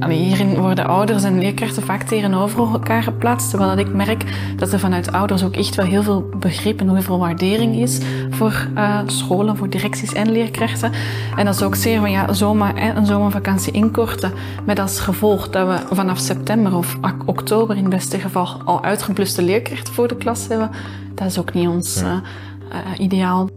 allee, 0.00 0.18
hierin 0.18 0.60
worden 0.60 0.86
ouders 0.86 1.24
en 1.24 1.38
leerkrachten 1.38 1.82
vaak 1.82 2.02
tegenover 2.02 2.58
elkaar 2.58 3.02
geplaatst, 3.02 3.50
terwijl 3.50 3.78
ik 3.78 3.94
merk 3.94 4.24
dat 4.56 4.72
er 4.72 4.78
vanuit 4.78 5.12
ouders 5.12 5.44
ook 5.44 5.56
echt 5.56 5.74
wel 5.74 5.86
heel 5.86 6.02
veel 6.02 6.28
begrip 6.38 6.80
en 6.80 6.90
heel 6.90 7.02
veel 7.02 7.18
waardering 7.18 7.76
is 7.76 8.00
voor 8.30 8.68
uh, 8.74 9.00
scholen, 9.06 9.56
voor 9.56 9.68
directies 9.68 10.12
en 10.12 10.32
leerkrachten. 10.32 10.92
En 11.36 11.44
dat 11.44 11.54
is 11.54 11.62
ook 11.62 11.74
zeer 11.74 12.00
van 12.00 12.10
ja, 12.10 12.32
zomer, 12.32 12.96
een 12.96 13.06
zomervakantie 13.06 13.72
inkorten, 13.72 14.32
met 14.64 14.78
als 14.78 15.00
gevolg 15.00 15.50
dat 15.50 15.66
we 15.66 15.94
vanaf 15.94 16.18
september 16.18 16.76
of 16.76 16.96
oktober 17.26 17.76
in 17.76 17.82
het 17.82 17.92
beste 17.92 18.18
geval 18.18 18.48
al 18.64 18.82
uitgebluste 18.82 19.42
leerkrachten 19.42 19.94
voor 19.94 20.08
de 20.08 20.16
klas 20.16 20.48
hebben. 20.48 20.70
Dat 21.14 21.26
is 21.26 21.38
ook 21.38 21.54
niet 21.54 21.68
ons 21.68 22.02
uh, 22.02 22.12
uh, 22.12 22.98
ideaal. 22.98 23.48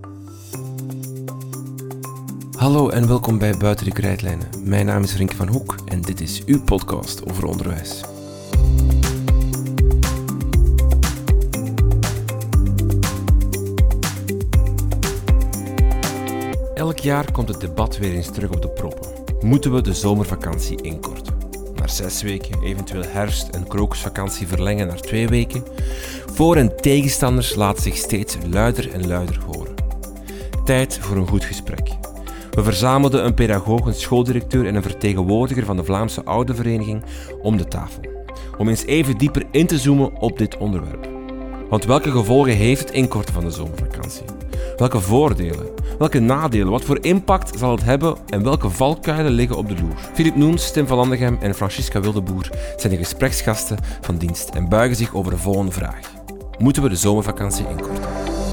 Hallo 2.60 2.90
en 2.90 3.08
welkom 3.08 3.38
bij 3.38 3.58
Buiten 3.58 3.86
de 3.86 3.92
Krijtlijnen. 3.92 4.48
Mijn 4.64 4.86
naam 4.86 5.04
is 5.04 5.16
Rinke 5.16 5.36
van 5.36 5.48
Hoek 5.48 5.76
en 5.86 6.02
dit 6.02 6.22
is 6.22 6.44
uw 6.46 6.62
podcast 6.62 7.30
over 7.30 7.46
onderwijs. 7.46 8.02
Elk 16.74 17.00
jaar 17.00 17.32
komt 17.32 17.48
het 17.48 17.60
debat 17.60 17.98
weer 17.98 18.14
eens 18.14 18.32
terug 18.32 18.52
op 18.52 18.62
de 18.62 18.70
proppen. 18.70 19.10
Moeten 19.42 19.74
we 19.74 19.82
de 19.82 19.94
zomervakantie 19.94 20.82
inkorten? 20.82 21.34
Naar 21.76 21.90
zes 21.90 22.22
weken, 22.22 22.62
eventueel 22.62 23.06
herfst- 23.08 23.50
en 23.50 23.68
krokusvakantie 23.68 24.48
verlengen 24.48 24.88
naar 24.88 25.02
twee 25.02 25.28
weken? 25.28 25.64
Voor- 26.34 26.56
en 26.56 26.76
tegenstanders 26.76 27.56
laten 27.56 27.84
zich 27.84 27.96
steeds 27.96 28.38
luider 28.50 28.92
en 28.92 29.08
luider 29.08 29.40
horen. 29.46 29.76
Tijd 30.66 30.98
voor 30.98 31.18
een 31.18 31.28
goed 31.28 31.44
gesprek. 31.44 31.99
We 32.60 32.66
verzamelden 32.66 33.26
een 33.26 33.34
pedagoog, 33.34 33.86
een 33.86 33.94
schooldirecteur 33.94 34.68
en 34.68 34.76
een 34.76 34.82
vertegenwoordiger 34.82 35.66
van 35.66 35.78
de 35.78 35.84
Vlaamse 35.84 36.24
Oudervereniging 36.24 37.04
om 37.42 37.58
de 37.58 37.68
tafel. 37.68 38.02
Om 38.58 38.70
eens 38.70 38.86
even 38.86 39.18
dieper 39.18 39.46
in 39.52 39.68
te 39.68 39.78
zoomen 39.78 40.20
op 40.20 40.38
dit 40.38 40.58
onderwerp. 40.58 41.10
Want 41.70 41.86
welke 41.86 42.12
gevolgen 42.12 42.54
heeft 42.54 42.80
het 42.80 42.92
inkorten 42.92 43.34
van 43.34 43.44
de 43.44 43.52
zomervakantie? 43.52 44.24
Welke 44.78 45.00
voordelen? 45.00 45.68
Welke 45.98 46.20
nadelen? 46.20 46.72
Wat 46.72 46.84
voor 46.84 46.98
impact 47.02 47.60
zal 47.60 47.72
het 47.72 47.84
hebben 47.84 48.16
en 48.30 48.44
welke 48.44 48.70
valkuilen 48.70 49.32
liggen 49.32 49.58
op 49.58 49.68
de 49.68 49.76
loer? 49.82 49.98
Filip 50.14 50.36
Noens, 50.36 50.72
Tim 50.72 50.88
van 50.88 50.98
Landegem 50.98 51.38
en 51.42 51.56
Francisca 51.56 52.02
Wildeboer 52.02 52.50
zijn 52.76 52.94
de 52.94 53.00
gespreksgasten 53.00 53.78
van 54.02 54.18
dienst 54.18 54.50
en 54.50 54.70
buigen 54.70 54.98
zich 54.98 55.16
over 55.16 55.32
de 55.32 55.38
volgende 55.38 55.72
vraag. 55.72 56.00
Moeten 56.58 56.84
we 56.84 56.90
de 56.90 56.96
zomervakantie 56.96 57.68
inkorten? 57.68 58.49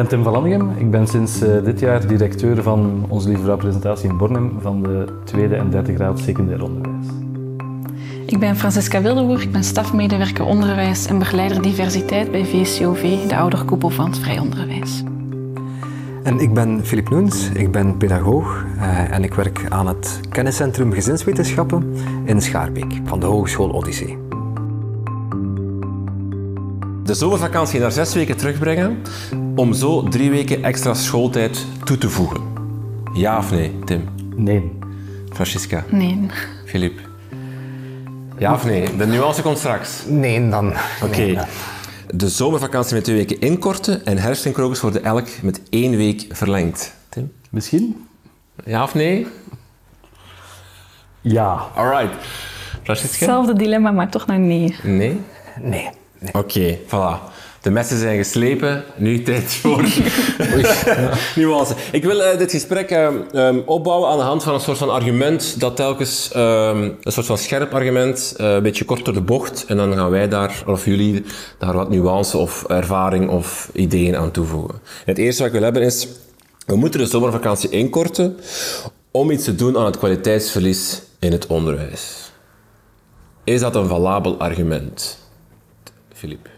Ben 0.00 0.08
Tim 0.08 0.22
van 0.22 0.32
Landegem. 0.32 0.70
Ik 0.78 0.90
ben 0.90 1.06
sinds 1.06 1.42
uh, 1.42 1.64
dit 1.64 1.80
jaar 1.80 2.06
directeur 2.06 2.62
van 2.62 3.04
onze 3.08 3.28
Lieve 3.28 3.42
Vrouw 3.42 3.56
Presentatie 3.56 4.08
in 4.08 4.16
Bornem 4.16 4.58
van 4.60 4.82
de 4.82 5.04
tweede 5.24 5.56
en 5.56 5.70
derde 5.70 5.94
graad 5.94 6.18
secundair 6.18 6.62
onderwijs. 6.62 7.06
Ik 8.26 8.38
ben 8.38 8.56
Francisca 8.56 9.02
Wildeboer, 9.02 9.42
ik 9.42 9.52
ben 9.52 9.64
stafmedewerker 9.64 10.44
onderwijs 10.44 11.06
en 11.06 11.18
begeleider 11.18 11.62
diversiteit 11.62 12.30
bij 12.30 12.44
VCOV, 12.44 13.26
de 13.26 13.36
ouderkoepel 13.36 13.90
van 13.90 14.06
het 14.06 14.18
vrij 14.18 14.38
onderwijs. 14.38 15.02
En 16.22 16.38
ik 16.38 16.54
ben 16.54 16.84
Filip 16.84 17.10
Noens, 17.10 17.50
ik 17.50 17.70
ben 17.70 17.96
pedagoog 17.96 18.64
uh, 18.76 19.14
en 19.14 19.24
ik 19.24 19.34
werk 19.34 19.66
aan 19.68 19.86
het 19.86 20.20
kenniscentrum 20.28 20.92
gezinswetenschappen 20.92 21.94
in 22.24 22.40
Schaarbeek 22.40 23.00
van 23.04 23.20
de 23.20 23.26
Hogeschool 23.26 23.72
Odyssee 23.72 24.18
de 27.10 27.16
zomervakantie 27.16 27.80
naar 27.80 27.92
zes 27.92 28.14
weken 28.14 28.36
terugbrengen 28.36 28.98
om 29.54 29.74
zo 29.74 30.02
drie 30.08 30.30
weken 30.30 30.62
extra 30.62 30.94
schooltijd 30.94 31.66
toe 31.84 31.98
te 31.98 32.10
voegen? 32.10 32.40
Ja 33.14 33.38
of 33.38 33.50
nee, 33.50 33.78
Tim? 33.84 34.08
Nee. 34.36 34.72
Francisca? 35.32 35.84
Nee. 35.88 36.26
Filip? 36.66 37.00
Ja 38.38 38.52
of 38.52 38.64
nee? 38.64 38.96
De 38.96 39.06
nuance 39.06 39.42
komt 39.42 39.58
straks. 39.58 40.04
Nee, 40.06 40.48
dan. 40.48 40.72
Oké. 41.02 41.04
Okay. 41.04 41.38
De 42.14 42.28
zomervakantie 42.28 42.94
met 42.94 43.04
twee 43.04 43.16
weken 43.16 43.40
inkorten 43.40 44.04
en 44.04 44.18
herfst 44.18 44.46
en 44.46 44.52
krokus 44.52 44.80
worden 44.80 45.04
elk 45.04 45.28
met 45.42 45.60
één 45.70 45.96
week 45.96 46.26
verlengd. 46.28 46.94
Tim? 47.08 47.32
Misschien? 47.50 48.06
Ja 48.64 48.82
of 48.82 48.94
nee? 48.94 49.26
Ja. 51.20 51.66
Alright. 51.74 52.14
Francisca? 52.82 53.18
Hetzelfde 53.18 53.54
dilemma, 53.54 53.90
maar 53.90 54.10
toch 54.10 54.26
naar 54.26 54.38
nee. 54.38 54.76
Nee? 54.82 55.20
Nee. 55.60 55.88
Nee. 56.18 56.32
Oké, 56.32 56.38
okay, 56.38 56.78
voilà. 56.86 57.29
De 57.60 57.70
messen 57.70 57.98
zijn 57.98 58.16
geslepen, 58.16 58.84
nu 58.96 59.22
tijd 59.22 59.44
voor 59.44 59.84
nuance. 61.36 61.74
Ik 61.92 62.04
wil 62.04 62.16
uh, 62.20 62.38
dit 62.38 62.50
gesprek 62.50 62.90
uh, 62.90 63.08
um, 63.32 63.62
opbouwen 63.66 64.10
aan 64.10 64.16
de 64.16 64.22
hand 64.22 64.42
van 64.42 64.54
een 64.54 64.60
soort 64.60 64.78
van 64.78 64.90
argument 64.90 65.60
dat 65.60 65.76
telkens, 65.76 66.30
um, 66.36 66.96
een 67.00 67.12
soort 67.12 67.26
van 67.26 67.38
scherp 67.38 67.74
argument, 67.74 68.36
uh, 68.40 68.52
een 68.52 68.62
beetje 68.62 68.84
kort 68.84 69.04
door 69.04 69.14
de 69.14 69.20
bocht, 69.20 69.64
en 69.66 69.76
dan 69.76 69.94
gaan 69.94 70.10
wij 70.10 70.28
daar, 70.28 70.62
of 70.66 70.84
jullie, 70.84 71.24
daar 71.58 71.74
wat 71.74 71.90
nuance 71.90 72.38
of 72.38 72.64
ervaring 72.64 73.28
of 73.28 73.70
ideeën 73.72 74.16
aan 74.16 74.30
toevoegen. 74.30 74.74
En 74.74 74.80
het 75.04 75.18
eerste 75.18 75.38
wat 75.42 75.52
ik 75.52 75.58
wil 75.58 75.64
hebben 75.64 75.82
is, 75.82 76.08
we 76.66 76.76
moeten 76.76 77.00
de 77.00 77.06
zomervakantie 77.06 77.70
inkorten 77.70 78.36
om 79.10 79.30
iets 79.30 79.44
te 79.44 79.54
doen 79.54 79.78
aan 79.78 79.84
het 79.84 79.98
kwaliteitsverlies 79.98 81.02
in 81.18 81.32
het 81.32 81.46
onderwijs. 81.46 82.32
Is 83.44 83.60
dat 83.60 83.76
een 83.76 83.88
valabel 83.88 84.38
argument? 84.38 85.18
Filip? 86.12 86.48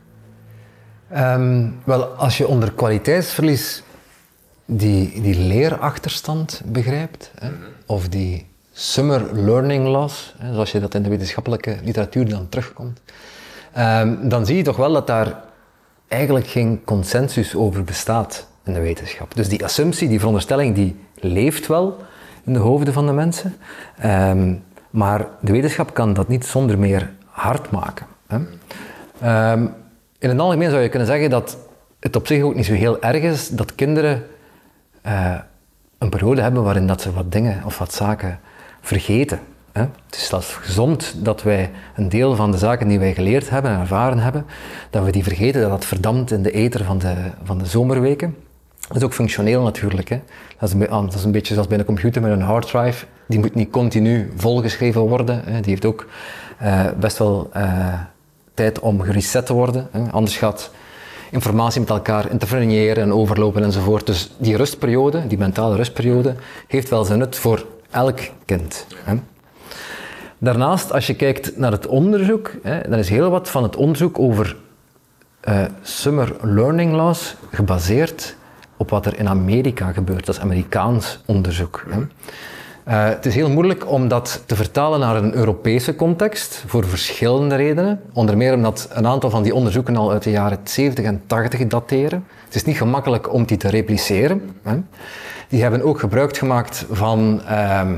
Um, 1.16 1.80
wel, 1.84 2.04
als 2.04 2.38
je 2.38 2.46
onder 2.46 2.72
kwaliteitsverlies 2.72 3.82
die, 4.64 5.20
die 5.20 5.38
leerachterstand 5.38 6.62
begrijpt, 6.64 7.30
hè, 7.38 7.48
of 7.86 8.08
die 8.08 8.46
summer 8.72 9.34
learning 9.34 9.86
loss, 9.86 10.34
hè, 10.38 10.52
zoals 10.52 10.72
je 10.72 10.80
dat 10.80 10.94
in 10.94 11.02
de 11.02 11.08
wetenschappelijke 11.08 11.76
literatuur 11.84 12.28
dan 12.28 12.48
terugkomt, 12.48 13.00
um, 13.78 14.28
dan 14.28 14.46
zie 14.46 14.56
je 14.56 14.62
toch 14.62 14.76
wel 14.76 14.92
dat 14.92 15.06
daar 15.06 15.40
eigenlijk 16.08 16.46
geen 16.46 16.80
consensus 16.84 17.54
over 17.54 17.84
bestaat 17.84 18.46
in 18.64 18.72
de 18.72 18.80
wetenschap. 18.80 19.34
Dus 19.34 19.48
die 19.48 19.64
assumptie, 19.64 20.08
die 20.08 20.18
veronderstelling, 20.18 20.74
die 20.74 20.96
leeft 21.14 21.66
wel 21.66 21.96
in 22.44 22.52
de 22.52 22.58
hoofden 22.58 22.92
van 22.92 23.06
de 23.06 23.12
mensen, 23.12 23.56
um, 24.04 24.62
maar 24.90 25.26
de 25.40 25.52
wetenschap 25.52 25.94
kan 25.94 26.12
dat 26.12 26.28
niet 26.28 26.46
zonder 26.46 26.78
meer 26.78 27.12
hard 27.26 27.70
maken. 27.70 28.06
Hè. 28.26 28.38
In 30.22 30.28
het 30.28 30.38
algemeen 30.38 30.70
zou 30.70 30.82
je 30.82 30.88
kunnen 30.88 31.08
zeggen 31.08 31.30
dat 31.30 31.56
het 32.00 32.16
op 32.16 32.26
zich 32.26 32.42
ook 32.42 32.54
niet 32.54 32.66
zo 32.66 32.72
heel 32.72 33.02
erg 33.02 33.22
is 33.22 33.48
dat 33.48 33.74
kinderen 33.74 34.26
uh, 35.06 35.34
een 35.98 36.08
periode 36.08 36.40
hebben 36.40 36.62
waarin 36.62 36.86
dat 36.86 37.00
ze 37.00 37.12
wat 37.12 37.32
dingen 37.32 37.62
of 37.64 37.78
wat 37.78 37.94
zaken 37.94 38.40
vergeten. 38.80 39.40
Hè? 39.72 39.80
Het 39.80 40.16
is 40.16 40.26
zelfs 40.26 40.52
gezond 40.52 41.14
dat 41.24 41.42
wij 41.42 41.70
een 41.94 42.08
deel 42.08 42.36
van 42.36 42.50
de 42.50 42.58
zaken 42.58 42.88
die 42.88 42.98
wij 42.98 43.14
geleerd 43.14 43.50
hebben 43.50 43.70
en 43.70 43.80
ervaren 43.80 44.18
hebben, 44.18 44.46
dat 44.90 45.04
we 45.04 45.12
die 45.12 45.22
vergeten, 45.22 45.60
dat 45.60 45.70
dat 45.70 45.84
verdampt 45.84 46.30
in 46.30 46.42
de 46.42 46.50
ether 46.50 46.84
van 46.84 46.98
de, 46.98 47.14
van 47.44 47.58
de 47.58 47.66
zomerweken. 47.66 48.36
Dat 48.88 48.96
is 48.96 49.02
ook 49.02 49.14
functioneel 49.14 49.62
natuurlijk. 49.62 50.08
Hè? 50.08 50.20
Dat, 50.58 50.68
is 50.68 50.74
een, 50.74 51.08
is 51.14 51.24
een 51.24 51.32
beetje 51.32 51.54
zoals 51.54 51.68
bij 51.68 51.78
een 51.78 51.84
computer 51.84 52.22
met 52.22 52.32
een 52.32 52.42
harddrive. 52.42 53.06
Die 53.26 53.38
moet 53.38 53.54
niet 53.54 53.70
continu 53.70 54.32
volgeschreven 54.36 55.00
worden. 55.00 55.42
Hè? 55.44 55.60
Die 55.60 55.70
heeft 55.70 55.84
ook 55.84 56.06
uh, 56.62 56.84
best 57.00 57.18
wel 57.18 57.50
uh, 57.56 58.00
tijd 58.54 58.80
om 58.80 59.00
gereset 59.00 59.46
te 59.46 59.52
worden. 59.52 59.88
Hè. 59.90 60.10
Anders 60.10 60.36
gaat 60.36 60.70
informatie 61.30 61.80
met 61.80 61.90
elkaar 61.90 62.30
interfereren 62.30 63.02
en 63.02 63.12
overlopen 63.12 63.64
enzovoort. 63.64 64.06
Dus 64.06 64.30
die 64.38 64.56
rustperiode, 64.56 65.26
die 65.26 65.38
mentale 65.38 65.76
rustperiode, 65.76 66.34
heeft 66.66 66.88
wel 66.88 67.04
zijn 67.04 67.18
nut 67.18 67.36
voor 67.36 67.66
elk 67.90 68.18
kind. 68.44 68.86
Hè. 69.04 69.14
Daarnaast, 70.38 70.92
als 70.92 71.06
je 71.06 71.14
kijkt 71.14 71.56
naar 71.56 71.72
het 71.72 71.86
onderzoek, 71.86 72.50
hè, 72.62 72.80
dan 72.88 72.98
is 72.98 73.08
heel 73.08 73.30
wat 73.30 73.50
van 73.50 73.62
het 73.62 73.76
onderzoek 73.76 74.18
over 74.18 74.56
uh, 75.48 75.64
summer 75.82 76.36
learning 76.40 76.92
loss 76.92 77.34
gebaseerd 77.50 78.36
op 78.76 78.90
wat 78.90 79.06
er 79.06 79.18
in 79.18 79.28
Amerika 79.28 79.92
gebeurt. 79.92 80.26
Dat 80.26 80.34
is 80.34 80.40
Amerikaans 80.40 81.18
onderzoek. 81.26 81.84
Hè. 81.88 82.00
Uh, 82.88 83.04
het 83.04 83.26
is 83.26 83.34
heel 83.34 83.50
moeilijk 83.50 83.90
om 83.90 84.08
dat 84.08 84.42
te 84.46 84.56
vertalen 84.56 85.00
naar 85.00 85.16
een 85.16 85.34
Europese 85.34 85.94
context, 85.94 86.64
voor 86.66 86.86
verschillende 86.86 87.54
redenen. 87.54 88.00
Onder 88.12 88.36
meer 88.36 88.54
omdat 88.54 88.88
een 88.92 89.06
aantal 89.06 89.30
van 89.30 89.42
die 89.42 89.54
onderzoeken 89.54 89.96
al 89.96 90.10
uit 90.10 90.22
de 90.22 90.30
jaren 90.30 90.58
70 90.64 91.04
en 91.04 91.22
80 91.26 91.66
dateren. 91.66 92.24
Het 92.44 92.54
is 92.54 92.64
niet 92.64 92.76
gemakkelijk 92.76 93.32
om 93.32 93.44
die 93.44 93.56
te 93.56 93.68
repliceren. 93.68 94.56
Hè. 94.62 94.76
Die 95.48 95.62
hebben 95.62 95.82
ook 95.82 96.00
gebruik 96.00 96.36
gemaakt 96.36 96.86
van, 96.90 97.42
uh, 97.50 97.90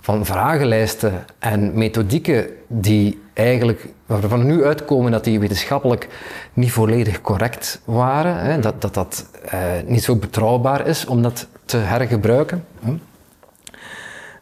van 0.00 0.24
vragenlijsten 0.24 1.24
en 1.38 1.78
methodieken 1.78 2.46
die 2.66 3.22
eigenlijk, 3.32 3.86
waarvan 4.06 4.46
nu 4.46 4.64
uitkomen 4.64 5.12
dat 5.12 5.24
die 5.24 5.40
wetenschappelijk 5.40 6.08
niet 6.52 6.72
volledig 6.72 7.20
correct 7.20 7.80
waren. 7.84 8.38
Hè. 8.38 8.58
Dat 8.58 8.80
dat, 8.82 8.94
dat 8.94 9.26
uh, 9.54 9.60
niet 9.86 10.02
zo 10.02 10.16
betrouwbaar 10.16 10.86
is 10.86 11.06
om 11.06 11.22
dat 11.22 11.46
te 11.64 11.76
hergebruiken. 11.76 12.64
Hè. 12.80 12.92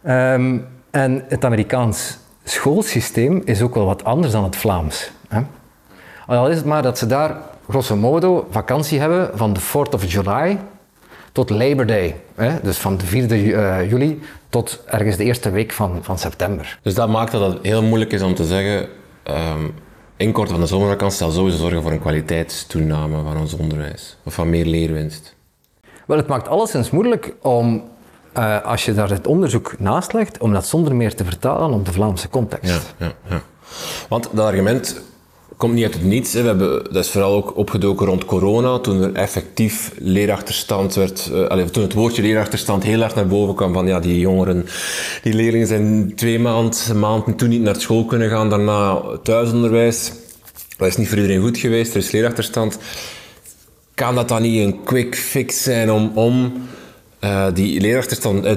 Um, 0.08 0.66
en 0.90 1.24
het 1.28 1.44
Amerikaans 1.44 2.18
schoolsysteem 2.44 3.42
is 3.44 3.62
ook 3.62 3.74
wel 3.74 3.84
wat 3.84 4.04
anders 4.04 4.32
dan 4.32 4.44
het 4.44 4.56
Vlaams. 4.56 5.10
Hè. 5.28 5.40
Al 6.26 6.48
is 6.48 6.56
het 6.56 6.64
maar 6.64 6.82
dat 6.82 6.98
ze 6.98 7.06
daar 7.06 7.36
grosso 7.68 7.96
modo 7.96 8.46
vakantie 8.50 9.00
hebben 9.00 9.30
van 9.34 9.52
de 9.52 9.60
4th 9.60 9.94
of 9.94 10.12
July 10.12 10.58
tot 11.32 11.50
Labor 11.50 11.86
Day. 11.86 12.20
Hè? 12.34 12.60
Dus 12.62 12.78
van 12.78 12.96
de 12.96 13.06
4e 13.06 13.32
uh, 13.32 13.90
juli 13.90 14.22
tot 14.48 14.82
ergens 14.86 15.16
de 15.16 15.24
eerste 15.24 15.50
week 15.50 15.72
van, 15.72 15.98
van 16.02 16.18
september. 16.18 16.78
Dus 16.82 16.94
dat 16.94 17.08
maakt 17.08 17.32
dat 17.32 17.52
het 17.52 17.62
heel 17.62 17.82
moeilijk 17.82 18.12
is 18.12 18.22
om 18.22 18.34
te 18.34 18.44
zeggen... 18.44 18.88
Um, 19.24 19.74
inkorten 20.16 20.52
van 20.52 20.60
de 20.60 20.68
zomervakantie 20.68 21.18
zal 21.18 21.30
sowieso 21.30 21.58
zorgen 21.58 21.82
voor 21.82 21.90
een 21.90 22.00
kwaliteitstoename 22.00 23.22
van 23.22 23.38
ons 23.38 23.54
onderwijs. 23.54 24.16
Of 24.24 24.34
van 24.34 24.50
meer 24.50 24.64
leerwinst. 24.64 25.34
Wel, 26.06 26.16
het 26.16 26.26
maakt 26.26 26.48
alleszins 26.48 26.90
moeilijk 26.90 27.34
om, 27.42 27.82
uh, 28.38 28.64
als 28.64 28.84
je 28.84 28.94
daar 28.94 29.10
het 29.10 29.26
onderzoek 29.26 29.74
naast 29.78 30.12
legt, 30.12 30.38
om 30.38 30.52
dat 30.52 30.66
zonder 30.66 30.94
meer 30.94 31.14
te 31.14 31.24
vertalen 31.24 31.72
op 31.72 31.86
de 31.86 31.92
Vlaamse 31.92 32.28
context. 32.28 32.70
Ja, 32.70 33.06
ja, 33.06 33.12
ja. 33.30 33.42
Want 34.08 34.28
dat 34.32 34.44
argument 34.44 35.00
komt 35.56 35.74
niet 35.74 35.84
uit 35.84 35.94
het 35.94 36.04
niets. 36.04 36.32
Hè. 36.32 36.40
We 36.40 36.46
hebben, 36.46 36.84
dat 36.84 37.04
is 37.04 37.10
vooral 37.10 37.34
ook 37.34 37.56
opgedoken 37.56 38.06
rond 38.06 38.24
corona, 38.24 38.78
toen 38.78 39.02
er 39.02 39.14
effectief 39.14 39.92
leerachterstand 39.98 40.94
werd, 40.94 41.30
allez, 41.48 41.70
toen 41.70 41.82
het 41.82 41.92
woordje 41.92 42.22
leerachterstand 42.22 42.82
heel 42.82 43.00
hard 43.00 43.14
naar 43.14 43.26
boven 43.26 43.54
kwam 43.54 43.72
van 43.72 43.86
ja, 43.86 44.00
die 44.00 44.18
jongeren, 44.18 44.66
die 45.22 45.34
leerlingen 45.34 45.66
zijn 45.66 46.12
twee 46.16 46.38
maanden, 46.38 46.98
maanden 46.98 47.36
toen 47.36 47.48
niet 47.48 47.62
naar 47.62 47.80
school 47.80 48.04
kunnen 48.04 48.30
gaan, 48.30 48.50
daarna 48.50 49.00
thuisonderwijs. 49.22 50.12
Dat 50.76 50.88
is 50.88 50.96
niet 50.96 51.08
voor 51.08 51.18
iedereen 51.18 51.42
goed 51.42 51.58
geweest, 51.58 51.90
er 51.90 51.98
is 51.98 52.10
leerachterstand. 52.10 52.78
Kan 53.94 54.14
dat 54.14 54.28
dan 54.28 54.42
niet 54.42 54.64
een 54.66 54.84
quick 54.84 55.16
fix 55.16 55.62
zijn 55.62 55.92
om, 55.92 56.10
om 56.14 56.52
uh, 57.26 57.46
die 57.54 57.80
leerachterstand 57.80 58.44
uh, 58.44 58.52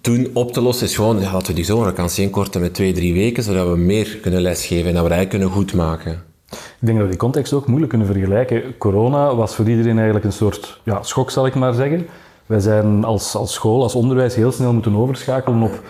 toen 0.00 0.28
op 0.32 0.52
te 0.52 0.60
lossen? 0.60 0.86
Is 0.86 0.94
gewoon, 0.94 1.22
laten 1.22 1.46
we 1.46 1.52
die 1.52 1.64
zomervakantie 1.64 2.24
inkorten 2.24 2.60
met 2.60 2.74
twee, 2.74 2.92
drie 2.92 3.14
weken, 3.14 3.42
zodat 3.42 3.68
we 3.68 3.76
meer 3.76 4.18
kunnen 4.22 4.40
lesgeven 4.40 4.88
en 4.88 4.94
dat 4.94 5.08
we 5.08 5.16
dat 5.16 5.28
kunnen 5.28 5.50
goedmaken. 5.50 6.22
Ik 6.50 6.86
denk 6.86 6.96
dat 6.96 7.06
we 7.06 7.12
die 7.12 7.20
context 7.20 7.52
ook 7.52 7.66
moeilijk 7.66 7.90
kunnen 7.90 8.08
vergelijken. 8.08 8.78
Corona 8.78 9.34
was 9.34 9.54
voor 9.54 9.68
iedereen 9.68 9.96
eigenlijk 9.96 10.24
een 10.24 10.32
soort 10.32 10.80
ja, 10.82 11.02
schok, 11.02 11.30
zal 11.30 11.46
ik 11.46 11.54
maar 11.54 11.74
zeggen. 11.74 12.06
Wij 12.46 12.60
zijn 12.60 13.04
als, 13.04 13.34
als 13.34 13.52
school, 13.52 13.82
als 13.82 13.94
onderwijs 13.94 14.34
heel 14.34 14.52
snel 14.52 14.72
moeten 14.72 14.96
overschakelen 14.96 15.62
op 15.62 15.82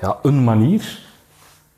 ja, 0.00 0.18
een 0.22 0.44
manier. 0.44 1.02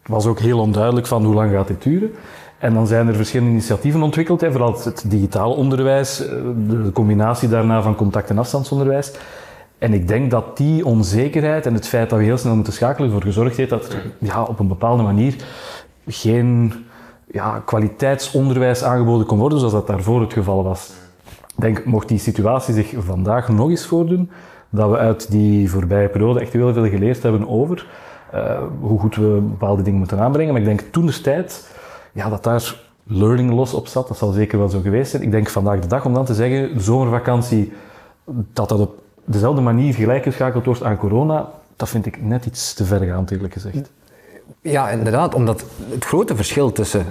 Het 0.03 0.15
was 0.15 0.27
ook 0.27 0.39
heel 0.39 0.59
onduidelijk 0.59 1.07
van 1.07 1.25
hoe 1.25 1.35
lang 1.35 1.53
gaat 1.53 1.69
dit 1.69 1.83
duren. 1.83 2.11
En 2.59 2.75
dan 2.75 2.87
zijn 2.87 3.09
er 3.09 3.15
verschillende 3.15 3.53
initiatieven 3.53 4.03
ontwikkeld, 4.03 4.41
hè, 4.41 4.51
vooral 4.51 4.79
het 4.85 5.05
digitaal 5.07 5.53
onderwijs, 5.53 6.27
eh, 6.27 6.29
de 6.69 6.91
combinatie 6.93 7.49
daarna 7.49 7.83
van 7.83 7.95
contact- 7.95 8.31
en 8.31 8.39
afstandsonderwijs. 8.39 9.13
En 9.79 9.93
ik 9.93 10.09
denk 10.09 10.31
dat 10.31 10.57
die 10.57 10.87
onzekerheid 10.87 11.67
en 11.67 11.75
het 11.75 11.89
feit 11.89 12.11
dat 12.11 12.19
we 12.19 12.25
heel 12.25 12.39
snel 12.39 12.55
moeten 12.55 12.73
schakelen 12.73 13.09
ervoor 13.09 13.23
gezorgd 13.23 13.57
heeft 13.57 13.71
dat 13.71 13.93
er 13.93 14.13
ja, 14.19 14.43
op 14.43 14.59
een 14.59 14.69
bepaalde 14.69 15.03
manier 15.03 15.35
geen 16.07 16.73
ja, 17.31 17.63
kwaliteitsonderwijs 17.65 18.83
aangeboden 18.83 19.27
kon 19.27 19.39
worden, 19.39 19.59
zoals 19.59 19.75
dat 19.75 19.87
daarvoor 19.87 20.21
het 20.21 20.33
geval 20.33 20.65
was. 20.65 20.93
Ik 21.57 21.63
denk, 21.63 21.85
mocht 21.85 22.09
die 22.09 22.19
situatie 22.19 22.75
zich 22.75 22.95
vandaag 22.99 23.49
nog 23.49 23.71
eens 23.71 23.87
voordoen, 23.87 24.31
dat 24.71 24.91
we 24.91 24.97
uit 24.97 25.31
die 25.31 25.71
voorbije 25.71 26.09
periode 26.09 26.41
echt 26.41 26.53
heel 26.53 26.73
veel 26.73 26.89
geleerd 26.89 27.23
hebben 27.23 27.49
over 27.49 27.87
uh, 28.35 28.59
hoe 28.81 28.99
goed 28.99 29.17
we 29.17 29.41
bepaalde 29.49 29.83
dingen 29.83 29.99
moeten 29.99 30.19
aanbrengen. 30.19 30.53
Maar 30.53 30.63
ik 30.63 30.69
denk 30.69 30.81
toen 30.91 31.07
de 31.07 31.21
tijd, 31.21 31.77
ja, 32.13 32.29
dat 32.29 32.45
daar 32.45 32.75
learning 33.03 33.53
loss 33.53 33.75
op 33.75 33.87
zat, 33.87 34.09
dat 34.09 34.17
zal 34.17 34.31
zeker 34.31 34.59
wel 34.59 34.69
zo 34.69 34.81
geweest 34.81 35.11
zijn. 35.11 35.23
Ik 35.23 35.31
denk 35.31 35.49
vandaag 35.49 35.81
de 35.81 35.87
dag, 35.87 36.05
om 36.05 36.15
dan 36.15 36.25
te 36.25 36.35
zeggen, 36.35 36.81
zomervakantie, 36.81 37.73
dat 38.53 38.69
dat 38.69 38.81
op 38.81 39.05
dezelfde 39.33 39.61
manier 39.61 39.95
gelijkgeschakeld 39.95 40.65
wordt 40.65 40.83
aan 40.83 40.97
corona, 40.97 41.51
dat 41.77 41.89
vind 41.89 42.07
ik 42.07 42.23
net 42.23 42.47
iets 42.47 42.75
te 42.75 42.85
vergaand, 42.85 43.31
eerlijk 43.31 43.53
gezegd. 43.53 43.91
Ja, 44.61 44.89
inderdaad, 44.89 45.35
omdat 45.35 45.65
het 45.91 46.05
grote 46.05 46.37
verschil 46.37 46.73
tussen 46.73 47.07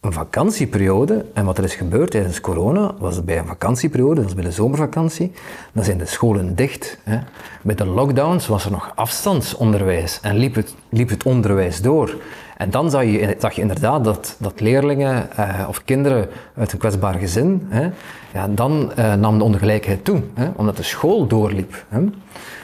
een 0.00 0.12
vakantieperiode 0.12 1.24
en 1.32 1.44
wat 1.44 1.58
er 1.58 1.64
is 1.64 1.74
gebeurd 1.74 2.10
tijdens 2.10 2.40
corona, 2.40 2.94
was 2.98 3.24
bij 3.24 3.38
een 3.38 3.46
vakantieperiode, 3.46 4.20
dat 4.20 4.28
is 4.28 4.34
bij 4.34 4.44
de 4.44 4.52
zomervakantie, 4.52 5.32
dan 5.72 5.84
zijn 5.84 5.98
de 5.98 6.06
scholen 6.06 6.54
dicht. 6.54 6.98
Hè. 7.04 7.18
Bij 7.62 7.74
de 7.74 7.86
lockdowns 7.86 8.46
was 8.46 8.64
er 8.64 8.70
nog 8.70 8.92
afstandsonderwijs 8.94 10.18
en 10.22 10.36
liep 10.36 10.54
het, 10.54 10.74
liep 10.88 11.08
het 11.08 11.22
onderwijs 11.22 11.82
door. 11.82 12.16
En 12.60 12.70
dan 12.70 12.90
zag 12.90 13.04
je, 13.04 13.36
zag 13.38 13.52
je 13.52 13.60
inderdaad 13.60 14.04
dat, 14.04 14.36
dat 14.38 14.60
leerlingen 14.60 15.36
eh, 15.36 15.64
of 15.68 15.84
kinderen 15.84 16.28
uit 16.56 16.72
een 16.72 16.78
kwetsbaar 16.78 17.14
gezin, 17.14 17.66
hè, 17.68 17.88
ja, 18.32 18.48
dan 18.48 18.92
eh, 18.96 19.14
nam 19.14 19.38
de 19.38 19.44
ongelijkheid 19.44 20.04
toe, 20.04 20.22
hè, 20.34 20.48
omdat 20.56 20.76
de 20.76 20.82
school 20.82 21.26
doorliep. 21.26 21.84
Hè. 21.88 22.00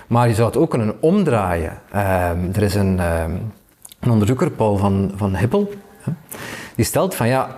Maar 0.07 0.29
je 0.29 0.35
zou 0.35 0.47
het 0.47 0.57
ook 0.57 0.71
kunnen 0.71 0.95
omdraaien. 1.01 1.73
Uh, 1.95 2.31
er 2.57 2.63
is 2.63 2.75
een, 2.75 3.01
ehm, 3.01 3.31
een 4.01 4.11
onderzoeker, 4.11 4.51
Paul 4.51 4.77
van, 4.77 5.13
van 5.17 5.37
Hippel, 5.37 5.73
die 6.75 6.85
stelt 6.85 7.15
van 7.15 7.29
ja, 7.29 7.57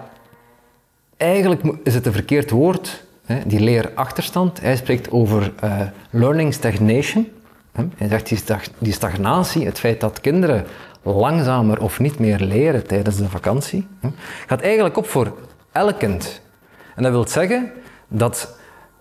eigenlijk 1.16 1.62
is 1.82 1.94
het 1.94 2.06
een 2.06 2.12
verkeerd 2.12 2.50
woord, 2.50 3.04
die 3.46 3.60
leerachterstand. 3.60 4.60
Hij 4.60 4.76
spreekt 4.76 5.10
over 5.10 5.52
uh, 5.64 5.80
learning 6.10 6.54
stagnation. 6.54 7.28
Hij 7.96 8.08
zegt 8.08 8.28
die 8.78 8.92
stagnatie, 8.92 9.66
het 9.66 9.78
feit 9.78 10.00
dat 10.00 10.20
kinderen 10.20 10.64
langzamer 11.02 11.82
of 11.82 11.98
niet 11.98 12.18
meer 12.18 12.40
leren 12.40 12.86
tijdens 12.86 13.16
de 13.16 13.28
vakantie, 13.28 13.86
gaat 14.46 14.60
eigenlijk 14.60 14.96
op 14.96 15.08
voor 15.08 15.36
elk 15.72 15.98
kind. 15.98 16.40
En 16.96 17.02
dat 17.02 17.12
wil 17.12 17.28
zeggen 17.28 17.72
dat 18.08 18.58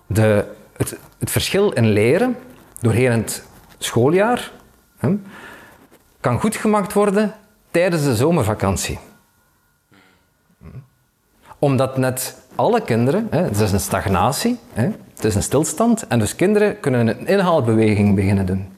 de, 0.08 0.46
het, 0.78 0.98
het 1.20 1.32
verschil 1.32 1.72
in 1.72 1.90
leren 1.90 2.38
doorheen 2.80 3.12
het 3.12 3.44
schooljaar 3.78 4.52
kan 6.20 6.40
goed 6.40 6.56
gemaakt 6.56 6.94
worden 6.94 7.34
tijdens 7.72 8.04
de 8.04 8.16
zomervakantie. 8.16 9.00
Omdat 11.60 11.98
net 11.98 12.38
alle 12.56 12.82
kinderen, 12.82 13.28
het 13.30 13.60
is 13.60 13.72
een 13.72 13.80
stagnatie, 13.80 14.60
het 14.74 15.24
is 15.24 15.36
een 15.36 15.44
stilstand, 15.44 16.08
en 16.08 16.20
dus 16.20 16.36
kinderen 16.36 16.80
kunnen 16.80 17.08
een 17.08 17.28
inhaalbeweging 17.28 18.16
beginnen 18.16 18.46
doen 18.46 18.77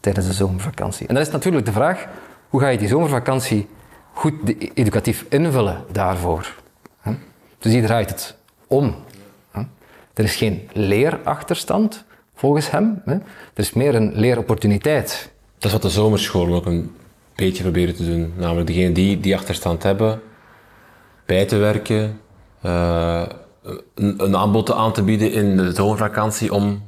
tijdens 0.00 0.26
de 0.26 0.32
zomervakantie. 0.32 1.06
En 1.06 1.14
dan 1.14 1.22
is 1.22 1.30
natuurlijk 1.30 1.66
de 1.66 1.72
vraag, 1.72 2.06
hoe 2.48 2.60
ga 2.60 2.68
je 2.68 2.78
die 2.78 2.88
zomervakantie 2.88 3.68
goed 4.12 4.34
educatief 4.74 5.24
invullen 5.28 5.84
daarvoor? 5.92 6.54
Hè? 7.00 7.12
Dus 7.58 7.72
die 7.72 7.82
draait 7.82 8.10
het 8.10 8.36
om. 8.66 8.94
Hè? 9.50 9.60
Er 10.14 10.24
is 10.24 10.36
geen 10.36 10.68
leerachterstand, 10.72 12.04
volgens 12.34 12.70
hem. 12.70 13.02
Hè? 13.04 13.14
Er 13.14 13.22
is 13.54 13.72
meer 13.72 13.94
een 13.94 14.12
leeropportuniteit. 14.14 15.30
Dat 15.54 15.64
is 15.64 15.72
wat 15.72 15.82
de 15.82 15.90
zomerscholen 15.90 16.54
ook 16.54 16.66
een 16.66 16.94
beetje 17.34 17.62
proberen 17.62 17.94
te 17.94 18.04
doen. 18.04 18.32
Namelijk 18.36 18.66
degenen 18.66 18.92
die 18.92 19.20
die 19.20 19.36
achterstand 19.36 19.82
hebben, 19.82 20.20
bij 21.26 21.44
te 21.44 21.56
werken, 21.56 22.20
uh, 22.64 23.22
een, 23.94 24.24
een 24.24 24.36
aanbod 24.36 24.72
aan 24.72 24.92
te 24.92 25.02
bieden 25.02 25.32
in 25.32 25.56
de 25.56 25.72
zomervakantie 25.72 26.52
om 26.52 26.87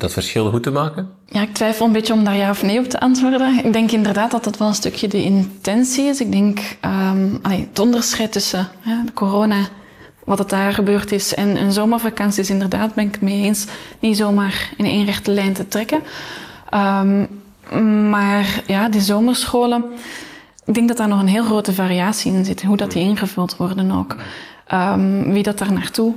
dat 0.00 0.12
verschil 0.12 0.50
goed 0.50 0.62
te 0.62 0.70
maken? 0.70 1.10
Ja, 1.26 1.40
ik 1.42 1.54
twijfel 1.54 1.86
een 1.86 1.92
beetje 1.92 2.12
om 2.12 2.24
daar 2.24 2.36
ja 2.36 2.50
of 2.50 2.62
nee 2.62 2.78
op 2.78 2.88
te 2.88 3.00
antwoorden. 3.00 3.64
Ik 3.64 3.72
denk 3.72 3.90
inderdaad 3.90 4.30
dat 4.30 4.44
dat 4.44 4.58
wel 4.58 4.68
een 4.68 4.74
stukje 4.74 5.08
de 5.08 5.22
intentie 5.22 6.04
is. 6.04 6.20
Ik 6.20 6.32
denk 6.32 6.60
allee, 7.42 7.68
het 7.68 7.78
onderscheid 7.78 8.32
tussen 8.32 8.68
de 8.84 9.12
corona, 9.14 9.58
wat 10.24 10.38
het 10.38 10.48
daar 10.48 10.72
gebeurd 10.72 11.12
is, 11.12 11.34
en 11.34 11.56
een 11.56 11.72
zomervakantie 11.72 12.42
is 12.42 12.50
inderdaad, 12.50 12.94
ben 12.94 13.06
ik 13.06 13.12
het 13.12 13.20
mee 13.20 13.42
eens, 13.42 13.66
niet 13.98 14.16
zomaar 14.16 14.70
in 14.76 14.84
één 14.84 15.04
rechte 15.04 15.30
lijn 15.30 15.52
te 15.52 15.68
trekken. 15.68 16.02
Um, 16.74 17.28
maar 18.10 18.62
ja, 18.66 18.88
die 18.88 19.00
zomerscholen, 19.00 19.84
ik 20.64 20.74
denk 20.74 20.88
dat 20.88 20.96
daar 20.96 21.08
nog 21.08 21.20
een 21.20 21.28
heel 21.28 21.44
grote 21.44 21.72
variatie 21.72 22.32
in 22.32 22.44
zit, 22.44 22.62
hoe 22.62 22.76
dat 22.76 22.92
die 22.92 23.02
ingevuld 23.02 23.56
worden 23.56 23.90
ook. 23.90 24.16
Um, 24.74 25.32
wie 25.32 25.42
dat 25.42 25.58
daar 25.58 25.72
naartoe 25.72 26.14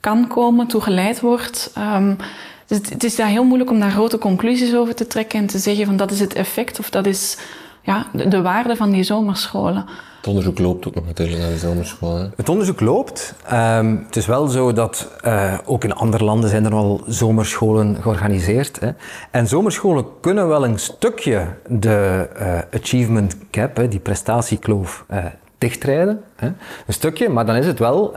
kan 0.00 0.26
komen, 0.26 0.66
toegeleid 0.66 1.20
wordt. 1.20 1.72
Um, 1.78 2.16
dus 2.66 2.78
het, 2.78 2.90
het, 2.90 3.04
is 3.04 3.16
daar 3.16 3.28
heel 3.28 3.44
moeilijk 3.44 3.70
om 3.70 3.80
daar 3.80 3.90
grote 3.90 4.18
conclusies 4.18 4.74
over 4.74 4.94
te 4.94 5.06
trekken 5.06 5.38
en 5.38 5.46
te 5.46 5.58
zeggen 5.58 5.86
van 5.86 5.96
dat 5.96 6.10
is 6.10 6.20
het 6.20 6.34
effect 6.34 6.78
of 6.78 6.90
dat 6.90 7.06
is 7.06 7.36
ja, 7.82 8.06
de, 8.12 8.28
de 8.28 8.42
waarde 8.42 8.76
van 8.76 8.90
die 8.90 9.02
zomerscholen. 9.02 9.86
Het 10.16 10.26
onderzoek 10.32 10.58
loopt 10.58 10.86
ook 10.86 10.94
nog 10.94 11.06
natuurlijk 11.06 11.38
naar 11.38 11.50
de 11.50 11.58
zomerschool. 11.58 12.16
Hè? 12.16 12.26
Het 12.36 12.48
onderzoek 12.48 12.80
loopt. 12.80 13.34
Ehm, 13.46 13.96
het 14.06 14.16
is 14.16 14.26
wel 14.26 14.46
zo 14.46 14.72
dat 14.72 15.08
uh, 15.24 15.58
ook 15.64 15.84
in 15.84 15.94
andere 15.94 16.24
landen 16.24 16.50
zijn 16.50 16.64
er 16.64 16.72
al 16.72 17.02
zomerscholen 17.06 17.96
georganiseerd. 18.02 18.80
Hè. 18.80 18.90
En 19.30 19.46
zomerscholen 19.46 20.04
kunnen 20.20 20.48
wel 20.48 20.64
een 20.64 20.78
stukje 20.78 21.46
de 21.68 22.28
uh, 22.40 22.80
achievement 22.80 23.36
gap, 23.50 23.76
hè, 23.76 23.88
die 23.88 24.00
prestatiekloof, 24.00 25.04
uh, 25.10 25.24
dichtrijden. 25.58 26.22
Hè. 26.36 26.46
Een 26.86 26.92
stukje, 26.92 27.28
maar 27.28 27.46
dan 27.46 27.56
is 27.56 27.66
het 27.66 27.78
wel, 27.78 28.14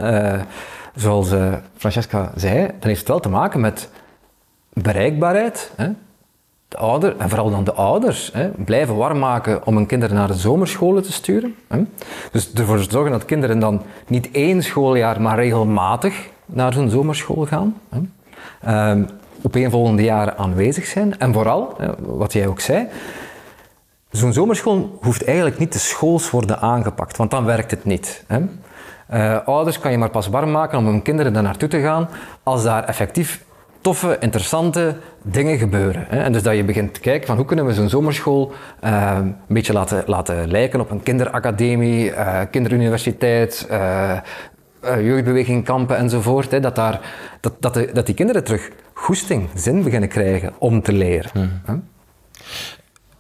zoals 0.95 1.29
Francesca 1.77 2.31
zei, 2.35 2.65
dan 2.65 2.87
heeft 2.87 2.99
het 2.99 3.07
wel 3.07 3.19
te 3.19 3.29
maken 3.29 3.59
met 3.59 3.89
bereikbaarheid. 4.81 5.71
Hè 5.75 5.89
de 6.67 6.77
ouder, 6.77 7.17
en 7.17 7.29
vooral 7.29 7.49
dan 7.49 7.63
de 7.63 7.73
ouders, 7.73 8.29
hè, 8.33 8.47
blijven 8.49 8.95
warm 8.95 9.19
maken 9.19 9.65
om 9.65 9.75
hun 9.75 9.85
kinderen 9.85 10.15
naar 10.15 10.27
de 10.27 10.33
zomerscholen 10.33 11.03
te 11.03 11.11
sturen. 11.11 11.55
Hè. 11.67 11.83
Dus 12.31 12.53
ervoor 12.53 12.79
zorgen 12.79 13.11
dat 13.11 13.25
kinderen 13.25 13.59
dan 13.59 13.81
niet 14.07 14.31
één 14.31 14.63
schooljaar, 14.63 15.21
maar 15.21 15.35
regelmatig 15.35 16.29
naar 16.45 16.73
zo'n 16.73 16.89
zomerschool 16.89 17.45
gaan. 17.45 17.81
Hè. 17.89 17.99
Um, 18.91 19.07
op 19.41 19.57
volgende 19.69 20.03
jaren 20.03 20.37
aanwezig 20.37 20.85
zijn. 20.85 21.19
En 21.19 21.33
vooral, 21.33 21.77
wat 21.99 22.33
jij 22.33 22.47
ook 22.47 22.59
zei, 22.59 22.87
zo'n 24.11 24.33
zomerschool 24.33 24.97
hoeft 25.01 25.25
eigenlijk 25.25 25.57
niet 25.57 25.71
te 25.71 25.79
schools 25.79 26.29
worden 26.29 26.59
aangepakt, 26.59 27.17
want 27.17 27.31
dan 27.31 27.45
werkt 27.45 27.71
het 27.71 27.85
niet. 27.85 28.23
Hè. 28.27 28.39
Uh, 29.13 29.47
ouders 29.47 29.79
kan 29.79 29.91
je 29.91 29.97
maar 29.97 30.09
pas 30.09 30.27
warm 30.27 30.51
maken 30.51 30.77
om 30.77 30.85
hun 30.85 31.01
kinderen 31.01 31.33
daar 31.33 31.43
naartoe 31.43 31.69
te 31.69 31.81
gaan 31.81 32.09
als 32.43 32.63
daar 32.63 32.83
effectief 32.83 33.45
toffe, 33.81 34.17
interessante 34.19 34.95
dingen 35.21 35.57
gebeuren. 35.57 36.05
Hè? 36.09 36.19
En 36.23 36.31
dus 36.31 36.43
dat 36.43 36.55
je 36.55 36.63
begint 36.63 36.93
te 36.93 36.99
kijken 36.99 37.27
van 37.27 37.35
hoe 37.35 37.45
kunnen 37.45 37.65
we 37.65 37.73
zo'n 37.73 37.89
zomerschool 37.89 38.51
uh, 38.83 39.17
een 39.17 39.35
beetje 39.47 39.73
laten, 39.73 40.03
laten 40.05 40.51
lijken 40.51 40.79
op 40.79 40.91
een 40.91 41.03
kinderacademie, 41.03 42.09
uh, 42.09 42.41
kinderuniversiteit, 42.51 43.67
uh, 43.71 44.17
jeugdbeweging, 44.81 45.63
kampen 45.63 45.97
enzovoort. 45.97 46.51
Hè? 46.51 46.59
Dat, 46.59 46.75
daar, 46.75 46.99
dat, 47.41 47.53
dat, 47.59 47.73
de, 47.73 47.89
dat 47.93 48.05
die 48.05 48.15
kinderen 48.15 48.43
terug 48.43 48.69
goesting, 48.93 49.49
zin 49.55 49.83
beginnen 49.83 50.09
krijgen 50.09 50.53
om 50.57 50.81
te 50.81 50.93
leren. 50.93 51.29
Hmm. 51.33 51.83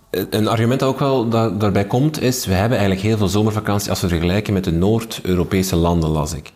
Een 0.09 0.47
argument 0.47 0.79
dat 0.79 0.89
ook 0.89 0.99
wel 0.99 1.29
daarbij 1.57 1.85
komt 1.85 2.21
is, 2.21 2.45
we 2.45 2.53
hebben 2.53 2.77
eigenlijk 2.77 3.07
heel 3.07 3.17
veel 3.17 3.27
zomervakantie 3.27 3.89
als 3.89 4.01
we 4.01 4.07
vergelijken 4.07 4.53
met 4.53 4.63
de 4.63 4.71
Noord-Europese 4.71 5.75
landen, 5.75 6.09
las 6.09 6.33
ik. 6.33 6.51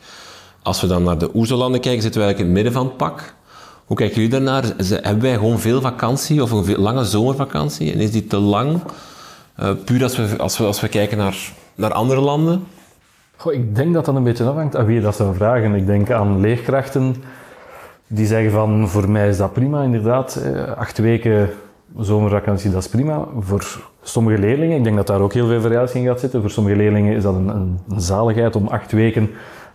Als 0.64 0.82
we 0.82 0.88
dan 0.88 1.04
naar 1.04 1.18
de 1.18 1.36
OESO-landen 1.36 1.82
kijken, 1.82 2.02
zitten 2.02 2.22
we 2.22 2.26
eigenlijk 2.26 2.40
in 2.40 2.56
het 2.56 2.64
midden 2.64 2.74
van 2.82 2.86
het 2.86 2.98
pak. 2.98 3.36
Hoe 3.92 4.00
kijken 4.00 4.22
jullie 4.22 4.40
daarnaar? 4.40 4.64
Hebben 4.78 5.22
wij 5.22 5.34
gewoon 5.34 5.60
veel 5.60 5.82
vakantie 5.82 6.42
of 6.42 6.52
een 6.52 6.80
lange 6.80 7.04
zomervakantie? 7.04 7.94
En 7.94 8.00
is 8.00 8.12
die 8.12 8.28
te 8.28 8.38
lang? 8.38 8.80
Uh, 9.60 9.72
puur 9.86 10.04
als 10.04 10.18
we, 10.18 10.38
als 10.38 10.58
we, 10.58 10.64
als 10.64 10.82
we 10.82 10.88
kijken 10.88 11.18
naar, 11.18 11.52
naar 11.76 11.92
andere 11.94 12.22
landen? 12.22 12.64
Goh, 13.36 13.54
ik 13.54 13.76
denk 13.76 13.94
dat 13.94 14.06
dat 14.06 14.16
een 14.16 14.24
beetje 14.24 14.44
afhangt 14.44 14.76
aan 14.76 14.86
wie 14.86 15.02
dat 15.02 15.16
zou 15.16 15.36
vragen. 15.36 15.76
Ik 15.76 15.86
denk 15.86 16.12
aan 16.12 16.40
leerkrachten 16.40 17.16
die 18.08 18.26
zeggen 18.26 18.52
van 18.52 18.90
voor 18.90 19.10
mij 19.10 19.30
is 19.30 19.38
dat 19.38 19.54
prima 19.54 19.84
inderdaad. 19.84 20.36
Eh, 20.36 20.72
acht 20.78 20.98
weken 20.98 21.50
zomervakantie, 21.98 22.72
dat 22.72 22.84
is 22.84 22.90
prima. 22.90 23.26
Voor 23.40 23.82
sommige 24.02 24.40
leerlingen, 24.40 24.78
ik 24.78 24.84
denk 24.84 24.96
dat 24.96 25.08
daar 25.08 25.22
ook 25.22 25.34
heel 25.34 25.48
veel 25.48 25.62
variatie 25.62 26.02
in 26.02 26.08
gaat 26.08 26.20
zitten. 26.20 26.42
Voor 26.42 26.52
sommige 26.52 26.76
leerlingen 26.76 27.16
is 27.16 27.24
dat 27.24 27.36
een, 27.36 27.48
een 27.48 27.80
zaligheid 28.02 28.56
om 28.56 28.68
acht 28.68 28.92
weken 28.92 29.30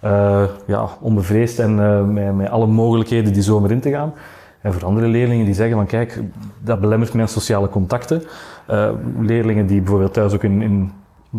uh, 0.06 0.42
ja, 0.66 0.88
onbevreesd 1.00 1.58
en 1.58 1.78
uh, 1.78 2.04
met, 2.04 2.34
met, 2.34 2.48
alle 2.48 2.66
mogelijkheden 2.66 3.32
die 3.32 3.42
zomer 3.42 3.70
in 3.70 3.80
te 3.80 3.90
gaan. 3.90 4.12
En 4.60 4.72
voor 4.72 4.84
andere 4.84 5.06
leerlingen 5.06 5.44
die 5.44 5.54
zeggen 5.54 5.76
van 5.76 5.86
kijk, 5.86 6.20
dat 6.60 6.80
belemmert 6.80 7.12
mijn 7.12 7.28
sociale 7.28 7.68
contacten. 7.68 8.22
Uh, 8.70 8.90
leerlingen 9.20 9.66
die 9.66 9.80
bijvoorbeeld 9.80 10.12
thuis 10.12 10.32
ook 10.32 10.42
in, 10.42 10.62
in, 10.62 10.92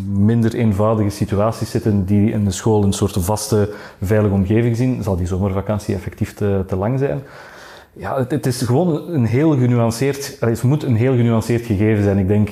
minder 0.06 0.54
eenvoudige 0.54 1.10
situaties 1.10 1.72
zitten, 1.72 2.06
die 2.06 2.32
in 2.32 2.44
de 2.44 2.52
school 2.52 2.84
een 2.84 2.94
soort 2.94 3.18
vaste, 3.20 3.70
veilige 4.02 4.34
omgeving 4.34 4.78
zien, 4.78 5.04
zal 5.04 5.16
die 5.16 5.28
zomervakantie 5.28 5.96
effectief 5.96 6.34
te, 6.34 6.64
te 6.68 6.76
lang 6.76 7.00
zijn. 7.00 7.22
Ja, 7.94 8.18
het, 8.18 8.32
het, 8.32 8.46
is 8.46 8.62
gewoon 8.62 9.10
een 9.10 9.26
heel 9.26 9.58
genuanceerd, 9.58 10.38
het 10.40 10.64
moet 10.64 10.84
een 10.84 10.96
heel 10.96 11.16
genuanceerd 11.16 11.66
gegeven 11.66 12.04
zijn. 12.04 12.18
Ik 12.18 12.28
denk, 12.28 12.50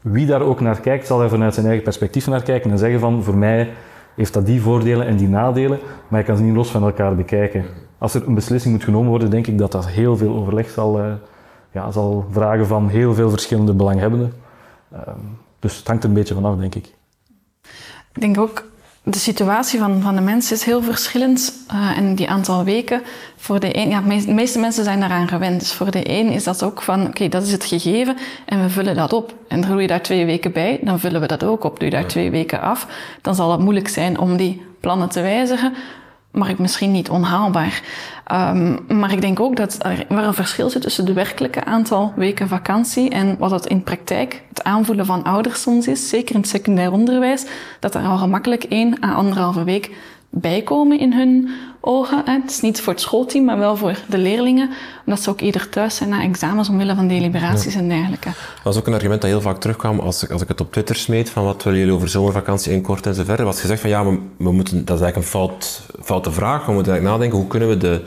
wie 0.00 0.26
daar 0.26 0.40
ook 0.40 0.60
naar 0.60 0.80
kijkt, 0.80 1.06
zal 1.06 1.22
er 1.22 1.28
vanuit 1.28 1.54
zijn 1.54 1.66
eigen 1.66 1.84
perspectief 1.84 2.26
naar 2.26 2.42
kijken 2.42 2.70
en 2.70 2.78
zeggen 2.78 3.00
van, 3.00 3.22
voor 3.22 3.36
mij 3.36 3.68
heeft 4.16 4.32
dat 4.32 4.46
die 4.46 4.60
voordelen 4.60 5.06
en 5.06 5.16
die 5.16 5.28
nadelen, 5.28 5.78
maar 6.08 6.20
je 6.20 6.26
kan 6.26 6.36
ze 6.36 6.42
niet 6.42 6.54
los 6.54 6.70
van 6.70 6.82
elkaar 6.82 7.16
bekijken. 7.16 7.64
Als 7.98 8.14
er 8.14 8.26
een 8.26 8.34
beslissing 8.34 8.74
moet 8.74 8.84
genomen 8.84 9.08
worden, 9.08 9.30
denk 9.30 9.46
ik 9.46 9.58
dat 9.58 9.72
dat 9.72 9.88
heel 9.88 10.16
veel 10.16 10.34
overleg 10.34 10.70
zal, 10.70 11.00
uh, 11.00 11.12
ja, 11.72 11.90
zal 11.90 12.26
vragen 12.30 12.66
van 12.66 12.88
heel 12.88 13.14
veel 13.14 13.30
verschillende 13.30 13.72
belanghebbenden. 13.72 14.32
Uh, 14.92 14.98
dus 15.58 15.76
het 15.76 15.86
hangt 15.86 16.02
er 16.02 16.08
een 16.08 16.14
beetje 16.14 16.34
vanaf, 16.34 16.56
denk 16.56 16.74
ik. 16.74 16.94
Ik 18.12 18.20
denk 18.20 18.38
ook 18.38 18.64
de 19.08 19.18
situatie 19.18 19.78
van, 19.78 20.02
van 20.02 20.14
de 20.14 20.20
mensen 20.20 20.56
is 20.56 20.64
heel 20.64 20.82
verschillend. 20.82 21.52
Uh, 21.72 21.98
en 21.98 22.14
die 22.14 22.28
aantal 22.28 22.64
weken, 22.64 23.02
voor 23.36 23.60
de 23.60 23.76
een, 23.76 23.88
ja, 23.88 24.00
de 24.00 24.32
meeste 24.32 24.58
mensen 24.58 24.84
zijn 24.84 25.00
daaraan 25.00 25.28
gewend. 25.28 25.60
Dus 25.60 25.72
voor 25.72 25.90
de 25.90 26.10
een 26.10 26.28
is 26.28 26.44
dat 26.44 26.62
ook 26.62 26.82
van, 26.82 27.00
oké, 27.00 27.08
okay, 27.08 27.28
dat 27.28 27.42
is 27.42 27.52
het 27.52 27.64
gegeven 27.64 28.16
en 28.46 28.62
we 28.62 28.70
vullen 28.70 28.94
dat 28.94 29.12
op. 29.12 29.34
En 29.48 29.60
doe 29.60 29.80
je 29.80 29.86
daar 29.86 30.02
twee 30.02 30.26
weken 30.26 30.52
bij, 30.52 30.78
dan 30.82 31.00
vullen 31.00 31.20
we 31.20 31.26
dat 31.26 31.44
ook 31.44 31.64
op. 31.64 31.78
Doe 31.78 31.88
je 31.88 31.94
daar 31.94 32.06
twee 32.06 32.30
weken 32.30 32.60
af, 32.60 32.86
dan 33.22 33.34
zal 33.34 33.50
het 33.50 33.60
moeilijk 33.60 33.88
zijn 33.88 34.18
om 34.18 34.36
die 34.36 34.62
plannen 34.80 35.08
te 35.08 35.20
wijzigen 35.20 35.74
maar 36.30 36.50
ik 36.50 36.58
misschien 36.58 36.92
niet 36.92 37.10
onhaalbaar. 37.10 37.82
Um, 38.32 38.78
maar 38.88 39.12
ik 39.12 39.20
denk 39.20 39.40
ook 39.40 39.56
dat 39.56 39.76
er, 39.84 40.06
er 40.08 40.24
een 40.24 40.34
verschil 40.34 40.70
zit 40.70 40.82
tussen 40.82 41.04
de 41.04 41.12
werkelijke 41.12 41.64
aantal 41.64 42.12
weken 42.16 42.48
vakantie 42.48 43.10
en 43.10 43.38
wat 43.38 43.50
het 43.50 43.66
in 43.66 43.82
praktijk, 43.82 44.42
het 44.48 44.64
aanvoelen 44.64 45.06
van 45.06 45.24
ouders 45.24 45.62
soms 45.62 45.86
is, 45.86 46.08
zeker 46.08 46.34
in 46.34 46.40
het 46.40 46.50
secundair 46.50 46.92
onderwijs, 46.92 47.46
dat 47.80 47.94
er 47.94 48.02
al 48.02 48.16
gemakkelijk 48.16 48.64
één 48.64 49.04
à 49.04 49.14
anderhalve 49.14 49.64
week 49.64 49.90
bijkomen 50.30 50.98
in 50.98 51.12
hun 51.12 51.50
ogen. 51.86 52.22
Het 52.24 52.50
is 52.50 52.60
niet 52.60 52.80
voor 52.80 52.92
het 52.92 53.02
schoolteam, 53.02 53.44
maar 53.44 53.58
wel 53.58 53.76
voor 53.76 53.98
de 54.08 54.18
leerlingen. 54.18 54.70
Omdat 55.06 55.22
ze 55.22 55.30
ook 55.30 55.40
eerder 55.40 55.68
thuis 55.68 55.96
zijn 55.96 56.08
na 56.08 56.22
examens 56.22 56.68
omwille 56.68 56.94
van 56.94 57.08
deliberaties 57.08 57.74
en 57.74 57.88
dergelijke. 57.88 58.30
Dat 58.62 58.72
is 58.72 58.78
ook 58.78 58.86
een 58.86 58.94
argument 58.94 59.20
dat 59.20 59.30
heel 59.30 59.40
vaak 59.40 59.60
terugkwam 59.60 59.98
als 59.98 60.22
ik, 60.22 60.30
als 60.30 60.42
ik 60.42 60.48
het 60.48 60.60
op 60.60 60.72
Twitter 60.72 60.96
smeet 60.96 61.30
van 61.30 61.44
wat 61.44 61.62
willen 61.62 61.78
jullie 61.78 61.94
over 61.94 62.08
zomervakantie 62.08 62.72
inkorten 62.72 63.10
en 63.10 63.16
zo 63.16 63.24
verder. 63.24 63.44
Was 63.44 63.60
gezegd 63.60 63.80
van 63.80 63.90
ja, 63.90 64.04
we, 64.04 64.18
we 64.36 64.52
moeten, 64.52 64.84
dat 64.84 64.96
is 64.96 65.02
eigenlijk 65.02 65.16
een 65.16 65.40
fout, 65.40 65.82
foute 66.02 66.32
vraag. 66.32 66.66
We 66.66 66.72
moeten 66.72 66.92
eigenlijk 66.92 67.16
nadenken 67.16 67.38
hoe 67.38 67.48
kunnen 67.48 67.68
we 67.68 67.76
de, 67.76 68.04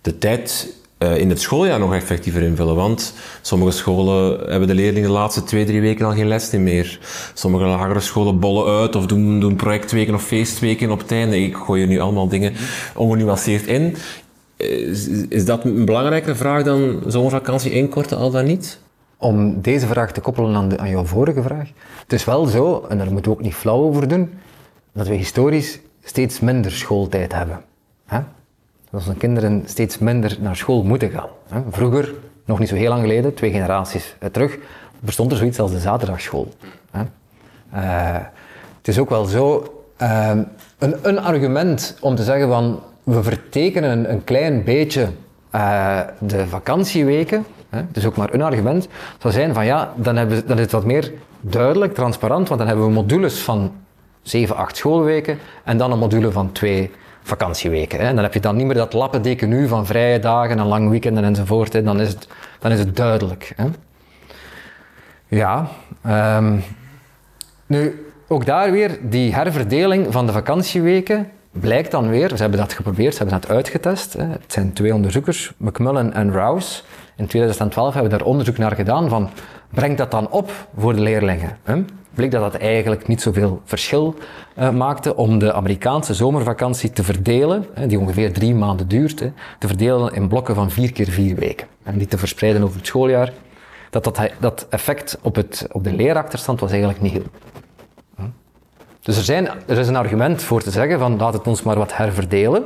de 0.00 0.18
tijd 0.18 0.78
uh, 1.02 1.16
in 1.16 1.28
het 1.28 1.40
schooljaar 1.40 1.78
nog 1.78 1.94
effectiever 1.94 2.42
invullen. 2.42 2.74
Want 2.74 3.14
sommige 3.40 3.70
scholen 3.70 4.50
hebben 4.50 4.68
de 4.68 4.74
leerlingen 4.74 5.08
de 5.08 5.14
laatste 5.14 5.42
twee, 5.42 5.64
drie 5.64 5.80
weken 5.80 6.06
al 6.06 6.12
geen 6.12 6.28
les 6.28 6.50
meer. 6.50 6.98
Sommige 7.34 7.64
lagere 7.64 8.00
scholen 8.00 8.38
bollen 8.38 8.80
uit 8.80 8.96
of 8.96 9.06
doen, 9.06 9.40
doen 9.40 9.56
projectweken 9.56 10.14
of 10.14 10.22
feestweken 10.22 10.90
op 10.90 10.98
het 10.98 11.12
einde. 11.12 11.40
Ik 11.40 11.56
gooi 11.56 11.82
er 11.82 11.88
nu 11.88 12.00
allemaal 12.00 12.28
dingen 12.28 12.52
ongenuanceerd 12.94 13.66
in. 13.66 13.96
Is, 14.56 15.06
is 15.28 15.44
dat 15.44 15.64
een 15.64 15.84
belangrijke 15.84 16.34
vraag 16.34 16.62
dan 16.62 17.02
zomervakantie 17.06 17.72
inkorten, 17.72 18.16
al 18.16 18.30
dan 18.30 18.44
niet? 18.44 18.78
Om 19.16 19.60
deze 19.60 19.86
vraag 19.86 20.12
te 20.12 20.20
koppelen 20.20 20.54
aan, 20.54 20.78
aan 20.78 20.90
jouw 20.90 21.04
vorige 21.04 21.42
vraag. 21.42 21.68
Het 22.02 22.12
is 22.12 22.24
wel 22.24 22.46
zo, 22.46 22.84
en 22.88 22.98
daar 22.98 23.12
moeten 23.12 23.32
we 23.32 23.38
ook 23.38 23.44
niet 23.44 23.54
flauw 23.54 23.82
over 23.82 24.08
doen, 24.08 24.30
dat 24.92 25.08
we 25.08 25.14
historisch 25.14 25.80
steeds 26.04 26.40
minder 26.40 26.72
schooltijd 26.72 27.32
hebben. 27.32 27.60
Dat 28.90 29.00
onze 29.00 29.14
kinderen 29.18 29.62
steeds 29.66 29.98
minder 29.98 30.36
naar 30.40 30.56
school 30.56 30.82
moeten 30.82 31.10
gaan. 31.10 31.28
Vroeger, 31.70 32.14
nog 32.44 32.58
niet 32.58 32.68
zo 32.68 32.74
heel 32.74 32.88
lang 32.88 33.00
geleden, 33.00 33.34
twee 33.34 33.50
generaties 33.50 34.16
terug, 34.32 34.58
bestond 34.98 35.30
er 35.30 35.36
zoiets 35.36 35.58
als 35.60 35.70
de 35.70 35.78
zaterdagschool. 35.78 36.48
Eh, 37.70 38.14
het 38.78 38.88
is 38.88 38.98
ook 38.98 39.08
wel 39.08 39.24
zo, 39.24 39.74
eh, 39.96 40.30
een, 40.78 40.96
een, 41.02 41.18
argument 41.18 41.96
om 42.00 42.14
te 42.14 42.22
zeggen 42.22 42.48
van 42.48 42.80
we 43.02 43.22
vertekenen 43.22 44.12
een 44.12 44.24
klein 44.24 44.64
beetje 44.64 45.08
uh, 45.54 46.00
de 46.18 46.46
vakantieweken, 46.46 47.44
het 47.68 47.96
is 47.96 48.06
ook 48.06 48.16
maar 48.16 48.34
een 48.34 48.42
argument, 48.42 48.88
zou 49.18 49.32
zijn 49.34 49.54
van 49.54 49.64
ja, 49.64 49.92
dan, 49.96 50.16
hebben, 50.16 50.46
dan 50.46 50.56
is 50.56 50.62
het 50.62 50.72
wat 50.72 50.84
meer 50.84 51.12
duidelijk, 51.40 51.94
transparant, 51.94 52.48
want 52.48 52.60
dan 52.60 52.68
hebben 52.68 52.86
we 52.86 52.92
modules 52.92 53.40
van 53.40 53.72
7, 54.22 54.56
8 54.56 54.76
schoolweken 54.76 55.38
en 55.64 55.76
dan 55.76 55.92
een 55.92 55.98
module 55.98 56.32
van 56.32 56.52
2 56.52 56.90
vakantieweken. 57.22 58.00
Hè. 58.00 58.14
Dan 58.14 58.22
heb 58.22 58.34
je 58.34 58.40
dan 58.40 58.56
niet 58.56 58.66
meer 58.66 58.74
dat 58.74 58.92
lappendeken 58.92 59.48
nu 59.48 59.68
van 59.68 59.86
vrije 59.86 60.18
dagen 60.18 60.58
en 60.58 60.66
lang 60.66 60.90
weekenden 60.90 61.24
enzovoort. 61.24 61.72
Hè. 61.72 61.82
Dan, 61.82 62.00
is 62.00 62.08
het, 62.08 62.28
dan 62.58 62.72
is 62.72 62.78
het 62.78 62.96
duidelijk. 62.96 63.52
Hè. 63.56 63.66
Ja, 65.28 65.68
um, 66.36 66.62
nu 67.66 68.06
ook 68.28 68.46
daar 68.46 68.70
weer 68.70 68.98
die 69.02 69.34
herverdeling 69.34 70.12
van 70.12 70.26
de 70.26 70.32
vakantieweken 70.32 71.30
blijkt 71.50 71.90
dan 71.90 72.08
weer, 72.08 72.28
ze 72.28 72.36
hebben 72.36 72.58
dat 72.58 72.72
geprobeerd, 72.72 73.14
ze 73.14 73.22
hebben 73.22 73.40
dat 73.40 73.50
uitgetest. 73.50 74.12
Hè. 74.12 74.24
Het 74.24 74.52
zijn 74.52 74.72
twee 74.72 74.94
onderzoekers, 74.94 75.52
McMullen 75.56 76.12
en 76.12 76.32
Rouse. 76.32 76.82
In 77.16 77.26
2012 77.26 77.94
hebben 77.94 78.10
we 78.10 78.18
daar 78.18 78.26
onderzoek 78.26 78.58
naar 78.58 78.74
gedaan 78.74 79.08
van, 79.08 79.30
brengt 79.70 79.98
dat 79.98 80.10
dan 80.10 80.30
op 80.30 80.50
voor 80.76 80.94
de 80.94 81.00
leerlingen? 81.00 81.58
Hè? 81.62 81.82
Bleek 82.14 82.30
dat 82.30 82.52
dat 82.52 82.60
eigenlijk 82.60 83.08
niet 83.08 83.22
zoveel 83.22 83.60
verschil 83.64 84.14
uh, 84.58 84.70
maakte 84.70 85.16
om 85.16 85.38
de 85.38 85.52
Amerikaanse 85.52 86.14
zomervakantie 86.14 86.90
te 86.90 87.04
verdelen, 87.04 87.66
hè, 87.74 87.86
die 87.86 87.98
ongeveer 87.98 88.32
drie 88.32 88.54
maanden 88.54 88.88
duurt, 88.88 89.16
te 89.58 89.66
verdelen 89.66 90.14
in 90.14 90.28
blokken 90.28 90.54
van 90.54 90.70
vier 90.70 90.92
keer 90.92 91.08
vier 91.08 91.34
weken. 91.34 91.66
En 91.82 91.98
die 91.98 92.06
te 92.06 92.18
verspreiden 92.18 92.62
over 92.62 92.76
het 92.76 92.86
schooljaar. 92.86 93.32
dat, 93.90 94.04
dat, 94.04 94.20
dat 94.38 94.66
effect 94.70 95.18
op, 95.22 95.34
het, 95.34 95.66
op 95.72 95.84
de 95.84 95.92
leerachterstand 95.92 96.60
was 96.60 96.70
eigenlijk 96.70 97.00
niet 97.00 97.12
heel. 97.12 97.26
Hm? 98.16 98.22
Dus 99.00 99.16
er, 99.16 99.24
zijn, 99.24 99.48
er 99.66 99.78
is 99.78 99.88
een 99.88 99.96
argument 99.96 100.42
voor 100.42 100.62
te 100.62 100.70
zeggen 100.70 100.98
van 100.98 101.16
laat 101.16 101.32
het 101.32 101.46
ons 101.46 101.62
maar 101.62 101.78
wat 101.78 101.96
herverdelen. 101.96 102.64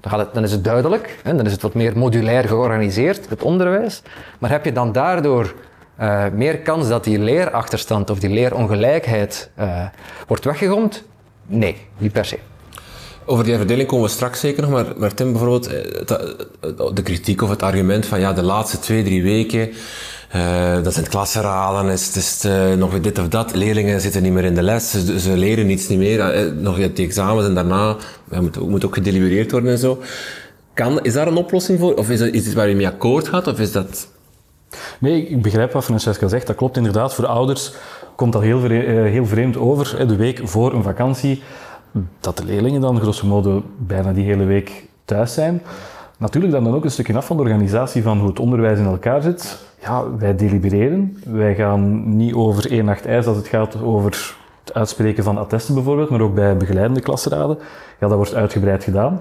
Dan, 0.00 0.10
gaat 0.10 0.34
dan 0.34 0.42
is 0.42 0.52
het 0.52 0.64
duidelijk, 0.64 1.18
hè, 1.22 1.34
dan 1.34 1.46
is 1.46 1.52
het 1.52 1.62
wat 1.62 1.74
meer 1.74 1.98
modulair 1.98 2.48
georganiseerd, 2.48 3.28
het 3.28 3.42
onderwijs. 3.42 4.02
Maar 4.38 4.50
heb 4.50 4.64
je 4.64 4.72
dan 4.72 4.92
daardoor 4.92 5.54
uh, 6.00 6.24
meer 6.34 6.58
kans 6.58 6.88
dat 6.88 7.04
die 7.04 7.18
leerachterstand 7.18 8.10
of 8.10 8.18
die 8.18 8.30
leerongelijkheid 8.30 9.50
uh, 9.58 9.86
wordt 10.26 10.44
weggegomd? 10.44 11.02
Nee, 11.46 11.76
niet 11.98 12.12
per 12.12 12.24
se. 12.24 12.38
Over 13.24 13.44
die 13.44 13.56
verdeling 13.56 13.88
komen 13.88 14.04
we 14.04 14.10
straks 14.10 14.40
zeker 14.40 14.62
nog, 14.62 14.70
maar, 14.70 14.86
maar 14.96 15.14
Tim 15.14 15.30
bijvoorbeeld, 15.30 15.66
eh, 15.66 15.76
de 16.94 17.02
kritiek 17.02 17.42
of 17.42 17.50
het 17.50 17.62
argument 17.62 18.06
van 18.06 18.20
ja, 18.20 18.32
de 18.32 18.42
laatste 18.42 18.78
twee, 18.78 19.02
drie 19.02 19.22
weken, 19.22 19.68
uh, 20.36 20.74
dat 20.82 20.92
zijn 20.92 21.04
het 21.04 21.08
klassenraden, 21.08 21.90
is, 21.92 22.16
is 22.16 22.44
uh, 22.44 22.74
nog 22.74 23.00
dit 23.00 23.18
of 23.18 23.28
dat, 23.28 23.54
leerlingen 23.54 24.00
zitten 24.00 24.22
niet 24.22 24.32
meer 24.32 24.44
in 24.44 24.54
de 24.54 24.62
les, 24.62 24.90
ze, 25.18 25.36
leren 25.36 25.70
iets 25.70 25.88
niet 25.88 25.98
meer, 25.98 26.52
nog 26.54 26.76
die 26.76 27.06
examens 27.06 27.46
en 27.46 27.54
daarna 27.54 27.96
ja, 28.30 28.40
moet, 28.40 28.68
moet 28.68 28.84
ook 28.84 28.94
gedelibereerd 28.94 29.50
worden 29.50 29.70
en 29.70 29.78
zo. 29.78 30.02
Kan, 30.74 31.02
is 31.02 31.12
daar 31.12 31.26
een 31.26 31.36
oplossing 31.36 31.78
voor? 31.78 31.94
Of 31.94 32.10
is 32.10 32.18
dat 32.18 32.28
iets 32.28 32.52
waar 32.52 32.68
je 32.68 32.74
mee 32.74 32.86
akkoord 32.86 33.28
gaat? 33.28 33.46
Of 33.46 33.58
is 33.58 33.72
dat 33.72 34.08
Nee, 34.98 35.26
ik 35.26 35.42
begrijp 35.42 35.72
wat 35.72 35.84
Francesca 35.84 36.28
zegt. 36.28 36.46
Dat 36.46 36.56
klopt 36.56 36.76
inderdaad. 36.76 37.14
Voor 37.14 37.26
ouders 37.26 37.74
komt 38.14 38.32
dat 38.32 38.42
heel, 38.42 38.60
heel 38.62 39.26
vreemd 39.26 39.56
over. 39.56 40.06
De 40.08 40.16
week 40.16 40.40
voor 40.44 40.72
een 40.74 40.82
vakantie, 40.82 41.42
dat 42.20 42.36
de 42.36 42.44
leerlingen 42.44 42.80
dan 42.80 43.00
grosso 43.00 43.26
modo 43.26 43.62
bijna 43.76 44.12
die 44.12 44.24
hele 44.24 44.44
week 44.44 44.84
thuis 45.04 45.34
zijn. 45.34 45.62
Natuurlijk 46.18 46.52
dan, 46.52 46.64
dan 46.64 46.74
ook 46.74 46.84
een 46.84 46.90
stukje 46.90 47.16
af 47.16 47.26
van 47.26 47.36
de 47.36 47.42
organisatie 47.42 48.02
van 48.02 48.18
hoe 48.18 48.28
het 48.28 48.40
onderwijs 48.40 48.78
in 48.78 48.84
elkaar 48.84 49.22
zit. 49.22 49.58
Ja, 49.82 50.16
wij 50.16 50.36
delibereren. 50.36 51.18
Wij 51.24 51.54
gaan 51.54 52.16
niet 52.16 52.34
over 52.34 52.70
één 52.70 52.84
nacht 52.84 53.06
ijs 53.06 53.26
als 53.26 53.36
het 53.36 53.48
gaat 53.48 53.82
over 53.82 54.34
het 54.64 54.74
uitspreken 54.74 55.24
van 55.24 55.38
attesten 55.38 55.74
bijvoorbeeld, 55.74 56.10
maar 56.10 56.20
ook 56.20 56.34
bij 56.34 56.56
begeleidende 56.56 57.00
klasraden. 57.00 57.58
Ja, 58.00 58.08
dat 58.08 58.16
wordt 58.16 58.34
uitgebreid 58.34 58.84
gedaan. 58.84 59.20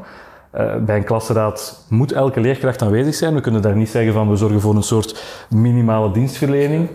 Uh, 0.55 0.75
bij 0.75 0.97
een 0.97 1.03
klasraad 1.03 1.85
moet 1.89 2.11
elke 2.11 2.39
leerkracht 2.39 2.81
aanwezig 2.81 3.15
zijn. 3.15 3.33
We 3.33 3.41
kunnen 3.41 3.61
daar 3.61 3.75
niet 3.75 3.89
zeggen 3.89 4.13
van 4.13 4.29
we 4.29 4.35
zorgen 4.35 4.61
voor 4.61 4.75
een 4.75 4.83
soort 4.83 5.23
minimale 5.49 6.11
dienstverlening. 6.11 6.89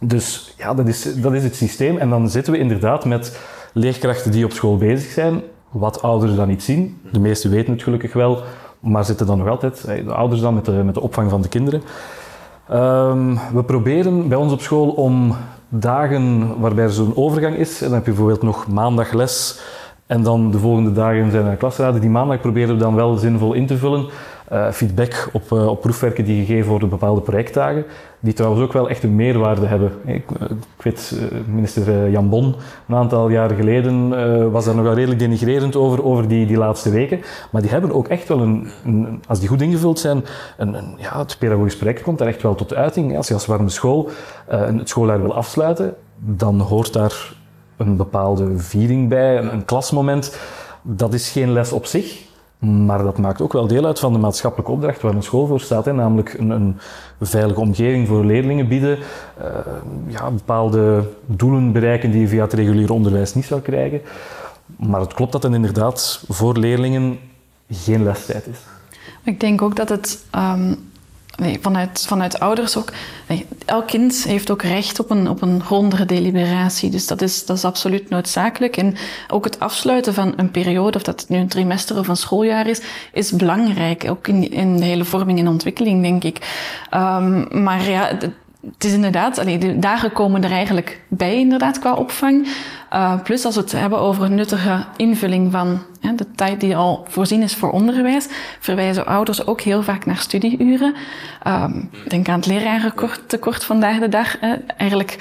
Dus 0.00 0.54
ja, 0.58 0.74
dat 0.74 0.88
is, 0.88 1.14
dat 1.14 1.32
is 1.32 1.42
het 1.42 1.56
systeem. 1.56 1.96
En 1.96 2.10
dan 2.10 2.30
zitten 2.30 2.52
we 2.52 2.58
inderdaad 2.58 3.04
met 3.04 3.40
leerkrachten 3.72 4.30
die 4.30 4.44
op 4.44 4.52
school 4.52 4.76
bezig 4.76 5.10
zijn, 5.10 5.42
wat 5.70 6.02
ouders 6.02 6.34
dan 6.34 6.48
niet 6.48 6.62
zien. 6.62 7.00
De 7.12 7.20
meesten 7.20 7.50
weten 7.50 7.72
het 7.72 7.82
gelukkig 7.82 8.12
wel, 8.12 8.42
maar 8.80 9.04
zitten 9.04 9.26
dan 9.26 9.38
nog 9.38 9.48
altijd, 9.48 9.84
de 9.84 10.14
ouders 10.14 10.40
dan 10.40 10.54
met 10.54 10.64
de, 10.64 10.72
met 10.72 10.94
de 10.94 11.00
opvang 11.00 11.30
van 11.30 11.42
de 11.42 11.48
kinderen. 11.48 11.82
Um, 12.72 13.38
we 13.52 13.62
proberen 13.62 14.28
bij 14.28 14.38
ons 14.38 14.52
op 14.52 14.60
school 14.60 14.88
om 14.88 15.36
dagen 15.68 16.54
waarbij 16.60 16.84
er 16.84 16.92
zo'n 16.92 17.16
overgang 17.16 17.56
is, 17.56 17.80
en 17.80 17.86
dan 17.86 17.94
heb 17.94 18.04
je 18.04 18.10
bijvoorbeeld 18.10 18.42
nog 18.42 18.66
maandag 18.66 19.12
les, 19.12 19.60
en 20.08 20.22
dan 20.22 20.50
de 20.50 20.58
volgende 20.58 20.92
dagen 20.92 21.30
zijn 21.30 21.46
er 21.46 21.56
klasraden. 21.56 22.00
Die 22.00 22.10
maandag 22.10 22.40
proberen 22.40 22.74
we 22.74 22.80
dan 22.80 22.94
wel 22.94 23.16
zinvol 23.16 23.52
in 23.52 23.66
te 23.66 23.76
vullen. 23.76 24.06
Uh, 24.52 24.70
feedback 24.70 25.28
op, 25.32 25.50
uh, 25.52 25.66
op 25.66 25.80
proefwerken 25.80 26.24
die 26.24 26.44
gegeven 26.44 26.68
worden 26.68 26.92
op 26.92 26.98
bepaalde 26.98 27.20
projectdagen. 27.20 27.84
Die 28.20 28.32
trouwens 28.32 28.62
ook 28.62 28.72
wel 28.72 28.88
echt 28.88 29.02
een 29.02 29.16
meerwaarde 29.16 29.66
hebben. 29.66 29.92
Ik, 30.04 30.30
eh, 30.40 30.50
ik 30.50 30.82
weet, 30.82 31.20
minister 31.46 32.10
Jan 32.10 32.28
Bon, 32.28 32.54
een 32.88 32.94
aantal 32.94 33.28
jaren 33.28 33.56
geleden, 33.56 34.08
was 34.52 34.64
daar 34.64 34.74
nog 34.74 34.84
wel 34.84 34.94
redelijk 34.94 35.20
denigrerend 35.20 35.76
over, 35.76 36.04
over 36.04 36.28
die, 36.28 36.46
die 36.46 36.56
laatste 36.56 36.90
weken. 36.90 37.20
Maar 37.50 37.62
die 37.62 37.70
hebben 37.70 37.92
ook 37.92 38.08
echt 38.08 38.28
wel 38.28 38.40
een, 38.40 38.68
een 38.84 39.22
als 39.26 39.40
die 39.40 39.48
goed 39.48 39.62
ingevuld 39.62 39.98
zijn, 39.98 40.24
een, 40.56 40.74
een, 40.74 40.94
ja, 40.96 41.18
het 41.18 41.36
pedagogisch 41.38 41.76
project 41.76 42.02
komt 42.02 42.18
daar 42.18 42.28
echt 42.28 42.42
wel 42.42 42.54
tot 42.54 42.74
uiting. 42.74 43.16
Als 43.16 43.28
je 43.28 43.34
als 43.34 43.46
warme 43.46 43.68
school 43.68 44.10
het 44.46 44.88
schooljaar 44.88 45.22
wil 45.22 45.34
afsluiten, 45.34 45.94
dan 46.18 46.60
hoort 46.60 46.92
daar 46.92 47.36
een 47.78 47.96
bepaalde 47.96 48.58
viering 48.58 49.08
bij, 49.08 49.38
een, 49.38 49.64
klasmoment. 49.64 50.38
Dat 50.82 51.14
is 51.14 51.30
geen 51.30 51.52
les 51.52 51.72
op 51.72 51.86
zich, 51.86 52.22
maar 52.58 53.02
dat 53.02 53.18
maakt 53.18 53.40
ook 53.40 53.52
wel 53.52 53.66
deel 53.66 53.84
uit 53.84 53.98
van 53.98 54.12
de 54.12 54.18
maatschappelijke 54.18 54.72
opdracht 54.72 55.02
waar 55.02 55.14
een 55.14 55.22
school 55.22 55.46
voor 55.46 55.60
staat. 55.60 55.84
Hè? 55.84 55.92
Namelijk 55.92 56.34
een, 56.38 56.50
een 56.50 56.76
veilige 57.20 57.60
omgeving 57.60 58.08
voor 58.08 58.24
leerlingen 58.24 58.68
bieden. 58.68 58.98
Uh, 58.98 59.46
ja, 60.06 60.30
bepaalde 60.30 61.02
doelen 61.26 61.72
bereiken 61.72 62.10
die 62.10 62.20
je 62.20 62.28
via 62.28 62.42
het 62.42 62.52
reguliere 62.52 62.92
onderwijs 62.92 63.34
niet 63.34 63.44
zou 63.44 63.60
krijgen. 63.60 64.00
Maar 64.76 65.00
het 65.00 65.14
klopt 65.14 65.32
dat 65.32 65.42
het 65.42 65.54
inderdaad 65.54 66.24
voor 66.28 66.56
leerlingen 66.56 67.18
geen 67.70 68.04
lestijd 68.04 68.46
is. 68.46 68.58
Ik 69.22 69.40
denk 69.40 69.62
ook 69.62 69.76
dat 69.76 69.88
het 69.88 70.24
nee, 70.32 70.78
vanuit, 71.60 72.04
vanuit 72.06 72.40
ouders 72.40 72.76
ook. 72.76 72.92
Elk 73.64 73.86
kind 73.86 74.24
heeft 74.24 74.50
ook 74.50 74.62
recht 74.62 75.00
op 75.00 75.10
een, 75.10 75.28
op 75.28 75.42
een 75.42 75.62
rondere 75.68 76.04
deliberatie. 76.04 76.90
Dus 76.90 77.06
dat 77.06 77.22
is, 77.22 77.46
dat 77.46 77.56
is 77.56 77.64
absoluut 77.64 78.08
noodzakelijk. 78.08 78.76
En 78.76 78.96
ook 79.28 79.44
het 79.44 79.60
afsluiten 79.60 80.14
van 80.14 80.32
een 80.36 80.50
periode, 80.50 80.96
of 80.96 81.02
dat 81.02 81.20
het 81.20 81.28
nu 81.28 81.38
een 81.38 81.48
trimester 81.48 81.98
of 81.98 82.08
een 82.08 82.16
schooljaar 82.16 82.66
is, 82.66 82.80
is 83.12 83.32
belangrijk. 83.32 84.10
Ook 84.10 84.28
in, 84.28 84.50
in 84.50 84.76
de 84.76 84.84
hele 84.84 85.04
vorming 85.04 85.38
en 85.38 85.48
ontwikkeling, 85.48 86.02
denk 86.02 86.24
ik. 86.24 86.38
Um, 86.94 87.62
maar 87.62 87.90
ja, 87.90 88.10
het 88.60 88.84
is 88.84 88.92
inderdaad, 88.92 89.38
allee, 89.38 89.58
de 89.58 89.78
dagen 89.78 90.12
komen 90.12 90.44
er 90.44 90.50
eigenlijk 90.50 91.00
bij 91.08 91.38
inderdaad 91.38 91.78
qua 91.78 91.94
opvang. 91.94 92.46
Uh, 92.92 93.22
plus 93.22 93.44
als 93.44 93.54
we 93.54 93.60
het 93.60 93.72
hebben 93.72 93.98
over 93.98 94.24
een 94.24 94.34
nuttige 94.34 94.84
invulling 94.96 95.52
van 95.52 95.82
hè, 96.00 96.14
de 96.14 96.26
tijd 96.34 96.60
die 96.60 96.76
al 96.76 97.06
voorzien 97.08 97.42
is 97.42 97.54
voor 97.54 97.70
onderwijs, 97.70 98.26
verwijzen 98.60 99.06
ouders 99.06 99.46
ook 99.46 99.60
heel 99.60 99.82
vaak 99.82 100.06
naar 100.06 100.16
studieuren. 100.16 100.94
Um, 101.46 101.90
denk 102.08 102.28
aan 102.28 102.38
het 102.38 102.46
lerarentekort 102.46 103.64
vandaag 103.64 103.98
de 103.98 104.08
dag. 104.08 104.36
Hè. 104.40 104.54
Eigenlijk 104.76 105.18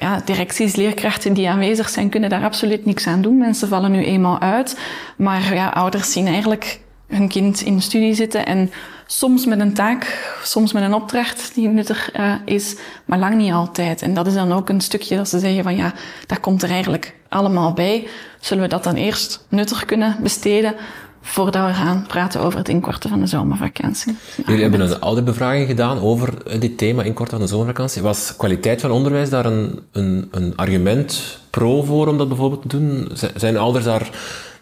ja, 0.00 0.20
directies, 0.24 0.76
leerkrachten 0.76 1.32
die 1.32 1.48
aanwezig 1.48 1.88
zijn, 1.88 2.08
kunnen 2.08 2.30
daar 2.30 2.44
absoluut 2.44 2.84
niks 2.84 3.06
aan 3.06 3.22
doen. 3.22 3.38
Mensen 3.38 3.68
vallen 3.68 3.90
nu 3.90 4.04
eenmaal 4.04 4.40
uit. 4.40 4.80
Maar 5.16 5.54
ja, 5.54 5.68
ouders 5.68 6.12
zien 6.12 6.26
eigenlijk 6.26 6.80
hun 7.06 7.28
kind 7.28 7.60
in 7.60 7.82
studie 7.82 8.14
zitten 8.14 8.46
en 8.46 8.70
soms 9.06 9.46
met 9.46 9.60
een 9.60 9.74
taak, 9.74 10.34
soms 10.42 10.72
met 10.72 10.82
een 10.82 10.94
opdracht 10.94 11.54
die 11.54 11.68
nuttig 11.68 12.16
uh, 12.16 12.34
is, 12.44 12.76
maar 13.04 13.18
lang 13.18 13.36
niet 13.36 13.52
altijd. 13.52 14.02
En 14.02 14.14
dat 14.14 14.26
is 14.26 14.34
dan 14.34 14.52
ook 14.52 14.68
een 14.68 14.80
stukje 14.80 15.16
dat 15.16 15.28
ze 15.28 15.38
zeggen 15.38 15.62
van 15.62 15.76
ja, 15.76 15.92
dat 16.26 16.40
komt 16.40 16.62
er 16.62 16.70
eigenlijk 16.70 17.14
allemaal 17.28 17.72
bij. 17.72 18.06
Zullen 18.40 18.62
we 18.62 18.68
dat 18.68 18.84
dan 18.84 18.94
eerst 18.94 19.44
nuttig 19.48 19.84
kunnen 19.84 20.16
besteden 20.22 20.74
voordat 21.22 21.66
we 21.66 21.74
gaan 21.74 22.04
praten 22.08 22.40
over 22.40 22.58
het 22.58 22.68
inkorten 22.68 23.10
van 23.10 23.20
de 23.20 23.26
zomervakantie. 23.26 24.16
Jullie 24.46 24.62
hebben 24.62 24.80
een 24.80 25.00
ouderbevraging 25.00 25.66
gedaan 25.66 26.00
over 26.00 26.46
eh, 26.46 26.60
dit 26.60 26.78
thema, 26.78 27.02
inkorten 27.02 27.36
van 27.36 27.46
de 27.46 27.52
zomervakantie. 27.52 28.02
Was 28.02 28.36
kwaliteit 28.36 28.80
van 28.80 28.90
onderwijs 28.90 29.30
daar 29.30 29.46
een, 29.46 29.80
een, 29.92 30.28
een 30.30 30.56
argument 30.56 31.38
pro 31.50 31.82
voor 31.82 32.06
om 32.06 32.18
dat 32.18 32.28
bijvoorbeeld 32.28 32.62
te 32.62 32.68
doen? 32.68 33.08
Zijn 33.34 33.56
ouders 33.56 33.84
daar 33.84 34.10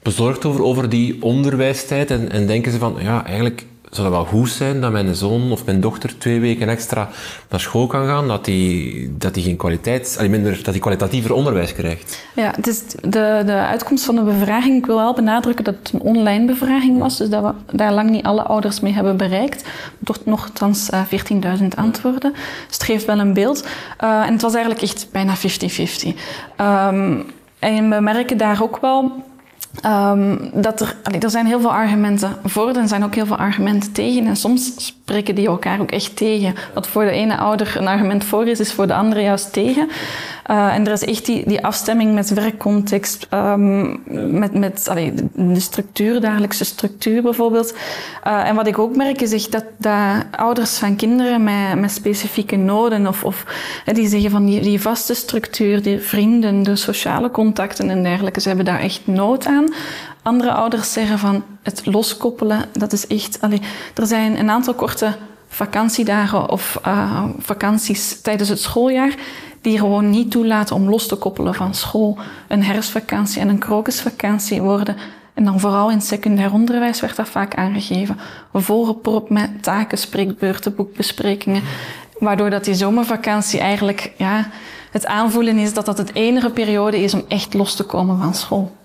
bezorgd 0.03 0.45
over, 0.45 0.63
over 0.63 0.89
die 0.89 1.23
onderwijstijd 1.23 2.11
en, 2.11 2.31
en 2.31 2.47
denken 2.47 2.73
ze 2.73 2.79
van, 2.79 2.97
ja, 2.99 3.27
eigenlijk 3.27 3.67
zou 3.91 4.07
het 4.07 4.17
wel 4.17 4.25
goed 4.25 4.51
zijn 4.51 4.81
dat 4.81 4.93
mijn 4.93 5.15
zoon 5.15 5.53
of 5.53 5.65
mijn 5.65 5.81
dochter 5.81 6.19
twee 6.19 6.41
weken 6.41 6.69
extra 6.69 7.09
naar 7.49 7.61
school 7.61 7.87
kan 7.87 8.07
gaan, 8.07 8.29
dat 8.29 8.47
hij 8.47 9.09
dat 9.11 9.35
die 9.35 9.43
geen 9.43 9.57
kwaliteit, 9.57 10.27
minder, 10.29 10.57
dat 10.57 10.67
hij 10.67 10.79
kwalitatiever 10.79 11.33
onderwijs 11.33 11.73
krijgt. 11.73 12.25
Ja, 12.35 12.53
het 12.57 12.67
is 12.67 12.83
de, 12.89 13.43
de 13.47 13.53
uitkomst 13.53 14.05
van 14.05 14.15
de 14.15 14.23
bevraging, 14.23 14.77
ik 14.77 14.87
wil 14.87 14.97
wel 14.97 15.15
benadrukken 15.15 15.65
dat 15.65 15.75
het 15.83 15.93
een 15.93 16.01
online 16.01 16.45
bevraging 16.45 16.99
was, 16.99 17.17
dus 17.17 17.29
dat 17.29 17.43
we 17.43 17.77
daar 17.77 17.93
lang 17.93 18.11
niet 18.11 18.25
alle 18.25 18.43
ouders 18.43 18.81
mee 18.81 18.93
hebben 18.93 19.17
bereikt. 19.17 19.65
Toch 20.05 20.19
nogthans 20.25 20.91
uh, 20.91 21.01
eh, 21.01 21.59
14.000 21.61 21.67
antwoorden. 21.77 22.33
Dus 22.67 22.75
het 22.75 22.83
geeft 22.83 23.05
wel 23.05 23.19
een 23.19 23.35
beeld. 23.35 23.67
Uh, 24.05 24.27
en 24.27 24.33
het 24.33 24.43
was 24.43 24.55
eigenlijk 24.55 24.83
echt 24.85 25.09
bijna 25.13 25.37
50-50. 25.37 25.41
Um, 26.07 26.15
ehm, 26.57 27.21
en 27.59 27.91
we 27.91 28.01
merken 28.01 28.37
daar 28.37 28.63
ook 28.63 28.79
wel 28.81 29.13
Um, 29.87 30.51
dat 30.55 30.81
er, 30.81 30.97
er 31.21 31.31
zijn 31.31 31.47
heel 31.47 31.61
veel 31.61 31.73
argumenten 31.73 32.37
voor, 32.45 32.69
er 32.69 32.89
zijn 32.89 33.05
ook 33.05 33.15
heel 33.15 33.27
veel 33.27 33.37
argumenten 33.37 33.93
tegen. 33.93 34.27
En 34.27 34.37
soms 34.37 34.73
spreken 34.77 35.35
die 35.35 35.47
elkaar 35.47 35.81
ook 35.81 35.91
echt 35.91 36.17
tegen. 36.17 36.55
Wat 36.75 36.87
voor 36.87 37.05
de 37.05 37.11
ene 37.11 37.37
ouder 37.37 37.77
een 37.77 37.89
argument 37.89 38.25
voor 38.25 38.47
is, 38.47 38.61
is 38.61 38.73
voor 38.73 38.87
de 38.87 38.95
andere 38.95 39.21
juist 39.23 39.53
tegen. 39.53 39.89
Uh, 40.51 40.75
en 40.75 40.87
er 40.87 40.93
is 40.93 41.05
echt 41.05 41.27
die, 41.27 41.49
die 41.49 41.65
afstemming 41.65 42.15
met 42.15 42.35
werkcontext, 42.35 43.27
um, 43.35 44.03
met, 44.39 44.55
met 44.55 44.91
de 45.35 45.61
structuur, 45.61 46.21
dagelijkse 46.21 46.65
structuur 46.65 47.23
bijvoorbeeld. 47.23 47.75
Uh, 48.27 48.49
en 48.49 48.55
wat 48.55 48.67
ik 48.67 48.79
ook 48.79 48.97
merk 48.97 49.21
is 49.21 49.33
echt 49.33 49.53
dat, 49.53 49.65
dat 49.77 50.25
ouders 50.31 50.79
van 50.79 50.97
kinderen 50.97 51.45
met, 51.45 51.81
met 51.81 51.91
specifieke 51.91 52.57
noden, 52.57 53.07
of, 53.07 53.25
of 53.25 53.45
die 53.85 54.09
zeggen 54.09 54.31
van 54.31 54.45
die, 54.45 54.81
vaste 54.81 55.15
structuur, 55.15 55.83
die 55.83 55.99
vrienden, 55.99 56.63
de 56.63 56.77
sociale 56.77 57.31
contacten 57.31 57.91
en 57.91 58.03
dergelijke, 58.03 58.41
ze 58.41 58.49
hebben 58.49 58.67
daar 58.67 58.81
echt 58.81 59.01
nood 59.05 59.47
aan. 59.47 59.73
Andere 60.23 60.53
ouders 60.53 60.93
zeggen 60.93 61.19
van 61.19 61.45
het 61.63 61.87
loskoppelen, 61.87 62.65
dat 62.73 62.93
is 62.93 63.07
echt... 63.07 63.39
Allee, 63.41 63.61
er 63.95 64.07
zijn 64.07 64.39
een 64.39 64.51
aantal 64.51 64.75
korte 64.75 65.17
vakantiedagen 65.49 66.49
of 66.49 66.81
uh, 66.87 67.25
vakanties 67.39 68.21
tijdens 68.21 68.49
het 68.49 68.61
schooljaar 68.61 69.15
die 69.61 69.79
gewoon 69.79 70.11
niet 70.11 70.31
toelaten 70.31 70.77
om 70.77 70.89
los 70.89 71.07
te 71.07 71.17
koppelen 71.17 71.55
van 71.55 71.75
school. 71.75 72.19
Een 72.49 72.65
herfstvakantie 72.65 73.41
en 73.41 73.49
een 73.49 73.59
krokusvakantie 73.59 74.63
worden, 74.63 74.97
en 75.35 75.45
dan 75.45 75.61
vooral 75.61 75.91
in 75.91 76.01
secundair 76.01 76.53
onderwijs 76.53 77.01
werd 77.01 77.17
dat 77.17 77.29
vaak 77.29 77.55
aangegeven, 77.55 78.19
volgepropt 78.53 79.31
met 79.31 79.63
taken, 79.63 79.99
spreekbeurten, 79.99 80.75
boekbesprekingen 80.75 81.63
Waardoor 82.21 82.51
dat 82.51 82.65
die 82.65 82.75
zomervakantie 82.75 83.61
eigenlijk 83.61 84.13
ja, 84.17 84.51
het 84.91 85.07
aanvoelen 85.07 85.59
is 85.59 85.75
dat 85.75 85.87
dat 85.87 85.99
het 85.99 86.15
enige 86.15 86.51
periode 86.51 87.03
is 87.03 87.15
om 87.15 87.25
echt 87.29 87.55
los 87.55 87.75
te 87.75 87.85
komen 87.85 88.19
van 88.19 88.35
school. 88.35 88.77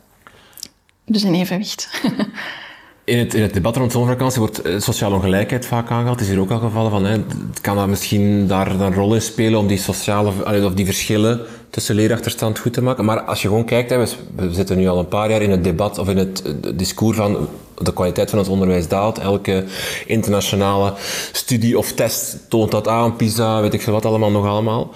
Dus 1.06 1.24
in 1.24 1.34
evenwicht. 1.34 1.90
In 3.06 3.18
het, 3.18 3.34
in 3.34 3.42
het 3.42 3.54
debat 3.54 3.76
rond 3.76 3.92
zomervakantie 3.92 4.40
wordt 4.40 4.62
eh, 4.62 4.80
sociale 4.80 5.16
ongelijkheid 5.16 5.66
vaak 5.66 5.90
aangehaald. 5.90 6.20
Het 6.20 6.28
is 6.28 6.34
hier 6.34 6.42
ook 6.42 6.52
al 6.52 6.60
gevallen 6.60 6.92
van, 6.92 7.06
hè, 7.06 7.12
het 7.12 7.62
kan 7.62 7.76
dat 7.76 7.88
misschien 7.88 8.48
daar 8.48 8.80
een 8.80 8.94
rol 8.94 9.14
in 9.14 9.22
spelen 9.22 9.60
om 9.60 9.68
die 9.68 9.78
sociale, 9.78 10.32
of 10.66 10.74
die 10.74 10.86
verschillen 10.86 11.42
tussen 11.70 11.96
leerachterstand 11.96 12.60
goed 12.60 12.74
te 12.74 12.82
maken. 12.82 13.06
Maar 13.06 13.22
als 13.22 13.42
je 13.42 13.48
gewoon 13.48 13.66
kijkt, 13.66 13.90
hè, 13.90 13.98
we, 14.36 14.54
zitten 14.54 14.78
nu 14.78 14.88
al 14.88 15.00
een 15.00 15.08
paar 15.08 15.30
jaar 15.30 15.42
in 15.42 15.52
het 15.52 15.64
debat 15.64 15.98
of 15.98 16.10
in 16.10 16.18
het, 16.18 16.44
het 16.44 16.80
discours 16.80 17.18
van 17.18 17.50
de 17.78 17.94
kwaliteit 17.94 18.30
van 18.30 18.40
het 18.40 18.48
onderwijs 18.48 18.88
daalt. 18.88 19.20
Elke 19.20 19.64
internationale 20.06 20.94
studie 21.32 21.78
of 21.78 21.92
test 21.92 22.50
toont 22.50 22.72
dat 22.72 22.88
aan, 22.88 23.16
PISA, 23.16 23.62
weet 23.62 23.74
ik 23.74 23.82
veel 23.82 23.94
wat 23.94 24.06
allemaal 24.06 24.32
nog 24.32 24.46
allemaal. 24.46 24.94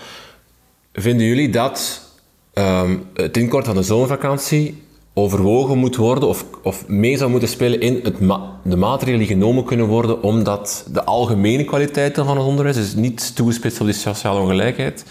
Vinden 0.94 1.26
jullie 1.26 1.50
dat 1.50 2.02
ehm, 2.54 2.98
het 3.14 3.38
inkorten 3.38 3.74
van 3.74 3.82
de 3.82 3.88
zomervakantie 3.88 4.88
overwogen 5.20 5.78
moet 5.78 5.96
worden 5.96 6.30
of, 6.30 6.46
of 6.64 6.88
mee 6.88 7.18
zou 7.18 7.32
moeten 7.32 7.50
spelen 7.50 7.80
in 7.80 8.00
het 8.04 8.18
de 8.64 8.76
maatregelen 8.76 9.20
die 9.20 9.28
genomen 9.28 9.64
kunnen 9.64 9.86
worden 9.86 10.24
omdat 10.24 10.88
de 10.92 11.04
algemene 11.04 11.64
kwaliteiten 11.64 12.26
van 12.26 12.38
het 12.38 12.46
onderwijs, 12.46 12.76
dus 12.76 12.96
niet 12.96 13.36
toegespitst 13.36 13.80
op 13.80 13.86
die 13.86 13.96
sociale 13.96 14.40
ongelijkheid, 14.40 15.06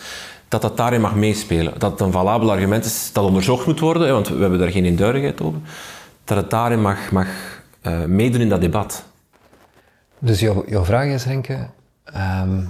dat 0.49 0.62
dat 0.62 0.77
daarin 0.77 1.01
mag 1.01 1.14
meespelen. 1.14 1.75
Dat 1.79 1.90
het 1.90 2.01
een 2.01 2.12
valabel 2.12 2.51
argument 2.51 2.85
is 2.85 3.11
dat 3.12 3.25
onderzocht 3.25 3.66
moet 3.66 3.81
worden, 3.81 4.12
want 4.12 4.29
we 4.29 4.40
hebben 4.40 4.59
daar 4.59 4.71
geen 4.71 4.85
eenduidigheid 4.85 5.40
over, 5.40 5.59
dat 6.25 6.37
het 6.37 6.51
daarin 6.51 6.81
mag, 6.81 7.11
mag 7.11 7.27
eh, 7.81 8.05
meedoen 8.05 8.40
in 8.40 8.49
dat 8.49 8.61
debat. 8.61 9.05
Dus 10.18 10.40
jouw, 10.40 10.64
jouw 10.66 10.85
vraag 10.85 11.07
is, 11.07 11.25
Renke, 11.25 11.68
ehm, 12.05 12.64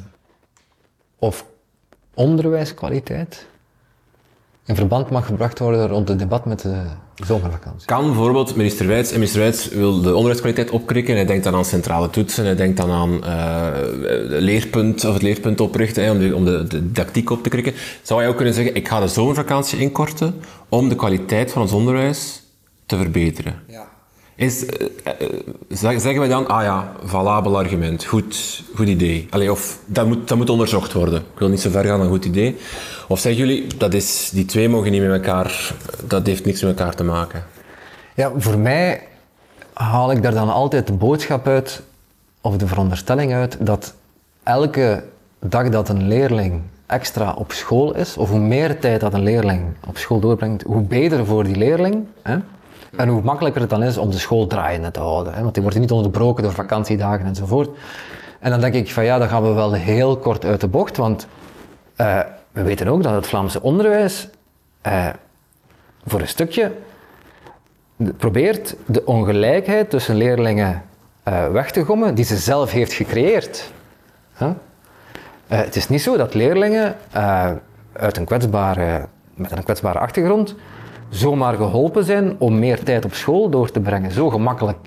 of 1.18 1.44
onderwijskwaliteit 2.14 3.46
in 4.64 4.74
verband 4.74 5.10
mag 5.10 5.26
gebracht 5.26 5.58
worden 5.58 5.88
rond 5.88 6.08
het 6.08 6.18
debat 6.18 6.44
met 6.44 6.60
de 6.60 6.82
zomervakantie. 7.26 7.86
Kan 7.86 8.06
bijvoorbeeld 8.06 8.56
minister 8.56 8.86
Wijts, 8.86 9.08
en 9.08 9.14
minister 9.14 9.40
Wijts 9.40 9.68
wil 9.68 10.00
de 10.00 10.14
onderwijskwaliteit 10.14 10.70
opkrikken, 10.70 11.14
hij 11.14 11.26
denkt 11.26 11.44
dan 11.44 11.54
aan 11.54 11.64
centrale 11.64 12.10
toetsen, 12.10 12.44
hij 12.44 12.56
denkt 12.56 12.76
dan 12.76 12.90
aan 12.90 13.24
eh, 13.24 13.70
leerpunt, 14.26 15.04
of 15.04 15.12
het 15.12 15.22
leerpunt 15.22 15.60
oprichten, 15.60 16.04
hè, 16.04 16.10
om, 16.10 16.18
de, 16.18 16.34
om 16.34 16.44
de, 16.44 16.66
de 16.66 16.86
didactiek 16.86 17.30
op 17.30 17.42
te 17.42 17.48
krikken. 17.48 17.74
Zou 18.02 18.20
hij 18.20 18.28
ook 18.28 18.36
kunnen 18.36 18.54
zeggen, 18.54 18.74
ik 18.74 18.88
ga 18.88 19.00
de 19.00 19.08
zomervakantie 19.08 19.78
inkorten 19.78 20.34
om 20.68 20.88
de 20.88 20.96
kwaliteit 20.96 21.52
van 21.52 21.62
ons 21.62 21.72
onderwijs 21.72 22.42
te 22.86 22.96
verbeteren? 22.96 23.62
Ja. 23.68 23.87
Is, 24.38 24.66
eh, 24.66 24.86
eh, 25.04 25.28
zeg- 25.68 26.00
zeggen 26.00 26.18
wij 26.20 26.28
dan, 26.28 26.46
ah 26.48 26.62
ja, 26.62 26.92
valabel 27.04 27.56
argument, 27.58 28.04
goed, 28.04 28.62
goed 28.74 28.88
idee. 28.88 29.26
Allee, 29.30 29.50
of 29.52 29.78
dat 29.86 30.06
moet, 30.06 30.28
dat 30.28 30.36
moet 30.36 30.50
onderzocht 30.50 30.92
worden. 30.92 31.18
Ik 31.20 31.38
wil 31.38 31.48
niet 31.48 31.60
zo 31.60 31.70
ver 31.70 31.84
gaan, 31.84 32.00
een 32.00 32.08
goed 32.08 32.24
idee. 32.24 32.56
Of 33.08 33.18
zeggen 33.18 33.46
jullie, 33.46 33.66
dat 33.76 33.94
is, 33.94 34.30
die 34.32 34.44
twee 34.44 34.68
mogen 34.68 34.90
niet 34.90 35.02
met 35.02 35.10
elkaar, 35.10 35.74
dat 36.06 36.26
heeft 36.26 36.44
niks 36.44 36.62
met 36.62 36.78
elkaar 36.78 36.94
te 36.94 37.04
maken. 37.04 37.44
Ja, 38.14 38.32
voor 38.36 38.58
mij 38.58 39.02
haal 39.72 40.10
ik 40.12 40.22
daar 40.22 40.34
dan 40.34 40.52
altijd 40.52 40.86
de 40.86 40.92
boodschap 40.92 41.46
uit, 41.46 41.82
of 42.40 42.56
de 42.56 42.66
veronderstelling 42.66 43.32
uit, 43.34 43.56
dat 43.60 43.94
elke 44.42 45.04
dag 45.40 45.68
dat 45.68 45.88
een 45.88 46.08
leerling 46.08 46.60
extra 46.86 47.32
op 47.32 47.52
school 47.52 47.94
is, 47.94 48.16
of 48.16 48.30
hoe 48.30 48.38
meer 48.40 48.78
tijd 48.78 49.00
dat 49.00 49.14
een 49.14 49.22
leerling 49.22 49.62
op 49.86 49.98
school 49.98 50.20
doorbrengt, 50.20 50.62
hoe 50.62 50.82
beter 50.82 51.26
voor 51.26 51.44
die 51.44 51.56
leerling. 51.56 52.04
Hè? 52.22 52.36
En 52.96 53.08
hoe 53.08 53.22
makkelijker 53.22 53.60
het 53.60 53.70
dan 53.70 53.82
is 53.82 53.98
om 53.98 54.10
de 54.10 54.18
school 54.18 54.46
draaiende 54.46 54.90
te 54.90 55.00
houden. 55.00 55.34
Hè? 55.34 55.42
Want 55.42 55.54
die 55.54 55.62
wordt 55.62 55.78
niet 55.78 55.90
onderbroken 55.90 56.42
door 56.42 56.52
vakantiedagen 56.52 57.26
enzovoort. 57.26 57.70
En 58.40 58.50
dan 58.50 58.60
denk 58.60 58.74
ik 58.74 58.92
van 58.92 59.04
ja, 59.04 59.18
dan 59.18 59.28
gaan 59.28 59.42
we 59.42 59.52
wel 59.52 59.72
heel 59.72 60.16
kort 60.16 60.44
uit 60.44 60.60
de 60.60 60.68
bocht, 60.68 60.96
want 60.96 61.26
eh, 61.96 62.20
we 62.52 62.62
weten 62.62 62.88
ook 62.88 63.02
dat 63.02 63.14
het 63.14 63.26
Vlaamse 63.26 63.62
onderwijs 63.62 64.28
eh, 64.80 65.08
voor 66.06 66.20
een 66.20 66.28
stukje 66.28 66.72
probeert 68.16 68.76
de 68.86 69.04
ongelijkheid 69.04 69.90
tussen 69.90 70.16
leerlingen 70.16 70.82
eh, 71.22 71.48
weg 71.48 71.70
te 71.70 71.84
gommen 71.84 72.14
die 72.14 72.24
ze 72.24 72.36
zelf 72.36 72.70
heeft 72.70 72.92
gecreëerd. 72.92 73.72
Het 75.46 75.76
is 75.76 75.88
niet 75.88 76.02
zo 76.02 76.16
dat 76.16 76.34
leerlingen 76.34 76.96
uit 77.92 78.16
een 78.16 78.24
kwetsbare, 78.24 79.06
met 79.34 79.50
een 79.50 79.62
kwetsbare 79.62 79.98
achtergrond 79.98 80.54
zomaar 81.08 81.54
geholpen 81.54 82.04
zijn 82.04 82.36
om 82.38 82.58
meer 82.58 82.82
tijd 82.82 83.04
op 83.04 83.14
school 83.14 83.50
door 83.50 83.70
te 83.70 83.80
brengen. 83.80 84.10
Zo 84.10 84.30
gemakkelijk 84.30 84.78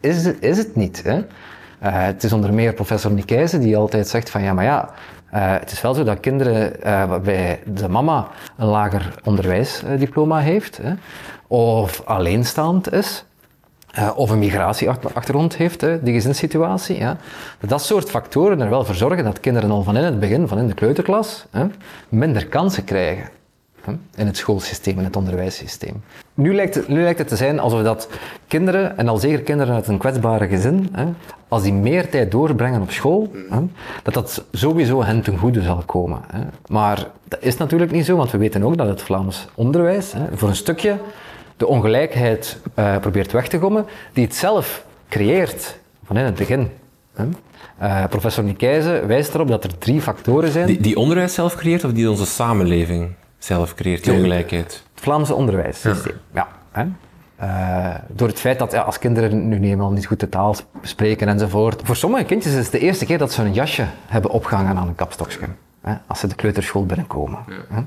is 0.00 0.24
is 0.26 0.58
het 0.58 0.76
niet. 0.76 1.02
Hè? 1.02 1.20
Eh, 1.78 2.04
het 2.04 2.24
is 2.24 2.32
onder 2.32 2.54
meer 2.54 2.72
professor 2.72 3.12
Nikijzen 3.12 3.60
die 3.60 3.76
altijd 3.76 4.08
zegt 4.08 4.30
van 4.30 4.42
ja, 4.42 4.52
maar 4.52 4.64
ja, 4.64 4.90
eh, 5.30 5.52
het 5.52 5.72
is 5.72 5.80
wel 5.80 5.94
zo 5.94 6.04
dat 6.04 6.20
kinderen 6.20 6.82
eh, 6.82 7.04
waarbij 7.04 7.60
de 7.66 7.88
mama 7.88 8.28
een 8.56 8.66
lager 8.66 9.14
onderwijsdiploma 9.24 10.38
heeft, 10.38 10.76
hè, 10.82 10.92
of 11.46 12.02
alleenstaand 12.04 12.92
is, 12.92 13.24
of 14.14 14.30
een 14.30 14.38
migratieachtergrond 14.38 15.56
heeft, 15.56 15.80
hè, 15.80 16.02
die 16.02 16.14
gezinssituatie. 16.14 16.98
Ja. 16.98 17.16
Dat 17.60 17.70
dat 17.70 17.82
soort 17.82 18.10
factoren 18.10 18.60
er 18.60 18.70
wel 18.70 18.84
voor 18.84 18.94
zorgen 18.94 19.24
dat 19.24 19.40
kinderen 19.40 19.70
al 19.70 19.82
van 19.82 19.96
in 19.96 20.04
het 20.04 20.20
begin, 20.20 20.48
van 20.48 20.58
in 20.58 20.66
de 20.66 20.74
kleuterklas, 20.74 21.46
hè, 21.50 21.66
minder 22.08 22.46
kansen 22.46 22.84
krijgen 22.84 23.39
in 24.14 24.26
het 24.26 24.36
schoolsysteem, 24.36 24.98
in 24.98 25.04
het 25.04 25.16
onderwijssysteem. 25.16 26.02
Nu 26.34 26.54
lijkt, 26.54 26.74
het, 26.74 26.88
nu 26.88 27.02
lijkt 27.02 27.18
het 27.18 27.28
te 27.28 27.36
zijn 27.36 27.58
alsof 27.58 27.82
dat 27.82 28.08
kinderen, 28.46 28.98
en 28.98 29.08
al 29.08 29.16
zeker 29.16 29.40
kinderen 29.40 29.74
uit 29.74 29.88
een 29.88 29.98
kwetsbare 29.98 30.48
gezin, 30.48 30.88
hè, 30.92 31.04
als 31.48 31.62
die 31.62 31.72
meer 31.72 32.10
tijd 32.10 32.30
doorbrengen 32.30 32.82
op 32.82 32.90
school, 32.90 33.32
hè, 33.50 33.60
dat 34.02 34.14
dat 34.14 34.44
sowieso 34.52 35.02
hen 35.02 35.22
ten 35.22 35.38
goede 35.38 35.62
zal 35.62 35.82
komen. 35.86 36.20
Hè. 36.26 36.40
Maar 36.66 37.06
dat 37.24 37.42
is 37.42 37.56
natuurlijk 37.56 37.90
niet 37.90 38.04
zo, 38.04 38.16
want 38.16 38.30
we 38.30 38.38
weten 38.38 38.62
ook 38.62 38.76
dat 38.76 38.88
het 38.88 39.02
Vlaams 39.02 39.46
onderwijs 39.54 40.12
hè, 40.12 40.24
voor 40.32 40.48
een 40.48 40.56
stukje 40.56 40.96
de 41.56 41.66
ongelijkheid 41.66 42.58
eh, 42.74 42.96
probeert 42.98 43.32
weg 43.32 43.48
te 43.48 43.58
gommen, 43.58 43.86
die 44.12 44.24
het 44.24 44.34
zelf 44.34 44.84
creëert 45.08 45.78
van 46.04 46.16
in 46.16 46.24
het 46.24 46.34
begin. 46.34 46.68
hè. 47.14 47.24
Eh, 47.78 48.04
professor 48.08 48.44
Nikijzen 48.44 49.06
wijst 49.06 49.34
erop 49.34 49.48
dat 49.48 49.64
er 49.64 49.78
drie 49.78 50.00
factoren 50.00 50.50
zijn. 50.50 50.66
Die, 50.66 50.80
die 50.80 50.96
onderwijs 50.96 51.34
zelf 51.34 51.54
creëert 51.54 51.84
of 51.84 51.92
die 51.92 52.10
onze 52.10 52.26
samenleving 52.26 53.14
zelf 53.44 53.74
creëert, 53.74 54.04
die 54.04 54.12
ongelijkheid? 54.12 54.82
Het 54.94 55.02
Vlaamse 55.02 55.34
onderwijssysteem. 55.34 56.16
Ja. 56.34 56.48
hè. 56.72 56.84
Eh, 57.36 57.94
door 58.08 58.28
het 58.28 58.40
feit 58.40 58.58
dat 58.58 58.72
ja, 58.72 58.80
als 58.80 58.98
kinderen 58.98 59.48
nu 59.48 59.60
eenmaal 59.70 59.90
niet 59.90 60.06
goed 60.06 60.20
de 60.20 60.28
taal 60.28 60.54
spreken 60.82 61.28
enzovoort. 61.28 61.80
Voor 61.84 61.96
sommige 61.96 62.24
kindjes 62.24 62.52
is 62.54 62.62
het 62.62 62.72
de 62.72 62.78
eerste 62.78 63.04
keer 63.04 63.18
dat 63.18 63.32
ze 63.32 63.42
een 63.42 63.52
jasje 63.52 63.86
hebben 64.06 64.30
opgehangen 64.30 64.76
aan 64.76 64.88
een 64.88 64.94
kapstokje. 64.94 65.38
Hè, 65.80 65.94
als 66.06 66.20
ze 66.20 66.26
de 66.26 66.34
kleuterschool 66.34 66.86
binnenkomen. 66.86 67.38
hè. 67.68 67.80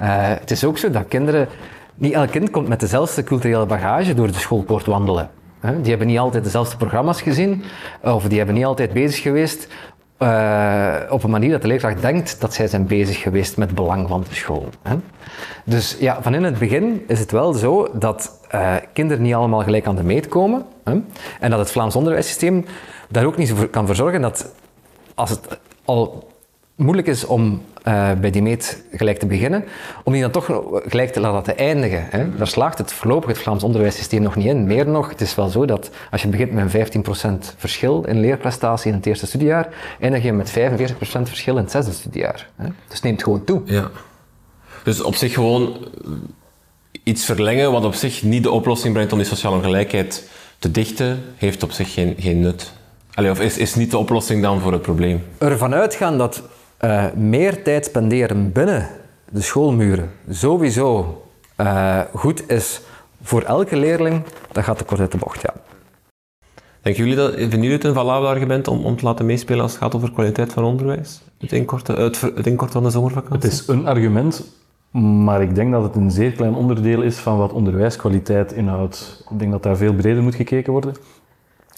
Eh, 0.00 0.38
het 0.40 0.50
is 0.50 0.64
ook 0.64 0.78
zo 0.78 0.90
dat 0.90 1.08
kinderen... 1.08 1.48
Niet 1.94 2.12
elk 2.12 2.30
kind 2.30 2.50
komt 2.50 2.68
met 2.68 2.80
dezelfde 2.80 3.24
culturele 3.24 3.66
bagage 3.66 4.14
door 4.14 4.26
de 4.26 4.32
schoolpoort 4.38 4.86
wandelen. 4.86 5.30
hè. 5.60 5.80
Die 5.80 5.88
hebben 5.90 6.06
niet 6.06 6.18
altijd 6.18 6.44
dezelfde 6.44 6.76
programma's 6.76 7.22
gezien, 7.22 7.64
of 8.02 8.24
die 8.28 8.36
hebben 8.38 8.56
niet 8.56 8.64
altijd 8.64 8.92
bezig 8.92 9.22
geweest 9.22 9.68
eh, 10.20 10.96
op 11.08 11.22
een 11.22 11.30
manier 11.30 11.50
dat 11.50 11.62
de 11.62 11.68
leerkracht 11.68 12.00
denkt 12.00 12.40
dat 12.40 12.54
zij 12.54 12.68
zijn 12.68 12.86
bezig 12.86 13.20
geweest 13.20 13.56
met 13.56 13.68
het 13.68 13.76
belang 13.76 14.08
van 14.08 14.24
de 14.28 14.34
school. 14.34 14.68
Hè? 14.82 14.96
Dus 15.64 15.96
ja, 16.00 16.22
van 16.22 16.34
in 16.34 16.44
het 16.44 16.58
begin 16.58 17.04
is 17.06 17.18
het 17.18 17.30
wel 17.30 17.52
zo 17.52 17.88
dat 17.92 18.40
eh, 18.48 18.74
kinderen 18.92 19.22
niet 19.22 19.34
allemaal 19.34 19.62
gelijk 19.62 19.86
aan 19.86 19.96
de 19.96 20.02
meet 20.02 20.28
komen. 20.28 20.64
Hè? 20.84 20.92
En 21.40 21.50
dat 21.50 21.58
het 21.58 21.70
Vlaams 21.70 21.96
onderwijssysteem 21.96 22.64
daar 23.08 23.24
ook 23.24 23.36
niet 23.36 23.52
voor 23.52 23.68
kan 23.68 23.86
voor 23.86 23.94
zorgen 23.94 24.20
dat 24.20 24.54
als 25.14 25.30
het 25.30 25.58
al 25.84 26.29
moeilijk 26.80 27.06
is 27.06 27.24
om 27.24 27.62
eh, 27.82 28.12
bij 28.20 28.30
die 28.30 28.42
meet 28.42 28.82
gelijk 28.92 29.18
te 29.18 29.26
beginnen, 29.26 29.64
om 30.04 30.12
die 30.12 30.22
dan 30.22 30.30
toch 30.30 30.44
gelijk 30.86 31.12
te 31.12 31.20
laten 31.20 31.58
eindigen. 31.58 32.06
Hè? 32.10 32.36
Daar 32.36 32.46
slaagt 32.46 32.78
het 32.78 32.92
voorlopig 32.92 33.28
het 33.28 33.38
Vlaams 33.38 33.62
onderwijssysteem 33.62 34.22
nog 34.22 34.36
niet 34.36 34.46
in. 34.46 34.66
Meer 34.66 34.88
nog, 34.88 35.08
het 35.08 35.20
is 35.20 35.34
wel 35.34 35.48
zo 35.48 35.64
dat 35.64 35.90
als 36.10 36.22
je 36.22 36.28
begint 36.28 36.52
met 36.52 36.74
een 36.74 37.04
15% 37.42 37.54
verschil 37.56 38.04
in 38.04 38.20
leerprestatie 38.20 38.90
in 38.90 38.96
het 38.96 39.06
eerste 39.06 39.26
studiejaar, 39.26 39.68
eindig 40.00 40.22
je 40.22 40.32
met 40.32 40.50
45% 40.50 40.52
verschil 41.02 41.56
in 41.56 41.62
het 41.62 41.70
zesde 41.70 41.92
studiejaar. 41.92 42.48
Hè? 42.56 42.64
Dus 42.64 42.74
het 42.94 43.02
neemt 43.02 43.22
gewoon 43.22 43.44
toe. 43.44 43.62
Ja. 43.64 43.90
Dus 44.84 45.02
op 45.02 45.14
zich 45.14 45.32
gewoon 45.32 45.76
iets 47.02 47.24
verlengen 47.24 47.72
wat 47.72 47.84
op 47.84 47.94
zich 47.94 48.22
niet 48.22 48.42
de 48.42 48.50
oplossing 48.50 48.94
brengt 48.94 49.12
om 49.12 49.18
die 49.18 49.26
sociale 49.26 49.56
ongelijkheid 49.56 50.28
te 50.58 50.70
dichten, 50.70 51.22
heeft 51.36 51.62
op 51.62 51.72
zich 51.72 51.92
geen, 51.92 52.14
geen 52.18 52.40
nut. 52.40 52.72
Allee, 53.14 53.30
of 53.30 53.40
is, 53.40 53.58
is 53.58 53.74
niet 53.74 53.90
de 53.90 53.98
oplossing 53.98 54.42
dan 54.42 54.60
voor 54.60 54.72
het 54.72 54.82
probleem? 54.82 55.22
Ervan 55.38 55.74
uitgaan 55.74 56.18
dat 56.18 56.42
eh, 56.80 57.04
meer 57.12 57.62
tijd 57.62 57.84
spenderen 57.84 58.52
binnen 58.52 58.88
de 59.30 59.40
schoolmuren 59.40 60.10
sowieso 60.28 61.22
eh, 61.56 62.00
goed 62.14 62.50
is 62.50 62.80
voor 63.22 63.42
elke 63.42 63.76
leerling, 63.76 64.22
dat 64.52 64.64
gaat 64.64 64.78
te 64.78 64.84
kort 64.84 65.00
uit 65.00 65.12
de 65.12 65.18
bocht, 65.18 65.40
ja. 65.40 65.54
Denken 66.80 67.02
jullie 67.02 67.16
dat, 67.16 67.34
vinden 67.34 67.60
jullie 67.60 67.72
het 67.72 67.84
een 67.84 67.94
valabel 67.94 68.28
argument 68.28 68.68
om, 68.68 68.84
om 68.84 68.96
te 68.96 69.04
laten 69.04 69.26
meespelen 69.26 69.62
als 69.62 69.72
het 69.72 69.82
gaat 69.82 69.94
over 69.94 70.12
kwaliteit 70.12 70.52
van 70.52 70.64
onderwijs? 70.64 71.20
Het 71.38 71.52
inkorten, 71.52 72.02
het, 72.02 72.20
het 72.20 72.46
inkorten 72.46 72.72
van 72.72 72.82
de 72.82 72.90
zomervakantie? 72.90 73.50
Het 73.50 73.60
is 73.60 73.66
een 73.66 73.86
argument, 73.86 74.44
maar 75.24 75.42
ik 75.42 75.54
denk 75.54 75.72
dat 75.72 75.82
het 75.82 75.94
een 75.94 76.10
zeer 76.10 76.32
klein 76.32 76.54
onderdeel 76.54 77.02
is 77.02 77.16
van 77.16 77.38
wat 77.38 77.52
onderwijskwaliteit 77.52 78.52
inhoudt. 78.52 79.24
Ik 79.30 79.38
denk 79.38 79.50
dat 79.50 79.62
daar 79.62 79.76
veel 79.76 79.94
breder 79.94 80.22
moet 80.22 80.34
gekeken 80.34 80.72
worden. 80.72 80.94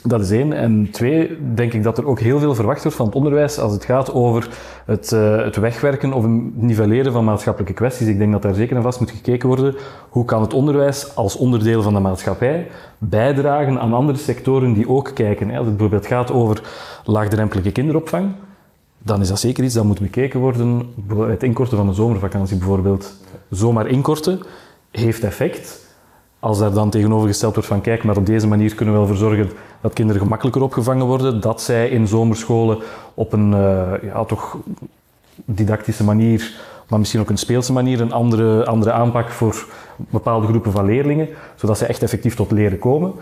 Dat 0.05 0.21
is 0.21 0.31
één. 0.31 0.53
En 0.53 0.89
twee, 0.91 1.39
denk 1.55 1.73
ik 1.73 1.83
dat 1.83 1.99
er 1.99 2.07
ook 2.07 2.21
heel 2.21 2.39
veel 2.39 2.55
verwacht 2.55 2.83
wordt 2.83 2.97
van 2.97 3.07
het 3.07 3.15
onderwijs 3.15 3.59
als 3.59 3.73
het 3.73 3.85
gaat 3.85 4.13
over 4.13 4.49
het, 4.87 5.13
uh, 5.13 5.37
het 5.37 5.57
wegwerken 5.57 6.13
of 6.13 6.23
het 6.23 6.57
nivelleren 6.57 7.13
van 7.13 7.25
maatschappelijke 7.25 7.75
kwesties. 7.75 8.07
Ik 8.07 8.19
denk 8.19 8.33
dat 8.33 8.43
daar 8.43 8.55
zeker 8.55 8.77
en 8.77 8.83
vast 8.83 9.01
moet 9.01 9.11
gekeken 9.11 9.49
worden. 9.49 9.75
Hoe 10.09 10.25
kan 10.25 10.41
het 10.43 10.55
onderwijs 10.55 11.17
als 11.17 11.37
onderdeel 11.37 11.83
van 11.83 11.95
de 11.95 12.01
maatschappij 12.01 12.67
bijdragen 12.99 13.81
aan 13.81 13.93
andere 13.93 14.19
sectoren 14.19 14.73
die 14.73 14.89
ook 14.89 15.11
kijken? 15.15 15.51
Als 15.51 15.67
het 15.67 15.77
bijvoorbeeld 15.77 16.07
gaat 16.07 16.33
over 16.33 16.63
laagdrempelige 17.05 17.73
kinderopvang, 17.73 18.33
dan 18.99 19.21
is 19.21 19.29
dat 19.29 19.41
zeker 19.41 19.65
iets 19.65 19.75
dat 19.75 19.85
moet 19.85 20.01
bekeken 20.01 20.41
worden. 20.41 20.95
Het 21.17 21.43
inkorten 21.43 21.77
van 21.77 21.87
de 21.87 21.93
zomervakantie 21.95 22.57
bijvoorbeeld. 22.57 23.15
Zomaar 23.51 23.87
inkorten 23.87 24.41
heeft 24.91 25.25
effect. 25.25 25.82
Als 26.43 26.59
daar 26.59 26.73
dan 26.73 26.91
tegenovergesteld 26.91 27.55
wordt 27.55 27.69
van 27.69 27.81
kijk, 27.81 28.05
maar 28.05 28.17
op 28.17 28.27
deze 28.27 28.47
manier 28.47 28.75
kunnen 28.75 28.95
we 28.95 29.01
wel 29.01 29.09
voor 29.09 29.19
zorgen 29.19 29.51
dat 29.81 29.93
kinderen 29.93 30.23
gemakkelijker 30.23 30.63
opgevangen 30.63 31.07
worden, 31.07 31.41
dat 31.41 31.63
zij 31.63 31.89
in 31.89 32.07
zomerscholen 32.07 32.79
op 33.15 33.33
een 33.33 33.53
uh, 33.53 33.93
ja, 34.03 34.25
toch 34.25 34.57
didactische 35.45 36.05
manier, 36.05 36.61
maar 36.89 36.99
misschien 36.99 37.21
ook 37.21 37.31
een 37.31 37.37
speelse 37.37 37.73
manier, 37.73 38.01
een 38.01 38.13
andere, 38.13 38.67
andere 38.67 38.93
aanpak 38.93 39.31
voor 39.31 39.67
bepaalde 39.97 40.47
groepen 40.47 40.73
van 40.73 40.85
leerlingen, 40.85 41.29
zodat 41.55 41.79
zij 41.79 41.89
echt 41.89 42.03
effectief 42.03 42.35
tot 42.35 42.51
leren 42.51 42.79
komen, 42.79 43.13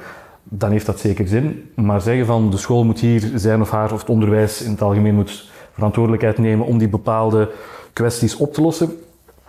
dan 0.43 0.71
heeft 0.71 0.87
dat 0.87 1.01
zeker 1.01 1.29
zin. 1.29 1.71
Maar 1.75 2.01
zeggen 2.01 2.27
van 2.27 2.51
de 2.51 2.57
school 2.57 2.85
moet 2.85 3.01
hier 3.01 3.31
zijn 3.35 3.61
of 3.61 3.71
haar, 3.71 3.93
of 3.93 4.01
het 4.01 4.11
onderwijs 4.11 4.63
in 4.63 4.71
het 4.71 4.83
algemeen 4.83 5.15
moet 5.15 5.51
verantwoordelijkheid 5.73 6.39
nemen 6.39 6.67
om 6.67 6.79
die 6.79 6.89
bepaalde 6.89 7.51
kwesties 7.93 8.37
op 8.37 8.53
te 8.55 8.61
lossen, 8.61 8.91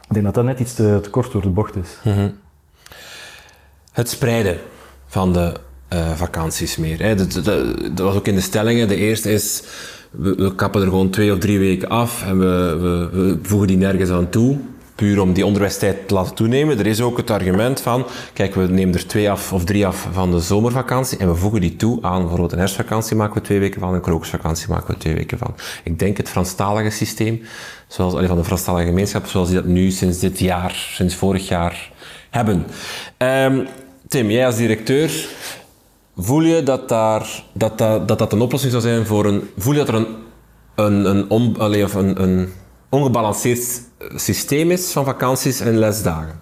ik 0.08 0.14
denk 0.14 0.26
dat 0.26 0.36
dat 0.36 0.46
net 0.46 0.60
iets 0.60 0.74
te, 0.74 1.02
kort 1.12 1.32
door 1.32 1.42
de 1.42 1.50
bocht 1.50 1.76
is. 1.76 2.00
Mm. 2.04 2.32
Het 3.92 4.10
spreiden 4.10 4.58
van 5.08 5.34
de 5.34 5.54
uh, 5.94 6.12
vakanties 6.12 6.78
meer. 6.78 7.18
Dat, 7.18 7.42
dat, 7.94 8.06
was 8.06 8.16
ook 8.16 8.28
in 8.28 8.36
de 8.36 8.42
stellingen. 8.42 8.88
De 8.88 8.96
eerste 8.96 9.32
is, 9.32 9.64
we, 10.12 10.36
we, 10.36 10.56
kappen 10.56 10.82
er 10.82 10.88
gewoon 10.88 11.10
twee 11.10 11.32
of 11.32 11.40
drie 11.40 11.60
weken 11.60 11.90
af 11.90 12.24
en 12.24 12.40
we, 12.40 12.78
we, 13.12 13.40
voegen 13.42 13.68
die 13.68 13.78
nergens 13.78 14.10
aan 14.10 14.30
toe. 14.30 14.58
Puur 14.96 15.22
om 15.22 15.34
die 15.34 15.46
onderwijstijd 15.46 16.08
te 16.08 16.14
laten 16.14 16.36
toenemen. 16.36 16.80
Er 16.80 16.88
is 16.88 17.02
ook 17.02 17.18
het 17.18 17.30
argument 17.30 17.82
van, 17.82 18.06
kijk, 18.34 18.56
we 18.56 18.68
nemen 18.68 18.96
er 18.96 19.08
twee 19.08 19.32
af 19.32 19.54
of 19.54 19.64
drie 19.64 19.88
af 19.88 20.08
van 20.12 20.32
de 20.32 20.40
zomervakantie 20.40 21.18
en 21.18 21.28
we 21.28 21.36
voegen 21.36 21.62
die 21.62 21.76
toe 21.76 21.98
aan 22.02 22.20
bijvoorbeeld 22.20 22.52
een 22.52 22.58
herfstvakantie 22.58 23.16
maken 23.16 23.34
we 23.34 23.42
twee 23.42 23.60
weken 23.60 23.80
van, 23.80 23.94
een 23.94 24.02
krokusvakantie 24.02 24.70
maken 24.70 24.94
we 24.94 25.00
twee 25.00 25.16
weken 25.16 25.38
van. 25.38 25.56
Ik 25.84 26.00
denk 26.00 26.18
het 26.18 26.30
Franstalige 26.30 26.90
systeem, 26.90 27.42
zoals, 27.88 28.14
van 28.28 28.38
de 28.38 28.44
Franstalige 28.44 28.88
gemeenschap, 28.88 29.28
zoals 29.28 29.48
die 29.48 29.58
dat 29.58 29.66
nu 29.66 29.92
sinds 29.92 30.20
dit 30.20 30.40
jaar, 30.40 30.72
sinds 30.94 31.16
vorig 31.16 31.48
jaar 31.48 31.92
hebben. 32.32 32.66
Um, 33.18 33.68
Tim, 34.08 34.30
jij 34.30 34.46
als 34.46 34.56
directeur, 34.56 35.28
voel 36.18 36.42
je 36.42 36.64
dat, 36.64 36.90
daar, 36.90 37.44
dat, 37.54 37.78
dat, 37.78 38.08
dat, 38.08 38.20
dat 38.20 38.34
een 38.34 38.42
oplossing 38.42 38.72
zou 38.72 38.84
zijn 38.84 39.06
voor 39.06 39.26
een... 39.26 39.50
Voel 39.58 39.74
je 39.74 39.80
dat 39.80 39.88
er 39.88 39.96
een, 39.96 40.08
een, 40.76 41.32
een, 41.32 41.56
allez, 41.58 41.84
of 41.84 41.94
een, 41.94 42.22
een 42.22 42.50
ongebalanceerd 42.90 43.82
systeem 44.16 44.72
is 44.72 44.92
van 44.92 45.06
vakanties 45.06 45.60
en 45.60 45.78
lesdagen? 45.78 46.40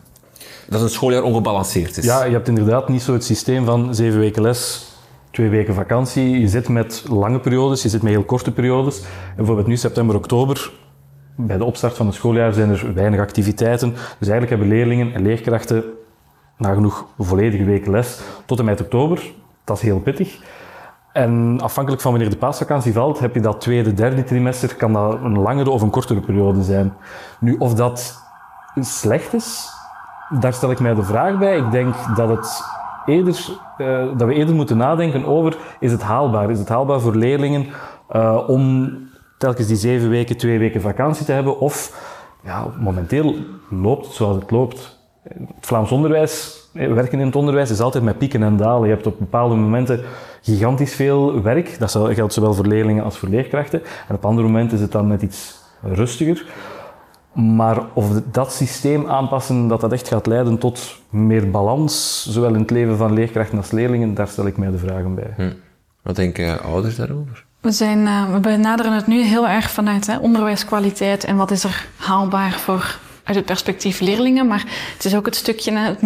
Dat 0.70 0.82
een 0.82 0.90
schooljaar 0.90 1.24
ongebalanceerd 1.24 1.98
is? 1.98 2.06
Ja, 2.06 2.24
je 2.24 2.32
hebt 2.32 2.48
inderdaad 2.48 2.90
niet 2.90 3.02
zo 3.02 3.14
het 3.14 3.24
systeem 3.24 3.66
van 3.66 3.96
zeven 3.96 4.20
weken 4.20 4.42
les, 4.42 4.88
twee 5.32 5.50
weken 5.50 5.74
vakantie. 5.74 6.40
Je 6.40 6.48
zit 6.48 6.68
met 6.68 7.04
lange 7.08 7.40
periodes, 7.40 7.82
je 7.82 7.90
zit 7.90 8.02
met 8.02 8.12
heel 8.12 8.24
korte 8.24 8.52
periodes. 8.52 8.98
En 9.00 9.36
bijvoorbeeld 9.36 9.68
nu 9.68 9.78
september, 9.78 10.16
oktober, 10.16 10.72
bij 11.46 11.58
de 11.58 11.64
opstart 11.64 11.94
van 11.94 12.06
het 12.06 12.16
schooljaar 12.16 12.54
zijn 12.54 12.70
er 12.70 12.94
weinig 12.94 13.20
activiteiten. 13.20 13.92
Dus 13.92 14.28
eigenlijk 14.28 14.50
hebben 14.50 14.68
leerlingen 14.68 15.14
en 15.14 15.22
leerkrachten 15.22 15.84
nagenoeg 16.58 17.06
volledige 17.18 17.64
weken 17.64 17.92
les 17.92 18.22
tot 18.46 18.60
en 18.60 18.66
met 18.66 18.82
oktober. 18.82 19.32
Dat 19.64 19.78
is 19.78 19.84
heel 19.84 20.00
pittig. 20.00 20.40
En 21.14 21.60
afhankelijk 21.62 22.02
van 22.02 22.12
wanneer 22.12 22.30
de 22.30 22.38
paasvakantie 22.38 22.94
valt, 22.94 23.20
heb 23.20 23.34
je 23.34 23.42
dat 23.42 23.62
tweede, 23.62 23.94
derde 23.94 24.24
trimester, 24.24 24.76
kan 24.76 24.94
dat 24.94 25.14
een 25.14 25.40
langere 25.40 25.70
of 25.70 25.82
een 25.82 25.90
kortere 25.90 26.20
periode 26.20 26.64
zijn. 26.64 26.94
Nu, 27.40 27.56
of 27.58 27.74
dat 27.74 28.24
slecht 28.80 29.34
is, 29.34 29.70
daar 30.40 30.54
stel 30.54 30.72
ik 30.72 30.80
mij 30.80 30.94
de 30.94 31.04
vraag 31.04 31.38
bij. 31.38 31.58
Ik 31.58 31.72
denk 31.72 31.96
dat, 32.16 32.30
het 32.30 32.64
eerder, 33.06 33.46
uh, 33.78 34.18
dat 34.18 34.28
we 34.28 34.34
eerder 34.34 34.56
moeten 34.56 34.78
nadenken 34.78 35.26
over, 35.26 35.58
is 35.80 35.92
het 35.92 36.02
haalbaar? 36.02 36.50
Is 36.50 36.60
het 36.60 36.70
haalbaar 36.70 37.00
voor 37.00 37.16
leerlingen 37.16 37.68
uh, 38.16 38.44
om 38.48 38.90
telkens 39.40 39.68
die 39.68 39.76
zeven 39.76 40.10
weken, 40.10 40.38
twee 40.38 40.60
weken 40.60 40.82
vakantie 40.82 41.26
te 41.26 41.32
hebben? 41.32 41.60
Of, 41.60 42.02
ja, 42.44 42.74
momenteel 42.80 43.36
loopt 43.70 44.06
het 44.06 44.16
zoals 44.16 44.36
het 44.36 44.52
loopt. 44.52 44.98
Het 45.24 45.48
Vlaams 45.60 45.92
onderwijs, 45.92 46.60
werken 46.74 47.20
in 47.20 47.26
het 47.26 47.36
onderwijs 47.36 47.70
is 47.70 47.80
altijd 47.80 48.04
met 48.04 48.18
pieken 48.18 48.44
en 48.44 48.58
dalen. 48.58 48.88
Je 48.88 48.94
hebt 48.94 49.08
op 49.08 49.20
bepaalde 49.20 49.56
momenten 49.56 50.02
gigantisch 50.42 50.96
veel 50.96 51.42
werk. 51.42 51.80
Dat 51.80 51.92
geldt 51.92 52.34
zowel 52.34 52.54
voor 52.54 52.66
leerlingen 52.66 53.04
als 53.04 53.18
voor 53.18 53.30
leerkrachten. 53.30 53.82
En 54.08 54.16
op 54.16 54.26
andere 54.26 54.48
momenten 54.48 54.78
is 54.78 54.84
het 54.84 54.92
dan 54.92 55.08
net 55.08 55.22
iets 55.22 55.58
rustiger. 55.82 56.46
Maar 57.34 57.84
of 57.94 58.22
dat 58.32 58.54
systeem 58.54 59.08
aanpassen, 59.08 59.68
dat 59.68 59.82
dat 59.82 59.92
echt 59.92 60.08
gaat 60.08 60.28
leiden 60.28 60.58
tot 60.58 60.98
meer 61.10 61.52
balans, 61.52 62.26
zowel 62.30 62.54
in 62.54 62.60
het 62.60 62.70
leven 62.70 62.98
van 62.98 63.14
leerkrachten 63.14 63.58
als 63.58 63.72
leerlingen, 63.72 64.14
daar 64.14 64.28
stel 64.28 64.48
ik 64.48 64.58
mij 64.58 64.72
de 64.72 64.78
vragen 64.78 65.16
bij. 65.16 65.34
Hm. 65.36 65.52
Wat 66.04 66.16
denken 66.16 66.62
ouders 66.62 66.96
daarover? 66.96 67.48
We, 67.62 67.72
zijn, 67.72 68.00
uh, 68.00 68.32
we 68.32 68.40
benaderen 68.40 68.92
het 68.92 69.08
nu 69.08 69.22
heel 69.22 69.48
erg 69.48 69.72
vanuit 69.72 70.08
hè, 70.08 70.18
onderwijskwaliteit 70.18 71.24
en 71.24 71.36
wat 71.36 71.52
is 71.52 71.64
er 71.64 71.88
haalbaar 71.98 72.52
voor 72.52 73.00
uit 73.24 73.36
het 73.36 73.46
perspectief 73.46 74.00
leerlingen, 74.00 74.48
maar 74.48 74.64
het 74.94 75.06
is 75.06 75.16
ook 75.16 75.26
het 75.26 75.36
stukje, 75.36 75.78
het 75.78 76.02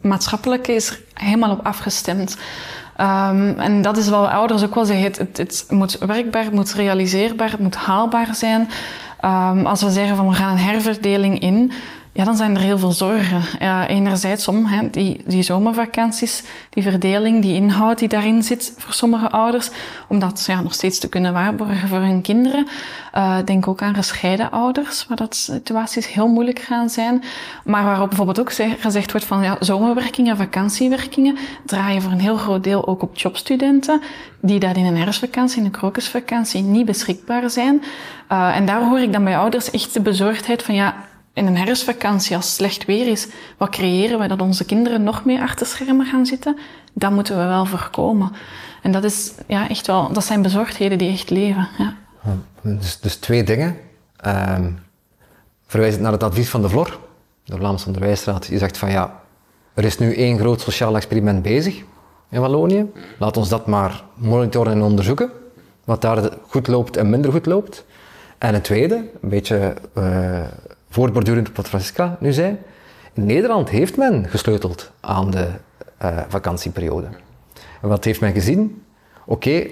maatschappelijke 0.00 0.74
is 0.74 0.90
er 0.90 1.00
helemaal 1.14 1.50
op 1.50 1.66
afgestemd. 1.66 2.36
Um, 3.00 3.58
en 3.58 3.82
dat 3.82 3.96
is 3.96 4.08
wel 4.08 4.28
ouders 4.28 4.64
ook 4.64 4.74
wel 4.74 4.84
zeggen, 4.84 5.04
het, 5.04 5.36
het, 5.36 5.66
moet 5.68 5.98
werkbaar, 5.98 6.44
het 6.44 6.52
moet 6.52 6.72
realiseerbaar, 6.72 7.50
het 7.50 7.60
moet 7.60 7.76
haalbaar 7.76 8.34
zijn. 8.34 8.68
Um, 9.24 9.66
als 9.66 9.82
we 9.82 9.90
zeggen 9.90 10.16
van 10.16 10.28
we 10.28 10.34
gaan 10.34 10.52
een 10.52 10.64
herverdeling 10.64 11.40
in, 11.40 11.72
ja, 12.14 12.24
dan 12.24 12.36
zijn 12.36 12.54
er 12.54 12.60
heel 12.60 12.78
veel 12.78 12.92
zorgen. 12.92 13.42
Uh, 13.62 13.82
enerzijds 13.86 14.48
om 14.48 14.66
hè, 14.66 14.90
die, 14.90 15.22
die 15.26 15.42
zomervakanties, 15.42 16.42
die 16.70 16.82
verdeling, 16.82 17.42
die 17.42 17.54
inhoud 17.54 17.98
die 17.98 18.08
daarin 18.08 18.42
zit 18.42 18.74
voor 18.76 18.92
sommige 18.92 19.30
ouders, 19.30 19.70
om 20.08 20.18
dat 20.18 20.44
ja, 20.46 20.60
nog 20.60 20.74
steeds 20.74 20.98
te 20.98 21.08
kunnen 21.08 21.32
waarborgen 21.32 21.88
voor 21.88 21.98
hun 21.98 22.22
kinderen. 22.22 22.66
Uh, 23.14 23.36
denk 23.44 23.68
ook 23.68 23.82
aan 23.82 23.94
gescheiden 23.94 24.50
ouders, 24.50 25.06
waar 25.08 25.16
dat 25.16 25.34
situaties 25.34 26.12
heel 26.12 26.28
moeilijk 26.28 26.58
gaan 26.58 26.90
zijn. 26.90 27.22
Maar 27.64 27.84
waarop 27.84 28.08
bijvoorbeeld 28.08 28.40
ook 28.40 28.52
gezegd 28.78 29.10
wordt 29.10 29.26
van 29.26 29.42
ja, 29.42 29.56
zomerwerkingen, 29.60 30.36
vakantiewerkingen 30.36 31.36
draaien 31.66 32.02
voor 32.02 32.12
een 32.12 32.20
heel 32.20 32.36
groot 32.36 32.64
deel 32.64 32.86
ook 32.86 33.02
op 33.02 33.16
jobstudenten, 33.16 34.00
die 34.40 34.58
daar 34.58 34.76
in 34.76 34.84
een 34.84 34.96
herfstvakantie, 34.96 35.58
in 35.58 35.64
een 35.64 35.70
krokusvakantie 35.70 36.62
niet 36.62 36.86
beschikbaar 36.86 37.50
zijn. 37.50 37.82
Uh, 38.32 38.56
en 38.56 38.66
daar 38.66 38.82
hoor 38.82 38.98
ik 38.98 39.12
dan 39.12 39.24
bij 39.24 39.38
ouders 39.38 39.70
echt 39.70 39.94
de 39.94 40.00
bezorgdheid 40.00 40.62
van 40.62 40.74
ja, 40.74 40.94
in 41.34 41.46
een 41.46 41.56
herfstvakantie, 41.56 42.36
als 42.36 42.54
slecht 42.54 42.84
weer 42.84 43.06
is, 43.06 43.28
wat 43.56 43.68
creëren 43.68 44.18
we 44.18 44.28
dat 44.28 44.40
onze 44.40 44.64
kinderen 44.64 45.02
nog 45.02 45.24
meer 45.24 45.40
achter 45.40 45.66
schermen 45.66 46.06
gaan 46.06 46.26
zitten? 46.26 46.58
Dat 46.92 47.10
moeten 47.10 47.38
we 47.38 47.44
wel 47.44 47.66
voorkomen. 47.66 48.32
En 48.82 48.92
dat, 48.92 49.04
is, 49.04 49.32
ja, 49.46 49.68
echt 49.68 49.86
wel, 49.86 50.12
dat 50.12 50.24
zijn 50.24 50.42
bezorgdheden 50.42 50.98
die 50.98 51.10
echt 51.10 51.30
leven. 51.30 51.68
Ja. 51.78 51.96
Dus, 52.60 53.00
dus 53.00 53.16
twee 53.16 53.44
dingen. 53.44 53.76
Um, 54.26 54.78
verwijzend 55.66 56.02
naar 56.02 56.12
het 56.12 56.22
advies 56.22 56.48
van 56.48 56.62
de 56.62 56.68
VLOR, 56.68 56.98
de 57.44 57.56
Vlaamse 57.56 57.86
Onderwijsraad. 57.86 58.46
Je 58.46 58.58
zegt 58.58 58.78
van 58.78 58.90
ja, 58.90 59.20
er 59.74 59.84
is 59.84 59.98
nu 59.98 60.14
één 60.14 60.38
groot 60.38 60.60
sociaal 60.60 60.96
experiment 60.96 61.42
bezig 61.42 61.82
in 62.30 62.40
Wallonië. 62.40 62.90
Laat 63.18 63.36
ons 63.36 63.48
dat 63.48 63.66
maar 63.66 64.04
monitoren 64.14 64.72
en 64.72 64.82
onderzoeken. 64.82 65.30
Wat 65.84 66.00
daar 66.00 66.30
goed 66.48 66.66
loopt 66.66 66.96
en 66.96 67.10
minder 67.10 67.32
goed 67.32 67.46
loopt. 67.46 67.84
En 68.38 68.54
het 68.54 68.64
tweede, 68.64 68.94
een 68.94 69.28
beetje 69.28 69.74
uh, 69.98 70.40
voortbordurend 70.94 71.48
op 71.48 71.56
wat 71.56 71.68
Francisca 71.68 72.16
nu 72.20 72.32
zei. 72.32 72.58
In 73.12 73.26
Nederland 73.26 73.68
heeft 73.68 73.96
men 73.96 74.28
gesleuteld 74.28 74.90
aan 75.00 75.30
de 75.30 75.48
uh, 76.02 76.18
vakantieperiode. 76.28 77.06
En 77.82 77.88
wat 77.88 78.04
heeft 78.04 78.20
men 78.20 78.32
gezien? 78.32 78.82
Oké, 79.26 79.66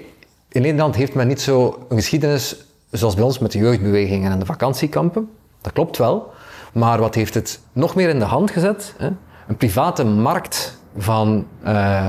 in 0.49 0.61
Nederland 0.61 0.95
heeft 0.95 1.13
men 1.13 1.27
niet 1.27 1.41
zo 1.41 1.85
een 1.89 1.97
geschiedenis 1.97 2.65
zoals 2.91 3.15
bij 3.15 3.23
ons 3.23 3.39
met 3.39 3.51
de 3.51 3.57
jeugdbewegingen 3.57 4.31
en 4.31 4.39
de 4.39 4.45
vakantiekampen. 4.45 5.29
Dat 5.61 5.73
klopt 5.73 5.97
wel. 5.97 6.33
Maar 6.73 6.99
wat 6.99 7.15
heeft 7.15 7.33
het 7.33 7.59
nog 7.73 7.95
meer 7.95 8.09
in 8.09 8.19
de 8.19 8.25
hand 8.25 8.51
gezet? 8.51 8.93
Hè? 8.97 9.09
Een 9.47 9.57
private 9.57 10.03
markt 10.03 10.77
van, 10.97 11.47
uh, 11.65 12.07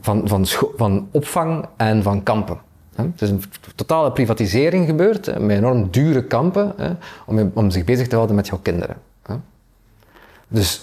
van, 0.00 0.28
van, 0.28 0.46
van 0.76 1.08
opvang 1.10 1.66
en 1.76 2.02
van 2.02 2.22
kampen. 2.22 2.58
Het 2.96 3.22
is 3.22 3.30
een 3.30 3.42
totale 3.74 4.12
privatisering 4.12 4.86
gebeurd, 4.86 5.38
met 5.38 5.56
enorm 5.56 5.90
dure 5.90 6.24
kampen, 6.24 6.74
om, 7.54 7.70
zich 7.70 7.84
bezig 7.84 8.08
te 8.08 8.14
houden 8.14 8.36
met 8.36 8.46
jouw 8.46 8.58
kinderen. 8.62 8.96
Dus 10.48 10.82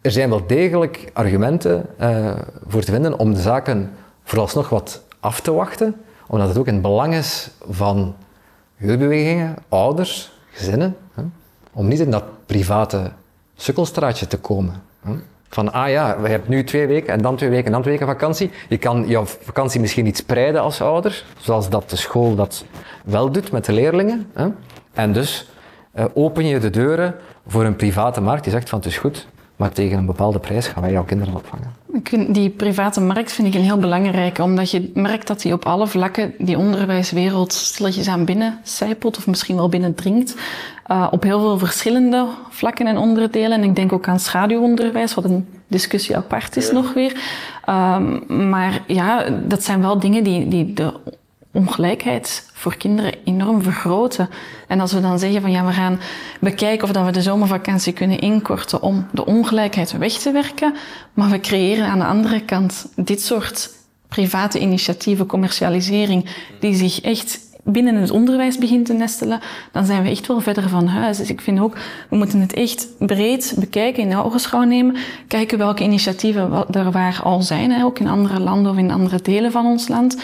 er 0.00 0.10
zijn 0.10 0.28
wel 0.28 0.46
degelijk 0.46 1.10
argumenten 1.12 1.86
uh, 2.00 2.38
voor 2.66 2.82
te 2.82 2.92
vinden 2.92 3.18
om 3.18 3.34
de 3.34 3.40
zaken 3.40 3.90
vooralsnog 4.24 4.68
wat 4.68 5.02
af 5.20 5.40
te 5.40 5.52
wachten, 5.52 5.94
omdat 6.26 6.48
het 6.48 6.58
ook 6.58 6.66
in 6.66 6.72
het 6.72 6.82
belang 6.82 7.14
is 7.14 7.50
van 7.70 8.14
huurbewegingen, 8.76 9.56
ouders, 9.68 10.32
gezinnen, 10.50 10.96
om 11.72 11.88
niet 11.88 12.00
in 12.00 12.10
dat 12.10 12.24
private 12.46 13.10
sukkelstraatje 13.54 14.26
te 14.26 14.38
komen. 14.38 14.82
Van, 15.52 15.72
ah 15.72 15.88
ja, 15.88 16.20
we 16.20 16.28
hebben 16.28 16.50
nu 16.50 16.64
twee 16.64 16.86
weken 16.86 17.12
en 17.12 17.22
dan 17.22 17.36
twee 17.36 17.50
weken 17.50 17.66
en 17.66 17.72
dan 17.72 17.80
twee 17.80 17.92
weken 17.92 18.12
vakantie. 18.12 18.50
Je 18.68 18.78
kan 18.78 19.08
je 19.08 19.22
vakantie 19.24 19.80
misschien 19.80 20.04
niet 20.04 20.16
spreiden 20.16 20.60
als 20.60 20.80
ouder, 20.80 21.24
zoals 21.38 21.68
dat 21.68 21.90
de 21.90 21.96
school 21.96 22.34
dat 22.34 22.64
wel 23.04 23.30
doet 23.32 23.52
met 23.52 23.64
de 23.64 23.72
leerlingen. 23.72 24.30
Hè? 24.34 24.48
En 24.92 25.12
dus 25.12 25.50
uh, 25.94 26.04
open 26.14 26.46
je 26.46 26.58
de 26.58 26.70
deuren 26.70 27.14
voor 27.46 27.64
een 27.64 27.76
private 27.76 28.20
markt 28.20 28.42
die 28.42 28.52
zegt 28.52 28.68
van 28.68 28.78
het 28.78 28.88
is 28.88 28.98
goed, 28.98 29.26
maar 29.60 29.72
tegen 29.72 29.98
een 29.98 30.06
bepaalde 30.06 30.38
prijs 30.38 30.66
gaan 30.66 30.82
wij 30.82 30.92
jouw 30.92 31.04
kinderen 31.04 31.34
opvangen. 31.34 31.78
Die 32.32 32.50
private 32.50 33.00
markt 33.00 33.32
vind 33.32 33.48
ik 33.48 33.54
een 33.54 33.66
heel 33.66 33.78
belangrijke, 33.78 34.42
omdat 34.42 34.70
je 34.70 34.90
merkt 34.94 35.26
dat 35.26 35.40
die 35.40 35.52
op 35.52 35.64
alle 35.64 35.86
vlakken 35.86 36.34
die 36.38 36.58
onderwijswereld 36.58 37.52
stilletjes 37.52 38.08
aan 38.08 38.24
binnen 38.24 38.58
zijpelt 38.62 39.16
of 39.16 39.26
misschien 39.26 39.56
wel 39.56 39.68
binnendringt. 39.68 40.36
Uh, 40.90 41.06
op 41.10 41.22
heel 41.22 41.40
veel 41.40 41.58
verschillende 41.58 42.26
vlakken 42.48 42.86
en 42.86 42.98
onderdelen. 42.98 43.52
En 43.52 43.64
ik 43.64 43.76
denk 43.76 43.92
ook 43.92 44.08
aan 44.08 44.20
schaduwonderwijs, 44.20 45.14
wat 45.14 45.24
een 45.24 45.46
discussie 45.66 46.16
apart 46.16 46.56
is 46.56 46.70
nog 46.70 46.92
weer. 46.92 47.20
Um, 47.68 48.48
maar 48.48 48.82
ja, 48.86 49.24
dat 49.30 49.64
zijn 49.64 49.80
wel 49.80 49.98
dingen 49.98 50.24
die, 50.24 50.48
die 50.48 50.72
de 50.72 50.92
ongelijkheid 51.52 52.50
voor 52.52 52.76
kinderen 52.76 53.14
enorm 53.24 53.62
vergroten. 53.62 54.28
En 54.68 54.80
als 54.80 54.92
we 54.92 55.00
dan 55.00 55.18
zeggen 55.18 55.40
van 55.40 55.50
ja, 55.50 55.66
we 55.66 55.72
gaan 55.72 56.00
bekijken 56.40 56.84
of 56.84 56.92
dat 56.92 57.04
we 57.04 57.12
de 57.12 57.22
zomervakantie 57.22 57.92
kunnen 57.92 58.18
inkorten 58.18 58.82
om 58.82 59.06
de 59.12 59.26
ongelijkheid 59.26 59.92
weg 59.92 60.12
te 60.12 60.32
werken, 60.32 60.74
maar 61.14 61.30
we 61.30 61.40
creëren 61.40 61.86
aan 61.86 61.98
de 61.98 62.04
andere 62.04 62.40
kant 62.40 62.92
dit 62.96 63.22
soort 63.22 63.70
private 64.08 64.58
initiatieven, 64.58 65.26
commercialisering, 65.26 66.26
die 66.60 66.74
zich 66.74 67.00
echt 67.00 67.49
binnen 67.72 67.94
het 67.94 68.10
onderwijs 68.10 68.58
begint 68.58 68.86
te 68.86 68.92
nestelen, 68.92 69.40
dan 69.72 69.84
zijn 69.84 70.02
we 70.02 70.08
echt 70.08 70.26
wel 70.26 70.40
verder 70.40 70.68
van 70.68 70.86
huis. 70.86 71.16
Dus 71.16 71.30
ik 71.30 71.40
vind 71.40 71.60
ook, 71.60 71.76
we 72.08 72.16
moeten 72.16 72.40
het 72.40 72.52
echt 72.52 72.88
breed 72.98 73.54
bekijken, 73.58 74.02
in 74.02 74.10
de 74.10 74.24
ogenschouw 74.24 74.62
nemen, 74.62 74.96
kijken 75.28 75.58
welke 75.58 75.82
initiatieven 75.82 76.66
er 76.70 76.90
waar 76.90 77.20
al 77.22 77.42
zijn, 77.42 77.84
ook 77.84 77.98
in 77.98 78.08
andere 78.08 78.40
landen 78.40 78.72
of 78.72 78.78
in 78.78 78.90
andere 78.90 79.22
delen 79.22 79.52
van 79.52 79.66
ons 79.66 79.88
land. 79.88 80.16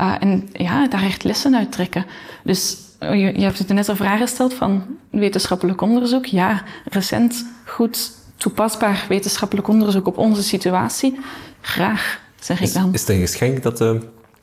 Uh, 0.00 0.14
en 0.20 0.48
ja, 0.52 0.88
daar 0.88 1.02
echt 1.02 1.24
lessen 1.24 1.56
uit 1.56 1.72
trekken. 1.72 2.06
Dus 2.42 2.76
je, 3.00 3.16
je 3.16 3.42
hebt 3.42 3.58
het 3.58 3.68
net 3.68 3.88
een 3.88 3.96
vraag 3.96 4.18
gesteld 4.18 4.54
van 4.54 4.82
wetenschappelijk 5.10 5.80
onderzoek. 5.80 6.26
Ja, 6.26 6.62
recent 6.84 7.46
goed 7.64 8.10
toepasbaar 8.36 9.04
wetenschappelijk 9.08 9.68
onderzoek 9.68 10.06
op 10.06 10.18
onze 10.18 10.42
situatie. 10.42 11.18
Graag, 11.60 12.20
zeg 12.40 12.60
ik 12.60 12.72
dan. 12.72 12.92
Is 12.92 13.00
het 13.00 13.08
een 13.08 13.20
geschenk 13.20 13.62
dat 13.62 13.78
de 13.78 14.00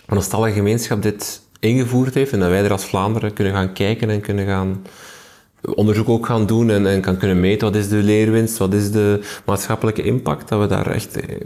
nostalgische 0.08 0.58
gemeenschap 0.58 1.02
dit 1.02 1.42
ingevoerd 1.62 2.14
heeft 2.14 2.32
en 2.32 2.40
dat 2.40 2.50
wij 2.50 2.64
er 2.64 2.72
als 2.72 2.86
Vlaanderen 2.86 3.34
kunnen 3.34 3.54
gaan 3.54 3.74
kijken 3.74 4.10
en 4.10 4.22
kunnen 4.22 4.46
gaan 4.46 4.82
onderzoek 5.62 6.10
ook 6.10 6.26
gaan 6.26 6.46
doen 6.46 6.70
en, 6.70 6.88
en 6.88 7.02
kan 7.02 7.18
kunnen 7.18 7.40
meten 7.40 7.68
wat 7.68 7.76
is 7.76 7.90
de 7.90 7.96
leerwinst, 7.96 8.58
wat 8.58 8.74
is 8.74 8.92
de 8.92 9.24
maatschappelijke 9.46 10.04
impact, 10.04 10.48
dat 10.48 10.60
we 10.60 10.68
daar 10.68 10.88
echt 10.88 11.20
eh, 11.20 11.38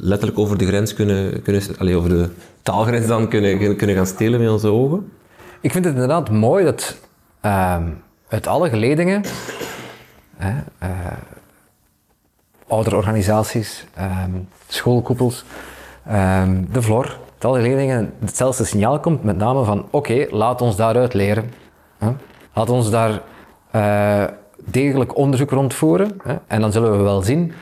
letterlijk 0.00 0.38
over 0.38 0.58
de 0.58 0.66
grens 0.66 0.94
kunnen, 0.94 1.42
kunnen 1.42 1.62
allez, 1.78 1.94
over 1.94 2.08
de 2.08 2.28
taalgrens 2.62 3.06
dan 3.06 3.28
kunnen, 3.28 3.76
kunnen 3.76 3.96
gaan 3.96 4.06
stelen 4.06 4.40
met 4.40 4.50
onze 4.50 4.68
ogen? 4.68 5.12
Ik 5.60 5.72
vind 5.72 5.84
het 5.84 5.94
inderdaad 5.94 6.30
mooi 6.30 6.64
dat 6.64 6.96
uh, 7.42 7.76
uit 8.28 8.46
alle 8.46 8.68
geledingen, 8.68 9.22
uh, 10.40 10.56
ouderorganisaties, 12.66 13.84
ehm, 13.94 14.30
schoolkoepels, 14.68 15.44
ehm, 16.04 16.62
de 16.72 16.82
Vlor, 16.82 17.18
uit 17.36 17.44
alle 17.44 17.60
geledingen 17.60 18.12
hetzelfde 18.20 18.64
signaal 18.64 19.00
komt, 19.00 19.22
met 19.22 19.36
name 19.36 19.64
van 19.64 19.86
oké, 19.90 20.26
laat 20.30 20.62
ons 20.62 20.76
daaruit 20.76 21.14
leren. 21.14 21.52
Hè. 21.98 22.10
Laat 22.52 22.70
ons 22.70 22.90
daar 22.90 23.22
uh, 23.76 24.24
degelijk 24.56 25.16
onderzoek 25.16 25.50
rondvoeren. 25.50 26.20
Hè, 26.22 26.36
en 26.46 26.60
dan 26.60 26.72
zullen 26.72 26.96
we 26.96 27.02
wel 27.02 27.22
zien, 27.22 27.52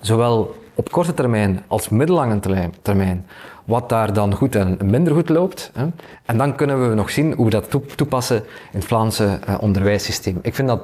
zowel 0.00 0.54
op 0.74 0.90
korte 0.90 1.14
termijn 1.14 1.62
als 1.66 1.88
middellange 1.88 2.40
termijn, 2.82 3.26
wat 3.64 3.88
daar 3.88 4.12
dan 4.12 4.34
goed 4.34 4.54
en 4.54 4.78
minder 4.84 5.14
goed 5.14 5.28
loopt. 5.28 5.70
Hè. 5.74 5.86
En 6.24 6.38
dan 6.38 6.56
kunnen 6.56 6.88
we 6.88 6.94
nog 6.94 7.10
zien 7.10 7.32
hoe 7.32 7.44
we 7.44 7.50
dat 7.50 7.96
toepassen 7.96 8.36
in 8.72 8.78
het 8.78 8.84
Vlaamse 8.84 9.38
uh, 9.48 9.54
onderwijssysteem. 9.60 10.38
Ik 10.42 10.54
vind 10.54 10.68
dat, 10.68 10.82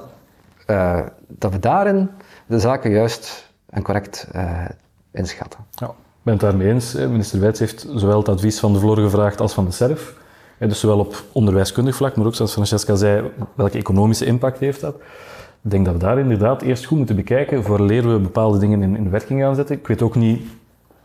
uh, 0.67 1.01
dat 1.29 1.53
we 1.53 1.59
daarin 1.59 2.11
de 2.47 2.59
zaken 2.59 2.91
juist 2.91 3.53
en 3.71 3.83
correct 3.83 4.29
inschatten. 5.11 5.61
Ja, 5.71 5.95
ben 6.29 6.37
het 6.37 6.47
daarmee 6.51 6.73
eens. 6.73 6.95
Minister 6.95 7.41
Wijts 7.41 7.59
heeft 7.59 7.87
zowel 7.95 8.19
het 8.19 8.29
advies 8.29 8.59
van 8.59 8.73
de 8.73 8.79
Vlor 8.79 8.97
gevraagd 8.97 9.41
als 9.41 9.53
van 9.53 9.65
de 9.65 9.71
SERF 9.71 10.15
dus 10.59 10.81
zowel 10.81 10.99
op 10.99 11.23
onderwijskundig 11.33 11.95
vlak, 11.97 12.17
maar 12.17 12.27
ook 12.27 12.35
zoals 12.35 12.53
Francesca 12.53 12.95
zei, 12.95 13.31
welke 13.55 13.79
economische 13.79 14.25
impact 14.25 14.59
heeft 14.59 14.81
dat? 14.81 14.95
Ik 15.63 15.71
denk 15.71 15.85
dat 15.85 15.95
we 15.95 16.01
daar 16.01 16.19
inderdaad 16.19 16.63
eerst 16.63 16.85
goed 16.85 16.97
moeten 16.97 17.17
bekijken, 17.17 17.65
voor 17.65 17.81
leren 17.81 18.13
we 18.13 18.19
bepaalde 18.19 18.59
dingen 18.59 18.83
in, 18.83 18.97
in 18.97 19.11
werking 19.11 19.41
gaan 19.41 19.55
zetten. 19.55 19.77
Ik 19.77 19.87
weet 19.87 20.03
ook 20.03 20.15
niet 20.15 20.43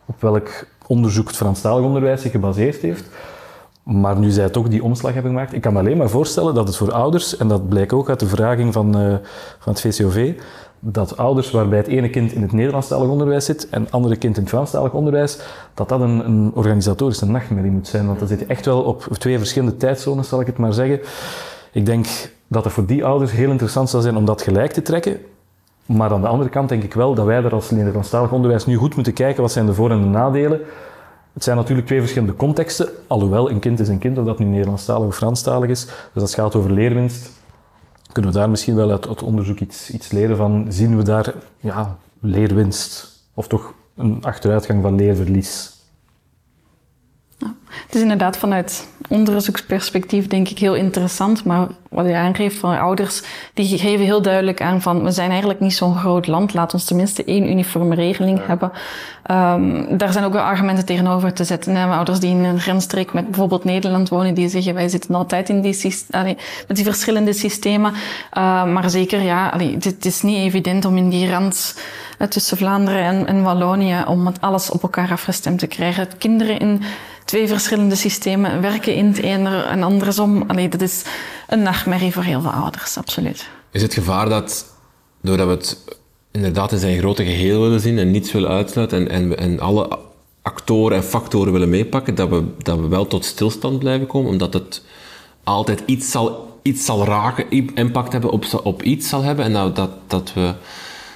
op 0.06 0.22
welk 0.22 0.66
onderzoek 0.88 1.28
het 1.28 1.36
Franstalig 1.36 1.86
onderwijs 1.86 2.22
zich 2.22 2.32
gebaseerd 2.32 2.82
heeft. 2.82 3.06
Maar 3.84 4.18
nu 4.18 4.30
zij 4.30 4.50
toch 4.50 4.68
die 4.68 4.84
omslag 4.84 5.14
hebben 5.14 5.32
gemaakt, 5.32 5.54
ik 5.54 5.62
kan 5.62 5.74
me 5.74 5.80
alleen 5.80 5.98
maar 5.98 6.10
voorstellen 6.10 6.54
dat 6.54 6.68
het 6.68 6.78
voor 6.78 6.92
ouders, 6.92 7.38
en 7.38 7.48
dat 7.48 7.70
blijkt 7.70 7.94
ook 7.94 8.10
uit 8.10 8.20
de 8.20 8.28
vraging 8.28 8.74
van, 8.74 9.00
uh, 9.00 9.16
van 9.60 9.74
het 9.74 9.82
VCOV, 9.82 10.34
dat 10.86 11.18
ouders 11.18 11.52
waarbij 11.52 11.78
het 11.78 11.88
ene 11.88 12.10
kind 12.10 12.32
in 12.32 12.42
het 12.42 12.52
Nederlandstalig 12.52 13.10
onderwijs 13.10 13.46
zit 13.46 13.70
en 13.70 13.82
het 13.82 13.92
andere 13.92 14.16
kind 14.16 14.36
in 14.36 14.42
het 14.42 14.52
Franstalig 14.52 14.94
onderwijs, 14.94 15.40
dat 15.74 15.90
dat 15.90 16.02
een, 16.02 16.26
een 16.26 16.52
organisatorische 16.54 17.26
nachtmerrie 17.26 17.72
moet 17.72 17.88
zijn. 17.88 18.06
Want 18.08 18.20
dan 18.20 18.28
zit 18.28 18.40
je 18.40 18.46
echt 18.46 18.66
wel 18.66 18.82
op 18.82 19.08
twee 19.18 19.38
verschillende 19.38 19.78
tijdzones, 19.78 20.28
zal 20.28 20.42
ik 20.42 20.48
het 20.48 20.58
maar 20.58 20.74
zeggen. 20.74 21.00
Ik 21.72 21.86
denk 21.86 22.08
dat 22.48 22.64
het 22.64 22.74
voor 22.74 22.86
die 22.86 23.06
ouders 23.06 23.32
heel 23.32 23.50
interessant 23.50 23.90
zal 23.90 24.02
zijn 24.02 24.18
om 24.18 24.26
dat 24.26 24.42
gelijk 24.42 24.72
te 24.72 24.82
trekken. 24.82 25.18
Maar 25.86 26.12
aan 26.12 26.22
de 26.22 26.28
andere 26.28 26.50
kant 26.50 26.70
denk 26.70 26.84
ik 26.84 26.94
wel 26.94 27.14
dat 27.14 27.26
wij 27.26 27.44
er 27.44 27.54
als 27.54 27.72
Nederlandstalig 27.72 28.32
onderwijs 28.32 28.66
nu 28.66 28.76
goed 28.76 28.96
moeten 28.96 29.14
kijken 29.14 29.42
wat 29.42 29.52
zijn 29.52 29.66
de 29.66 29.74
voor- 29.74 29.92
en 29.92 30.02
de 30.02 30.08
nadelen. 30.08 30.62
Het 31.34 31.44
zijn 31.44 31.58
natuurlijk 31.58 31.88
twee 31.88 32.00
verschillende 32.00 32.36
contexten, 32.36 32.90
alhoewel 33.08 33.50
een 33.50 33.60
kind 33.60 33.80
is 33.80 33.88
een 33.88 33.98
kind, 33.98 34.18
of 34.18 34.26
dat 34.26 34.40
nu 34.40 34.46
Nederlandstalig 34.46 35.08
of 35.08 35.16
Franstalig 35.16 35.70
is. 35.70 35.88
Dus 36.14 36.24
het 36.24 36.34
gaat 36.34 36.56
over 36.56 36.72
leerwinst, 36.72 37.32
kunnen 38.14 38.32
we 38.32 38.38
daar 38.38 38.50
misschien 38.50 38.76
wel 38.76 38.92
uit 38.92 39.06
het 39.06 39.24
onderzoek 39.24 39.60
iets, 39.60 39.90
iets 39.90 40.12
leren 40.12 40.38
van, 40.38 40.66
zien 40.70 40.98
we 40.98 41.04
daar 41.04 41.34
ja, 41.60 41.98
leerwinst 42.20 43.12
of 43.34 43.48
toch 43.48 43.74
een 43.96 44.24
achteruitgang 44.24 44.82
van 44.82 44.96
leerverlies? 44.96 45.72
Het 47.86 47.96
is 47.96 48.02
inderdaad 48.02 48.38
vanuit 48.38 48.88
onderzoeksperspectief 49.10 50.28
denk 50.28 50.50
ik 50.50 50.60
heel 50.60 50.76
interessant, 50.76 51.44
maar 51.44 51.68
wat 51.90 52.06
je 52.06 52.16
aangeeft 52.16 52.58
van 52.58 52.80
ouders, 52.80 53.22
die 53.54 53.78
geven 53.78 54.06
heel 54.06 54.22
duidelijk 54.22 54.62
aan 54.62 54.82
van 54.82 55.04
we 55.04 55.12
zijn 55.12 55.30
eigenlijk 55.30 55.60
niet 55.60 55.74
zo'n 55.74 55.96
groot 55.96 56.28
land, 56.28 56.54
laat 56.54 56.74
ons 56.74 56.86
tenminste 56.86 57.24
één 57.24 57.50
uniforme 57.50 57.96
regeling 57.96 58.40
hebben. 58.46 58.72
Um, 59.32 59.98
daar 59.98 60.12
zijn 60.12 60.26
ook 60.26 60.34
wel 60.34 60.42
argumenten 60.42 60.86
tegenover 60.86 61.34
te 61.34 61.44
zetten. 61.44 61.76
Hè. 61.76 61.86
Ouders 61.86 62.20
die 62.20 62.30
in 62.30 62.44
een 62.44 62.60
grensstreek 62.60 63.14
met 63.14 63.26
bijvoorbeeld 63.26 63.64
Nederland 63.64 64.10
wonen, 64.10 64.34
die 64.34 64.50
zeggen 64.50 64.74
wij 64.74 64.88
zitten 64.88 65.16
altijd 65.16 65.50
in 65.50 65.62
die, 65.62 65.96
allee, 66.12 66.38
met 66.68 66.78
die 66.78 66.86
verschillende 66.86 67.34
systemen. 67.34 67.92
Uh, 67.94 68.66
maar 68.66 68.90
zeker, 68.90 69.22
ja, 69.22 69.50
allee, 69.50 69.78
het 69.80 70.06
is 70.06 70.22
niet 70.22 70.38
evident 70.38 70.86
om 70.86 70.98
in 70.98 71.10
die 71.10 71.30
rand 71.30 71.80
uh, 72.20 72.28
tussen 72.28 72.58
Vlaanderen 72.58 73.04
en, 73.04 73.28
en 73.28 73.44
Wallonië, 73.44 74.04
om 74.08 74.26
het 74.26 74.42
alles 74.42 74.70
op 74.70 74.84
elkaar 74.84 75.12
afgestemd 75.12 75.60
te 75.60 75.68
krijgen. 75.68 76.08
Kinderen 76.18 76.60
in 76.60 76.82
twee 77.26 77.48
verschillende 77.48 77.63
systemen 77.96 78.62
werken 78.62 78.96
in 78.96 79.06
het 79.06 79.18
ene 79.18 79.62
en 79.64 79.84
andersom. 79.84 80.44
Allee, 80.48 80.70
dat 80.70 80.82
is 80.82 81.04
een 81.48 81.62
nachtmerrie 81.62 82.14
voor 82.14 82.24
heel 82.24 82.42
veel 82.42 82.52
ouders, 82.52 82.98
absoluut. 82.98 83.50
Is 83.72 83.82
het 83.82 83.94
gevaar 83.94 84.30
dat, 84.30 84.66
doordat 85.22 85.48
we 85.48 85.54
het 85.54 85.78
inderdaad 86.32 86.72
in 86.72 86.80
zijn 86.80 86.98
grote 86.98 87.24
geheel 87.24 87.62
willen 87.62 87.80
zien 87.80 87.98
en 87.98 88.12
niets 88.12 88.32
willen 88.32 88.50
uitsluiten 88.50 89.10
en, 89.10 89.10
en, 89.10 89.38
en 89.38 89.60
alle 89.60 90.00
actoren 90.42 90.98
en 90.98 91.04
factoren 91.04 91.54
willen 91.54 91.70
meepakken, 91.70 92.16
dat 92.16 92.30
we, 92.30 92.44
dat 92.58 92.80
we 92.80 92.88
wel 92.88 93.08
tot 93.08 93.26
stilstand 93.26 93.80
blijven 93.80 94.08
komen, 94.08 94.32
omdat 94.32 94.54
het 94.54 94.84
altijd 95.44 95.84
iets 95.86 96.12
zal, 96.12 96.58
iets 96.62 96.86
zal 96.86 97.06
raken, 97.06 97.50
impact 97.76 98.12
hebben 98.12 98.32
op, 98.32 98.46
op 98.64 98.84
iets 98.84 99.10
zal 99.10 99.24
hebben 99.24 99.46
en 99.46 99.54
dat, 99.54 99.76
dat, 99.76 99.90
dat, 100.08 100.34
we, 100.34 100.54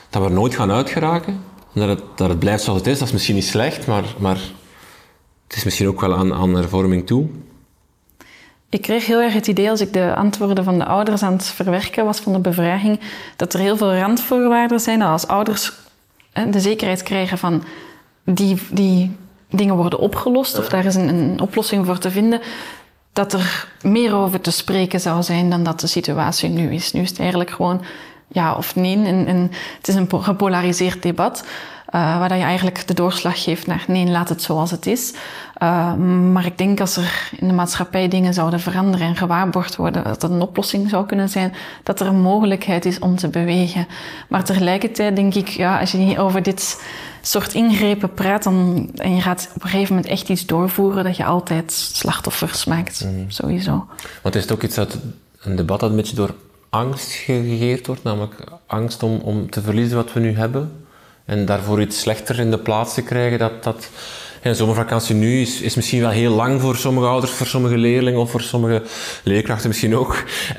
dat 0.10 0.22
we 0.22 0.28
er 0.28 0.34
nooit 0.34 0.56
gaan 0.56 0.72
uitgeraken? 0.72 1.44
Dat 1.74 1.88
het, 1.88 2.02
dat 2.16 2.30
het 2.30 2.40
blijft 2.40 2.64
zoals 2.64 2.80
het 2.80 2.88
is, 2.88 3.00
dat 3.00 3.08
is 3.08 3.14
misschien 3.14 3.36
niet 3.36 3.46
slecht, 3.46 3.88
maar, 3.88 4.04
maar 4.18 4.40
het 5.48 5.58
is 5.58 5.64
misschien 5.64 5.88
ook 5.88 6.02
wel 6.02 6.16
aan, 6.16 6.34
aan 6.34 6.56
hervorming 6.56 7.08
toe. 7.08 7.28
Ik 8.70 8.82
kreeg 8.82 9.06
heel 9.06 9.22
erg 9.22 9.34
het 9.34 9.48
idee 9.48 9.70
als 9.70 9.82
ik 9.82 9.94
de 9.94 10.16
antwoorden 10.16 10.64
van 10.64 10.78
de 10.78 10.86
ouders 10.86 11.24
aan 11.24 11.34
het 11.34 11.46
verwerken 11.46 12.06
was 12.06 12.20
van 12.20 12.34
de 12.34 12.40
bevraging, 12.40 13.00
dat 13.36 13.54
er 13.54 13.60
heel 13.60 13.78
veel 13.78 13.96
randvoorwaarden 13.96 14.80
zijn 14.80 15.00
dat 15.00 15.10
als 15.10 15.28
ouders 15.28 15.74
de 16.50 16.60
zekerheid 16.60 17.04
krijgen 17.04 17.38
van 17.38 17.64
die, 18.24 18.58
die 18.72 19.16
dingen 19.50 19.76
worden 19.76 20.00
opgelost 20.00 20.60
of 20.60 20.70
daar 20.70 20.86
is 20.86 20.96
een, 20.96 21.08
een 21.08 21.40
oplossing 21.40 21.86
voor 21.86 21.98
te 21.98 22.12
vinden, 22.12 22.42
dat 23.14 23.34
er 23.34 23.68
meer 23.82 24.16
over 24.16 24.42
te 24.42 24.52
spreken 24.52 25.00
zou 25.00 25.24
zijn 25.24 25.50
dan 25.50 25.64
dat 25.64 25.80
de 25.80 25.88
situatie 25.88 26.50
nu 26.50 26.74
is. 26.74 26.92
Nu 26.92 27.02
is 27.02 27.10
het 27.10 27.20
eigenlijk 27.20 27.50
gewoon 27.50 27.82
ja 28.28 28.56
of 28.56 28.76
nee. 28.76 28.96
En, 29.06 29.28
en 29.28 29.52
het 29.78 29.88
is 29.88 29.96
een 29.96 30.10
gepolariseerd 30.10 31.04
debat. 31.04 31.44
Uh, 31.94 32.20
waar 32.20 32.38
je 32.38 32.44
eigenlijk 32.44 32.88
de 32.88 32.94
doorslag 32.94 33.44
geeft 33.44 33.68
naar 33.68 33.86
nee, 33.88 34.08
laat 34.08 34.30
het 34.30 34.42
zoals 34.42 34.72
het 34.72 34.86
is. 34.86 35.14
Uh, 35.64 35.94
maar 36.32 36.46
ik 36.46 36.58
denk 36.58 36.80
als 36.80 36.98
er 36.98 37.30
in 37.40 37.48
de 37.48 37.54
maatschappij 37.54 38.08
dingen 38.08 38.34
zouden 38.34 38.60
veranderen 38.60 39.08
en 39.08 39.16
gewaarborgd 39.16 39.76
worden, 39.76 40.04
dat 40.04 40.22
dat 40.22 40.32
een 40.32 40.42
oplossing 40.42 40.90
zou 40.90 41.06
kunnen 41.06 41.30
zijn, 41.30 41.54
dat 41.84 42.00
er 42.00 42.08
een 42.08 42.22
mogelijkheid 42.22 42.86
is 42.86 43.00
om 43.00 43.16
te 43.16 43.28
bewegen. 43.28 43.88
Maar 44.30 44.44
tegelijkertijd 44.44 45.16
denk 45.16 45.34
ik, 45.34 45.48
ja, 45.48 45.80
als 45.80 45.92
je 45.92 45.98
niet 45.98 46.18
over 46.18 46.44
dit 46.44 46.82
soort 47.22 47.54
ingrepen 47.54 48.14
praat 48.14 48.44
dan, 48.44 48.90
en 48.96 49.16
je 49.16 49.22
gaat 49.22 49.50
op 49.56 49.64
een 49.64 49.70
gegeven 49.70 49.96
moment 49.96 50.12
echt 50.12 50.30
iets 50.30 50.46
doorvoeren, 50.46 51.04
dat 51.04 51.18
je 51.18 51.26
altijd 51.26 51.72
slachtoffers 51.72 52.66
maakt, 52.66 53.06
mm. 53.06 53.32
sowieso. 53.32 53.88
Want 54.22 54.36
is 54.36 54.42
het 54.42 54.52
ook 54.52 54.64
iets 54.64 54.76
dat 54.76 54.98
een 55.40 55.56
debat 55.56 55.80
dat 55.80 55.90
een 55.90 55.96
beetje 55.96 56.16
door 56.16 56.36
angst 56.70 57.12
gegeerd 57.12 57.88
wordt, 57.88 58.04
namelijk 58.04 58.44
angst 58.66 59.04
om, 59.04 59.20
om 59.24 59.50
te 59.50 59.62
verliezen 59.62 59.98
wat 59.98 60.14
we 60.14 60.20
nu 60.20 60.38
hebben 60.38 60.86
en 61.28 61.46
daarvoor 61.46 61.82
iets 61.82 62.00
slechter 62.00 62.40
in 62.40 62.52
de 62.52 62.58
plaats 62.58 62.94
te 62.94 63.02
krijgen, 63.02 63.40
dat 63.40 63.64
dat 63.64 63.90
en 64.42 64.56
zomervakantie 64.56 65.16
nu 65.16 65.42
is, 65.42 65.62
is 65.62 65.76
misschien 65.76 66.02
wel 66.02 66.10
heel 66.10 66.34
lang 66.34 66.62
voor 66.62 66.76
sommige 66.76 67.08
ouders, 67.08 67.32
voor 67.32 67.48
sommige 67.48 67.78
leerlingen 67.78 68.20
of 68.20 68.32
voor 68.32 68.42
sommige 68.42 68.82
leerkrachten 69.24 69.68
misschien 69.68 69.96
ook. 69.96 70.24
Uh, 70.52 70.58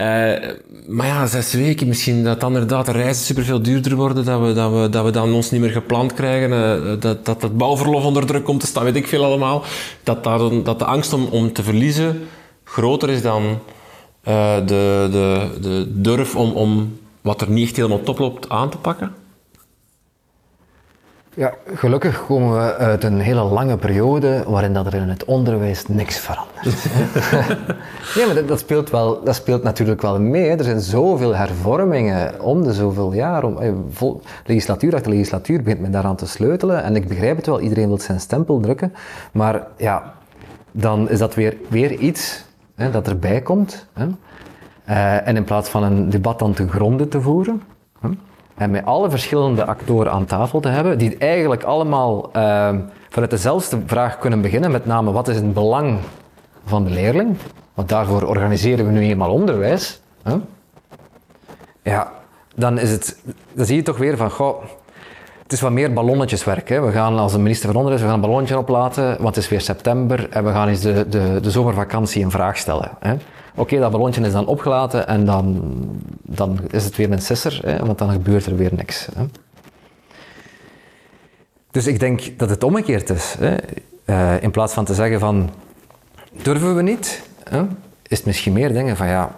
maar 0.87 1.07
ja, 1.07 1.27
zes 1.27 1.53
weken, 1.53 1.89
misschien 1.89 2.25
dat 2.25 2.41
dan 2.41 2.53
inderdaad 2.53 2.87
de 2.87 2.93
reizen 2.93 3.25
superveel 3.25 3.63
duurder 3.63 3.97
worden, 3.97 4.25
dat 4.25 4.41
we, 4.41 4.53
dat 4.53 4.73
we, 4.73 4.89
dat 4.89 5.05
we 5.05 5.11
dan 5.11 5.33
ons 5.33 5.51
niet 5.51 5.61
meer 5.61 5.71
gepland 5.71 6.15
krijgen, 6.15 6.51
uh, 6.51 7.01
dat, 7.01 7.25
dat 7.25 7.43
het 7.43 7.57
bouwverlof 7.57 8.05
onder 8.05 8.27
druk 8.27 8.45
komt 8.45 8.61
te 8.61 8.67
staan, 8.67 8.85
weet 8.85 8.97
ik 8.97 9.07
veel 9.07 9.25
allemaal. 9.25 9.65
Dat, 10.03 10.25
daar, 10.25 10.63
dat 10.65 10.79
de 10.79 10.85
angst 10.85 11.13
om, 11.13 11.25
om 11.25 11.53
te 11.53 11.63
verliezen 11.63 12.29
groter 12.65 13.11
is 13.11 13.23
dan 13.23 13.59
uh, 14.29 14.57
de, 14.57 15.09
de, 15.11 15.49
de 15.61 15.87
durf 15.89 16.37
om, 16.37 16.53
om 16.53 16.99
wat 17.21 17.41
er 17.41 17.51
niet 17.51 17.67
echt 17.67 17.77
helemaal 17.77 18.03
top 18.03 18.19
loopt 18.19 18.49
aan 18.49 18.71
te 18.71 18.77
pakken. 18.77 19.18
Ja, 21.39 21.55
gelukkig 21.75 22.27
komen 22.27 22.53
we 22.53 22.75
uit 22.75 23.05
een 23.05 23.21
hele 23.21 23.43
lange 23.43 23.77
periode 23.77 24.45
waarin 24.47 24.73
dat 24.73 24.87
er 24.87 24.95
in 24.95 25.09
het 25.09 25.25
onderwijs 25.25 25.87
niks 25.87 26.19
verandert. 26.19 26.85
nee, 28.17 28.27
maar 28.27 28.35
dat, 28.35 28.49
dat, 28.49 28.59
speelt 28.59 28.91
wel, 28.91 29.25
dat 29.25 29.35
speelt 29.35 29.63
natuurlijk 29.63 30.03
wel 30.03 30.21
mee. 30.21 30.51
Er 30.51 30.65
zijn 30.65 30.81
zoveel 30.81 31.37
hervormingen 31.37 32.41
om 32.41 32.63
de 32.63 32.73
zoveel 32.73 33.13
jaar. 33.13 33.45
Om, 33.45 33.59
eh, 33.59 33.73
vol, 33.91 34.21
legislatuur 34.47 34.95
achter 34.95 35.11
legislatuur 35.11 35.63
begint 35.63 35.81
men 35.81 35.91
daaraan 35.91 36.17
te 36.17 36.27
sleutelen. 36.27 36.83
En 36.83 36.97
ik 36.97 37.09
begrijp 37.09 37.37
het 37.37 37.47
wel, 37.47 37.61
iedereen 37.61 37.89
wil 37.89 37.99
zijn 37.99 38.21
stempel 38.21 38.61
drukken. 38.61 38.95
Maar 39.33 39.67
ja, 39.77 40.15
dan 40.73 41.09
is 41.09 41.19
dat 41.19 41.35
weer, 41.35 41.57
weer 41.69 41.93
iets 41.93 42.45
hè, 42.75 42.91
dat 42.91 43.09
erbij 43.09 43.41
komt. 43.41 43.87
Hè. 43.93 44.07
Uh, 44.89 45.29
en 45.29 45.37
in 45.37 45.45
plaats 45.45 45.69
van 45.69 45.83
een 45.83 46.11
debat 46.11 46.39
dan 46.39 46.53
te 46.53 46.69
gronden 46.69 47.09
te 47.09 47.21
voeren, 47.21 47.63
en 48.59 48.71
met 48.71 48.85
alle 48.85 49.11
verschillende 49.11 49.65
actoren 49.65 50.13
aan 50.13 50.25
tafel 50.25 50.61
te 50.61 50.69
hebben, 50.69 50.99
die 50.99 51.17
eigenlijk 51.19 51.63
allemaal 51.63 52.31
uh, 52.37 52.75
vanuit 53.09 53.31
dezelfde 53.31 53.79
vraag 53.87 54.19
kunnen 54.19 54.41
beginnen, 54.41 54.71
met 54.71 54.87
name 54.87 55.13
wat 55.13 55.29
is 55.29 55.37
het 55.37 55.55
belang 55.55 55.99
van 56.65 56.85
de 56.85 56.91
leerling? 56.91 57.37
Want 57.75 57.89
daarvoor 57.89 58.23
organiseren 58.23 58.87
we 58.87 58.93
nu 58.93 59.01
eenmaal 59.01 59.33
onderwijs. 59.33 60.01
Ja, 61.83 62.13
dan, 62.55 62.79
is 62.79 62.91
het, 62.91 63.23
dan 63.53 63.67
zie 63.67 63.77
je 63.77 63.83
toch 63.83 63.99
weer 63.99 64.17
van, 64.17 64.31
goh, 64.31 64.65
het 65.49 65.57
is 65.57 65.63
wat 65.63 65.73
meer 65.73 65.93
ballonnetjeswerk. 65.93 66.69
Hè. 66.69 66.81
We 66.81 66.93
gaan 66.93 67.19
als 67.19 67.33
de 67.33 67.39
minister 67.39 67.67
van 67.67 67.77
Onderwijs 67.77 68.03
we 68.03 68.09
gaan 68.09 68.17
een 68.17 68.25
ballonnetje 68.25 68.59
oplaten, 68.59 69.07
want 69.07 69.35
het 69.35 69.45
is 69.45 69.49
weer 69.49 69.61
september 69.61 70.29
en 70.31 70.45
we 70.45 70.51
gaan 70.51 70.69
eens 70.69 70.81
de, 70.81 71.09
de, 71.09 71.39
de 71.43 71.51
zomervakantie 71.51 72.23
in 72.23 72.31
vraag 72.31 72.57
stellen. 72.57 72.91
Hè. 72.99 73.15
Oké, 73.55 73.79
dat 73.79 73.91
ballonnetje 73.91 74.27
is 74.27 74.33
dan 74.33 74.47
opgelaten 74.47 75.07
en 75.07 75.25
dan, 75.25 75.75
dan 76.23 76.59
is 76.71 76.85
het 76.85 76.97
weer 76.97 77.13
een 77.13 77.21
sisser, 77.21 77.61
hè, 77.65 77.87
want 77.87 77.99
dan 77.99 78.11
gebeurt 78.11 78.47
er 78.47 78.57
weer 78.57 78.71
niks. 78.75 79.09
Hè. 79.15 79.25
Dus 81.71 81.87
ik 81.87 82.01
denk 82.01 82.39
dat 82.39 82.51
het 82.51 82.65
omgekeerd 82.65 83.11
is. 83.11 83.37
Hè. 83.39 83.57
Uh, 84.07 84.43
in 84.43 84.51
plaats 84.51 84.75
van 84.75 84.85
te 84.85 84.95
zeggen 84.95 85.21
van, 85.21 85.51
durven 86.43 86.77
we 86.77 86.83
niet, 86.83 87.23
is 88.09 88.17
het 88.17 88.27
misschien 88.27 88.53
meer 88.53 88.73
denken 88.73 88.97
van 88.97 89.07
ja, 89.07 89.35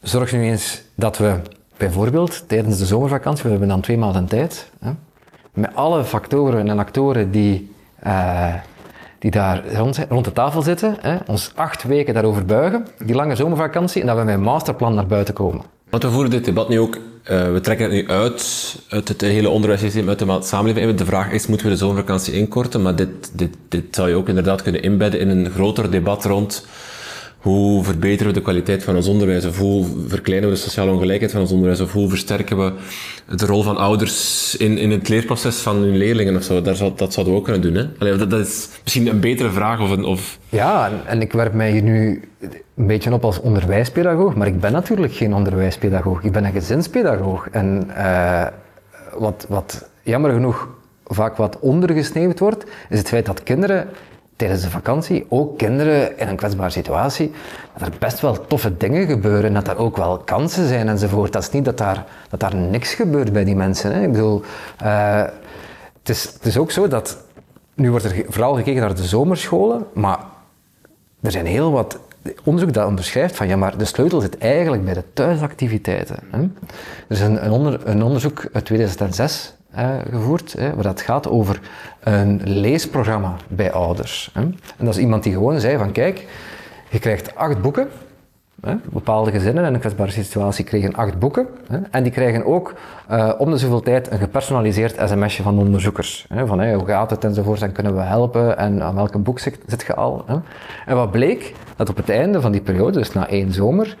zorg 0.00 0.32
nu 0.32 0.42
eens 0.42 0.82
dat 0.94 1.18
we 1.18 1.36
bijvoorbeeld 1.76 2.48
tijdens 2.48 2.78
de 2.78 2.86
zomervakantie, 2.86 3.44
we 3.44 3.50
hebben 3.50 3.68
dan 3.68 3.80
twee 3.80 3.98
maanden 3.98 4.26
tijd, 4.26 4.70
hè, 4.80 4.90
met 5.54 5.70
alle 5.74 6.04
factoren 6.04 6.68
en 6.68 6.78
actoren 6.78 7.30
die, 7.30 7.72
uh, 8.06 8.54
die 9.18 9.30
daar 9.30 9.62
rond, 10.08 10.24
de 10.24 10.32
tafel 10.32 10.62
zitten, 10.62 10.96
hè, 11.00 11.16
ons 11.26 11.52
acht 11.54 11.82
weken 11.82 12.14
daarover 12.14 12.44
buigen, 12.44 12.86
die 13.04 13.14
lange 13.14 13.36
zomervakantie, 13.36 14.00
en 14.00 14.06
dat 14.06 14.16
we 14.16 14.24
met 14.24 14.34
een 14.34 14.40
masterplan 14.40 14.94
naar 14.94 15.06
buiten 15.06 15.34
komen. 15.34 15.62
Want 15.90 16.02
we 16.02 16.10
voeren 16.10 16.30
dit 16.30 16.44
debat 16.44 16.68
nu 16.68 16.80
ook, 16.80 16.96
uh, 16.96 17.52
we 17.52 17.60
trekken 17.60 17.84
het 17.84 17.94
nu 17.94 18.08
uit, 18.08 18.76
uit 18.88 19.08
het 19.08 19.20
hele 19.20 19.48
onderwijssysteem, 19.48 20.08
uit 20.08 20.18
de 20.18 20.38
samenleving. 20.40 20.98
De 20.98 21.04
vraag 21.04 21.30
is, 21.30 21.46
moeten 21.46 21.66
we 21.66 21.72
de 21.72 21.78
zomervakantie 21.78 22.34
inkorten? 22.34 22.82
Maar 22.82 22.96
dit, 22.96 23.38
dit, 23.38 23.56
dit 23.68 23.84
zou 23.90 24.08
je 24.08 24.14
ook 24.14 24.28
inderdaad 24.28 24.62
kunnen 24.62 24.82
inbedden 24.82 25.20
in 25.20 25.28
een 25.28 25.50
groter 25.50 25.90
debat 25.90 26.24
rond 26.24 26.66
hoe 27.44 27.84
verbeteren 27.84 28.32
we 28.32 28.38
de 28.38 28.44
kwaliteit 28.44 28.84
van 28.84 28.96
ons 28.96 29.08
onderwijs? 29.08 29.44
Of 29.44 29.58
hoe 29.58 29.86
verkleinen 30.06 30.48
we 30.48 30.54
de 30.54 30.60
sociale 30.60 30.90
ongelijkheid 30.90 31.32
van 31.32 31.40
ons 31.40 31.50
onderwijs? 31.50 31.80
Of 31.80 31.92
hoe 31.92 32.08
versterken 32.08 32.56
we 32.56 32.72
de 33.36 33.46
rol 33.46 33.62
van 33.62 33.76
ouders 33.76 34.56
in, 34.56 34.78
in 34.78 34.90
het 34.90 35.08
leerproces 35.08 35.56
van 35.58 35.76
hun 35.76 35.96
leerlingen 35.96 36.36
of 36.36 36.42
zo? 36.42 36.62
Daar 36.62 36.74
zou, 36.74 36.92
dat 36.96 37.12
zouden 37.12 37.34
we 37.34 37.40
ook 37.40 37.44
kunnen 37.44 37.62
doen. 37.62 37.74
Hè? 37.74 38.16
Dat, 38.26 38.32
is 38.32 38.68
misschien 38.82 39.06
een 39.06 39.20
betere 39.20 39.50
vraag. 39.50 39.80
Of 39.80 39.90
een, 39.90 40.04
of... 40.04 40.38
Ja, 40.48 40.90
en, 41.06 41.20
ik 41.20 41.32
werp 41.32 41.52
mij 41.52 41.70
hier 41.70 41.82
nu 41.82 42.22
een 42.76 42.86
beetje 42.86 43.12
op 43.12 43.24
als 43.24 43.40
onderwijspedagoog, 43.40 44.34
maar 44.34 44.46
ik 44.46 44.60
ben 44.60 44.72
natuurlijk 44.72 45.14
geen 45.14 45.34
onderwijspedagoog. 45.34 46.22
Ik 46.22 46.32
ben 46.32 46.44
een 46.44 46.52
gezinspedagoog. 46.52 47.48
En 47.50 47.86
uh, 47.88 48.46
wat, 49.18 49.46
wat 49.48 49.88
jammer 50.02 50.32
genoeg 50.32 50.68
vaak 51.04 51.36
wat 51.36 51.58
ondergesneeuwd 51.58 52.38
wordt, 52.38 52.64
is 52.88 52.98
het 52.98 53.08
feit 53.08 53.26
dat 53.26 53.42
kinderen 53.42 53.88
tijdens 54.36 54.62
de 54.62 54.70
vakantie, 54.70 55.26
ook 55.28 55.58
kinderen 55.58 56.18
in 56.18 56.28
een 56.28 56.36
kwetsbare 56.36 56.70
situatie, 56.70 57.32
dat 57.78 57.88
er 57.88 57.94
best 57.98 58.20
wel 58.20 58.46
toffe 58.46 58.76
dingen 58.76 59.06
gebeuren, 59.06 59.54
dat 59.54 59.68
er 59.68 59.76
ook 59.76 59.96
wel 59.96 60.18
kansen 60.18 60.68
zijn 60.68 60.88
enzovoort. 60.88 61.32
Dat 61.32 61.42
is 61.42 61.50
niet 61.50 61.64
dat 61.64 61.78
daar, 61.78 62.04
dat 62.28 62.40
daar 62.40 62.54
niks 62.54 62.94
gebeurt 62.94 63.32
bij 63.32 63.44
die 63.44 63.56
mensen. 63.56 63.94
Hè. 63.94 64.02
Ik 64.02 64.12
bedoel, 64.12 64.42
uh, 64.82 65.24
het, 66.02 66.40
is, 66.42 66.58
ook 66.58 66.70
zo 66.70 66.88
dat, 66.88 67.18
nu 67.74 67.90
wordt 67.90 68.04
er 68.04 68.24
vooral 68.28 68.54
gekeken 68.54 68.80
naar 68.80 68.94
de 68.94 69.04
zomerscholen, 69.04 69.86
maar 69.92 70.18
er 71.22 71.30
zijn 71.30 71.46
heel 71.46 71.72
wat 71.72 71.98
onderzoek 72.44 72.72
dat 72.72 72.86
onderschrijft 72.86 73.36
van 73.36 73.48
ja, 73.48 73.56
maar 73.56 73.78
de 73.78 73.84
sleutel 73.84 74.20
zit 74.20 74.38
eigenlijk 74.38 74.84
bij 74.84 74.94
de 74.94 75.04
thuisactiviteiten. 75.12 76.18
Hè. 76.30 76.38
Er 76.38 76.50
is 77.08 77.20
een, 77.20 77.44
een 77.90 78.02
onderzoek 78.02 78.48
uit 78.52 78.64
2006 78.64 79.54
gevoerd, 80.10 80.54
waar 80.54 80.82
dat 80.82 81.00
gaat 81.00 81.28
over 81.28 81.60
een 82.00 82.40
leesprogramma 82.44 83.36
bij 83.48 83.72
ouders. 83.72 84.30
En 84.34 84.58
dat 84.76 84.94
is 84.94 85.00
iemand 85.00 85.22
die 85.22 85.32
gewoon 85.32 85.60
zei 85.60 85.78
van 85.78 85.92
kijk, 85.92 86.26
je 86.90 86.98
krijgt 86.98 87.36
acht 87.36 87.62
boeken, 87.62 87.88
hè, 88.64 88.74
bepaalde 88.92 89.30
gezinnen 89.30 89.64
in 89.64 89.74
een 89.74 89.80
kwetsbare 89.80 90.10
situatie 90.10 90.64
kregen 90.64 90.94
acht 90.94 91.18
boeken 91.18 91.46
hè, 91.68 91.78
en 91.90 92.02
die 92.02 92.12
krijgen 92.12 92.44
ook 92.44 92.74
uh, 93.10 93.32
om 93.38 93.50
de 93.50 93.58
zoveel 93.58 93.80
tijd 93.80 94.10
een 94.10 94.18
gepersonaliseerd 94.18 95.08
sms'je 95.08 95.42
van 95.42 95.58
onderzoekers. 95.58 96.26
Hè, 96.28 96.46
van 96.46 96.72
hoe 96.72 96.86
gaat 96.86 97.10
het 97.10 97.24
enzovoort 97.24 97.62
en 97.62 97.72
kunnen 97.72 97.94
we 97.94 98.00
helpen 98.00 98.58
en 98.58 98.82
aan 98.82 98.94
welke 98.94 99.18
boek 99.18 99.38
zit, 99.38 99.84
je 99.86 99.94
al. 99.94 100.24
En 100.86 100.96
wat 100.96 101.10
bleek? 101.10 101.54
Dat 101.76 101.88
op 101.88 101.96
het 101.96 102.08
einde 102.08 102.40
van 102.40 102.52
die 102.52 102.60
periode, 102.60 102.98
dus 102.98 103.12
na 103.12 103.28
één 103.28 103.52
zomer, 103.52 103.96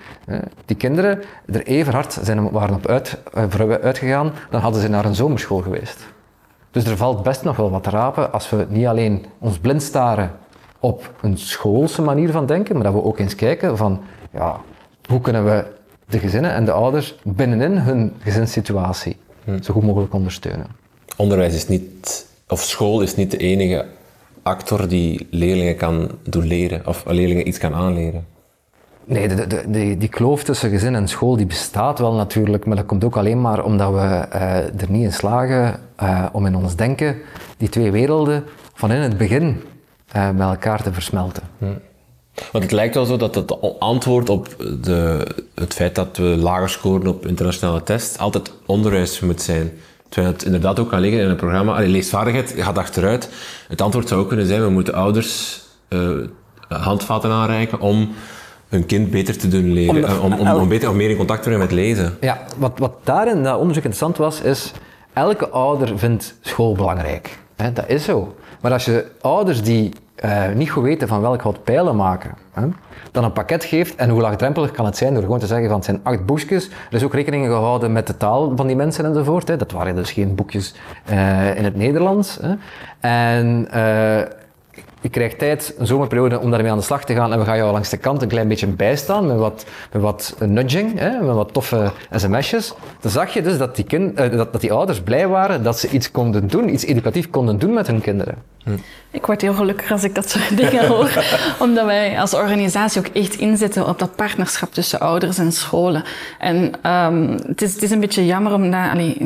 die 0.64 0.76
kinderen 0.76 1.22
er 1.52 1.62
even 1.62 1.92
hard 1.92 2.18
zijn, 2.22 2.50
waren 2.50 2.74
op 2.74 2.86
uit, 2.86 3.18
uh, 3.60 3.70
uitgegaan, 3.70 4.32
dan 4.50 4.60
hadden 4.60 4.80
ze 4.80 4.88
naar 4.88 5.04
een 5.04 5.14
zomerschool 5.14 5.60
geweest. 5.60 6.06
Dus 6.70 6.84
er 6.84 6.96
valt 6.96 7.22
best 7.22 7.44
nog 7.44 7.56
wel 7.56 7.70
wat 7.70 7.82
te 7.82 7.90
rapen 7.90 8.32
als 8.32 8.50
we 8.50 8.66
niet 8.68 8.86
alleen 8.86 9.24
ons 9.38 9.58
blind 9.58 9.82
staren 9.82 10.30
op 10.80 11.10
een 11.20 11.38
schoolse 11.38 12.02
manier 12.02 12.30
van 12.30 12.46
denken, 12.46 12.74
maar 12.74 12.84
dat 12.84 12.92
we 12.92 13.02
ook 13.02 13.18
eens 13.18 13.34
kijken 13.34 13.76
van, 13.76 14.00
ja, 14.34 14.60
hoe 15.08 15.20
kunnen 15.20 15.44
we 15.44 15.64
de 16.08 16.18
gezinnen 16.18 16.52
en 16.52 16.64
de 16.64 16.72
ouders 16.72 17.14
binnenin 17.22 17.78
hun 17.78 18.12
gezinssituatie 18.18 19.16
hm. 19.44 19.62
zo 19.62 19.72
goed 19.72 19.82
mogelijk 19.82 20.14
ondersteunen. 20.14 20.66
Onderwijs 21.16 21.54
is 21.54 21.68
niet, 21.68 22.26
of 22.48 22.60
school 22.60 23.00
is 23.00 23.16
niet 23.16 23.30
de 23.30 23.36
enige 23.36 23.86
actor 24.42 24.88
die 24.88 25.26
leerlingen 25.30 25.76
kan 25.76 26.10
doen 26.22 26.46
leren 26.46 26.86
of 26.86 27.04
leerlingen 27.06 27.48
iets 27.48 27.58
kan 27.58 27.74
aanleren. 27.74 28.26
Nee, 29.04 29.28
de, 29.28 29.46
de, 29.46 29.64
de, 29.70 29.96
die 29.96 30.08
kloof 30.08 30.44
tussen 30.44 30.70
gezin 30.70 30.94
en 30.94 31.08
school 31.08 31.36
die 31.36 31.46
bestaat 31.46 31.98
wel 31.98 32.14
natuurlijk, 32.14 32.66
maar 32.66 32.76
dat 32.76 32.86
komt 32.86 33.04
ook 33.04 33.16
alleen 33.16 33.40
maar 33.40 33.64
omdat 33.64 33.92
we 33.92 33.98
uh, 33.98 34.56
er 34.56 34.90
niet 34.90 35.02
in 35.02 35.12
slagen 35.12 35.80
uh, 36.02 36.26
om 36.32 36.46
in 36.46 36.56
ons 36.56 36.76
denken 36.76 37.16
die 37.56 37.68
twee 37.68 37.90
werelden 37.90 38.44
van 38.74 38.92
in 38.92 39.00
het 39.00 39.16
begin 39.16 39.62
uh, 40.16 40.30
met 40.30 40.48
elkaar 40.48 40.82
te 40.82 40.92
versmelten. 40.92 41.42
Hm. 41.58 41.66
Want 42.52 42.64
het 42.64 42.72
lijkt 42.72 42.94
wel 42.94 43.04
zo 43.04 43.16
dat 43.16 43.34
het 43.34 43.78
antwoord 43.78 44.28
op 44.28 44.56
de, 44.80 45.26
het 45.54 45.74
feit 45.74 45.94
dat 45.94 46.16
we 46.16 46.24
lager 46.24 46.68
scoren 46.68 47.06
op 47.06 47.26
internationale 47.26 47.82
tests 47.82 48.18
altijd 48.18 48.52
onderwijs 48.66 49.20
moet 49.20 49.42
zijn. 49.42 49.72
Terwijl 50.08 50.32
het 50.32 50.44
inderdaad 50.44 50.78
ook 50.78 50.88
kan 50.88 51.00
liggen 51.00 51.20
in 51.20 51.28
een 51.28 51.36
programma. 51.36 51.74
Allee, 51.74 51.88
leesvaardigheid 51.88 52.54
gaat 52.56 52.78
achteruit. 52.78 53.28
Het 53.68 53.80
antwoord 53.80 54.08
zou 54.08 54.20
ook 54.20 54.28
kunnen 54.28 54.46
zijn, 54.46 54.62
we 54.62 54.70
moeten 54.70 54.94
ouders 54.94 55.62
uh, 55.88 56.10
handvaten 56.68 57.30
aanreiken 57.30 57.80
om 57.80 58.14
hun 58.68 58.86
kind 58.86 59.10
beter 59.10 59.38
te 59.38 59.48
doen 59.48 59.72
leren. 59.72 60.20
Om, 60.20 60.32
om, 60.32 60.40
om, 60.40 60.60
om, 60.60 60.68
beter 60.68 60.88
of 60.88 60.94
meer 60.94 61.10
in 61.10 61.16
contact 61.16 61.42
te 61.42 61.48
brengen 61.48 61.66
met 61.66 61.74
lezen. 61.74 62.16
Ja, 62.20 62.44
wat, 62.56 62.78
wat 62.78 62.92
daar 63.04 63.28
in 63.28 63.42
dat 63.42 63.58
onderzoek 63.58 63.84
interessant 63.84 64.16
was, 64.16 64.40
is 64.40 64.72
elke 65.12 65.48
ouder 65.48 65.98
vindt 65.98 66.34
school 66.40 66.74
belangrijk. 66.74 67.38
Hè? 67.56 67.72
Dat 67.72 67.88
is 67.88 68.04
zo. 68.04 68.34
Maar 68.60 68.72
als 68.72 68.84
je 68.84 69.06
ouders 69.20 69.62
die 69.62 69.92
eh, 70.14 70.48
niet 70.54 70.70
goed 70.70 70.82
weten 70.82 71.08
van 71.08 71.20
welk 71.20 71.40
hout 71.40 71.64
pijlen 71.64 71.96
maken, 71.96 72.30
hè, 72.52 72.66
dan 73.12 73.24
een 73.24 73.32
pakket 73.32 73.64
geeft, 73.64 73.94
en 73.94 74.08
hoe 74.08 74.20
laagdrempelig 74.20 74.70
kan 74.70 74.84
het 74.84 74.96
zijn 74.96 75.14
door 75.14 75.22
gewoon 75.22 75.38
te 75.38 75.46
zeggen 75.46 75.66
van 75.66 75.76
het 75.76 75.84
zijn 75.84 76.00
acht 76.02 76.26
boekjes. 76.26 76.68
Er 76.68 76.96
is 76.96 77.04
ook 77.04 77.14
rekening 77.14 77.46
gehouden 77.46 77.92
met 77.92 78.06
de 78.06 78.16
taal 78.16 78.52
van 78.56 78.66
die 78.66 78.76
mensen 78.76 79.04
enzovoort. 79.04 79.48
Hè. 79.48 79.56
Dat 79.56 79.72
waren 79.72 79.94
dus 79.94 80.12
geen 80.12 80.34
boekjes 80.34 80.74
uh, 81.10 81.56
in 81.56 81.64
het 81.64 81.76
Nederlands. 81.76 82.38
Hè. 82.40 82.54
En 83.00 83.68
je 85.04 85.10
krijgt 85.10 85.38
tijd, 85.38 85.74
een 85.78 85.86
zomerperiode, 85.86 86.40
om 86.40 86.50
daarmee 86.50 86.70
aan 86.70 86.78
de 86.78 86.84
slag 86.84 87.04
te 87.04 87.14
gaan. 87.14 87.32
En 87.32 87.38
we 87.38 87.44
gaan 87.44 87.56
jou 87.56 87.72
langs 87.72 87.88
de 87.88 87.96
kant 87.96 88.22
een 88.22 88.28
klein 88.28 88.48
beetje 88.48 88.66
bijstaan 88.66 89.26
met 89.26 89.36
wat, 89.36 89.66
met 89.92 90.02
wat 90.02 90.36
nudging, 90.38 90.98
hè, 90.98 91.20
met 91.20 91.34
wat 91.34 91.52
toffe 91.52 91.90
sms'jes. 92.10 92.74
Dan 93.00 93.10
zag 93.10 93.34
je 93.34 93.42
dus 93.42 93.58
dat 93.58 93.76
die, 93.76 93.84
kind, 93.84 94.16
dat, 94.16 94.52
dat 94.52 94.60
die 94.60 94.72
ouders 94.72 95.00
blij 95.00 95.28
waren 95.28 95.62
dat 95.62 95.78
ze 95.78 95.88
iets 95.88 96.10
konden 96.10 96.48
doen, 96.48 96.72
iets 96.72 96.84
educatief 96.84 97.30
konden 97.30 97.58
doen 97.58 97.74
met 97.74 97.86
hun 97.86 98.00
kinderen. 98.00 98.34
Hm. 98.64 98.76
Ik 99.10 99.26
word 99.26 99.40
heel 99.40 99.54
gelukkig 99.54 99.90
als 99.90 100.04
ik 100.04 100.14
dat 100.14 100.30
soort 100.30 100.56
dingen 100.60 100.86
hoor. 100.86 101.24
Omdat 101.58 101.84
wij 101.84 102.20
als 102.20 102.34
organisatie 102.34 103.00
ook 103.00 103.06
echt 103.06 103.34
inzetten 103.34 103.88
op 103.88 103.98
dat 103.98 104.16
partnerschap 104.16 104.72
tussen 104.72 105.00
ouders 105.00 105.38
en 105.38 105.52
scholen. 105.52 106.04
En 106.38 106.72
um, 106.90 107.30
het, 107.46 107.62
is, 107.62 107.72
het 107.72 107.82
is 107.82 107.90
een 107.90 108.00
beetje 108.00 108.26
jammer 108.26 108.52
omdat 108.52 108.90
allee, 108.92 109.16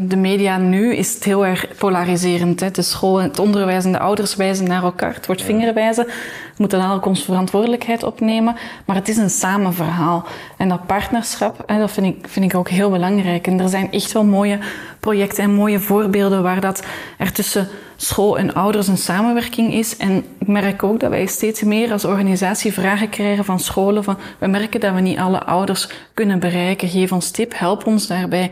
de 0.00 0.16
media 0.16 0.58
nu 0.58 0.94
is 0.94 1.14
het 1.14 1.24
heel 1.24 1.46
erg 1.46 1.66
polariserend. 1.78 2.60
Hè. 2.60 2.70
De 2.70 2.82
school, 2.82 3.20
het 3.20 3.38
onderwijs 3.38 3.84
en 3.84 3.92
de 3.92 3.98
ouders 3.98 4.36
wijzen 4.36 4.68
naar 4.68 4.82
elkaar. 4.82 5.14
Het 5.14 5.26
wordt 5.26 5.42
vingerwijzen. 5.42 6.04
We 6.06 6.62
moeten 6.62 6.78
dan 6.78 6.92
ook 6.92 7.06
onze 7.06 7.24
verantwoordelijkheid 7.24 8.02
opnemen. 8.02 8.56
Maar 8.84 8.96
het 8.96 9.08
is 9.08 9.16
een 9.16 9.30
samen 9.30 9.74
verhaal. 9.74 10.26
En 10.56 10.68
dat 10.68 10.86
partnerschap, 10.86 11.62
hè, 11.66 11.78
dat 11.78 11.90
vind 11.90 12.06
ik, 12.06 12.28
vind 12.28 12.44
ik 12.44 12.58
ook 12.58 12.68
heel 12.68 12.90
belangrijk. 12.90 13.46
En 13.46 13.60
er 13.60 13.68
zijn 13.68 13.92
echt 13.92 14.12
wel 14.12 14.24
mooie 14.24 14.58
projecten 15.06 15.44
en 15.44 15.54
mooie 15.54 15.80
voorbeelden 15.80 16.42
waar 16.42 16.60
dat 16.60 16.84
er 17.18 17.32
tussen 17.32 17.68
school 17.96 18.38
en 18.38 18.54
ouders 18.54 18.88
een 18.88 18.98
samenwerking 18.98 19.74
is. 19.74 19.96
En 19.96 20.24
ik 20.38 20.46
merk 20.46 20.82
ook 20.82 21.00
dat 21.00 21.10
wij 21.10 21.26
steeds 21.26 21.62
meer 21.62 21.92
als 21.92 22.04
organisatie 22.04 22.72
vragen 22.72 23.08
krijgen 23.08 23.44
van 23.44 23.60
scholen 23.60 24.04
van 24.04 24.18
we 24.38 24.46
merken 24.46 24.80
dat 24.80 24.94
we 24.94 25.00
niet 25.00 25.18
alle 25.18 25.44
ouders 25.44 25.88
kunnen 26.14 26.38
bereiken. 26.38 26.88
Geef 26.88 27.12
ons 27.12 27.30
tip, 27.30 27.52
help 27.58 27.86
ons 27.86 28.06
daarbij. 28.06 28.50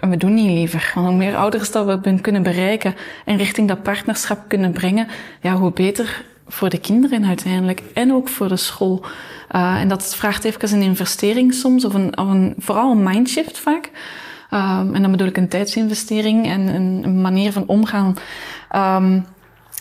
En 0.00 0.10
we 0.10 0.16
doen 0.16 0.34
niet 0.34 0.50
liever. 0.50 0.92
Want 0.94 1.06
hoe 1.06 1.16
meer 1.16 1.36
ouders 1.36 1.70
dat 1.70 1.86
we 1.86 2.20
kunnen 2.20 2.42
bereiken 2.42 2.94
en 3.24 3.36
richting 3.36 3.68
dat 3.68 3.82
partnerschap 3.82 4.38
kunnen 4.48 4.72
brengen, 4.72 5.06
ja, 5.40 5.54
hoe 5.54 5.72
beter 5.72 6.24
voor 6.48 6.68
de 6.68 6.78
kinderen 6.78 7.24
uiteindelijk 7.24 7.82
en 7.94 8.12
ook 8.12 8.28
voor 8.28 8.48
de 8.48 8.56
school. 8.56 9.04
Uh, 9.56 9.80
en 9.80 9.88
dat 9.88 10.16
vraagt 10.16 10.44
even 10.44 10.72
een 10.72 10.82
investering 10.82 11.54
soms, 11.54 11.84
of 11.84 11.94
een, 11.94 12.18
of 12.18 12.28
een 12.28 12.54
vooral 12.58 12.90
een 12.90 13.02
mindshift 13.02 13.58
vaak. 13.58 13.90
Um, 14.54 14.94
en 14.94 15.02
dan 15.02 15.10
bedoel 15.10 15.26
ik 15.26 15.36
een 15.36 15.48
tijdsinvestering 15.48 16.46
en 16.46 16.60
een 16.74 17.20
manier 17.20 17.52
van 17.52 17.64
omgaan. 17.66 18.14
Um, 18.76 19.26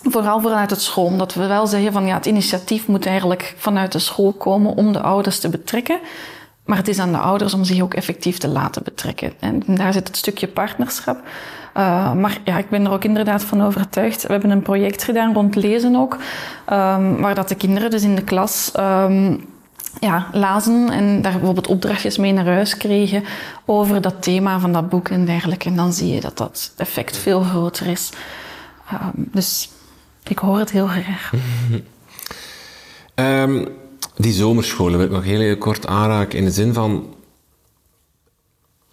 vooral 0.04 0.42
vanuit 0.42 0.70
het 0.70 0.82
school, 0.82 1.06
omdat 1.06 1.34
we 1.34 1.48
wel 1.48 1.68
zeggen 1.68 1.92
van 1.92 2.06
ja, 2.06 2.16
het 2.16 2.26
initiatief 2.26 2.88
moet 2.88 3.06
eigenlijk 3.06 3.56
vanuit 3.58 3.92
de 3.92 4.00
school 4.00 4.34
komen 4.34 4.76
om 4.76 4.94
de 4.94 5.02
ouders 5.02 5.40
te 5.40 5.50
betrekken. 5.50 6.00
Maar 6.66 6.78
het 6.78 6.88
is 6.88 7.00
aan 7.00 7.12
de 7.12 7.18
ouders 7.18 7.54
om 7.54 7.64
zich 7.64 7.82
ook 7.82 7.94
effectief 7.94 8.38
te 8.38 8.48
laten 8.48 8.84
betrekken. 8.84 9.34
En 9.40 9.64
daar 9.68 9.94
zit 9.94 10.08
het 10.08 10.18
stukje 10.18 10.48
partnerschap. 10.48 11.18
Uh, 11.78 12.14
maar 12.14 12.38
ja, 12.44 12.58
ik 12.58 12.70
ben 12.70 12.86
er 12.86 12.92
ook 12.92 13.04
inderdaad 13.04 13.44
van 13.44 13.64
overtuigd. 13.64 14.22
We 14.22 14.32
hebben 14.32 14.50
een 14.50 14.62
project 14.62 15.04
gedaan 15.04 15.34
rond 15.34 15.56
lezen 15.56 15.96
ook, 15.96 16.18
waar 17.20 17.36
dat 17.36 17.50
de 17.50 17.56
kinderen 17.56 17.90
dus 17.90 18.04
in 18.04 18.16
de 18.16 18.24
klas 18.24 18.72
ja, 20.00 20.30
lazen 20.34 20.90
en 20.90 21.22
daar 21.22 21.32
bijvoorbeeld 21.32 21.68
opdrachtjes 21.68 22.18
mee 22.18 22.34
naar 22.34 22.46
huis 22.46 22.78
kregen 22.78 23.24
over 23.66 24.02
dat 24.02 24.22
thema 24.22 24.60
van 24.60 24.74
dat 24.74 24.90
boek 24.90 25.10
en 25.10 25.26
dergelijke. 25.26 25.70
En 25.70 25.76
dan 25.76 25.94
zie 25.94 26.14
je 26.14 26.22
dat 26.22 26.38
dat 26.38 26.74
effect 26.78 27.18
veel 27.18 27.42
groter 27.42 27.88
is. 27.88 28.10
Um, 28.94 29.30
dus 29.32 29.70
ik 30.24 30.40
hoor 30.40 30.60
het 30.60 30.72
heel 30.72 30.88
graag. 30.88 31.32
um, 33.16 33.68
die 34.16 34.34
zomerscholen 34.34 34.98
wil 34.98 35.08
ik 35.08 35.14
nog 35.14 35.24
heel, 35.24 35.40
heel 35.40 35.58
kort 35.58 35.88
aanraken 35.88 36.38
in 36.38 36.46
de 36.46 36.52
zin 36.52 36.74
van 36.74 37.14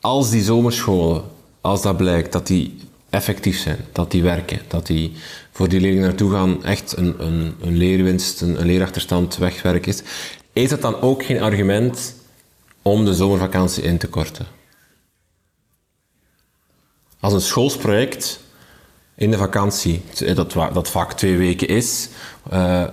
als 0.00 0.30
die 0.30 0.42
zomerscholen, 0.42 1.22
als 1.60 1.82
dat 1.82 1.96
blijkt 1.96 2.32
dat 2.32 2.46
die 2.46 2.78
effectief 3.10 3.58
zijn, 3.58 3.78
dat 3.92 4.10
die 4.10 4.22
werken, 4.22 4.60
dat 4.68 4.86
die 4.86 5.12
voor 5.52 5.68
die 5.68 5.80
leerlingen 5.80 6.06
naartoe 6.06 6.30
gaan 6.30 6.64
echt 6.64 6.96
een, 6.96 7.14
een, 7.18 7.54
een 7.60 7.76
leerwinst, 7.76 8.40
een, 8.40 8.60
een 8.60 8.66
leerachterstand 8.66 9.36
wegwerken 9.36 9.92
is, 9.92 10.02
is 10.56 10.68
dat 10.68 10.80
dan 10.80 11.00
ook 11.00 11.24
geen 11.24 11.42
argument 11.42 12.14
om 12.82 13.04
de 13.04 13.14
zomervakantie 13.14 13.82
in 13.82 13.98
te 13.98 14.08
korten? 14.08 14.46
Als 17.20 17.32
een 17.32 17.40
schoolsproject 17.40 18.40
in 19.14 19.30
de 19.30 19.36
vakantie, 19.36 20.02
dat, 20.34 20.52
dat 20.52 20.90
vaak 20.90 21.12
twee 21.12 21.36
weken 21.36 21.68
is, 21.68 22.08
uh, 22.52 22.84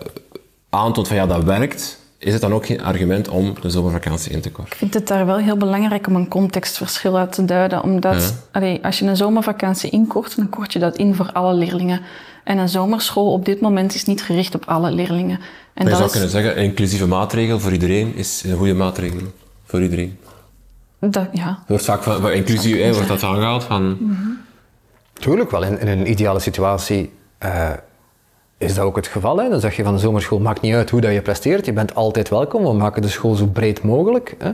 aantoont 0.69 1.07
van 1.07 1.17
ja, 1.17 1.25
dat 1.25 1.43
werkt, 1.43 1.99
is 2.23 2.33
het 2.33 2.41
dan 2.41 2.53
ook 2.53 2.65
geen 2.65 2.81
argument 2.81 3.27
om 3.27 3.53
de 3.61 3.69
zomervakantie 3.69 4.31
in 4.31 4.41
te 4.41 4.51
korten? 4.51 4.71
Ik 4.71 4.77
vind 4.77 4.93
het 4.93 5.07
daar 5.07 5.25
wel 5.25 5.37
heel 5.37 5.57
belangrijk 5.57 6.07
om 6.07 6.15
een 6.15 6.27
contextverschil 6.27 7.17
uit 7.17 7.31
te 7.31 7.45
duiden. 7.45 7.83
Omdat 7.83 8.21
ja. 8.21 8.29
allee, 8.51 8.79
als 8.83 8.99
je 8.99 9.05
een 9.05 9.17
zomervakantie 9.17 9.89
inkort, 9.89 10.35
dan 10.35 10.49
kort 10.49 10.73
je 10.73 10.79
dat 10.79 10.97
in 10.97 11.15
voor 11.15 11.31
alle 11.31 11.53
leerlingen. 11.53 12.01
En 12.43 12.57
een 12.57 12.69
zomerschool 12.69 13.31
op 13.31 13.45
dit 13.45 13.61
moment 13.61 13.95
is 13.95 14.05
niet 14.05 14.21
gericht 14.21 14.55
op 14.55 14.65
alle 14.65 14.91
leerlingen. 14.91 15.39
En 15.73 15.83
maar 15.83 15.91
je 15.91 15.91
zou 15.91 16.05
is... 16.05 16.11
kunnen 16.11 16.29
zeggen, 16.29 16.57
een 16.57 16.63
inclusieve 16.63 17.07
maatregel 17.07 17.59
voor 17.59 17.71
iedereen 17.71 18.15
is 18.15 18.43
een 18.45 18.57
goede 18.57 18.73
maatregel 18.73 19.21
voor 19.65 19.81
iedereen. 19.81 20.17
Dat, 20.99 21.27
ja. 21.31 21.47
Er 21.47 21.63
wordt 21.67 21.85
vaak 21.85 22.03
van, 22.03 22.31
inclusief 22.31 22.77
hè, 22.77 22.93
wordt 22.93 23.07
dat 23.07 23.23
aangehaald 23.23 23.63
van... 23.63 23.83
Mm 23.83 23.97
-hmm. 23.97 24.41
Tuurlijk 25.13 25.51
wel, 25.51 25.63
in, 25.63 25.79
in, 25.79 25.87
een 25.87 26.09
ideale 26.09 26.39
situatie 26.39 27.11
uh, 27.45 27.69
is 28.63 28.75
dat 28.75 28.85
ook 28.85 28.95
het 28.95 29.07
geval. 29.07 29.37
Hè? 29.37 29.49
Dan 29.49 29.59
zeg 29.59 29.75
je 29.75 29.83
van 29.83 29.93
de 29.93 29.99
zomerschool, 29.99 30.39
maakt 30.39 30.61
niet 30.61 30.73
uit 30.73 30.89
hoe 30.89 31.01
dat 31.01 31.13
je 31.13 31.21
presteert, 31.21 31.65
je 31.65 31.73
bent 31.73 31.95
altijd 31.95 32.29
welkom, 32.29 32.63
we 32.63 32.73
maken 32.73 33.01
de 33.01 33.07
school 33.07 33.35
zo 33.35 33.45
breed 33.45 33.83
mogelijk. 33.83 34.35
Hè? 34.37 34.51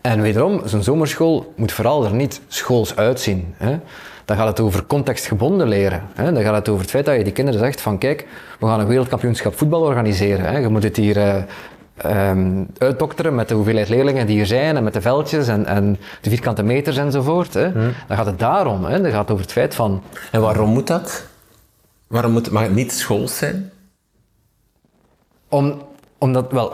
En 0.00 0.20
wederom, 0.20 0.60
zo'n 0.64 0.82
zomerschool 0.82 1.52
moet 1.56 1.72
vooral 1.72 2.04
er 2.04 2.14
niet 2.14 2.40
schools 2.48 2.96
uitzien. 2.96 3.54
Hè? 3.56 3.78
Dan 4.24 4.36
gaat 4.36 4.46
het 4.46 4.60
over 4.60 4.86
contextgebonden 4.86 5.68
leren. 5.68 6.02
Hè? 6.14 6.32
Dan 6.32 6.42
gaat 6.42 6.54
het 6.54 6.68
over 6.68 6.80
het 6.82 6.90
feit 6.90 7.04
dat 7.04 7.16
je 7.16 7.24
die 7.24 7.32
kinderen 7.32 7.60
zegt 7.60 7.80
van 7.80 7.98
kijk, 7.98 8.26
we 8.58 8.66
gaan 8.66 8.80
een 8.80 8.86
wereldkampioenschap 8.86 9.58
voetbal 9.58 9.82
organiseren. 9.82 10.44
Hè? 10.44 10.58
Je 10.58 10.68
moet 10.68 10.82
het 10.82 10.96
hier 10.96 11.16
uh, 11.16 12.30
um, 12.30 12.66
uitdokteren 12.78 13.34
met 13.34 13.48
de 13.48 13.54
hoeveelheid 13.54 13.88
leerlingen 13.88 14.26
die 14.26 14.40
er 14.40 14.46
zijn 14.46 14.76
en 14.76 14.84
met 14.84 14.92
de 14.92 15.00
veldjes 15.00 15.48
en, 15.48 15.66
en 15.66 15.98
de 16.20 16.30
vierkante 16.30 16.62
meters 16.62 16.96
enzovoort. 16.96 17.54
Hè? 17.54 17.70
Hmm. 17.70 17.92
Dan 18.08 18.16
gaat 18.16 18.26
het 18.26 18.38
daarom. 18.38 18.84
Hè? 18.84 19.00
Dan 19.00 19.10
gaat 19.10 19.20
het 19.20 19.30
over 19.30 19.44
het 19.44 19.52
feit 19.52 19.74
van... 19.74 20.02
En 20.30 20.40
waarom 20.40 20.70
moet 20.70 20.86
dat? 20.86 21.26
Waarom 22.08 22.32
moet, 22.32 22.50
mag 22.50 22.62
het 22.62 22.74
niet 22.74 22.92
schools 22.92 23.38
zijn? 23.38 23.70
Om, 25.48 25.82
omdat, 26.18 26.52
wel, 26.52 26.72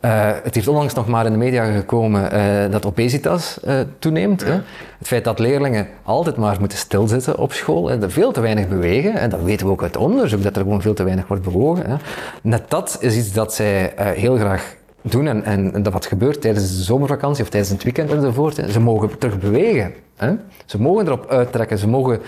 uh, 0.00 0.30
het 0.42 0.54
heeft 0.54 0.68
onlangs 0.68 0.94
nog 0.94 1.06
maar 1.06 1.26
in 1.26 1.32
de 1.32 1.38
media 1.38 1.72
gekomen 1.72 2.34
uh, 2.34 2.70
dat 2.70 2.86
obesitas 2.86 3.58
uh, 3.64 3.74
toeneemt. 3.98 4.40
Ja. 4.40 4.46
Hè? 4.46 4.52
Het 4.98 5.06
feit 5.06 5.24
dat 5.24 5.38
leerlingen 5.38 5.88
altijd 6.02 6.36
maar 6.36 6.56
moeten 6.60 6.78
stilzitten 6.78 7.38
op 7.38 7.52
school, 7.52 7.90
en 7.90 8.10
veel 8.10 8.32
te 8.32 8.40
weinig 8.40 8.68
bewegen, 8.68 9.14
en 9.14 9.30
dat 9.30 9.42
weten 9.42 9.66
we 9.66 9.72
ook 9.72 9.82
uit 9.82 9.96
onderzoek, 9.96 10.42
dat 10.42 10.56
er 10.56 10.62
gewoon 10.62 10.82
veel 10.82 10.94
te 10.94 11.04
weinig 11.04 11.26
wordt 11.26 11.42
bewogen. 11.42 11.90
Hè? 11.90 11.96
Net 12.42 12.70
dat 12.70 12.96
is 13.00 13.16
iets 13.16 13.32
dat 13.32 13.54
zij 13.54 13.92
heel 13.96 14.36
graag 14.36 14.74
doen 15.02 15.26
en, 15.26 15.44
en, 15.44 15.74
en, 15.74 15.82
dat 15.82 15.92
wat 15.92 16.06
gebeurt 16.06 16.40
tijdens 16.40 16.76
de 16.76 16.82
zomervakantie 16.82 17.42
of 17.42 17.48
tijdens 17.48 17.72
het 17.72 17.82
weekend 17.82 18.12
enzovoort. 18.12 18.56
Hè? 18.56 18.70
Ze 18.70 18.80
mogen 18.80 19.18
terug 19.18 19.38
bewegen. 19.38 19.94
Hè? 20.16 20.32
Ze 20.64 20.80
mogen 20.80 21.06
erop 21.06 21.26
uittrekken, 21.30 21.78
ze 21.78 21.88
mogen 21.88 22.20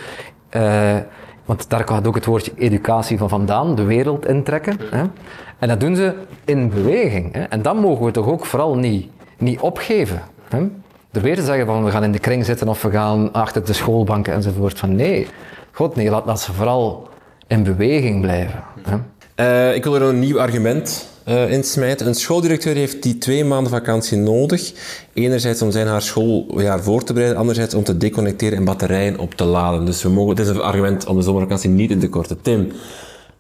want 1.49 1.71
daar 1.71 1.89
gaat 1.89 2.07
ook 2.07 2.15
het 2.15 2.25
woordje 2.25 2.53
educatie 2.57 3.19
van 3.19 3.29
vandaan, 3.29 3.75
de 3.75 3.85
wereld 3.85 4.27
intrekken. 4.27 4.77
Hè? 4.91 5.05
En 5.59 5.69
dat 5.69 5.81
doen 5.81 5.97
ze 5.97 6.15
in 6.45 6.69
beweging. 6.69 7.35
Hè? 7.35 7.43
En 7.43 7.63
dat 7.63 7.77
mogen 7.77 8.05
we 8.05 8.11
toch 8.11 8.27
ook 8.27 8.47
vooral 8.47 8.77
niet, 8.77 9.09
niet 9.39 9.61
opgeven. 9.61 10.23
Hè? 10.49 10.59
Er 11.13 11.21
weer 11.21 11.35
te 11.35 11.43
zeggen 11.43 11.67
van 11.67 11.85
we 11.85 11.91
gaan 11.91 12.05
in 12.05 12.13
de 12.13 12.19
kring 12.19 12.45
zitten 12.45 12.69
of 12.69 12.83
we 12.83 12.91
gaan 12.91 13.33
achter 13.33 13.65
de 13.65 13.73
schoolbanken 13.73 14.33
enzovoort. 14.33 14.79
Van 14.79 14.97
nee, 14.97 15.27
god 15.73 15.97
nee, 15.97 16.11
laat, 16.11 16.41
ze 16.41 16.53
vooral 16.53 17.09
in 17.47 17.63
beweging 17.63 18.21
blijven. 18.21 18.63
Hè? 18.83 18.97
Uh, 19.71 19.75
ik 19.75 19.85
wil 19.85 19.95
er 19.95 20.03
een 20.03 20.19
nieuw 20.19 20.41
argument 20.41 21.09
uh, 21.29 21.53
insmijten. 21.53 22.07
Een 22.07 22.15
schooldirecteur 22.15 22.75
heeft 22.75 23.03
die 23.03 23.19
twee 23.19 23.45
maanden 23.45 23.73
vakantie 23.73 24.19
nodig. 24.19 24.73
Enerzijds 25.13 25.63
om 25.63 25.71
zijn 25.71 25.87
haar 25.87 26.03
schooljaar 26.03 26.83
voor 26.83 27.05
te 27.05 27.13
bereiden, 27.13 27.41
anderzijds 27.41 27.75
om 27.75 27.85
te 27.85 27.97
deconnecteren 27.97 28.59
en 28.59 28.65
batterijen 28.65 29.19
op 29.19 29.35
te 29.35 29.45
laden. 29.45 29.85
Dus 29.85 30.03
we 30.03 30.09
mogen, 30.09 30.31
het 30.31 30.39
is 30.39 30.49
een 30.49 30.61
argument 30.61 31.07
om 31.07 31.17
de 31.17 31.23
zomervakantie 31.23 31.71
niet 31.71 31.91
in 31.91 31.99
te 31.99 32.09
korten. 32.09 32.41
Tim, 32.41 32.73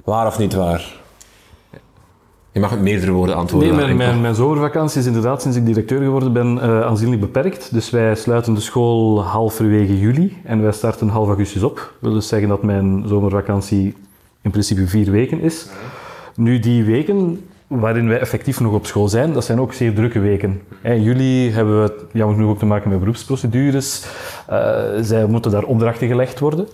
waar 0.05 0.26
of 0.26 0.39
niet 0.39 0.55
waar? 0.55 0.97
Je 2.53 2.61
mag 2.61 2.70
met 2.70 2.80
meerdere 2.80 3.12
woorden 3.12 3.36
antwoorden. 3.36 3.68
Nee, 3.68 3.78
mijn, 3.78 3.97
mijn, 3.97 4.20
mijn, 4.20 4.34
zomervakantie 4.34 5.01
is 5.01 5.07
inderdaad 5.07 5.43
sinds 5.43 5.57
ik 5.57 5.66
directeur 5.66 6.03
geworden 6.03 6.32
ben 6.32 6.57
uh, 6.57 6.80
aanzienlijk 6.80 7.20
beperkt. 7.20 7.68
Dus 7.72 7.91
wij 7.91 8.14
sluiten 8.14 8.55
de 8.55 8.61
school 8.61 9.22
halverwege 9.22 9.99
juli 9.99 10.36
en 10.45 10.62
wij 10.62 10.72
starten 10.72 11.09
half 11.09 11.26
augustus 11.26 11.62
op. 11.62 11.76
Dat 11.76 11.95
wil 12.01 12.12
dus 12.12 12.28
zeggen 12.28 12.49
dat 12.49 12.62
mijn 12.62 13.05
zomervakantie 13.07 13.95
in 14.43 14.51
principe 14.51 14.86
vier 14.86 15.11
weken 15.11 15.41
is. 15.41 15.66
Nu, 16.34 16.59
die 16.59 16.84
weken 16.84 17.41
waarin 17.69 18.09
wij 18.09 18.21
effectief 18.21 18.61
nog 18.61 18.73
op 18.73 18.87
school 18.87 19.09
zijn, 19.09 19.33
dat 19.33 19.45
zijn 19.45 19.61
ook 19.61 19.73
zeer 19.73 19.95
drukke 19.95 20.19
weken. 20.19 20.62
In 20.83 21.03
juli 21.03 21.53
hebben 21.53 21.83
we 21.83 22.07
jammer 22.12 22.37
genoeg 22.37 22.51
ook 22.51 22.59
te 22.59 22.66
maken 22.66 22.91
met 22.91 22.99
beroepsprocedures. 22.99 24.07
Uh, 24.51 24.81
zij 25.01 25.27
moeten 25.27 25.51
daar 25.51 25.64
opdrachten 25.64 26.09
gelegd 26.09 26.39
worden. 26.39 26.69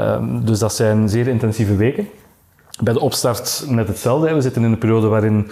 Um, 0.00 0.44
dus 0.44 0.58
dat 0.58 0.74
zijn 0.74 1.08
zeer 1.08 1.28
intensieve 1.28 1.76
weken. 1.76 2.08
Bij 2.82 2.92
de 2.92 3.00
opstart 3.00 3.64
net 3.68 3.88
hetzelfde. 3.88 4.34
We 4.34 4.40
zitten 4.40 4.64
in 4.64 4.72
een 4.72 4.78
periode 4.78 5.06
waarin 5.06 5.50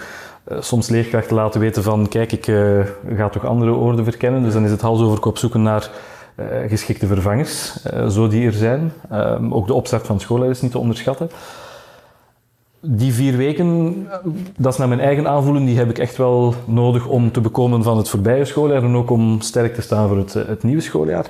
uh, 0.51 0.57
soms 0.61 0.89
leerkrachten 0.89 1.35
laten 1.35 1.59
weten 1.59 1.83
van 1.83 2.07
kijk, 2.07 2.31
ik 2.31 2.47
uh, 2.47 2.79
ga 3.15 3.29
toch 3.29 3.45
andere 3.45 3.71
oorden 3.71 4.03
verkennen. 4.03 4.43
Dus 4.43 4.53
dan 4.53 4.65
is 4.65 4.71
het 4.71 4.81
hals 4.81 5.01
over 5.01 5.19
kop 5.19 5.37
zoeken 5.37 5.61
naar 5.61 5.89
geschikte 6.67 7.07
vervangers, 7.07 7.83
zo 8.09 8.27
die 8.27 8.45
er 8.45 8.53
zijn. 8.53 8.93
Um, 9.13 9.53
ook 9.53 9.67
de 9.67 9.73
opstart 9.73 10.05
van 10.05 10.19
school 10.19 10.43
is 10.43 10.61
niet 10.61 10.71
te 10.71 10.77
onderschatten 10.77 11.29
die 12.81 13.13
vier 13.13 13.37
weken, 13.37 13.95
dat 14.57 14.73
is 14.73 14.79
naar 14.79 14.87
mijn 14.87 14.99
eigen 14.99 15.27
aanvoelen, 15.27 15.65
die 15.65 15.77
heb 15.77 15.89
ik 15.89 15.97
echt 15.97 16.17
wel 16.17 16.53
nodig 16.65 17.07
om 17.07 17.31
te 17.31 17.41
bekomen 17.41 17.83
van 17.83 17.97
het 17.97 18.09
voorbije 18.09 18.45
schooljaar 18.45 18.83
en 18.83 18.95
ook 18.95 19.09
om 19.09 19.41
sterk 19.41 19.73
te 19.73 19.81
staan 19.81 20.07
voor 20.07 20.17
het, 20.17 20.33
het 20.33 20.63
nieuwe 20.63 20.81
schooljaar. 20.81 21.25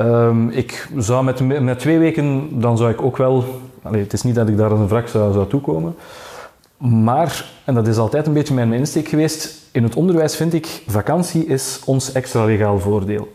Um, 0.00 0.50
ik 0.50 0.88
zou 0.96 1.24
met, 1.24 1.60
met 1.62 1.78
twee 1.78 1.98
weken, 1.98 2.48
dan 2.60 2.76
zou 2.76 2.90
ik 2.90 3.02
ook 3.02 3.16
wel, 3.16 3.44
allez, 3.82 4.02
het 4.02 4.12
is 4.12 4.22
niet 4.22 4.34
dat 4.34 4.48
ik 4.48 4.56
daar 4.56 4.70
als 4.70 4.80
een 4.80 4.88
wrak 4.88 5.08
zou, 5.08 5.32
zou 5.32 5.48
toekomen, 5.48 5.94
maar, 6.78 7.50
en 7.64 7.74
dat 7.74 7.86
is 7.86 7.96
altijd 7.96 8.26
een 8.26 8.32
beetje 8.32 8.54
mijn 8.54 8.72
insteek 8.72 9.08
geweest, 9.08 9.68
in 9.70 9.82
het 9.82 9.94
onderwijs 9.94 10.36
vind 10.36 10.54
ik, 10.54 10.82
vakantie 10.86 11.46
is 11.46 11.80
ons 11.84 12.12
extra 12.12 12.44
legaal 12.44 12.78
voordeel. 12.78 13.32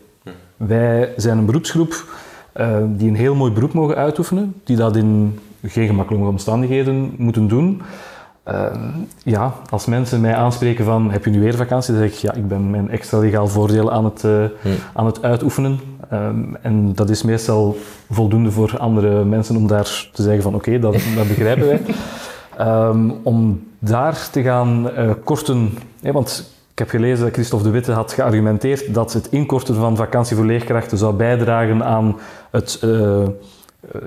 Wij 0.56 1.12
zijn 1.16 1.38
een 1.38 1.46
beroepsgroep 1.46 2.04
uh, 2.56 2.76
die 2.86 3.08
een 3.08 3.16
heel 3.16 3.34
mooi 3.34 3.52
beroep 3.52 3.72
mogen 3.72 3.96
uitoefenen, 3.96 4.54
die 4.64 4.76
dat 4.76 4.96
in 4.96 5.38
geen 5.62 5.86
gemakkelijke 5.86 6.28
omstandigheden 6.28 7.14
moeten 7.16 7.48
doen. 7.48 7.82
Uh, 8.48 8.66
ja, 9.24 9.54
als 9.70 9.86
mensen 9.86 10.20
mij 10.20 10.34
aanspreken 10.34 10.84
van 10.84 11.10
heb 11.10 11.24
je 11.24 11.30
nu 11.30 11.40
weer 11.40 11.54
vakantie, 11.54 11.94
dan 11.94 12.02
zeg 12.02 12.12
ik 12.12 12.18
ja, 12.18 12.34
ik 12.34 12.48
ben 12.48 12.70
mijn 12.70 12.90
extra 12.90 13.18
legaal 13.18 13.48
voordeel 13.48 13.92
aan 13.92 14.04
het, 14.04 14.24
uh, 14.24 14.44
aan 14.94 15.06
het 15.06 15.22
uitoefenen. 15.22 15.80
Um, 16.12 16.56
en 16.62 16.94
dat 16.94 17.10
is 17.10 17.22
meestal 17.22 17.76
voldoende 18.10 18.50
voor 18.50 18.78
andere 18.78 19.24
mensen 19.24 19.56
om 19.56 19.66
daar 19.66 20.08
te 20.12 20.22
zeggen 20.22 20.42
van 20.42 20.54
oké, 20.54 20.68
okay, 20.68 20.80
dat, 20.80 20.92
dat, 21.16 21.28
begrijpen 21.28 21.66
wij. 21.66 21.80
Um, 22.88 23.10
om 23.22 23.66
daar 23.78 24.28
te 24.30 24.42
gaan 24.42 24.90
uh, 24.98 25.10
korten, 25.24 25.70
want 26.00 26.58
ik 26.72 26.78
heb 26.78 26.88
gelezen 26.88 27.24
dat 27.24 27.34
Christophe 27.34 27.64
de 27.64 27.70
Witte 27.70 27.92
had 27.92 28.12
geargumenteerd 28.12 28.94
dat 28.94 29.12
het 29.12 29.28
inkorten 29.30 29.74
van 29.74 29.96
vakantie 29.96 30.36
voor 30.36 30.46
leerkrachten 30.46 30.98
zou 30.98 31.14
bijdragen 31.14 31.84
aan 31.84 32.16
het 32.50 32.78
eh, 32.82 33.22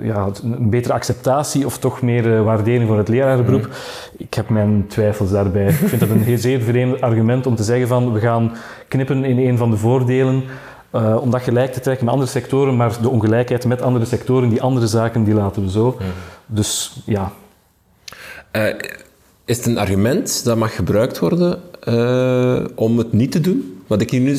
ja, 0.00 0.28
een 0.42 0.70
betere 0.70 0.94
acceptatie 0.94 1.66
of 1.66 1.78
toch 1.78 2.02
meer 2.02 2.26
uh, 2.26 2.42
waardering 2.42 2.88
voor 2.88 2.98
het 2.98 3.08
lerarenberoep. 3.08 3.62
Mm. 3.62 3.72
Ik 4.16 4.34
heb 4.34 4.48
mijn 4.48 4.86
twijfels 4.88 5.30
daarbij. 5.30 5.66
Ik 5.66 5.74
vind 5.74 6.00
dat 6.00 6.10
een 6.10 6.22
heel 6.22 6.38
zeer 6.38 6.60
vreemd 6.60 7.00
argument 7.00 7.46
om 7.46 7.56
te 7.56 7.62
zeggen 7.62 7.88
van 7.88 8.12
we 8.12 8.20
gaan 8.20 8.52
knippen 8.88 9.24
in 9.24 9.38
een 9.38 9.58
van 9.58 9.70
de 9.70 9.76
voordelen 9.76 10.42
uh, 10.92 11.16
om 11.20 11.30
dat 11.30 11.42
gelijk 11.42 11.72
te 11.72 11.80
trekken 11.80 12.04
met 12.04 12.14
andere 12.14 12.32
sectoren, 12.32 12.76
maar 12.76 13.00
de 13.00 13.08
ongelijkheid 13.08 13.66
met 13.66 13.82
andere 13.82 14.04
sectoren, 14.04 14.48
die 14.48 14.62
andere 14.62 14.86
zaken, 14.86 15.24
die 15.24 15.34
laten 15.34 15.62
we 15.62 15.70
zo. 15.70 15.96
Mm. 16.00 16.06
Dus 16.46 17.00
ja. 17.06 17.32
is 19.44 19.56
het 19.56 19.66
een 19.66 19.78
argument 19.78 20.44
dat 20.44 20.56
mag 20.56 20.74
gebruikt 20.74 21.18
worden 21.18 21.60
om 22.74 22.98
het 22.98 23.12
niet 23.12 23.32
te 23.32 23.40
doen? 23.40 23.82
Wat 23.86 24.00
ik 24.00 24.10
hier 24.10 24.20
nu 24.20 24.36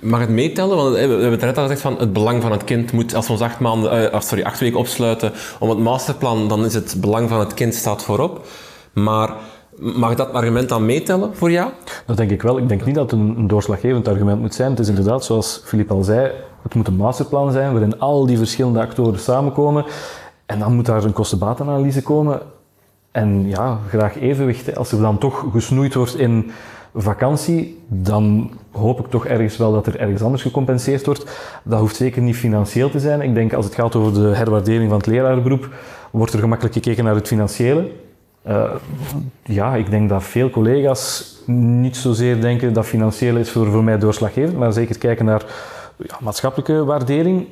mag 0.00 0.20
het 0.20 0.28
meetellen? 0.28 0.76
Want 0.76 0.92
we 0.92 0.98
hebben 0.98 1.30
het 1.30 1.40
net 1.40 1.56
al 1.56 1.62
gezegd 1.62 1.80
van 1.80 1.98
het 1.98 2.12
belang 2.12 2.42
van 2.42 2.52
het 2.52 2.64
kind 2.64 2.92
moet, 2.92 3.14
als 3.14 3.26
we 3.26 3.32
ons 3.32 3.42
acht, 3.42 3.58
maanden, 3.58 4.12
uh, 4.14 4.20
sorry, 4.20 4.44
acht 4.44 4.60
weken 4.60 4.78
opsluiten 4.78 5.32
om 5.58 5.68
het 5.68 5.78
masterplan, 5.78 6.48
dan 6.48 6.64
is 6.64 6.74
het 6.74 6.96
belang 6.98 7.28
van 7.28 7.40
het 7.40 7.54
kind 7.54 7.74
staat 7.74 8.02
voorop. 8.02 8.46
Maar 8.92 9.30
mag 9.78 10.14
dat 10.14 10.32
argument 10.32 10.68
dan 10.68 10.86
meetellen 10.86 11.36
voor 11.36 11.50
jou? 11.50 11.70
Dat 12.06 12.16
denk 12.16 12.30
ik 12.30 12.42
wel. 12.42 12.58
Ik 12.58 12.68
denk 12.68 12.84
niet 12.84 12.94
dat 12.94 13.10
het 13.10 13.20
een, 13.20 13.46
doorslaggevend 13.46 14.08
argument 14.08 14.40
moet 14.40 14.54
zijn. 14.54 14.70
Het 14.70 14.78
is 14.78 14.88
inderdaad, 14.88 15.24
zoals 15.24 15.62
Filip 15.64 15.90
al 15.90 16.02
zei, 16.02 16.30
het 16.62 16.74
moet 16.74 16.88
een 16.88 16.96
masterplan 16.96 17.52
zijn 17.52 17.72
waarin 17.72 17.98
al 17.98 18.26
die 18.26 18.38
verschillende 18.38 18.80
actoren 18.80 19.18
samenkomen. 19.18 19.84
En 20.46 20.58
dan 20.58 20.74
moet 20.74 20.86
daar 20.86 21.04
een 21.04 21.12
kostenbatenanalyse 21.12 22.02
komen. 22.02 22.40
En 23.10 23.48
ja, 23.48 23.78
graag 23.88 24.20
evenwicht. 24.20 24.76
Als 24.76 24.92
er 24.92 25.00
dan 25.00 25.18
toch 25.18 25.44
gesnoeid 25.52 25.94
wordt 25.94 26.18
in 26.18 26.50
vakantie, 26.94 27.82
dan 27.86 28.50
hoop 28.72 29.00
ik 29.00 29.06
toch 29.06 29.26
ergens 29.26 29.56
wel 29.56 29.72
dat 29.72 29.86
er 29.86 29.98
ergens 29.98 30.22
anders 30.22 30.42
gecompenseerd 30.42 31.06
wordt. 31.06 31.40
Dat 31.62 31.80
hoeft 31.80 31.96
zeker 31.96 32.22
niet 32.22 32.36
financieel 32.36 32.90
te 32.90 33.00
zijn. 33.00 33.20
Ik 33.20 33.34
denk 33.34 33.52
als 33.52 33.64
het 33.64 33.74
gaat 33.74 33.96
over 33.96 34.14
de 34.14 34.36
herwaardering 34.36 34.88
van 34.88 34.98
het 34.98 35.06
lerarenberoep, 35.06 35.68
wordt 36.10 36.32
er 36.32 36.38
gemakkelijk 36.38 36.74
gekeken 36.74 37.04
naar 37.04 37.14
het 37.14 37.26
financiële. 37.26 37.90
Uh, 38.46 38.74
ja, 39.42 39.74
ik 39.74 39.90
denk 39.90 40.08
dat 40.08 40.22
veel 40.22 40.50
collega's 40.50 41.36
niet 41.46 41.96
zozeer 41.96 42.40
denken 42.40 42.72
dat 42.72 42.86
financieel 42.86 43.36
is 43.36 43.50
voor, 43.50 43.66
voor 43.66 43.84
mij 43.84 43.98
doorslaggevend, 43.98 44.58
maar 44.58 44.72
zeker 44.72 44.98
kijken 44.98 45.24
naar 45.24 45.44
ja, 45.96 46.16
maatschappelijke 46.20 46.84
waardering. 46.84 47.46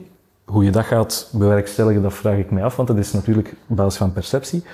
Hoe 0.44 0.64
je 0.64 0.70
dat 0.70 0.84
gaat 0.84 1.30
bewerkstelligen, 1.32 2.02
dat 2.02 2.14
vraag 2.14 2.36
ik 2.36 2.50
mij 2.50 2.64
af, 2.64 2.76
want 2.76 2.88
dat 2.88 2.98
is 2.98 3.12
natuurlijk 3.12 3.54
op 3.68 3.76
basis 3.76 3.98
van 3.98 4.12
perceptie. 4.12 4.64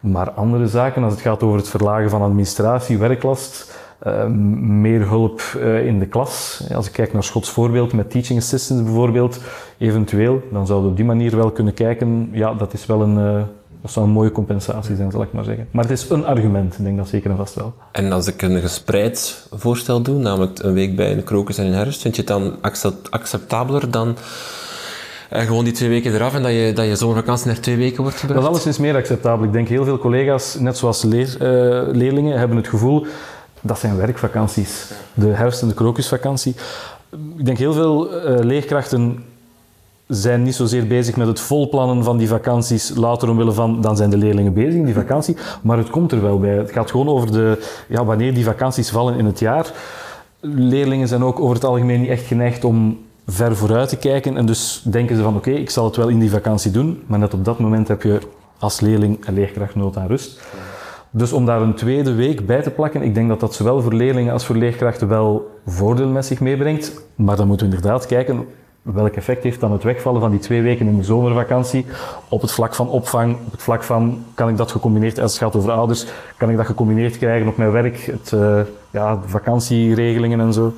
Maar 0.00 0.30
andere 0.30 0.66
zaken, 0.66 1.02
als 1.02 1.12
het 1.12 1.22
gaat 1.22 1.42
over 1.42 1.58
het 1.58 1.68
verlagen 1.68 2.10
van 2.10 2.22
administratie, 2.22 2.98
werklast, 2.98 3.78
Ehm, 3.98 4.80
meer 4.80 5.08
hulp 5.08 5.42
uh, 5.56 5.86
in 5.86 5.98
de 5.98 6.06
klas. 6.06 6.62
Als 6.74 6.86
ik 6.86 6.92
kijk 6.92 7.12
naar 7.12 7.24
Schots 7.24 7.50
voorbeeld 7.50 7.92
met 7.92 8.10
teaching 8.10 8.38
assistants 8.38 8.84
bijvoorbeeld, 8.84 9.40
eventueel, 9.78 10.42
dan 10.52 10.66
zouden 10.66 10.86
we 10.86 10.90
op 10.90 10.96
die 10.96 11.06
manier 11.06 11.36
wel 11.36 11.50
kunnen 11.50 11.74
kijken. 11.74 12.28
Ja, 12.32 12.54
dat 12.54 12.72
is 12.72 12.86
wel 12.86 13.02
een, 13.02 13.18
uh, 13.18 13.42
dat 13.82 13.90
zou 13.90 14.06
een 14.06 14.12
mooie 14.12 14.32
compensatie 14.32 14.96
zijn, 14.96 15.10
zal 15.10 15.22
ik 15.22 15.32
maar 15.32 15.44
zeggen. 15.44 15.68
Maar 15.70 15.84
het 15.84 15.92
is 15.92 16.10
een 16.10 16.26
argument, 16.26 16.78
ik 16.78 16.84
denk 16.84 16.96
dat 16.96 17.08
zeker 17.08 17.30
en 17.30 17.36
vast 17.36 17.54
wel. 17.54 17.74
En 17.92 18.12
als 18.12 18.26
ik 18.26 18.42
een 18.42 18.60
gespreid 18.60 19.48
voorstel 19.52 20.02
doe, 20.02 20.18
namelijk 20.18 20.58
een 20.62 20.74
week 20.74 20.96
bij 20.96 21.12
een 21.12 21.24
krokus 21.24 21.58
en 21.58 21.66
in 21.66 21.72
herfst, 21.72 22.02
vind 22.02 22.16
je 22.16 22.22
het 22.22 22.30
dan 22.30 22.56
acceptabeler 23.10 23.90
dan 23.90 24.16
uh, 25.32 25.40
gewoon 25.40 25.64
die 25.64 25.72
twee 25.72 25.88
weken 25.88 26.14
eraf 26.14 26.34
en 26.34 26.42
dat 26.42 26.52
je, 26.52 26.72
dat 26.74 26.86
je 26.86 26.96
zomervakantie 26.96 27.46
naar 27.46 27.60
twee 27.60 27.76
weken 27.76 28.02
wordt 28.02 28.16
gebracht? 28.18 28.40
Dat 28.40 28.50
is 28.50 28.54
alleszins 28.54 28.78
meer 28.78 28.96
acceptabel. 28.96 29.44
Ik 29.44 29.52
denk 29.52 29.68
heel 29.68 29.84
veel 29.84 29.98
collega's, 29.98 30.58
net 30.58 30.76
zoals 30.76 31.02
leer, 31.02 31.36
uh, 31.42 31.94
leerlingen, 31.94 32.38
hebben 32.38 32.56
het 32.56 32.68
gevoel 32.68 33.06
dat 33.60 33.78
zijn 33.78 33.96
werkvakanties. 33.96 34.90
De 35.14 35.26
herfst- 35.26 35.62
en 35.62 35.68
de 35.68 35.74
krokusvakantie. 35.74 36.54
Ik 37.36 37.44
denk 37.44 37.58
heel 37.58 37.72
veel 37.72 38.14
uh, 38.14 38.38
leerkrachten 38.38 39.24
zijn 40.08 40.42
niet 40.42 40.54
zozeer 40.54 40.86
bezig 40.86 41.16
met 41.16 41.26
het 41.26 41.40
volplannen 41.40 42.04
van 42.04 42.16
die 42.16 42.28
vakanties, 42.28 42.92
later 42.94 43.28
omwille 43.28 43.52
van, 43.52 43.80
dan 43.80 43.96
zijn 43.96 44.10
de 44.10 44.16
leerlingen 44.16 44.52
bezig 44.52 44.74
in 44.74 44.84
die 44.84 44.94
vakantie, 44.94 45.36
maar 45.62 45.78
het 45.78 45.90
komt 45.90 46.12
er 46.12 46.22
wel 46.22 46.38
bij. 46.38 46.56
Het 46.56 46.72
gaat 46.72 46.90
gewoon 46.90 47.08
over 47.08 47.32
de, 47.32 47.68
ja, 47.88 48.04
wanneer 48.04 48.34
die 48.34 48.44
vakanties 48.44 48.90
vallen 48.90 49.18
in 49.18 49.24
het 49.24 49.38
jaar. 49.38 49.72
Leerlingen 50.40 51.08
zijn 51.08 51.22
ook 51.22 51.40
over 51.40 51.54
het 51.54 51.64
algemeen 51.64 52.00
niet 52.00 52.10
echt 52.10 52.26
geneigd 52.26 52.64
om 52.64 52.98
ver 53.26 53.56
vooruit 53.56 53.88
te 53.88 53.96
kijken 53.96 54.36
en 54.36 54.46
dus 54.46 54.82
denken 54.84 55.16
ze 55.16 55.22
van 55.22 55.36
oké, 55.36 55.50
ik 55.50 55.70
zal 55.70 55.84
het 55.84 55.96
wel 55.96 56.08
in 56.08 56.18
die 56.18 56.30
vakantie 56.30 56.70
doen, 56.70 57.02
maar 57.06 57.18
net 57.18 57.34
op 57.34 57.44
dat 57.44 57.58
moment 57.58 57.88
heb 57.88 58.02
je 58.02 58.18
als 58.58 58.80
leerling 58.80 59.24
en 59.24 59.34
leerkracht 59.34 59.74
nood 59.74 59.96
aan 59.96 60.06
rust. 60.06 60.40
Dus 61.10 61.32
om 61.32 61.46
daar 61.46 61.62
een 61.62 61.74
tweede 61.74 62.14
week 62.14 62.46
bij 62.46 62.62
te 62.62 62.70
plakken, 62.70 63.02
ik 63.02 63.14
denk 63.14 63.28
dat 63.28 63.40
dat 63.40 63.54
zowel 63.54 63.80
voor 63.80 63.94
leerlingen 63.94 64.32
als 64.32 64.46
voor 64.46 64.56
leerkrachten 64.56 65.08
wel 65.08 65.50
voordeel 65.66 66.08
met 66.08 66.26
zich 66.26 66.40
meebrengt. 66.40 67.06
Maar 67.14 67.36
dan 67.36 67.46
moeten 67.46 67.68
we 67.68 67.74
inderdaad 67.74 68.06
kijken 68.06 68.46
welk 68.94 69.14
effect 69.14 69.42
heeft 69.42 69.60
dan 69.60 69.72
het 69.72 69.82
wegvallen 69.82 70.20
van 70.20 70.30
die 70.30 70.40
twee 70.40 70.62
weken 70.62 70.86
in 70.86 70.96
de 70.96 71.04
zomervakantie 71.04 71.84
op 72.28 72.40
het 72.40 72.52
vlak 72.52 72.74
van 72.74 72.88
opvang, 72.88 73.36
op 73.46 73.52
het 73.52 73.62
vlak 73.62 73.82
van 73.82 74.24
kan 74.34 74.48
ik 74.48 74.56
dat 74.56 74.70
gecombineerd, 74.70 75.18
als 75.20 75.32
het 75.32 75.42
gaat 75.42 75.56
over 75.56 75.70
ouders, 75.70 76.06
kan 76.36 76.50
ik 76.50 76.56
dat 76.56 76.66
gecombineerd 76.66 77.18
krijgen 77.18 77.48
op 77.48 77.56
mijn 77.56 77.70
werk, 77.70 77.98
het, 77.98 78.32
uh, 78.34 78.60
ja, 78.90 79.14
de 79.16 79.28
vakantieregelingen 79.28 80.40
en 80.40 80.52
zo. 80.52 80.72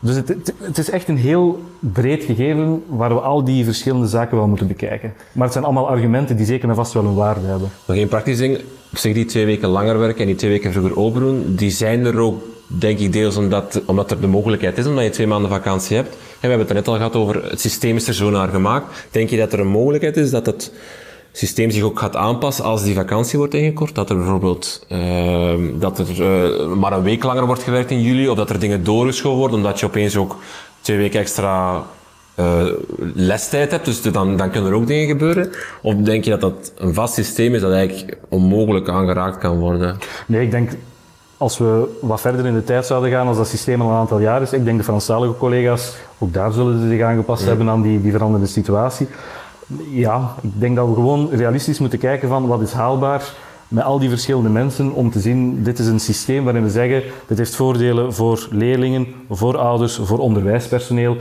Dus 0.00 0.16
het, 0.16 0.52
het, 0.62 0.78
is 0.78 0.90
echt 0.90 1.08
een 1.08 1.16
heel 1.16 1.62
breed 1.78 2.24
gegeven 2.24 2.82
waar 2.86 3.14
we 3.14 3.20
al 3.20 3.44
die 3.44 3.64
verschillende 3.64 4.06
zaken 4.06 4.36
wel 4.36 4.46
moeten 4.46 4.66
bekijken. 4.66 5.12
Maar 5.32 5.44
het 5.44 5.52
zijn 5.52 5.64
allemaal 5.64 5.88
argumenten 5.88 6.36
die 6.36 6.46
zeker 6.46 6.68
en 6.68 6.74
vast 6.74 6.92
wel 6.92 7.04
een 7.04 7.14
waarde 7.14 7.46
hebben. 7.46 7.70
Nog 7.86 7.96
één 7.96 8.08
praktisch 8.08 8.38
ding. 8.38 8.60
Zeg 8.92 9.14
die 9.14 9.24
twee 9.24 9.46
weken 9.46 9.68
langer 9.68 9.98
werken 9.98 10.20
en 10.20 10.26
die 10.26 10.34
twee 10.34 10.50
weken 10.50 10.72
vroeger 10.72 10.96
open 10.96 11.20
doen, 11.20 11.54
die 11.56 11.70
zijn 11.70 12.04
er 12.04 12.18
ook, 12.18 12.42
denk 12.66 12.98
ik, 12.98 13.12
deels 13.12 13.36
omdat, 13.36 13.82
omdat 13.86 14.10
er 14.10 14.20
de 14.20 14.26
mogelijkheid 14.26 14.78
is, 14.78 14.86
omdat 14.86 15.04
je 15.04 15.10
twee 15.10 15.26
maanden 15.26 15.50
vakantie 15.50 15.96
hebt. 15.96 16.16
We 16.40 16.48
hebben 16.48 16.66
het 16.66 16.76
net 16.76 16.88
al 16.88 16.94
gehad 16.94 17.16
over, 17.16 17.50
het 17.50 17.60
systeem 17.60 17.96
is 17.96 18.08
er 18.08 18.14
zo 18.14 18.30
naar 18.30 18.48
gemaakt. 18.48 19.06
Denk 19.10 19.30
je 19.30 19.36
dat 19.36 19.52
er 19.52 19.60
een 19.60 19.66
mogelijkheid 19.66 20.16
is 20.16 20.30
dat 20.30 20.46
het 20.46 20.72
systeem 21.32 21.70
zich 21.70 21.82
ook 21.82 21.98
gaat 21.98 22.16
aanpassen 22.16 22.64
als 22.64 22.82
die 22.82 22.94
vakantie 22.94 23.38
wordt 23.38 23.54
ingekort. 23.54 23.94
Dat 23.94 24.10
er 24.10 24.16
bijvoorbeeld 24.16 24.86
uh, 24.88 25.54
dat 25.78 25.98
er 25.98 26.06
uh, 26.20 26.66
maar 26.74 26.92
een 26.92 27.02
week 27.02 27.22
langer 27.22 27.46
wordt 27.46 27.62
gewerkt 27.62 27.90
in 27.90 28.02
juli, 28.02 28.28
of 28.28 28.36
dat 28.36 28.50
er 28.50 28.58
dingen 28.58 28.84
doorgeschoven 28.84 29.38
worden, 29.38 29.56
omdat 29.56 29.80
je 29.80 29.86
opeens 29.86 30.16
ook 30.16 30.36
twee 30.80 30.96
weken 30.96 31.20
extra 31.20 31.82
uh, 32.36 32.66
lestijd 33.14 33.70
hebt. 33.70 33.84
Dus 33.84 34.02
dan, 34.02 34.36
dan 34.36 34.50
kunnen 34.50 34.70
er 34.70 34.76
ook 34.76 34.86
dingen 34.86 35.08
gebeuren. 35.08 35.50
Of 35.82 35.94
denk 35.94 36.24
je 36.24 36.30
dat 36.30 36.40
dat 36.40 36.72
een 36.76 36.94
vast 36.94 37.14
systeem 37.14 37.54
is 37.54 37.60
dat 37.60 37.72
eigenlijk 37.72 38.16
onmogelijk 38.28 38.88
aangeraakt 38.88 39.38
kan 39.38 39.58
worden? 39.58 39.98
Nee, 40.26 40.42
ik 40.42 40.50
denk 40.50 40.70
als 41.40 41.58
we 41.58 41.98
wat 42.00 42.20
verder 42.20 42.46
in 42.46 42.54
de 42.54 42.64
tijd 42.64 42.86
zouden 42.86 43.10
gaan, 43.10 43.26
als 43.26 43.36
dat 43.36 43.48
systeem 43.48 43.80
al 43.82 43.88
een 43.88 43.94
aantal 43.94 44.18
jaar 44.18 44.42
is, 44.42 44.52
ik 44.52 44.64
denk 44.64 44.78
de 44.78 44.84
Franstalige 44.84 45.36
collega's, 45.36 45.96
ook 46.18 46.32
daar 46.32 46.52
zullen 46.52 46.80
ze 46.80 46.88
zich 46.88 47.02
aangepast 47.02 47.44
hebben 47.44 47.68
aan 47.68 47.82
die, 47.82 48.00
die 48.00 48.12
veranderde 48.12 48.46
situatie 48.46 49.08
ja, 49.90 50.34
ik 50.42 50.60
denk 50.60 50.76
dat 50.76 50.88
we 50.88 50.94
gewoon 50.94 51.28
realistisch 51.30 51.78
moeten 51.78 51.98
kijken 51.98 52.28
van 52.28 52.46
wat 52.46 52.60
is 52.60 52.72
haalbaar. 52.72 53.22
met 53.68 53.84
al 53.84 53.98
die 53.98 54.08
verschillende 54.08 54.48
mensen 54.48 54.92
om 54.92 55.10
te 55.10 55.20
zien, 55.20 55.62
dit 55.62 55.78
is 55.78 55.86
een 55.86 56.00
systeem 56.00 56.44
waarin 56.44 56.62
we 56.62 56.70
zeggen, 56.70 57.02
dit 57.26 57.38
heeft 57.38 57.54
voordelen 57.54 58.14
voor 58.14 58.48
leerlingen, 58.50 59.06
voor 59.30 59.56
ouders, 59.56 60.00
voor 60.02 60.18
onderwijspersoneel. 60.18 61.16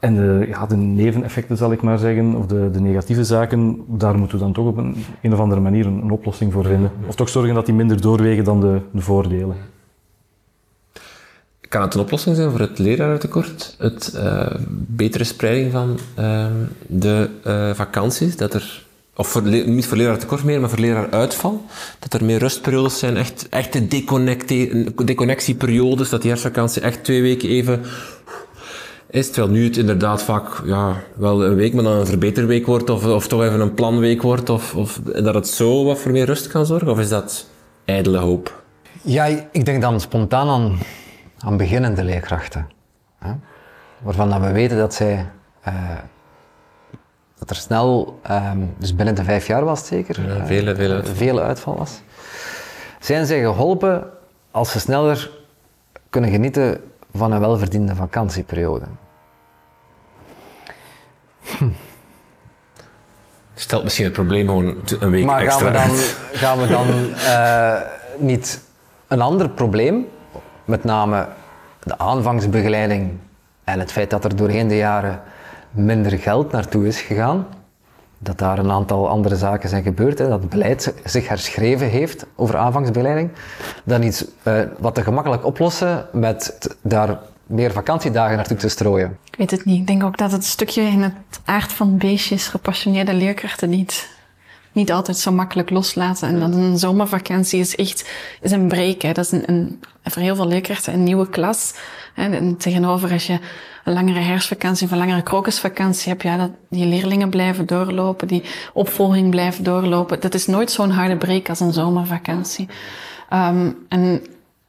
En 0.00 0.14
de, 0.14 0.44
ja, 0.48 0.66
de 0.66 0.76
neveneffecten, 0.76 1.56
zal 1.56 1.72
ik 1.72 1.82
maar 1.82 1.98
zeggen, 1.98 2.34
of 2.34 2.46
de, 2.46 2.70
de 2.70 2.80
negatieve 2.80 3.24
zaken, 3.24 3.84
daar 3.86 4.18
moeten 4.18 4.38
we 4.38 4.44
dan 4.44 4.52
toch 4.52 4.66
op 4.66 4.76
een, 4.76 4.96
een 5.22 5.32
of 5.32 5.38
andere 5.38 5.60
manier 5.60 5.86
een, 5.86 6.10
oplossing 6.10 6.52
voor 6.52 6.64
vinden. 6.64 6.90
Of 7.06 7.14
toch 7.14 7.28
zorgen 7.28 7.54
dat 7.54 7.66
die 7.66 7.74
minder 7.74 8.00
doorwegen 8.00 8.44
dan 8.44 8.60
de, 8.60 8.80
de 8.92 9.00
voordelen. 9.00 9.56
Kan 11.68 11.82
het 11.82 11.94
een 11.94 12.00
oplossing 12.00 12.36
zijn 12.36 12.50
voor 12.50 12.60
het 12.60 12.78
lerarentekort? 12.78 13.74
Het 13.78 14.12
uh, 14.16 14.46
betere 14.70 15.24
spreiding 15.24 15.72
van 15.72 15.98
uh, 16.18 16.46
de 16.86 17.28
uh, 17.46 17.74
vakanties? 17.74 18.36
Dat 18.36 18.54
er, 18.54 18.84
of 19.16 19.28
voor, 19.28 19.42
niet 19.42 19.86
voor 19.86 19.96
lerarentekort 19.96 20.44
meer, 20.44 20.60
maar 20.60 20.70
voor 20.70 20.78
leraaruitval? 20.78 21.64
Dat 21.98 22.14
er 22.14 22.24
meer 22.24 22.38
rustperiodes 22.38 22.98
zijn, 22.98 23.16
echt, 23.16 23.46
echte 23.48 23.86
deconnectieperiodes, 25.04 26.08
dat 26.08 26.20
die 26.20 26.30
herfstvakantie 26.30 26.82
echt 26.82 27.04
twee 27.04 27.22
weken 27.22 27.48
even 27.48 27.80
is. 29.10 29.30
Terwijl 29.30 29.52
nu 29.52 29.64
het 29.64 29.76
inderdaad 29.76 30.22
vaak 30.22 30.62
ja, 30.64 31.02
wel 31.14 31.44
een 31.44 31.54
week, 31.54 31.74
maar 31.74 31.84
dan 31.84 31.96
een 31.96 32.06
verbeterweek 32.06 32.66
wordt, 32.66 32.90
of, 32.90 33.06
of 33.06 33.28
toch 33.28 33.42
even 33.42 33.60
een 33.60 33.74
planweek 33.74 34.22
wordt, 34.22 34.50
of, 34.50 34.74
of 34.76 35.00
dat 35.02 35.34
het 35.34 35.48
zo 35.48 35.84
wat 35.84 35.98
voor 35.98 36.12
meer 36.12 36.26
rust 36.26 36.46
kan 36.46 36.66
zorgen? 36.66 36.88
Of 36.88 36.98
is 36.98 37.08
dat 37.08 37.46
ijdele 37.84 38.18
hoop? 38.18 38.62
Ja, 39.02 39.24
ik 39.52 39.64
denk 39.64 39.82
dan 39.82 40.00
spontaan 40.00 40.48
aan 40.48 40.78
aan 41.44 41.56
beginnende 41.56 42.04
leerkrachten. 42.04 42.68
Hè? 43.18 43.32
Waarvan 43.98 44.30
dat 44.30 44.40
we 44.40 44.52
weten 44.52 44.76
dat 44.76 44.94
zij 44.94 45.30
uh, 45.68 45.74
dat 47.38 47.50
er 47.50 47.56
snel, 47.56 48.20
um, 48.30 48.74
dus 48.78 48.94
binnen 48.94 49.14
de 49.14 49.24
vijf 49.24 49.46
jaar 49.46 49.64
was 49.64 49.78
het 49.78 49.88
zeker, 49.88 50.22
ja, 50.22 50.46
vele, 50.46 50.74
vele, 50.74 50.94
uitval. 50.94 51.14
vele 51.14 51.40
uitval 51.40 51.76
was. 51.76 52.00
Zijn 53.00 53.26
zij 53.26 53.40
geholpen 53.40 54.10
als 54.50 54.70
ze 54.70 54.80
sneller 54.80 55.30
kunnen 56.10 56.30
genieten 56.30 56.80
van 57.14 57.32
een 57.32 57.40
welverdiende 57.40 57.94
vakantieperiode? 57.94 58.86
Hm. 61.42 61.68
Stelt 63.54 63.82
misschien 63.82 64.04
het 64.04 64.14
probleem 64.14 64.46
gewoon 64.46 64.76
een 65.00 65.10
week 65.10 65.24
maar 65.24 65.42
extra 65.42 65.72
gaan 65.72 65.88
we 65.88 65.88
dan, 65.88 65.96
gaan 66.38 66.58
we 66.58 66.66
dan 66.66 66.86
uh, 67.14 67.80
niet 68.18 68.60
een 69.08 69.20
ander 69.20 69.48
probleem 69.48 70.06
met 70.64 70.84
name 70.84 71.28
de 71.82 71.98
aanvangsbegeleiding 71.98 73.18
en 73.64 73.78
het 73.78 73.92
feit 73.92 74.10
dat 74.10 74.24
er 74.24 74.36
doorheen 74.36 74.68
de 74.68 74.76
jaren 74.76 75.22
minder 75.70 76.18
geld 76.18 76.52
naartoe 76.52 76.86
is 76.86 77.00
gegaan, 77.00 77.46
dat 78.22 78.38
daar 78.38 78.58
een 78.58 78.70
aantal 78.70 79.08
andere 79.08 79.36
zaken 79.36 79.68
zijn 79.68 79.82
gebeurd, 79.82 80.18
dat 80.18 80.30
het 80.30 80.48
beleid 80.48 80.94
zich 81.04 81.28
herschreven 81.28 81.88
heeft 81.88 82.26
over 82.36 82.56
aanvangsbegeleiding, 82.56 83.30
dan 83.84 84.02
iets 84.02 84.24
uh, 84.44 84.60
wat 84.78 84.94
te 84.94 85.02
gemakkelijk 85.02 85.44
oplossen 85.44 86.06
met 86.12 86.68
daar 86.82 87.18
meer 87.46 87.72
vakantiedagen 87.72 88.36
naartoe 88.36 88.56
te 88.56 88.68
strooien. 88.68 89.18
Ik 89.30 89.38
weet 89.38 89.50
het 89.50 89.64
niet. 89.64 89.80
Ik 89.80 89.86
denk 89.86 90.04
ook 90.04 90.18
dat 90.18 90.32
het 90.32 90.44
stukje 90.44 90.82
in 90.82 91.02
het 91.02 91.40
aard 91.44 91.72
van 91.72 91.98
beestjes 91.98 92.48
gepassioneerde 92.48 93.14
leerkrachten 93.14 93.70
niet 93.70 94.08
niet 94.72 94.92
altijd 94.92 95.16
zo 95.16 95.32
makkelijk 95.32 95.70
loslaten. 95.70 96.28
En 96.28 96.40
dan 96.40 96.52
een 96.52 96.78
zomervakantie 96.78 97.60
is 97.60 97.76
echt 97.76 98.10
is 98.40 98.50
een 98.50 98.68
break. 98.68 99.02
Hè. 99.02 99.12
Dat 99.12 99.24
is 99.24 99.32
een, 99.32 99.42
een, 99.46 99.80
voor 100.04 100.22
heel 100.22 100.36
veel 100.36 100.46
leerkrachten 100.46 100.92
een 100.92 101.02
nieuwe 101.02 101.28
klas. 101.28 101.74
En 102.14 102.56
tegenover 102.56 103.12
als 103.12 103.26
je 103.26 103.38
een 103.84 103.92
langere 103.92 104.18
herfstvakantie 104.20 104.86
of 104.86 104.92
een 104.92 104.98
langere 104.98 105.22
krokusvakantie 105.22 106.08
hebt, 106.08 106.22
ja, 106.22 106.36
dat 106.36 106.50
die 106.68 106.86
leerlingen 106.86 107.30
blijven 107.30 107.66
doorlopen, 107.66 108.28
die 108.28 108.42
opvolging 108.72 109.30
blijft 109.30 109.64
doorlopen. 109.64 110.20
Dat 110.20 110.34
is 110.34 110.46
nooit 110.46 110.70
zo'n 110.70 110.90
harde 110.90 111.16
break 111.16 111.48
als 111.48 111.60
een 111.60 111.72
zomervakantie. 111.72 112.68
Um, 113.32 113.76
en 113.88 114.22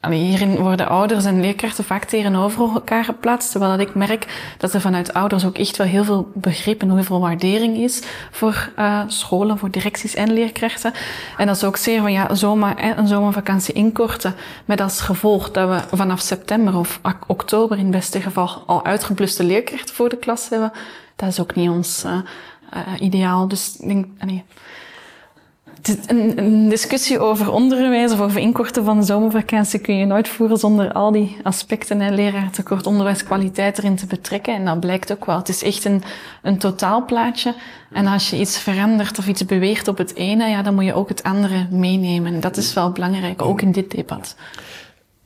hierin 0.10 0.56
worden 0.56 0.88
ouders 0.88 1.26
en 1.26 1.41
leerkrachten 1.41 1.84
vaak 1.84 2.04
tegenover 2.04 2.62
elkaar 2.74 3.04
geplaatst, 3.04 3.52
terwijl 3.52 3.80
ik 3.80 3.95
merk 3.95 4.54
dat 4.58 4.74
er 4.74 4.82
vanuit 4.82 5.14
ouders 5.14 5.45
ook 5.45 5.58
echt 5.58 5.78
wel 5.78 5.88
heel 5.88 6.04
veel 6.04 6.32
begrip 6.34 6.82
en 6.82 6.91
heel 6.91 7.04
veel 7.04 7.20
waardering 7.20 7.78
is 7.78 8.02
voor 8.32 8.70
uh, 8.80 9.02
scholen, 9.08 9.58
voor 9.58 9.72
directies 9.72 10.16
en 10.16 10.34
leerkrachten. 10.34 10.93
En 11.38 11.47
dat 11.47 11.56
is 11.56 11.64
ook 11.64 11.78
zeer 11.78 12.02
van 12.02 12.12
ja, 12.12 12.36
zomaar, 12.36 12.97
een 12.97 13.08
zomervakantie 13.08 13.74
inkorten, 13.74 14.36
met 14.66 14.82
als 14.82 15.02
gevolg 15.02 15.52
dat 15.52 15.70
we 15.70 15.97
vanaf 15.97 16.20
september 16.20 16.78
of 16.78 16.99
oktober 17.28 17.78
in 17.78 17.84
het 17.84 17.95
beste 17.95 18.22
geval 18.22 18.64
al 18.66 18.86
uitgebluste 18.86 19.43
leerkrachten 19.43 19.95
voor 19.95 20.10
de 20.10 20.18
klas 20.18 20.49
hebben. 20.49 20.72
Dat 21.16 21.30
is 21.30 21.39
ook 21.39 21.56
niet 21.56 21.70
ons 21.70 22.04
uh, 22.06 22.12
uh, 22.14 22.80
ideaal. 22.99 23.47
Dus 23.47 23.78
ik 23.80 23.88
denk, 23.88 24.06
nee, 24.26 24.43
een, 26.07 26.69
discussie 26.69 27.19
over 27.19 27.51
onderwijs 27.51 28.11
of 28.11 28.19
over 28.19 28.39
inkorten 28.39 28.84
van 28.84 28.99
de 28.99 29.05
zomervakantie 29.05 29.79
kun 29.79 29.97
je 29.97 30.05
nooit 30.05 30.27
voeren 30.27 30.57
zonder 30.57 30.91
al 30.91 31.11
die 31.11 31.38
aspecten, 31.43 32.01
en 32.01 32.13
leraartekort, 32.13 32.88
onderwijskwaliteit 32.88 33.77
erin 33.77 33.95
te 33.95 34.05
betrekken. 34.05 34.53
En 34.53 34.65
dat 34.65 34.79
blijkt 34.79 35.11
ook 35.11 35.25
wel. 35.25 35.38
Het 35.38 35.49
is 35.49 35.63
echt 35.63 35.86
een, 35.86 36.03
een 36.41 36.57
totaalplaatje. 36.57 37.53
En 37.91 38.07
als 38.07 38.29
je 38.29 38.39
iets 38.39 38.57
verandert 38.57 39.19
of 39.19 39.27
iets 39.27 39.45
beweegt 39.45 39.88
op 39.88 39.97
het 39.97 40.15
ene, 40.15 40.47
ja, 40.47 40.61
dan 40.61 40.73
moet 40.73 40.86
je 40.86 40.93
ook 40.93 41.09
het 41.09 41.23
andere 41.23 41.67
meenemen. 41.69 42.39
Dat 42.39 42.57
is 42.57 42.73
wel 42.73 42.91
belangrijk, 42.91 43.41
ook 43.41 43.61
in 43.61 43.71
dit 43.71 43.91
debat. 43.91 44.36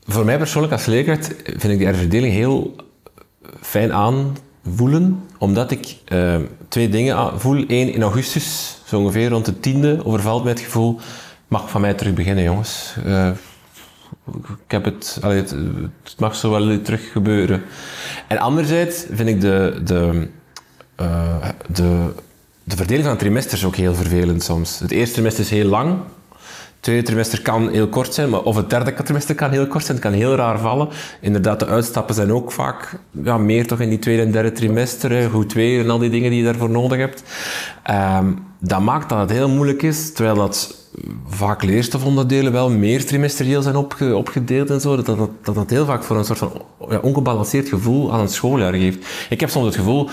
Voor 0.07 0.25
mij 0.25 0.37
persoonlijk 0.37 0.73
als 0.73 0.85
leerkracht 0.85 1.33
vind 1.43 1.63
ik 1.63 1.77
die 1.77 1.87
herverdeling 1.87 2.33
heel 2.33 2.75
fijn 3.61 3.93
aanvoelen, 3.93 5.23
omdat 5.37 5.71
ik 5.71 5.95
uh, 6.09 6.35
twee 6.67 6.89
dingen 6.89 7.39
voel. 7.39 7.63
Eén, 7.67 7.93
in 7.93 8.01
augustus 8.01 8.74
zo 8.85 8.99
ongeveer 8.99 9.29
rond 9.29 9.45
de 9.45 9.59
tiende 9.59 10.05
overvalt 10.05 10.43
mij 10.43 10.51
het 10.51 10.61
gevoel, 10.61 10.99
mag 11.47 11.69
van 11.69 11.81
mij 11.81 11.93
terug 11.93 12.13
beginnen 12.13 12.43
jongens. 12.43 12.95
Uh, 13.05 13.29
ik 14.65 14.71
heb 14.71 14.85
het, 14.85 15.17
het, 15.21 15.49
het, 16.03 16.19
mag 16.19 16.35
zo 16.35 16.49
wel 16.49 16.81
terug 16.81 17.11
gebeuren. 17.11 17.63
En 18.27 18.37
anderzijds 18.37 19.05
vind 19.11 19.29
ik 19.29 19.41
de, 19.41 19.81
de, 19.83 20.27
uh, 21.01 21.47
de, 21.67 22.13
de 22.63 22.75
verdeling 22.75 23.05
van 23.05 23.17
trimesters 23.17 23.65
ook 23.65 23.75
heel 23.75 23.95
vervelend 23.95 24.43
soms. 24.43 24.79
Het 24.79 24.91
eerste 24.91 25.13
trimester 25.13 25.43
is 25.43 25.49
heel 25.49 25.69
lang, 25.69 25.97
tweede 26.85 27.03
trimester 27.03 27.41
kan 27.41 27.69
heel 27.69 27.87
kort 27.87 28.13
zijn, 28.13 28.29
maar 28.29 28.41
of 28.41 28.55
het 28.55 28.69
derde 28.69 28.93
trimester 28.93 29.35
kan 29.35 29.51
heel 29.51 29.67
kort 29.67 29.85
zijn, 29.85 29.97
het 29.97 30.05
kan 30.05 30.15
heel 30.15 30.35
raar 30.35 30.59
vallen. 30.59 30.89
Inderdaad, 31.21 31.59
de 31.59 31.65
uitstappen 31.65 32.15
zijn 32.15 32.31
ook 32.31 32.51
vaak 32.51 32.99
ja, 33.23 33.37
meer 33.37 33.67
toch 33.67 33.79
in 33.79 33.89
die 33.89 33.99
tweede 33.99 34.21
en 34.21 34.31
derde 34.31 34.51
trimester, 34.51 35.29
goed 35.29 35.49
twee 35.49 35.79
en 35.79 35.89
al 35.89 35.97
die 35.97 36.09
dingen 36.09 36.29
die 36.29 36.39
je 36.39 36.45
daarvoor 36.45 36.69
nodig 36.69 36.97
hebt. 36.97 37.23
Um, 38.19 38.43
dat 38.59 38.81
maakt 38.81 39.09
dat 39.09 39.19
het 39.19 39.29
heel 39.29 39.49
moeilijk 39.49 39.81
is, 39.81 40.13
terwijl 40.13 40.35
dat 40.35 40.75
vaak 41.27 41.63
leerstofonderdelen 41.63 42.51
wel 42.51 42.69
meer 42.69 43.05
trimesterieel 43.05 43.61
zijn 43.61 43.75
opge 43.75 44.15
opgedeeld 44.15 44.69
en 44.69 44.81
zo, 44.81 44.95
dat 44.95 45.05
dat, 45.05 45.29
dat 45.43 45.55
dat 45.55 45.69
heel 45.69 45.85
vaak 45.85 46.03
voor 46.03 46.17
een 46.17 46.25
soort 46.25 46.39
van 46.39 46.51
ja, 46.89 46.97
ongebalanceerd 46.97 47.69
gevoel 47.69 48.13
aan 48.13 48.19
het 48.19 48.31
schooljaar 48.31 48.73
geeft. 48.73 49.05
Ik 49.29 49.39
heb 49.39 49.49
soms 49.49 49.65
het 49.65 49.75
gevoel, 49.75 50.09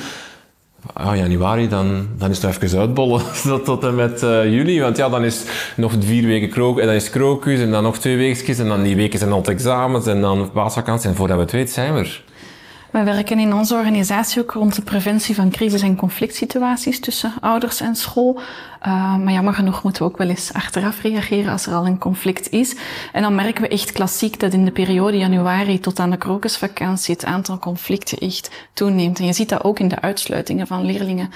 ah, 0.92 1.16
januari, 1.16 1.68
dan, 1.68 2.08
dan 2.18 2.30
is 2.30 2.42
het 2.42 2.62
even 2.62 2.78
uitbollen 2.78 3.22
tot, 3.64 3.84
en 3.84 3.94
met 3.94 4.22
uh, 4.22 4.44
juli. 4.44 4.80
Want 4.80 4.96
ja, 4.96 5.08
dan 5.08 5.24
is 5.24 5.44
nog 5.76 5.92
vier 5.98 6.26
weken 6.26 6.48
krook, 6.48 6.78
en 6.78 6.86
dan 6.86 6.94
is 6.94 7.10
krokus 7.10 7.60
en 7.60 7.70
dan 7.70 7.82
nog 7.82 7.98
twee 7.98 8.16
weekjes 8.16 8.58
en 8.58 8.68
dan 8.68 8.82
die 8.82 8.96
weken 8.96 9.18
zijn 9.18 9.32
al 9.32 9.42
examens 9.44 10.06
en 10.06 10.20
dan 10.20 10.50
paasvakantie. 10.52 11.08
En 11.08 11.16
voordat 11.16 11.36
we 11.36 11.42
het 11.42 11.52
weten 11.52 11.72
zijn 11.74 11.94
we. 11.94 12.31
We 12.92 13.02
werken 13.02 13.38
in 13.38 13.54
onze 13.54 13.74
organisatie 13.74 14.42
ook 14.42 14.50
rond 14.50 14.74
de 14.74 14.82
preventie 14.82 15.34
van 15.34 15.50
crisis- 15.50 15.82
en 15.82 15.96
conflictsituaties 15.96 17.00
tussen 17.00 17.32
ouders 17.40 17.80
en 17.80 17.96
school. 17.96 18.40
Uh, 18.86 19.16
maar 19.16 19.32
jammer 19.32 19.54
genoeg 19.54 19.82
moeten 19.82 20.02
we 20.02 20.08
ook 20.08 20.16
wel 20.16 20.28
eens 20.28 20.52
achteraf 20.52 21.02
reageren 21.02 21.52
als 21.52 21.66
er 21.66 21.74
al 21.74 21.86
een 21.86 21.98
conflict 21.98 22.50
is. 22.50 22.76
En 23.12 23.22
dan 23.22 23.34
merken 23.34 23.62
we 23.62 23.68
echt 23.68 23.92
klassiek 23.92 24.40
dat 24.40 24.52
in 24.52 24.64
de 24.64 24.70
periode 24.70 25.16
januari 25.16 25.80
tot 25.80 25.98
aan 25.98 26.10
de 26.10 26.16
krokusvakantie 26.16 27.14
het 27.14 27.24
aantal 27.24 27.58
conflicten 27.58 28.18
echt 28.18 28.50
toeneemt. 28.72 29.18
En 29.18 29.26
je 29.26 29.32
ziet 29.32 29.48
dat 29.48 29.64
ook 29.64 29.78
in 29.78 29.88
de 29.88 30.00
uitsluitingen 30.00 30.66
van 30.66 30.84
leerlingen. 30.84 31.30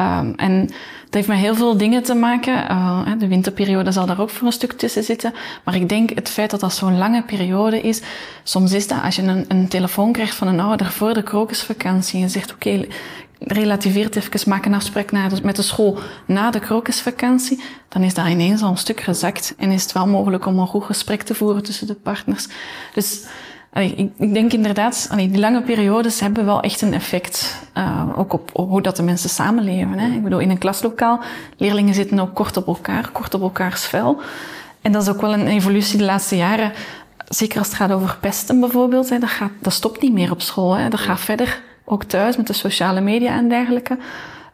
Um, 0.00 0.34
en 0.36 0.66
dat 1.04 1.14
heeft 1.14 1.28
met 1.28 1.38
heel 1.38 1.54
veel 1.54 1.76
dingen 1.76 2.02
te 2.02 2.14
maken. 2.14 2.54
Uh, 2.70 3.12
de 3.18 3.28
winterperiode 3.28 3.92
zal 3.92 4.06
daar 4.06 4.20
ook 4.20 4.30
voor 4.30 4.46
een 4.46 4.52
stuk 4.52 4.72
tussen 4.72 5.02
zitten. 5.02 5.34
Maar 5.64 5.74
ik 5.74 5.88
denk 5.88 6.10
het 6.10 6.28
feit 6.28 6.50
dat 6.50 6.60
dat 6.60 6.74
zo'n 6.74 6.98
lange 6.98 7.22
periode 7.22 7.80
is. 7.80 8.00
Soms 8.42 8.72
is 8.72 8.86
dat 8.88 9.02
als 9.02 9.16
je 9.16 9.22
een, 9.22 9.44
een 9.48 9.68
telefoon 9.68 10.12
krijgt 10.12 10.34
van 10.34 10.48
een 10.48 10.60
ouder 10.60 10.90
voor 10.90 11.14
de 11.14 11.22
krokusvakantie. 11.22 12.14
En 12.14 12.20
je 12.20 12.28
zegt 12.28 12.52
oké, 12.52 12.68
okay, 12.68 12.88
relativeert 13.38 14.16
even, 14.16 14.48
maak 14.48 14.64
een 14.64 14.74
afspraak 14.74 15.12
met 15.42 15.56
de 15.56 15.62
school 15.62 15.98
na 16.26 16.50
de 16.50 16.60
krokusvakantie. 16.60 17.62
Dan 17.88 18.02
is 18.02 18.14
dat 18.14 18.26
ineens 18.26 18.62
al 18.62 18.70
een 18.70 18.76
stuk 18.76 19.00
gezakt. 19.00 19.54
En 19.58 19.70
is 19.70 19.82
het 19.82 19.92
wel 19.92 20.06
mogelijk 20.06 20.46
om 20.46 20.58
een 20.58 20.66
goed 20.66 20.84
gesprek 20.84 21.22
te 21.22 21.34
voeren 21.34 21.62
tussen 21.62 21.86
de 21.86 21.94
partners. 21.94 22.48
Dus 22.94 23.26
ik, 23.72 24.34
denk 24.34 24.52
inderdaad, 24.52 25.10
die 25.16 25.38
lange 25.38 25.62
periodes 25.62 26.20
hebben 26.20 26.44
wel 26.44 26.60
echt 26.60 26.80
een 26.80 26.94
effect. 26.94 27.56
Uh, 27.78 28.08
ook 28.16 28.32
op, 28.32 28.50
op, 28.52 28.68
hoe 28.68 28.82
dat 28.82 28.96
de 28.96 29.02
mensen 29.02 29.30
samenleven. 29.30 29.98
Hè. 29.98 30.14
Ik 30.14 30.22
bedoel, 30.22 30.38
in 30.38 30.50
een 30.50 30.58
klaslokaal, 30.58 31.20
leerlingen 31.56 31.94
zitten 31.94 32.20
ook 32.20 32.34
kort 32.34 32.56
op 32.56 32.66
elkaar, 32.66 33.10
kort 33.12 33.34
op 33.34 33.42
elkaars 33.42 33.84
vel. 33.84 34.20
En 34.80 34.92
dat 34.92 35.02
is 35.02 35.08
ook 35.08 35.20
wel 35.20 35.32
een 35.32 35.46
evolutie 35.46 35.98
de 35.98 36.04
laatste 36.04 36.36
jaren. 36.36 36.72
Zeker 37.28 37.58
als 37.58 37.66
het 37.66 37.76
gaat 37.76 37.92
over 37.92 38.16
pesten 38.20 38.60
bijvoorbeeld, 38.60 39.08
hè, 39.08 39.18
dat, 39.18 39.28
gaat, 39.28 39.50
dat 39.60 39.72
stopt 39.72 40.02
niet 40.02 40.12
meer 40.12 40.30
op 40.30 40.42
school. 40.42 40.76
Hè. 40.76 40.88
Dat 40.88 41.00
gaat 41.00 41.20
verder, 41.20 41.62
ook 41.84 42.04
thuis 42.04 42.36
met 42.36 42.46
de 42.46 42.52
sociale 42.52 43.00
media 43.00 43.36
en 43.36 43.48
dergelijke. 43.48 43.98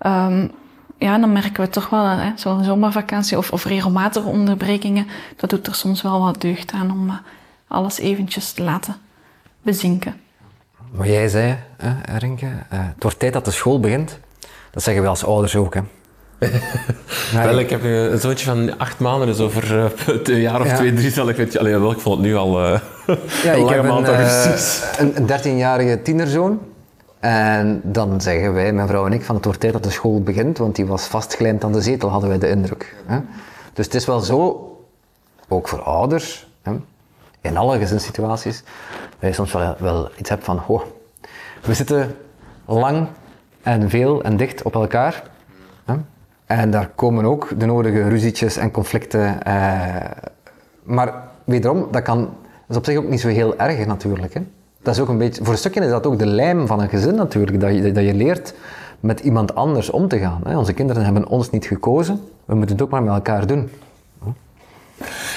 Um, 0.06 0.50
ja, 0.98 1.18
dan 1.18 1.32
merken 1.32 1.64
we 1.64 1.70
toch 1.70 1.88
wel, 1.88 2.04
hè, 2.04 2.32
zo'n 2.34 2.64
zomervakantie 2.64 3.38
of, 3.38 3.52
of 3.52 3.64
regelmatige 3.64 4.28
onderbrekingen, 4.28 5.06
dat 5.36 5.50
doet 5.50 5.66
er 5.66 5.74
soms 5.74 6.02
wel 6.02 6.20
wat 6.20 6.40
deugd 6.40 6.72
aan 6.72 6.90
om 6.90 7.08
eh, 7.08 7.14
alles 7.68 7.98
eventjes 7.98 8.52
te 8.52 8.62
laten 8.62 8.96
bezinken. 9.66 10.20
Maar 10.90 11.08
jij 11.08 11.28
zei, 11.28 11.56
hè, 11.76 12.18
Rinke, 12.18 12.46
uh, 12.46 12.52
het 12.70 13.02
wordt 13.02 13.18
tijd 13.18 13.32
dat 13.32 13.44
de 13.44 13.50
school 13.50 13.80
begint. 13.80 14.18
Dat 14.70 14.82
zeggen 14.82 15.02
we 15.02 15.08
als 15.08 15.24
ouders 15.24 15.56
ook. 15.56 15.74
Hè. 15.74 15.80
wel, 17.44 17.58
ik 17.58 17.70
heb 17.70 17.82
een 17.82 18.18
zoontje 18.18 18.46
van 18.46 18.78
acht 18.78 18.98
maanden, 18.98 19.26
dus 19.26 19.38
over 19.38 19.76
uh, 19.76 19.84
een 20.24 20.40
jaar 20.40 20.60
of 20.60 20.72
twee, 20.72 20.92
drie 20.94 21.10
zal 21.10 21.28
ik 21.28 21.36
het... 21.36 21.58
Allee, 21.58 21.78
wel, 21.78 21.90
ik 21.90 21.98
vond 21.98 22.16
het 22.16 22.26
nu 22.26 22.36
al 22.36 22.62
uh, 22.62 22.80
ja, 23.44 23.54
een 23.54 23.60
lange 23.60 23.82
maand 23.82 24.08
augustus. 24.08 24.82
Een, 24.98 25.16
een 25.16 25.26
dertienjarige 25.26 26.02
tienerzoon. 26.02 26.60
En 27.20 27.80
dan 27.84 28.20
zeggen 28.20 28.52
wij, 28.52 28.72
mijn 28.72 28.88
vrouw 28.88 29.06
en 29.06 29.12
ik, 29.12 29.22
van 29.22 29.34
het 29.34 29.44
wordt 29.44 29.60
tijd 29.60 29.72
dat 29.72 29.84
de 29.84 29.90
school 29.90 30.22
begint, 30.22 30.58
want 30.58 30.76
die 30.76 30.86
was 30.86 31.06
vastgelijmd 31.06 31.64
aan 31.64 31.72
de 31.72 31.80
zetel, 31.80 32.08
hadden 32.08 32.28
wij 32.28 32.38
de 32.38 32.48
indruk. 32.48 32.94
Hè. 33.06 33.18
Dus 33.72 33.84
het 33.84 33.94
is 33.94 34.06
wel 34.06 34.20
zo, 34.20 34.70
ook 35.48 35.68
voor 35.68 35.82
ouders, 35.82 36.46
hè, 36.62 36.72
in 37.40 37.56
alle 37.56 37.78
gezinssituaties, 37.78 38.62
dat 39.18 39.28
je 39.28 39.32
soms 39.32 39.52
wel, 39.78 40.10
iets 40.16 40.28
hebt 40.28 40.44
van, 40.44 40.60
oh, 40.66 40.82
we 41.62 41.74
zitten 41.74 42.16
lang 42.64 43.06
en 43.62 43.90
veel 43.90 44.22
en 44.22 44.36
dicht 44.36 44.62
op 44.62 44.74
elkaar. 44.74 45.22
Hè? 45.84 45.94
En 46.46 46.70
daar 46.70 46.88
komen 46.94 47.24
ook 47.24 47.48
de 47.58 47.66
nodige 47.66 48.08
ruzietjes 48.08 48.56
en 48.56 48.70
conflicten. 48.70 49.42
Eh, 49.42 50.10
maar 50.82 51.14
wederom, 51.44 51.88
dat, 51.90 52.02
kan, 52.02 52.30
is 52.68 52.76
op 52.76 52.84
zich 52.84 52.96
ook 52.96 53.08
niet 53.08 53.20
zo 53.20 53.28
heel 53.28 53.58
erg 53.58 53.86
natuurlijk. 53.86 54.34
Hè? 54.34 54.40
Dat 54.82 54.94
is 54.94 55.00
ook 55.00 55.08
een 55.08 55.18
beetje, 55.18 55.44
voor 55.44 55.52
een 55.52 55.58
stukje 55.58 55.80
is 55.80 55.90
dat 55.90 56.06
ook 56.06 56.18
de 56.18 56.26
lijm 56.26 56.66
van 56.66 56.80
een 56.80 56.88
gezin 56.88 57.14
natuurlijk, 57.14 57.60
dat 57.60 57.74
je, 57.74 57.92
dat 57.92 58.04
je 58.04 58.14
leert 58.14 58.54
met 59.00 59.20
iemand 59.20 59.54
anders 59.54 59.90
om 59.90 60.08
te 60.08 60.18
gaan. 60.18 60.40
Hè? 60.44 60.58
Onze 60.58 60.72
kinderen 60.72 61.04
hebben 61.04 61.26
ons 61.26 61.50
niet 61.50 61.66
gekozen, 61.66 62.20
we 62.44 62.54
moeten 62.54 62.76
het 62.76 62.84
ook 62.84 62.90
maar 62.90 63.02
met 63.02 63.14
elkaar 63.14 63.46
doen. 63.46 63.70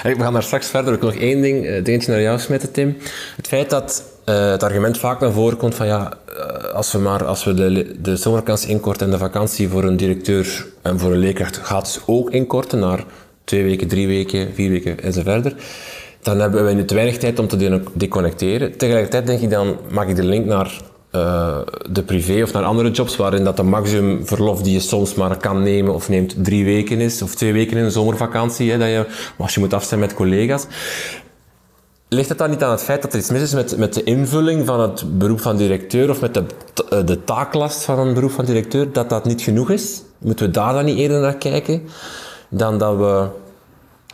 We 0.04 0.16
gaan 0.20 0.34
daar 0.34 0.44
straks 0.44 0.68
verder. 0.68 0.94
Ik 0.94 1.02
nog 1.02 1.16
één 1.16 1.42
ding, 1.42 1.66
uh, 1.66 1.84
dingetje 1.84 2.12
naar 2.12 2.22
jou 2.22 2.40
smitten, 2.40 2.72
Tim. 2.72 2.98
Het 3.36 3.48
feit 3.48 3.70
dat 3.70 4.04
uh, 4.26 4.52
het 4.52 4.64
argument 4.64 4.98
vaak 4.98 5.20
naar 5.20 5.32
voren 5.32 5.58
komt 5.58 5.76
van 5.76 5.88
ja, 5.88 6.14
uh, 6.30 6.74
als 6.74 6.92
we 6.92 6.98
maar 6.98 7.26
als 7.26 7.44
we 7.44 7.54
de, 7.54 7.96
de 8.02 8.16
zomervakantie 8.16 8.70
inkorten 8.70 9.06
en 9.06 9.12
de 9.12 9.18
vakantie 9.18 9.70
voor 9.70 9.84
een 9.84 9.98
directeur 9.98 10.68
en 10.82 11.00
voor 11.00 11.12
een 11.12 11.20
leerkracht 11.20 11.58
gaat 11.58 11.86
dus 11.86 12.00
ook 12.06 12.32
inkorten 12.32 12.80
naar 12.80 13.04
twee 13.44 13.64
weken, 13.64 13.88
drie 13.88 14.08
weken, 14.08 14.54
vier 14.54 14.70
weken 14.70 15.00
en 15.00 15.14
zo 15.14 15.22
verder. 15.22 15.54
Dan 16.22 16.40
hebben 16.40 16.66
we 16.66 16.74
nu 16.74 16.86
te 16.86 16.94
weinig 16.94 17.18
tijd 17.18 17.40
om 17.40 17.48
te 17.48 17.82
deconnecteren. 17.94 18.78
Tegelijkertijd 18.78 19.28
denk 19.28 19.42
ik 19.42 19.50
dan, 19.50 19.78
maak 19.90 20.08
ik 20.08 20.16
de 20.16 20.24
link 20.24 20.46
naar 20.46 20.82
uh, 21.12 21.58
de 21.90 22.04
privé 22.04 22.44
of 22.44 22.54
naar 22.54 22.64
andere 22.64 22.92
jobs 22.92 23.16
waarin 23.16 23.44
dat 23.44 23.58
de 23.58 23.64
maximum 23.64 24.28
verlof 24.28 24.62
die 24.62 24.74
je 24.74 24.80
soms 24.80 25.14
maar 25.14 25.38
kan 25.38 25.64
nemen 25.64 25.94
of 25.94 26.10
neemt 26.10 26.44
drie 26.44 26.66
weken 26.66 27.00
is, 27.00 27.22
of 27.22 27.36
twee 27.36 27.54
weken 27.54 27.78
in 27.78 27.84
een 27.84 27.92
zomervakantie, 27.92 28.72
hè, 28.72 28.78
dat 28.78 28.88
je, 28.88 29.06
als 29.38 29.54
je 29.54 29.60
moet 29.60 29.74
afstemmen 29.74 30.08
met 30.08 30.18
collega's. 30.18 30.66
Ligt 32.08 32.30
het 32.30 32.38
dan 32.38 32.50
niet 32.50 32.64
aan 32.64 32.72
het 32.72 32.84
feit 32.84 33.02
dat 33.02 33.14
er 33.14 33.20
iets 33.20 33.30
mis 33.30 33.42
is 33.42 33.54
met, 33.54 33.78
met 33.78 33.94
de 33.94 34.04
invulling 34.04 34.66
van 34.66 34.80
het 34.80 35.18
beroep 35.18 35.42
van 35.42 35.58
directeur 35.58 36.10
of 36.10 36.22
met 36.22 36.34
de, 36.34 36.44
eh, 36.90 37.06
de 37.06 37.24
taaklast 37.24 37.84
van 37.84 38.00
een 38.00 38.14
beroep 38.14 38.32
van 38.32 38.46
directeur, 38.46 38.92
dat 38.92 39.10
dat 39.10 39.26
niet 39.26 39.42
genoeg 39.42 39.70
is? 39.70 40.02
Moeten 40.18 40.46
we 40.46 40.52
daar 40.52 40.74
dan 40.74 40.86
niet 40.86 40.98
eerder 40.98 41.22
naar 41.22 41.38
kijken 41.38 41.82
dan 42.50 42.78
dat 42.78 42.98
we, 42.98 43.28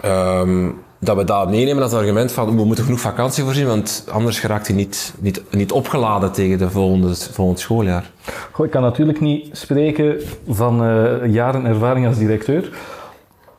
um, 0.08 0.84
dat 1.06 1.16
we 1.16 1.24
dat 1.24 1.50
meenemen 1.50 1.84
als 1.84 1.94
argument 1.94 2.32
van 2.32 2.56
we 2.56 2.66
moeten 2.66 2.84
genoeg 2.84 3.00
vakantie 3.00 3.44
voorzien, 3.44 3.68
want 3.68 4.08
anders 4.12 4.40
geraakt 4.40 4.68
hij 4.68 4.76
niet, 4.76 5.14
niet, 5.20 5.42
niet 5.52 5.72
opgeladen 5.72 6.32
tegen 6.32 6.58
de 6.58 6.70
volgende, 6.70 7.16
volgende 7.16 7.62
schooljaar? 7.62 8.12
Goh, 8.52 8.66
ik 8.66 8.72
kan 8.72 8.82
natuurlijk 8.82 9.20
niet 9.20 9.58
spreken 9.58 10.22
van 10.48 10.84
uh, 10.84 11.34
jaren 11.34 11.66
ervaring 11.66 12.08
als 12.08 12.18
directeur. 12.18 12.70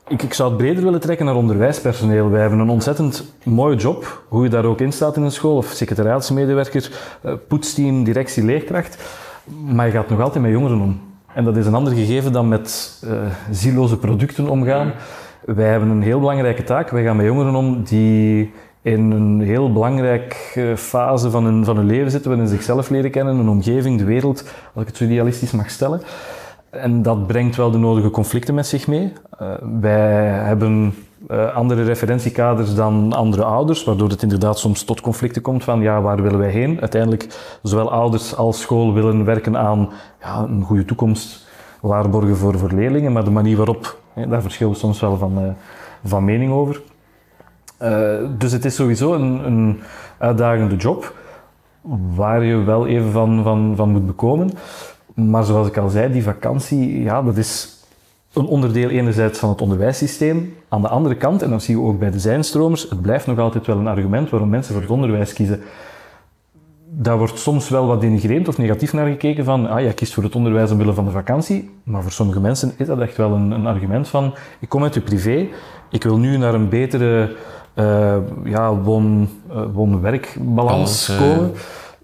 Ik, 0.09 0.22
ik, 0.22 0.34
zou 0.34 0.49
het 0.49 0.59
breder 0.59 0.84
willen 0.84 1.01
trekken 1.01 1.26
naar 1.26 1.34
onderwijspersoneel. 1.34 2.30
Wij 2.30 2.40
hebben 2.40 2.59
een 2.59 2.70
ontzettend 2.70 3.24
mooie 3.42 3.76
job, 3.76 4.22
hoe 4.28 4.42
je 4.42 4.51
daar 4.51 4.64
ook 4.64 4.80
in 4.80 4.92
staat 4.92 5.16
in 5.16 5.22
een 5.22 5.32
school, 5.32 5.57
of 5.57 5.66
secretariaatsmedewerker, 5.66 6.90
eh, 7.22 7.32
poetsteam, 7.49 8.05
directie, 8.05 8.44
leerkracht. 8.44 8.99
Maar 9.64 9.86
je 9.86 9.92
gaat 9.92 10.09
nog 10.09 10.20
altijd 10.20 10.44
met 10.44 10.53
jongeren 10.53 10.80
om. 10.80 11.01
En 11.34 11.44
dat 11.44 11.57
is 11.57 11.66
een 11.66 11.74
ander 11.74 11.92
gegeven 11.92 12.32
dan 12.32 12.49
met 12.49 13.01
uh, 13.05 13.11
zieloze 13.51 13.97
producten 13.97 14.49
omgaan. 14.49 14.92
Wij 15.47 15.68
hebben 15.68 15.88
een 15.88 16.03
heel 16.03 16.20
belangrijke 16.20 16.64
taak. 16.64 16.90
Wij 16.90 17.03
gaan 17.03 17.16
met 17.16 17.26
jongeren 17.26 17.55
om 17.55 17.82
die 17.82 18.53
in 18.82 19.11
een 19.11 19.40
heel 19.40 19.72
belangrijke 19.72 20.74
fase 20.76 21.30
van 21.30 21.44
hun, 21.44 21.64
van 21.64 21.76
hun 21.76 21.86
leven 21.86 22.11
zitten, 22.11 22.30
waarin 22.30 22.49
ze 22.49 22.55
zichzelf 22.55 22.90
leren 22.90 23.11
kennen, 23.11 23.38
een 23.38 23.49
omgeving, 23.49 23.99
de 23.99 24.05
wereld, 24.05 24.44
als 24.74 24.82
ik 24.82 24.88
het 24.88 24.97
zo 24.97 25.05
idealistisch 25.05 25.51
mag 25.51 25.70
stellen. 25.70 26.01
En 26.70 27.03
dat 27.03 27.26
brengt 27.26 27.57
wel 27.57 27.70
de 27.70 27.78
nodige 27.78 28.11
conflicten 28.11 28.55
met 28.55 28.66
zich 28.66 28.86
mee. 28.86 29.12
Uh, 29.42 29.49
wij 29.80 30.28
hebben 30.28 30.94
uh, 31.30 31.55
andere 31.55 31.82
referentiekaders 31.82 32.74
dan 32.74 33.12
andere 33.12 33.44
ouders, 33.44 33.84
waardoor 33.84 34.09
het 34.09 34.22
inderdaad 34.22 34.59
soms 34.59 34.84
tot 34.84 35.01
conflicten 35.01 35.42
komt 35.42 35.64
van 35.64 35.80
ja, 35.80 36.01
waar 36.01 36.22
willen 36.22 36.38
wij 36.38 36.51
heen? 36.51 36.80
Uiteindelijk, 36.80 37.26
zowel 37.62 37.90
ouders 37.90 38.36
als 38.36 38.61
school 38.61 38.94
willen 38.94 39.24
werken 39.24 39.57
aan 39.57 39.88
ja, 40.20 40.38
een 40.38 40.62
goede 40.62 40.84
toekomst 40.84 41.47
waarborgen 41.80 42.36
voor, 42.36 42.72
leerlingen, 42.72 43.12
maar 43.12 43.24
de 43.24 43.30
manier 43.30 43.57
waarop, 43.57 43.99
daar 44.29 44.43
verschillen 44.43 44.73
we 44.73 44.79
soms 44.79 45.01
wel 45.01 45.17
van, 45.17 45.43
uh, 45.43 45.51
van 46.05 46.25
mening 46.25 46.53
over. 46.53 46.83
dus 48.39 48.53
het 48.53 48.64
is 48.64 48.75
sowieso 48.75 49.14
een, 49.14 49.47
een 49.47 49.81
uitdagende 50.19 50.77
job, 50.77 51.14
waar 52.14 52.45
je 52.45 52.57
wel 52.57 52.87
even 52.87 53.12
van, 53.12 53.43
van, 53.43 53.73
van 53.77 53.91
moet 53.91 54.07
bekomen. 54.07 54.51
Maar 55.14 55.45
zoals 55.45 55.69
ik 55.69 55.77
al 55.77 55.89
zei, 55.89 56.12
die 56.12 56.23
vakantie, 56.23 57.03
ja, 57.03 57.23
dat 57.23 57.37
is 57.37 57.77
een 58.33 58.47
onderdeel 58.47 58.89
enerzijds 58.89 59.39
van 59.39 59.49
het 59.49 59.61
onderwijssysteem. 59.61 60.55
Aan 60.69 60.81
de 60.81 60.89
andere 60.89 61.14
kant, 61.14 61.43
en 61.43 61.51
dat 61.51 61.62
zien 61.62 61.77
we 61.77 61.89
ook 61.89 61.99
bij 61.99 62.11
de 62.11 62.19
zijnstromers, 62.19 62.91
het 62.91 63.03
blijft 63.03 63.27
nog 63.27 63.39
altijd 63.39 63.67
wel 63.67 63.79
een 63.79 63.87
argument 63.87 64.31
waarom 64.31 64.49
mensen 64.49 64.73
voor 64.73 64.83
het 64.83 64.91
onderwijs 64.91 65.33
kiezen. 65.33 65.62
Daar 66.99 67.18
wordt 67.18 67.38
soms 67.38 67.68
wel 67.68 67.86
wat 67.86 68.01
denigrerend 68.01 68.49
of 68.49 68.59
negatief 68.59 68.92
naar 68.92 69.07
gekeken 69.07 69.44
van, 69.44 69.68
ah, 69.68 69.80
jij 69.80 69.92
kiest 69.92 70.14
voor 70.14 70.22
het 70.22 70.34
onderwijs 70.34 70.70
omwille 70.70 70.92
van 70.92 71.05
de 71.05 71.11
vakantie. 71.11 71.70
Maar 71.84 72.03
voor 72.03 72.12
sommige 72.12 72.40
mensen 72.40 72.72
is 72.76 72.86
dat 72.86 73.01
echt 73.01 73.16
wel 73.16 73.32
een, 73.32 73.51
een 73.51 73.66
argument 73.66 74.09
van, 74.09 74.34
ik 74.61 74.68
kom 74.68 74.82
uit 74.82 74.92
de 74.92 75.01
privé, 75.01 75.47
ik 75.90 76.03
wil 76.03 76.18
nu 76.18 76.36
naar 76.36 76.55
een 76.55 76.68
betere 76.68 77.36
uh, 77.74 78.16
ja, 78.44 78.74
woon-werkbalans 79.72 81.11
uh, 81.11 81.18
komen. 81.18 81.53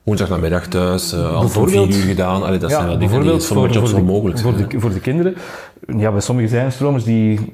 Woensdag 0.02 0.28
namiddag 0.28 0.66
thuis, 0.66 1.14
uh, 1.14 1.34
al 1.34 1.48
voor 1.48 1.68
vier 1.68 1.88
uur 1.88 2.02
gedaan. 2.02 2.42
Allee, 2.42 2.58
dat 2.58 2.70
ja, 2.70 2.76
zijn 2.76 2.88
wel 2.88 2.98
dingen 2.98 3.22
die 3.22 3.40
sommige 3.40 3.74
jobs 3.74 3.92
onmogelijk 3.92 4.38
zijn. 4.38 4.54
Voor 4.54 4.68
de, 4.68 4.80
voor 4.80 4.90
de 4.90 5.00
kinderen. 5.00 5.34
Ja, 5.96 6.10
bij 6.10 6.20
sommige 6.20 6.48
zijnstromers 6.48 7.04
die 7.04 7.52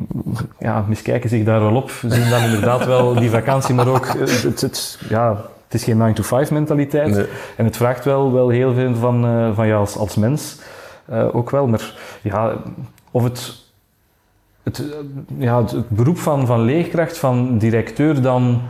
ja, 0.59 0.85
miskijken 0.89 1.31
zich 1.31 1.45
daar 1.45 1.61
wel 1.61 1.75
op, 1.75 1.91
zien 2.07 2.31
dan 2.31 2.43
inderdaad 2.43 2.87
wel 2.87 3.15
die 3.15 3.31
vakantie, 3.31 3.75
maar 3.75 3.89
ook 3.89 4.07
het, 4.19 4.61
het, 4.61 4.99
ja, 5.09 5.37
het 5.69 5.81
is 5.81 5.85
geen 5.85 6.15
9-to-5 6.15 6.53
mentaliteit. 6.53 7.15
Nee. 7.15 7.27
En 7.57 7.65
het 7.65 7.77
vraagt 7.77 8.05
wel, 8.05 8.33
wel 8.33 8.49
heel 8.49 8.75
veel 8.75 8.95
van, 8.95 9.25
uh, 9.25 9.55
van 9.55 9.67
jou 9.67 9.81
als, 9.81 9.97
als 9.97 10.17
mens. 10.17 10.59
Uh, 11.11 11.35
ook 11.35 11.51
wel. 11.51 11.67
Maar 11.67 11.95
ja, 12.23 12.57
of 13.11 13.23
het, 13.25 13.55
het, 14.63 14.85
ja, 15.39 15.63
het, 15.63 15.89
beroep 15.89 16.19
van, 16.19 16.47
van 16.47 16.61
leerkracht, 16.61 17.19
van 17.19 17.59
directeur 17.59 18.23
dan 18.23 18.61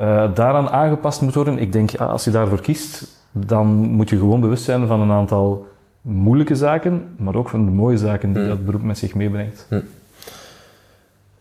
uh, 0.00 0.34
daaraan 0.34 0.68
aangepast 0.68 1.20
moet 1.20 1.34
worden. 1.34 1.58
Ik 1.58 1.72
denk, 1.72 1.90
ja, 1.90 2.04
als 2.04 2.24
je 2.24 2.30
daarvoor 2.30 2.60
kiest, 2.60 3.06
dan 3.32 3.66
moet 3.66 4.10
je 4.10 4.18
gewoon 4.18 4.40
bewust 4.40 4.64
zijn 4.64 4.86
van 4.86 5.00
een 5.00 5.10
aantal 5.10 5.66
moeilijke 6.00 6.54
zaken, 6.54 7.14
maar 7.16 7.34
ook 7.34 7.48
van 7.48 7.64
de 7.64 7.70
mooie 7.70 7.96
zaken 7.96 8.32
die 8.32 8.42
hmm. 8.42 8.50
dat 8.50 8.64
beroep 8.64 8.82
met 8.82 8.98
zich 8.98 9.14
meebrengt. 9.14 9.66
Hmm. 9.68 9.82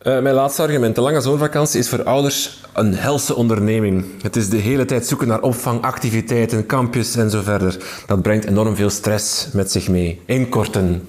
Uh, 0.06 0.20
mijn 0.20 0.36
laatste 0.36 0.62
argument. 0.62 0.95
De 0.95 1.01
lange 1.01 1.22
zomervakantie 1.22 1.80
is 1.80 1.89
voor 1.89 2.03
ouders 2.03 2.62
een 2.74 2.95
helse 2.95 3.36
onderneming. 3.36 4.06
Het 4.22 4.36
is 4.36 4.49
de 4.49 4.58
hele 4.58 4.86
tijd 4.86 5.08
zoeken 5.08 5.28
naar 5.28 5.41
opvang, 5.41 5.82
activiteiten, 5.82 6.66
kampjes 6.66 7.16
en 7.16 7.30
zo 7.30 7.41
verder. 7.41 7.78
Dat 8.08 8.22
brengt 8.22 8.45
enorm 8.45 8.76
veel 8.76 8.89
stress 8.89 9.51
met 9.51 9.72
zich 9.72 9.89
mee. 9.89 10.22
Inkorten. 10.26 11.08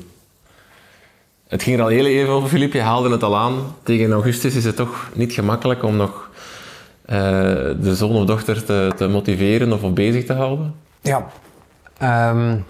Het 1.48 1.62
ging 1.62 1.76
er 1.76 1.82
al 1.82 1.88
heel 1.88 2.06
even 2.06 2.32
over, 2.32 2.48
Filip. 2.48 2.72
Je 2.72 2.80
haalde 2.80 3.10
het 3.10 3.22
al 3.22 3.36
aan. 3.36 3.54
Tegen 3.82 4.12
augustus 4.12 4.54
is 4.54 4.64
het 4.64 4.76
toch 4.76 5.10
niet 5.12 5.32
gemakkelijk 5.32 5.82
om 5.82 5.96
nog 5.96 6.30
uh, 7.06 7.16
de 7.80 7.94
zoon 7.94 8.14
of 8.14 8.24
dochter 8.24 8.64
te, 8.64 8.92
te, 8.96 9.06
motiveren 9.06 9.72
of 9.72 9.82
op 9.82 9.94
bezig 9.94 10.24
te 10.24 10.32
houden? 10.32 10.74
Ja. 11.00 11.26
Um, 12.30 12.64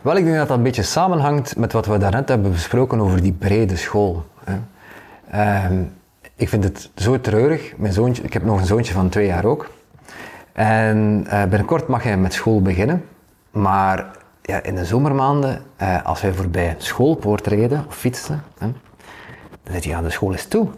wel, 0.00 0.16
ik 0.16 0.24
denk 0.24 0.36
dat 0.36 0.48
dat 0.48 0.56
een 0.56 0.62
beetje 0.62 0.82
samenhangt 0.82 1.56
met 1.56 1.72
wat 1.72 1.86
we 1.86 1.98
daarnet 1.98 2.28
hebben 2.28 2.50
besproken 2.50 3.00
over 3.00 3.22
die 3.22 3.32
brede 3.32 3.76
school. 3.76 4.24
Um, 5.34 5.92
ik 6.36 6.48
vind 6.48 6.64
het 6.64 6.90
zo 6.94 7.20
treurig. 7.20 7.76
Mijn 7.76 7.92
zoontje, 7.92 8.22
ik 8.22 8.32
heb 8.32 8.44
nog 8.44 8.60
een 8.60 8.66
zoontje 8.66 8.92
van 8.92 9.08
twee 9.08 9.26
jaar 9.26 9.44
ook. 9.44 9.70
En 10.52 11.24
uh, 11.26 11.42
binnenkort 11.42 11.86
mag 11.86 12.02
hij 12.02 12.16
met 12.16 12.32
school 12.32 12.62
beginnen. 12.62 13.04
Maar 13.50 14.06
ja, 14.42 14.62
in 14.62 14.74
de 14.74 14.84
zomermaanden, 14.84 15.62
uh, 15.82 16.04
als 16.04 16.20
wij 16.20 16.32
voorbij 16.32 16.68
een 16.68 16.74
schoolpoort 16.78 17.46
reden 17.46 17.84
of 17.88 17.96
fietsen, 17.96 18.42
hè, 18.58 18.66
dan 19.62 19.74
zit 19.74 19.84
hij 19.84 19.94
aan 19.94 20.04
de 20.04 20.10
school 20.10 20.32
is 20.32 20.46
toe. 20.46 20.68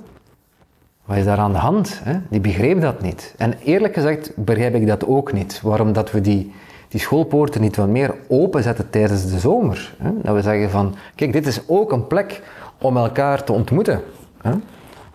Wat 1.05 1.17
is 1.17 1.25
daar 1.25 1.39
aan 1.39 1.53
de 1.53 1.59
hand? 1.59 2.01
Hè? 2.03 2.19
Die 2.29 2.41
begreep 2.41 2.81
dat 2.81 3.03
niet. 3.03 3.35
En 3.39 3.55
eerlijk 3.65 3.95
gezegd 3.95 4.33
begrijp 4.37 4.75
ik 4.75 4.87
dat 4.87 5.07
ook 5.07 5.33
niet. 5.33 5.61
Waarom 5.63 5.93
dat 5.93 6.11
we 6.11 6.21
die, 6.21 6.53
die 6.89 7.01
schoolpoorten 7.01 7.61
niet 7.61 7.77
wat 7.77 7.89
meer 7.89 8.15
openzetten 8.29 8.91
tijdens 8.91 9.31
de 9.31 9.39
zomer. 9.39 9.95
Hè? 9.99 10.11
Dat 10.23 10.35
we 10.35 10.43
zeggen 10.43 10.71
van, 10.71 10.95
kijk, 11.15 11.33
dit 11.33 11.47
is 11.47 11.61
ook 11.67 11.93
een 11.93 12.07
plek 12.07 12.43
om 12.81 12.97
elkaar 12.97 13.45
te 13.45 13.53
ontmoeten. 13.53 14.03
Hè? 14.43 14.53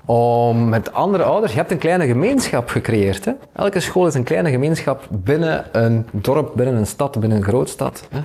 Om 0.06 0.70
met 0.70 0.94
andere 0.94 1.24
ouders, 1.24 1.52
je 1.52 1.58
hebt 1.58 1.72
een 1.72 1.78
kleine 1.78 2.08
gemeenschap 2.08 2.70
gecreëerd. 2.70 3.26
Hè? 3.26 3.32
Elke 3.54 3.80
school 3.80 4.08
is 4.08 4.14
een 4.14 4.24
kleine 4.24 4.50
gemeenschap 4.50 5.08
binnen 5.10 5.66
een 5.72 6.06
dorp, 6.12 6.52
binnen 6.56 6.76
een 6.76 6.88
stad, 6.88 7.20
binnen 7.20 7.38
een 7.38 7.44
grootstad. 7.44 8.08
Hè? 8.10 8.20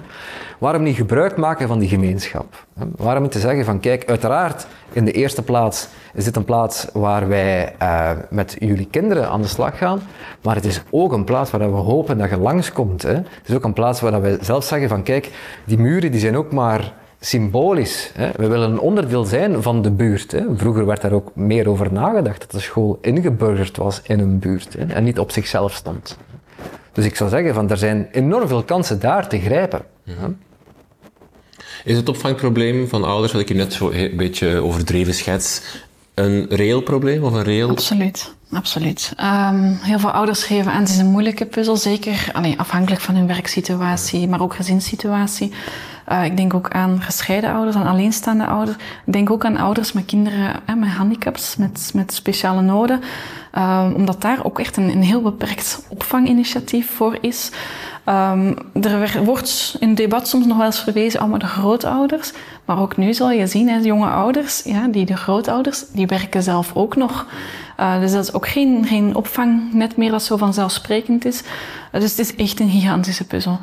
Waarom 0.58 0.82
niet 0.82 0.96
gebruik 0.96 1.36
maken 1.36 1.68
van 1.68 1.78
die 1.78 1.88
gemeenschap? 1.88 2.66
Hè? 2.78 2.84
Waarom 2.96 3.22
niet 3.22 3.32
te 3.32 3.38
zeggen 3.38 3.64
van, 3.64 3.80
kijk, 3.80 4.08
uiteraard, 4.08 4.66
in 4.92 5.04
de 5.04 5.12
eerste 5.12 5.42
plaats 5.42 5.88
is 6.14 6.24
dit 6.24 6.36
een 6.36 6.44
plaats 6.44 6.86
waar 6.92 7.28
wij 7.28 7.74
uh, 7.82 8.10
met 8.30 8.56
jullie 8.58 8.88
kinderen 8.90 9.28
aan 9.28 9.42
de 9.42 9.48
slag 9.48 9.78
gaan, 9.78 10.00
maar 10.42 10.54
het 10.54 10.64
is 10.64 10.82
ook 10.90 11.12
een 11.12 11.24
plaats 11.24 11.50
waar 11.50 11.60
we 11.60 11.76
hopen 11.76 12.18
dat 12.18 12.30
je 12.30 12.38
langskomt. 12.38 13.02
Hè? 13.02 13.14
Het 13.14 13.48
is 13.48 13.54
ook 13.54 13.64
een 13.64 13.72
plaats 13.72 14.00
waar 14.00 14.22
we 14.22 14.38
zelf 14.40 14.64
zeggen 14.64 14.88
van, 14.88 15.02
kijk, 15.02 15.30
die 15.64 15.78
muren 15.78 16.10
die 16.10 16.20
zijn 16.20 16.36
ook 16.36 16.52
maar 16.52 16.92
symbolisch. 17.20 18.10
Hè. 18.14 18.30
We 18.36 18.46
willen 18.46 18.70
een 18.70 18.80
onderdeel 18.80 19.24
zijn 19.24 19.62
van 19.62 19.82
de 19.82 19.90
buurt. 19.90 20.32
Hè. 20.32 20.44
Vroeger 20.56 20.86
werd 20.86 21.00
daar 21.00 21.12
ook 21.12 21.34
meer 21.34 21.68
over 21.68 21.92
nagedacht, 21.92 22.40
dat 22.40 22.50
de 22.50 22.60
school 22.60 22.98
ingeburgerd 23.00 23.76
was 23.76 24.00
in 24.02 24.20
een 24.20 24.38
buurt 24.38 24.74
en 24.74 25.04
niet 25.04 25.18
op 25.18 25.30
zichzelf 25.30 25.72
stond. 25.72 26.16
Dus 26.92 27.04
ik 27.04 27.16
zou 27.16 27.30
zeggen, 27.30 27.54
van, 27.54 27.70
er 27.70 27.76
zijn 27.76 28.08
enorm 28.12 28.48
veel 28.48 28.62
kansen 28.62 29.00
daar 29.00 29.28
te 29.28 29.38
grijpen. 29.38 29.82
Is 31.84 31.96
het 31.96 32.08
opvangprobleem 32.08 32.88
van 32.88 33.04
ouders, 33.04 33.32
wat 33.32 33.40
ik 33.40 33.48
je 33.48 33.54
net 33.54 33.72
zo 33.72 33.90
een 33.90 34.16
beetje 34.16 34.56
overdreven 34.56 35.14
schets, 35.14 35.62
een 36.18 36.46
reëel 36.48 36.80
probleem 36.80 37.24
of 37.24 37.32
een 37.32 37.42
reëel... 37.42 37.68
Absoluut, 37.68 38.34
absoluut. 38.52 39.12
Um, 39.20 39.78
heel 39.82 39.98
veel 39.98 40.10
ouders 40.10 40.42
geven 40.42 40.72
aan, 40.72 40.80
het 40.80 40.88
is 40.88 40.98
een 40.98 41.10
moeilijke 41.10 41.46
puzzel, 41.46 41.76
zeker 41.76 42.28
allee, 42.32 42.58
afhankelijk 42.58 43.00
van 43.00 43.14
hun 43.14 43.26
werksituatie, 43.26 44.28
maar 44.28 44.40
ook 44.40 44.54
gezinssituatie. 44.54 45.52
Uh, 46.08 46.24
ik 46.24 46.36
denk 46.36 46.54
ook 46.54 46.70
aan 46.70 47.02
gescheiden 47.02 47.52
ouders, 47.52 47.76
aan 47.76 47.86
alleenstaande 47.86 48.46
ouders. 48.46 48.76
Ik 49.06 49.12
denk 49.12 49.30
ook 49.30 49.44
aan 49.44 49.56
ouders 49.56 49.92
met 49.92 50.04
kinderen 50.04 50.52
hè, 50.64 50.74
met 50.74 50.88
handicaps, 50.88 51.56
met, 51.56 51.90
met 51.94 52.12
speciale 52.12 52.60
noden. 52.60 53.00
Uh, 53.54 53.90
omdat 53.94 54.20
daar 54.20 54.44
ook 54.44 54.58
echt 54.58 54.76
een, 54.76 54.90
een 54.90 55.02
heel 55.02 55.22
beperkt 55.22 55.86
opvanginitiatief 55.88 56.90
voor 56.90 57.18
is. 57.20 57.50
Um, 58.08 58.54
er 58.82 59.24
wordt 59.24 59.76
in 59.80 59.88
het 59.88 59.96
debat 59.96 60.28
soms 60.28 60.46
nog 60.46 60.56
wel 60.56 60.66
eens 60.66 60.80
verwezen 60.80 61.20
allemaal 61.20 61.38
de 61.38 61.46
grootouders. 61.46 62.32
Maar 62.64 62.80
ook 62.80 62.96
nu 62.96 63.14
zal 63.14 63.30
je 63.30 63.46
zien, 63.46 63.68
hè, 63.68 63.76
jonge 63.76 64.08
ouders, 64.08 64.62
ja, 64.64 64.86
die 64.86 65.06
de 65.06 65.16
grootouders, 65.16 65.84
die 65.92 66.06
werken 66.06 66.42
zelf 66.42 66.70
ook 66.74 66.96
nog. 66.96 67.26
Uh, 67.80 68.00
dus 68.00 68.12
dat 68.12 68.24
is 68.24 68.32
ook 68.32 68.48
geen, 68.48 68.84
geen 68.86 69.14
opvang 69.14 69.72
net 69.72 69.96
meer 69.96 70.10
dat 70.10 70.22
zo 70.22 70.36
vanzelfsprekend 70.36 71.24
is. 71.24 71.42
Dus 71.92 72.10
het 72.10 72.18
is 72.18 72.36
echt 72.36 72.60
een 72.60 72.70
gigantische 72.70 73.26
puzzel. 73.26 73.58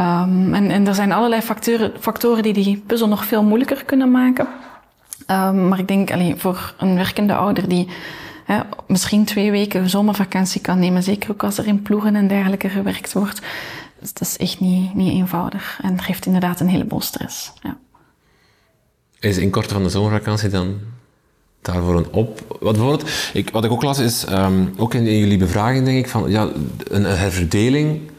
Um, 0.00 0.54
en, 0.54 0.86
er 0.86 0.94
zijn 0.94 1.12
allerlei 1.12 1.42
factoren, 1.42 1.92
factoren 2.00 2.42
die 2.42 2.52
die 2.52 2.82
puzzel 2.86 3.08
nog 3.08 3.24
veel 3.24 3.42
moeilijker 3.42 3.84
kunnen 3.84 4.10
maken. 4.10 4.46
Um, 5.26 5.68
maar 5.68 5.78
ik 5.78 5.88
denk 5.88 6.12
alleen 6.12 6.38
voor 6.38 6.74
een 6.78 6.94
werkende 6.94 7.34
ouder 7.34 7.68
die 7.68 7.88
misschien 8.86 9.24
twee 9.24 9.50
weken 9.50 9.90
zomervakantie 9.90 10.60
kan 10.60 10.78
nemen, 10.78 11.02
zeker 11.02 11.30
ook 11.30 11.42
als 11.42 11.58
er 11.58 11.66
in 11.66 11.82
ploegen 11.82 12.16
en 12.16 12.28
dergelijke 12.28 12.68
gewerkt 12.68 13.12
wordt, 13.12 13.40
dus 14.00 14.12
dat 14.12 14.28
is 14.28 14.36
echt 14.36 14.60
niet, 14.60 14.94
niet 14.94 15.12
eenvoudig 15.12 15.78
en 15.82 16.02
geeft 16.02 16.26
inderdaad 16.26 16.60
een 16.60 16.68
heleboel 16.68 17.00
stress. 17.00 17.52
Ja. 17.62 17.78
Is 19.20 19.38
inkorten 19.38 19.72
van 19.72 19.82
de 19.82 19.88
zomervakantie 19.88 20.48
dan 20.48 20.78
daarvoor 21.60 21.96
een 21.96 22.12
op... 22.12 22.40
Wat, 22.48 22.72
bijvoorbeeld, 22.72 23.10
ik, 23.32 23.50
wat 23.50 23.64
ik 23.64 23.70
ook 23.70 23.82
las 23.82 23.98
is, 23.98 24.26
um, 24.30 24.74
ook 24.76 24.94
in, 24.94 25.18
jullie 25.18 25.38
bevraging 25.38 25.84
denk 25.84 25.98
ik, 25.98 26.08
van 26.08 26.30
ja, 26.30 26.48
een 26.84 27.04
herverdeling 27.04 28.10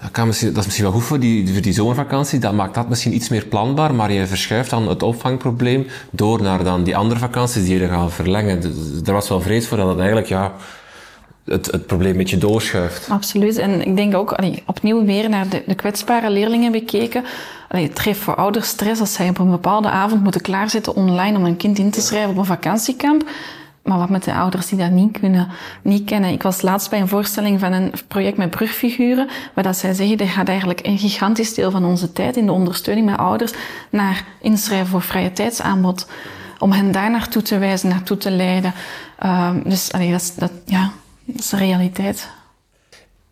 dat, 0.00 0.10
kan 0.10 0.26
misschien, 0.26 0.48
dat 0.48 0.58
is 0.58 0.64
misschien 0.64 0.84
wel 0.84 0.94
goed 0.94 1.04
voor 1.04 1.20
die, 1.20 1.52
voor 1.52 1.62
die 1.62 1.72
zomervakantie. 1.72 2.38
Dat 2.38 2.52
maakt 2.52 2.74
dat 2.74 2.88
misschien 2.88 3.14
iets 3.14 3.28
meer 3.28 3.44
planbaar, 3.44 3.94
maar 3.94 4.12
je 4.12 4.26
verschuift 4.26 4.70
dan 4.70 4.88
het 4.88 5.02
opvangprobleem 5.02 5.86
door 6.10 6.42
naar 6.42 6.64
dan 6.64 6.84
die 6.84 6.96
andere 6.96 7.20
vakanties 7.20 7.64
die 7.64 7.78
je 7.78 7.88
gaan 7.88 8.10
verlengen. 8.10 8.60
Dus, 8.60 8.74
er 9.04 9.12
was 9.12 9.28
wel 9.28 9.40
vrees 9.40 9.66
voor 9.66 9.76
dat 9.76 9.88
het 9.88 9.98
eigenlijk 9.98 10.28
ja, 10.28 10.52
het, 11.44 11.66
het 11.66 11.86
probleem 11.86 12.10
een 12.10 12.16
beetje 12.16 12.38
doorschuift. 12.38 13.10
Absoluut. 13.10 13.56
En 13.56 13.86
ik 13.86 13.96
denk 13.96 14.14
ook, 14.14 14.32
allee, 14.32 14.62
opnieuw 14.66 15.04
weer 15.04 15.28
naar 15.28 15.48
de, 15.48 15.62
de 15.66 15.74
kwetsbare 15.74 16.30
leerlingen 16.30 16.72
bekeken. 16.72 17.24
Allee, 17.68 17.88
het 17.88 17.98
geeft 17.98 18.20
voor 18.20 18.34
ouders 18.34 18.68
stress 18.68 19.00
als 19.00 19.12
zij 19.12 19.28
op 19.28 19.38
een 19.38 19.50
bepaalde 19.50 19.88
avond 19.88 20.22
moeten 20.22 20.40
klaarzitten 20.40 20.94
online 20.94 21.38
om 21.38 21.44
een 21.44 21.56
kind 21.56 21.78
in 21.78 21.90
te 21.90 22.00
schrijven 22.00 22.30
op 22.30 22.36
een 22.36 22.44
vakantiekamp. 22.44 23.28
Maar 23.88 23.98
wat 23.98 24.08
met 24.08 24.24
de 24.24 24.34
ouders 24.34 24.66
die 24.66 24.78
dat 24.78 24.90
niet 24.90 25.18
kunnen, 25.20 25.48
niet 25.82 26.04
kennen? 26.04 26.30
Ik 26.30 26.42
was 26.42 26.62
laatst 26.62 26.90
bij 26.90 27.00
een 27.00 27.08
voorstelling 27.08 27.60
van 27.60 27.72
een 27.72 27.92
project 28.08 28.36
met 28.36 28.50
brugfiguren, 28.50 29.28
waar 29.54 29.64
dat 29.64 29.76
zij 29.76 29.92
zeggen, 29.92 30.18
er 30.18 30.28
gaat 30.28 30.48
eigenlijk 30.48 30.86
een 30.86 30.98
gigantisch 30.98 31.54
deel 31.54 31.70
van 31.70 31.84
onze 31.84 32.12
tijd 32.12 32.36
in 32.36 32.46
de 32.46 32.52
ondersteuning 32.52 33.06
met 33.06 33.18
ouders 33.18 33.52
naar 33.90 34.24
inschrijven 34.40 34.86
voor 34.86 35.02
vrije 35.02 35.32
tijdsaanbod. 35.32 36.08
Om 36.58 36.72
hen 36.72 36.92
daar 36.92 37.10
naartoe 37.10 37.42
te 37.42 37.58
wijzen, 37.58 37.88
naartoe 37.88 38.16
te 38.16 38.30
leiden. 38.30 38.72
Uh, 39.22 39.50
dus 39.64 39.92
allee, 39.92 40.10
dat, 40.10 40.52
ja, 40.64 40.90
dat 41.24 41.38
is 41.38 41.48
de 41.48 41.56
realiteit. 41.56 42.28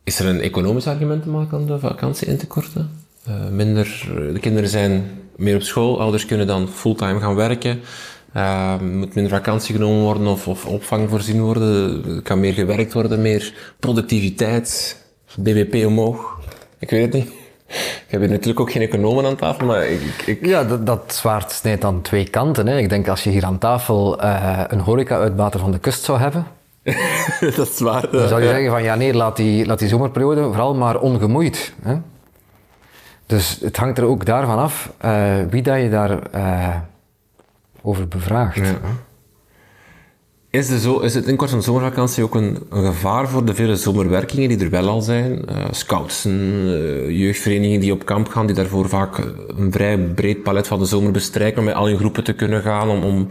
Is 0.04 0.18
er 0.18 0.26
een 0.26 0.40
economisch 0.40 0.86
argument 0.86 1.22
te 1.22 1.28
maken 1.28 1.58
om 1.58 1.66
de 1.66 1.78
vakantie 1.78 2.26
in 2.26 2.38
te 2.38 2.46
korten? 2.46 2.90
Uh, 3.28 3.48
minder, 3.50 4.08
de 4.32 4.38
kinderen 4.40 4.68
zijn 4.68 5.10
meer 5.36 5.56
op 5.56 5.62
school, 5.62 6.00
ouders 6.00 6.26
kunnen 6.26 6.46
dan 6.46 6.68
fulltime 6.68 7.20
gaan 7.20 7.34
werken. 7.34 7.80
Uh, 8.36 8.80
moet 8.80 9.14
minder 9.14 9.32
vakantie 9.32 9.74
genomen 9.74 10.02
worden 10.02 10.26
of, 10.26 10.48
of 10.48 10.66
opvang 10.66 11.10
voorzien 11.10 11.40
worden. 11.40 12.04
Er 12.16 12.22
kan 12.22 12.40
meer 12.40 12.52
gewerkt 12.52 12.92
worden, 12.92 13.22
meer 13.22 13.54
productiviteit, 13.80 14.96
BBP 15.38 15.86
omhoog. 15.86 16.38
Ik 16.78 16.90
weet 16.90 17.02
het 17.02 17.12
niet. 17.12 17.32
Ik 17.66 18.06
heb 18.06 18.20
hier 18.20 18.30
natuurlijk 18.30 18.60
ook 18.60 18.70
geen 18.70 18.82
economen 18.82 19.26
aan 19.26 19.36
tafel, 19.36 19.66
maar 19.66 19.86
ik... 19.86 20.00
ik... 20.26 20.46
Ja, 20.46 20.64
dat, 20.64 20.86
dat 20.86 21.14
zwaard 21.14 21.52
snijdt 21.52 21.84
aan 21.84 22.02
twee 22.02 22.28
kanten. 22.28 22.66
Hè. 22.66 22.78
Ik 22.78 22.88
denk 22.88 23.08
als 23.08 23.24
je 23.24 23.30
hier 23.30 23.44
aan 23.44 23.58
tafel 23.58 24.22
uh, 24.24 24.60
een 24.68 24.80
horeca-uitbater 24.80 25.60
van 25.60 25.72
de 25.72 25.78
kust 25.78 26.02
zou 26.02 26.18
hebben... 26.18 26.46
dat 27.56 27.68
is 27.68 27.80
waar. 27.80 28.10
Dan 28.10 28.28
zou 28.28 28.40
je 28.40 28.46
ja. 28.46 28.52
zeggen 28.52 28.70
van 28.70 28.82
ja 28.82 28.94
nee, 28.94 29.14
laat 29.14 29.36
die, 29.36 29.66
laat 29.66 29.78
die 29.78 29.88
zomerperiode 29.88 30.42
vooral 30.42 30.74
maar 30.74 31.00
ongemoeid. 31.00 31.72
Hè. 31.82 31.96
Dus 33.26 33.58
het 33.60 33.76
hangt 33.76 33.98
er 33.98 34.04
ook 34.04 34.24
daarvan 34.24 34.58
af 34.58 34.92
uh, 35.04 35.34
wie 35.50 35.62
dat 35.62 35.80
je 35.80 35.90
daar 35.90 36.18
over 37.86 38.08
bevraagd. 38.08 38.56
Ja. 38.56 38.80
Is, 40.50 40.68
de 40.68 40.80
zo, 40.80 40.98
is 40.98 41.14
het 41.14 41.26
inkort 41.26 41.50
van 41.50 41.62
zomervakantie 41.62 42.24
ook 42.24 42.34
een, 42.34 42.58
een, 42.70 42.84
gevaar 42.84 43.28
voor 43.28 43.44
de 43.44 43.54
vele 43.54 43.76
zomerwerkingen 43.76 44.48
die 44.48 44.58
er 44.58 44.70
wel 44.70 44.88
al 44.88 45.00
zijn? 45.00 45.44
Uh, 45.50 45.64
scoutsen, 45.70 46.32
uh, 46.32 47.10
jeugdverenigingen 47.18 47.80
die 47.80 47.92
op 47.92 48.04
kamp 48.04 48.28
gaan, 48.28 48.46
die 48.46 48.54
daarvoor 48.54 48.88
vaak 48.88 49.18
een 49.56 49.72
vrij 49.72 49.98
breed 49.98 50.42
palet 50.42 50.66
van 50.66 50.78
de 50.78 50.84
zomer 50.84 51.12
bestrijken 51.12 51.58
om 51.58 51.64
met 51.64 51.74
al 51.74 51.88
in 51.88 51.98
groepen 51.98 52.24
te 52.24 52.32
kunnen 52.32 52.62
gaan. 52.62 52.88
Om, 52.88 53.02
om, 53.02 53.28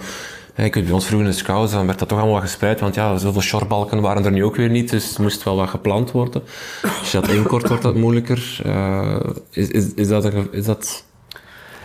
hey, 0.54 0.66
ik 0.66 0.74
weet, 0.74 0.84
bij 0.84 0.94
ons 0.94 1.06
vroeger 1.06 1.28
in 1.28 1.34
de 1.34 1.40
scouts, 1.40 1.72
dan 1.72 1.86
werd 1.86 2.00
dat 2.00 2.08
toch 2.08 2.20
allemaal 2.20 2.42
gespreid, 2.42 2.80
want 2.80 2.96
ja, 2.96 3.18
zoveel 3.18 3.42
shortbalken 3.42 4.02
waren 4.02 4.26
er 4.26 4.32
nu 4.32 4.44
ook 4.44 4.56
weer 4.56 4.70
niet, 4.70 4.90
dus 4.90 5.10
het 5.10 5.18
moest 5.18 5.44
wel 5.44 5.56
wat 5.56 5.70
gepland 5.70 6.12
worden. 6.12 6.44
Als 7.00 7.12
je 7.12 7.20
dat 7.20 7.30
inkort, 7.30 7.68
wordt 7.68 7.84
dat 7.84 7.96
moeilijker. 7.96 8.62
Uh, 8.66 9.20
is, 9.50 9.68
is, 9.68 9.94
is, 9.94 10.08
dat 10.08 10.26
een, 10.26 10.48
is 10.52 10.66
dat... 10.66 11.06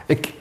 Ik, 0.06 0.32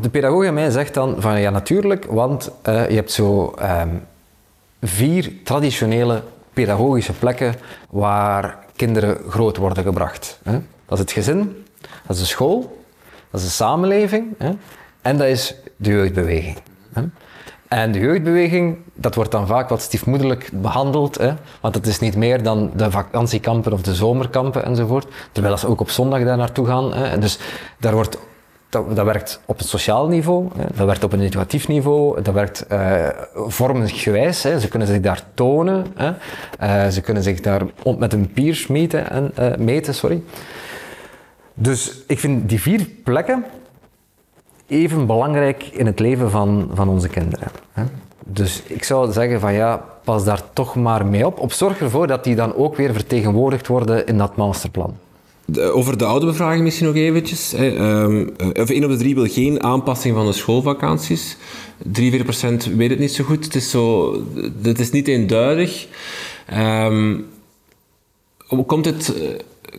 de 0.00 0.08
pedagoog 0.10 0.44
in 0.44 0.54
mij 0.54 0.70
zegt 0.70 0.94
dan 0.94 1.16
van 1.18 1.40
ja, 1.40 1.50
natuurlijk, 1.50 2.04
want 2.04 2.50
uh, 2.68 2.88
je 2.88 2.94
hebt 2.94 3.12
zo 3.12 3.54
um, 3.62 4.06
vier 4.80 5.32
traditionele 5.44 6.22
pedagogische 6.52 7.12
plekken 7.12 7.54
waar 7.90 8.58
kinderen 8.76 9.18
groot 9.28 9.56
worden 9.56 9.84
gebracht. 9.84 10.38
Hè? 10.42 10.52
Dat 10.86 10.98
is 10.98 10.98
het 10.98 11.12
gezin, 11.12 11.64
dat 12.06 12.16
is 12.16 12.18
de 12.18 12.28
school, 12.28 12.82
dat 13.30 13.40
is 13.40 13.46
de 13.46 13.52
samenleving 13.52 14.34
hè? 14.38 14.50
en 15.02 15.18
dat 15.18 15.26
is 15.26 15.54
de 15.76 15.90
jeugdbeweging. 15.90 16.56
Hè? 16.92 17.02
En 17.68 17.92
de 17.92 17.98
jeugdbeweging, 17.98 18.78
dat 18.94 19.14
wordt 19.14 19.30
dan 19.30 19.46
vaak 19.46 19.68
wat 19.68 19.82
stiefmoederlijk 19.82 20.50
behandeld, 20.52 21.18
hè? 21.18 21.34
want 21.60 21.74
het 21.74 21.86
is 21.86 21.98
niet 21.98 22.16
meer 22.16 22.42
dan 22.42 22.70
de 22.76 22.90
vakantiekampen 22.90 23.72
of 23.72 23.82
de 23.82 23.94
zomerkampen 23.94 24.64
enzovoort, 24.64 25.06
terwijl 25.32 25.56
ze 25.56 25.66
ook 25.66 25.80
op 25.80 25.90
zondag 25.90 26.24
daar 26.24 26.36
naartoe 26.36 26.66
gaan. 26.66 26.94
Hè? 26.94 27.18
Dus 27.18 27.38
daar 27.78 27.94
wordt 27.94 28.18
dat, 28.72 29.04
werkt 29.04 29.40
op 29.44 29.58
het 29.58 29.66
sociaal 29.66 30.08
niveau, 30.08 30.48
hè. 30.56 30.64
dat 30.74 30.86
werkt 30.86 31.04
op 31.04 31.12
een 31.12 31.20
educatief 31.20 31.68
niveau, 31.68 32.22
dat 32.22 32.34
werkt 32.34 32.66
uh, 32.72 33.08
vormgewijs. 33.34 34.42
Hè. 34.42 34.60
Ze 34.60 34.68
kunnen 34.68 34.88
zich 34.88 35.00
daar 35.00 35.22
tonen, 35.34 35.86
hè. 35.94 36.12
Uh, 36.62 36.88
ze 36.88 37.00
kunnen 37.00 37.22
zich 37.22 37.40
daar 37.40 37.62
met 37.98 38.12
hun 38.12 38.32
peers 38.32 38.66
meten. 38.66 39.10
En, 39.10 39.32
uh, 39.38 39.56
meten 39.56 39.94
sorry. 39.94 40.22
Dus 41.54 42.02
ik 42.06 42.18
vind 42.18 42.48
die 42.48 42.60
vier 42.60 42.88
plekken 43.04 43.44
even 44.66 45.06
belangrijk 45.06 45.64
in 45.64 45.86
het 45.86 45.98
leven 45.98 46.30
van, 46.30 46.70
van 46.74 46.88
onze 46.88 47.08
kinderen. 47.08 47.48
Hè. 47.72 47.82
Dus 48.24 48.62
ik 48.62 48.84
zou 48.84 49.12
zeggen 49.12 49.40
van 49.40 49.52
ja, 49.52 49.84
pas 50.04 50.24
daar 50.24 50.42
toch 50.52 50.74
maar 50.74 51.06
mee 51.06 51.26
op. 51.26 51.38
Op 51.38 51.52
zorg 51.52 51.80
ervoor 51.80 52.06
dat 52.06 52.24
die 52.24 52.34
dan 52.34 52.54
ook 52.54 52.76
weer 52.76 52.92
vertegenwoordigd 52.92 53.66
worden 53.66 54.06
in 54.06 54.18
dat 54.18 54.36
masterplan. 54.36 54.96
Over 55.72 55.98
de 55.98 56.04
oude 56.04 56.26
bevraging 56.26 56.62
misschien 56.62 56.86
nog 56.86 56.96
eventjes. 56.96 57.52
Hè. 57.56 58.02
Um, 58.02 58.32
of 58.60 58.70
1 58.70 58.84
op 58.84 58.90
de 58.90 58.96
3 58.96 59.14
wil 59.14 59.26
geen 59.26 59.62
aanpassing 59.62 60.14
van 60.14 60.26
de 60.26 60.32
schoolvakanties. 60.32 61.36
43% 62.00 62.76
weet 62.76 62.90
het 62.90 62.98
niet 62.98 63.12
zo 63.12 63.24
goed. 63.24 63.44
Het 63.44 63.54
is, 63.54 63.70
zo, 63.70 64.14
het 64.62 64.78
is 64.78 64.90
niet 64.90 65.08
eenduidig. 65.08 65.86
Um, 66.54 67.26
komt 68.66 68.84
het... 68.84 69.14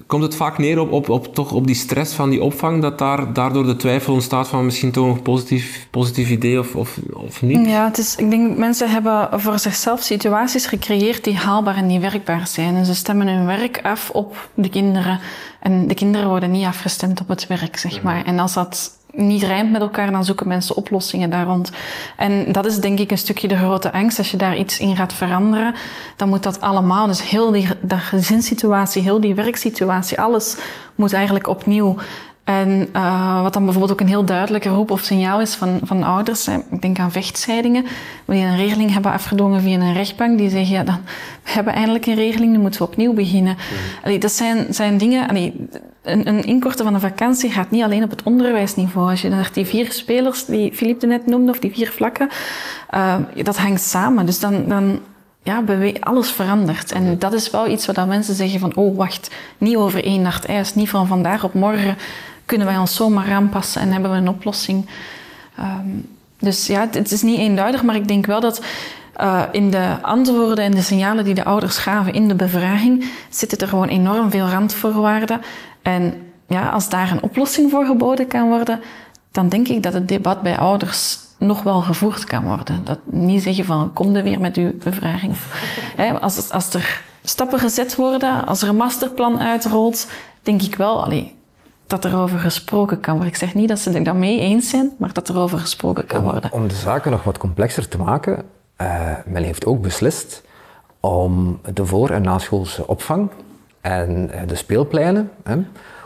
komt 0.07 0.23
het 0.23 0.35
vaak 0.35 0.57
neer 0.57 0.79
op, 0.79 0.91
op, 0.91 1.09
op, 1.09 1.35
toch 1.35 1.51
op 1.51 1.67
die 1.67 1.75
stress 1.75 2.13
van 2.13 2.29
die 2.29 2.43
opvang, 2.43 2.81
dat 2.81 2.97
daar, 2.97 3.33
daardoor 3.33 3.65
de 3.65 3.75
twijfel 3.75 4.13
ontstaat 4.13 4.47
van 4.47 4.65
misschien 4.65 4.91
toch 4.91 5.15
een 5.15 5.21
positief, 5.21 5.87
positief 5.91 6.29
idee 6.29 6.59
of, 6.59 6.75
of, 6.75 6.97
of 7.13 7.41
niet? 7.41 7.67
Ja, 7.67 7.85
het 7.85 7.97
is, 7.97 8.15
ik 8.15 8.29
denk 8.29 8.57
mensen 8.57 8.89
hebben 8.89 9.29
voor 9.31 9.59
zichzelf 9.59 10.01
situaties 10.01 10.65
gecreëerd 10.65 11.23
die 11.23 11.35
haalbaar 11.35 11.75
en 11.75 11.87
die 11.87 11.99
werkbaar 11.99 12.47
zijn. 12.47 12.75
En 12.75 12.85
ze 12.85 12.95
stemmen 12.95 13.27
hun 13.27 13.45
werk 13.45 13.79
af 13.83 14.09
op 14.09 14.49
de 14.53 14.69
kinderen. 14.69 15.19
En 15.59 15.87
de 15.87 15.93
kinderen 15.93 16.29
worden 16.29 16.51
niet 16.51 16.65
afgestemd 16.65 17.21
op 17.21 17.27
het 17.27 17.47
werk, 17.47 17.77
zeg 17.77 18.01
maar. 18.01 18.25
En 18.25 18.39
als 18.39 18.53
dat 18.53 18.91
niet 19.15 19.43
rijmt 19.43 19.71
met 19.71 19.81
elkaar, 19.81 20.11
dan 20.11 20.25
zoeken 20.25 20.47
mensen 20.47 20.75
oplossingen 20.75 21.29
daar 21.29 21.45
rond. 21.45 21.71
En 22.17 22.51
dat 22.51 22.65
is 22.65 22.79
denk 22.79 22.99
ik 22.99 23.11
een 23.11 23.17
stukje 23.17 23.47
de 23.47 23.57
grote 23.57 23.91
angst. 23.91 24.17
Als 24.17 24.31
je 24.31 24.37
daar 24.37 24.57
iets 24.57 24.79
in 24.79 24.95
gaat 24.95 25.13
veranderen, 25.13 25.73
dan 26.15 26.29
moet 26.29 26.43
dat 26.43 26.61
allemaal, 26.61 27.07
dus 27.07 27.29
heel 27.29 27.51
die, 27.51 27.67
de 27.81 27.97
gezinssituatie, 27.97 29.01
heel 29.01 29.19
die 29.19 29.35
werksituatie, 29.35 30.21
alles 30.21 30.57
moet 30.95 31.13
eigenlijk 31.13 31.47
opnieuw. 31.47 31.95
En 32.43 32.89
uh, 32.95 33.41
wat 33.41 33.53
dan 33.53 33.63
bijvoorbeeld 33.63 33.93
ook 33.93 33.99
een 33.99 34.07
heel 34.07 34.25
duidelijke 34.25 34.69
roep 34.69 34.91
of 34.91 35.01
signaal 35.01 35.41
is 35.41 35.55
van, 35.55 35.79
van 35.83 36.03
ouders, 36.03 36.47
ik 36.47 36.81
denk 36.81 36.99
aan 36.99 37.11
vechtscheidingen, 37.11 37.85
die 38.25 38.43
een 38.43 38.57
regeling 38.57 38.93
hebben 38.93 39.11
afgedwongen 39.11 39.61
via 39.61 39.79
een 39.79 39.93
rechtbank, 39.93 40.37
die 40.37 40.49
zeggen, 40.49 40.75
ja, 40.75 40.83
dan, 40.83 40.99
we 41.43 41.51
hebben 41.51 41.73
eindelijk 41.73 42.05
een 42.05 42.15
regeling, 42.15 42.51
nu 42.51 42.57
moeten 42.57 42.81
we 42.81 42.87
opnieuw 42.87 43.13
beginnen. 43.13 43.53
Mm. 43.53 44.03
Allee, 44.03 44.19
dat 44.19 44.31
zijn, 44.31 44.73
zijn 44.73 44.97
dingen, 44.97 45.27
allee, 45.29 45.67
een, 46.01 46.27
een 46.27 46.43
inkorten 46.43 46.85
van 46.85 46.93
een 46.93 46.99
vakantie 46.99 47.51
gaat 47.51 47.71
niet 47.71 47.83
alleen 47.83 48.03
op 48.03 48.09
het 48.09 48.23
onderwijsniveau. 48.23 49.09
Als 49.09 49.21
je 49.21 49.29
naar 49.29 49.49
die 49.53 49.65
vier 49.65 49.91
spelers 49.91 50.45
die 50.45 50.73
Philippe 50.73 51.05
net 51.05 51.25
noemde, 51.25 51.51
of 51.51 51.59
die 51.59 51.71
vier 51.71 51.91
vlakken, 51.91 52.29
uh, 52.93 53.15
dat 53.43 53.57
hangt 53.57 53.81
samen. 53.81 54.25
Dus 54.25 54.39
dan, 54.39 54.63
dan 54.67 54.99
ja, 55.43 55.63
alles 55.99 56.31
verandert. 56.31 56.91
En 56.91 57.19
dat 57.19 57.33
is 57.33 57.49
wel 57.49 57.67
iets 57.67 57.85
wat 57.85 58.07
mensen 58.07 58.35
zeggen 58.35 58.59
van, 58.59 58.75
oh 58.75 58.97
wacht, 58.97 59.35
niet 59.57 59.75
over 59.75 60.03
één 60.03 60.21
nacht 60.21 60.45
ijs, 60.45 60.75
niet 60.75 60.89
van 60.89 61.07
vandaag 61.07 61.43
op 61.43 61.53
morgen 61.53 61.97
kunnen 62.45 62.67
wij 62.67 62.77
ons 62.77 62.95
zomaar 62.95 63.31
aanpassen 63.31 63.81
en 63.81 63.91
hebben 63.91 64.11
we 64.11 64.17
een 64.17 64.27
oplossing. 64.27 64.85
Um, 65.59 66.07
dus 66.39 66.67
ja, 66.67 66.87
het, 66.91 67.11
is 67.11 67.21
niet 67.21 67.39
eenduidig, 67.39 67.83
maar 67.83 67.95
ik 67.95 68.07
denk 68.07 68.25
wel 68.25 68.39
dat 68.39 68.61
uh, 69.21 69.43
in 69.51 69.71
de 69.71 69.97
antwoorden 70.01 70.63
en 70.63 70.71
de 70.71 70.81
signalen 70.81 71.23
die 71.23 71.33
de 71.33 71.43
ouders 71.43 71.77
gaven 71.77 72.13
in 72.13 72.27
de 72.27 72.35
bevraging, 72.35 73.11
zitten 73.29 73.57
er 73.57 73.67
gewoon 73.67 73.87
enorm 73.87 74.31
veel 74.31 74.47
randvoorwaarden. 74.47 75.41
En 75.81 76.13
ja, 76.47 76.69
als 76.69 76.89
daar 76.89 77.11
een 77.11 77.23
oplossing 77.23 77.71
voor 77.71 77.85
geboden 77.85 78.27
kan 78.27 78.47
worden, 78.47 78.79
dan 79.31 79.49
denk 79.49 79.67
ik 79.67 79.83
dat 79.83 79.93
het 79.93 80.07
debat 80.07 80.41
bij 80.41 80.57
ouders 80.57 81.17
nog 81.37 81.63
wel 81.63 81.81
gevoerd 81.81 82.23
kan 82.23 82.43
worden. 82.43 82.81
Dat 82.83 82.99
niet 83.03 83.43
zeggen 83.43 83.65
van 83.65 83.93
kom 83.93 84.15
er 84.15 84.23
weer 84.23 84.39
met 84.39 84.57
uw 84.57 84.71
bevraging. 84.83 85.33
als, 86.21 86.51
als 86.51 86.73
er 86.73 87.01
stappen 87.23 87.59
gezet 87.59 87.95
worden, 87.95 88.45
als 88.45 88.61
er 88.61 88.69
een 88.69 88.75
masterplan 88.75 89.39
uitrolt, 89.39 90.07
denk 90.41 90.61
ik 90.61 90.75
wel 90.75 91.03
allee, 91.03 91.35
dat 91.87 92.05
er 92.05 92.17
over 92.17 92.39
gesproken 92.39 92.99
kan 92.99 93.13
worden. 93.13 93.31
Ik 93.31 93.39
zeg 93.39 93.53
niet 93.53 93.67
dat 93.67 93.79
ze 93.79 93.89
het 93.89 94.05
daarmee 94.05 94.39
eens 94.39 94.69
zijn, 94.69 94.91
maar 94.97 95.13
dat 95.13 95.27
er 95.27 95.37
over 95.37 95.59
gesproken 95.59 96.05
kan 96.05 96.23
worden. 96.23 96.51
Om, 96.51 96.67
de 96.67 96.75
zaken 96.75 97.11
nog 97.11 97.23
wat 97.23 97.37
complexer 97.37 97.87
te 97.87 97.97
maken, 97.97 98.43
uh, 98.81 99.11
men 99.25 99.43
heeft 99.43 99.65
ook 99.65 99.81
beslist 99.81 100.43
om 100.99 101.59
de 101.73 101.85
voor- 101.85 102.09
en 102.09 102.21
naschoolse 102.21 102.87
opvang 102.87 103.29
en 103.81 104.29
eh, 104.31 104.41
de 104.47 104.55
speelpleinen 104.55 105.31
hè, 105.43 105.55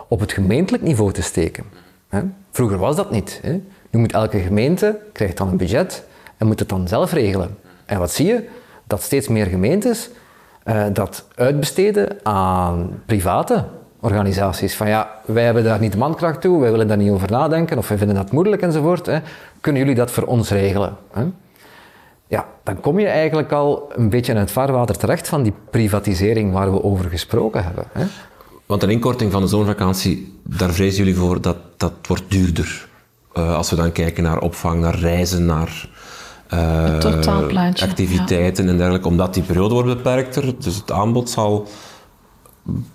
op 0.07 0.19
het 0.19 0.31
gemeentelijk 0.31 0.83
niveau 0.83 1.11
te 1.11 1.21
steken. 1.21 1.63
Hè. 2.09 2.21
Vroeger 2.51 2.77
was 2.77 2.95
dat 2.95 3.11
niet. 3.11 3.39
Hè. 3.43 3.61
Nu 3.89 3.99
moet 3.99 4.13
elke 4.13 4.39
gemeente, 4.39 4.99
krijgt 5.13 5.37
dan 5.37 5.47
een 5.47 5.57
budget 5.57 6.03
en 6.37 6.47
moet 6.47 6.59
het 6.59 6.69
dan 6.69 6.87
zelf 6.87 7.11
regelen. 7.11 7.57
En 7.85 7.99
wat 7.99 8.11
zie 8.11 8.25
je? 8.25 8.49
Dat 8.83 9.01
steeds 9.01 9.27
meer 9.27 9.45
gemeentes 9.45 10.09
uh, 10.65 10.85
dat 10.93 11.25
uitbesteden 11.35 12.17
aan 12.23 13.01
private 13.05 13.65
organisaties. 13.99 14.75
Van 14.75 14.87
ja, 14.87 15.09
wij 15.25 15.43
hebben 15.43 15.63
daar 15.63 15.79
niet 15.79 15.91
de 15.91 15.97
mankracht 15.97 16.41
toe, 16.41 16.59
wij 16.59 16.71
willen 16.71 16.87
daar 16.87 16.97
niet 16.97 17.11
over 17.11 17.31
nadenken 17.31 17.77
of 17.77 17.87
wij 17.87 17.97
vinden 17.97 18.15
dat 18.15 18.31
moeilijk 18.31 18.61
enzovoort. 18.61 19.05
Hè. 19.05 19.19
Kunnen 19.61 19.81
jullie 19.81 19.97
dat 19.97 20.11
voor 20.11 20.23
ons 20.23 20.49
regelen? 20.49 20.97
Hè? 21.11 21.25
Ja, 22.27 22.45
dan 22.63 22.79
kom 22.79 22.99
je 22.99 23.07
eigenlijk 23.07 23.51
al 23.51 23.91
een 23.95 24.09
beetje 24.09 24.31
in 24.31 24.37
het 24.37 24.51
vaarwater 24.51 24.97
terecht 24.97 25.27
van 25.27 25.43
die 25.43 25.53
privatisering 25.69 26.53
waar 26.53 26.71
we 26.71 26.83
over 26.83 27.09
gesproken 27.09 27.63
hebben. 27.63 27.83
Hè? 27.91 28.05
Want 28.65 28.83
een 28.83 28.89
inkorting 28.89 29.31
van 29.31 29.41
de 29.41 29.47
zomervakantie, 29.47 30.39
daar 30.43 30.73
vrezen 30.73 30.97
jullie 30.97 31.19
voor 31.19 31.41
dat 31.41 31.57
dat 31.77 31.93
wordt 32.07 32.23
duurder. 32.27 32.87
Uh, 33.37 33.55
als 33.55 33.69
we 33.69 33.75
dan 33.75 33.91
kijken 33.91 34.23
naar 34.23 34.39
opvang, 34.39 34.81
naar 34.81 34.99
reizen, 34.99 35.45
naar 35.45 35.89
uh, 36.53 37.73
activiteiten 37.81 38.69
en 38.69 38.77
dergelijke. 38.77 39.07
Omdat 39.07 39.33
die 39.33 39.43
periode 39.43 39.73
wordt 39.73 39.87
beperkter, 39.87 40.53
dus 40.59 40.75
het 40.75 40.91
aanbod 40.91 41.29
zal 41.29 41.67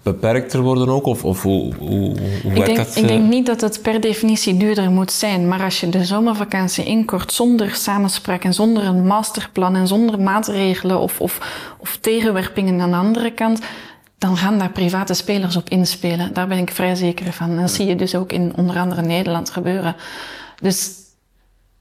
beperkter 0.03 0.61
worden 0.61 0.89
ook? 0.89 1.07
Of, 1.07 1.25
of 1.25 1.43
hoe, 1.43 1.75
hoe, 1.75 2.17
hoe 2.43 2.53
ik, 2.55 2.65
denk, 2.65 2.77
dat, 2.77 2.97
ik 2.97 3.09
denk 3.09 3.29
niet 3.29 3.47
dat 3.47 3.61
het 3.61 3.83
per 3.83 4.01
definitie 4.01 4.57
duurder 4.57 4.91
moet 4.91 5.13
zijn. 5.13 5.49
Maar 5.49 5.63
als 5.63 5.81
je 5.81 5.89
de 5.89 6.05
zomervakantie 6.05 6.85
inkort 6.85 7.33
zonder 7.33 7.75
samenspraak 7.75 8.45
en 8.45 8.55
zonder 8.55 8.85
een 8.85 9.07
masterplan 9.07 9.77
en 9.77 9.87
zonder 9.87 10.21
maatregelen 10.21 11.01
of, 11.01 11.21
of, 11.21 11.39
of 11.79 11.99
tegenwerpingen 12.01 12.81
aan 12.81 12.91
de 12.91 12.97
andere 12.97 13.33
kant, 13.33 13.61
dan 14.19 14.37
gaan 14.37 14.59
daar 14.59 14.71
private 14.71 15.15
spelers 15.15 15.57
op 15.57 15.69
inspelen. 15.69 16.35
Daar 16.35 16.49
ben 16.49 16.59
ik 16.59 16.71
vrij 16.71 16.95
zeker 16.95 17.33
van. 17.33 17.51
En 17.51 17.57
dat 17.57 17.71
zie 17.71 17.87
je 17.87 17.97
dus 17.97 18.15
ook 18.15 18.33
in 18.33 18.53
onder 18.57 18.79
andere 18.79 19.03
Nederland 19.03 19.51
gebeuren. 19.51 19.97
Dus 20.61 20.91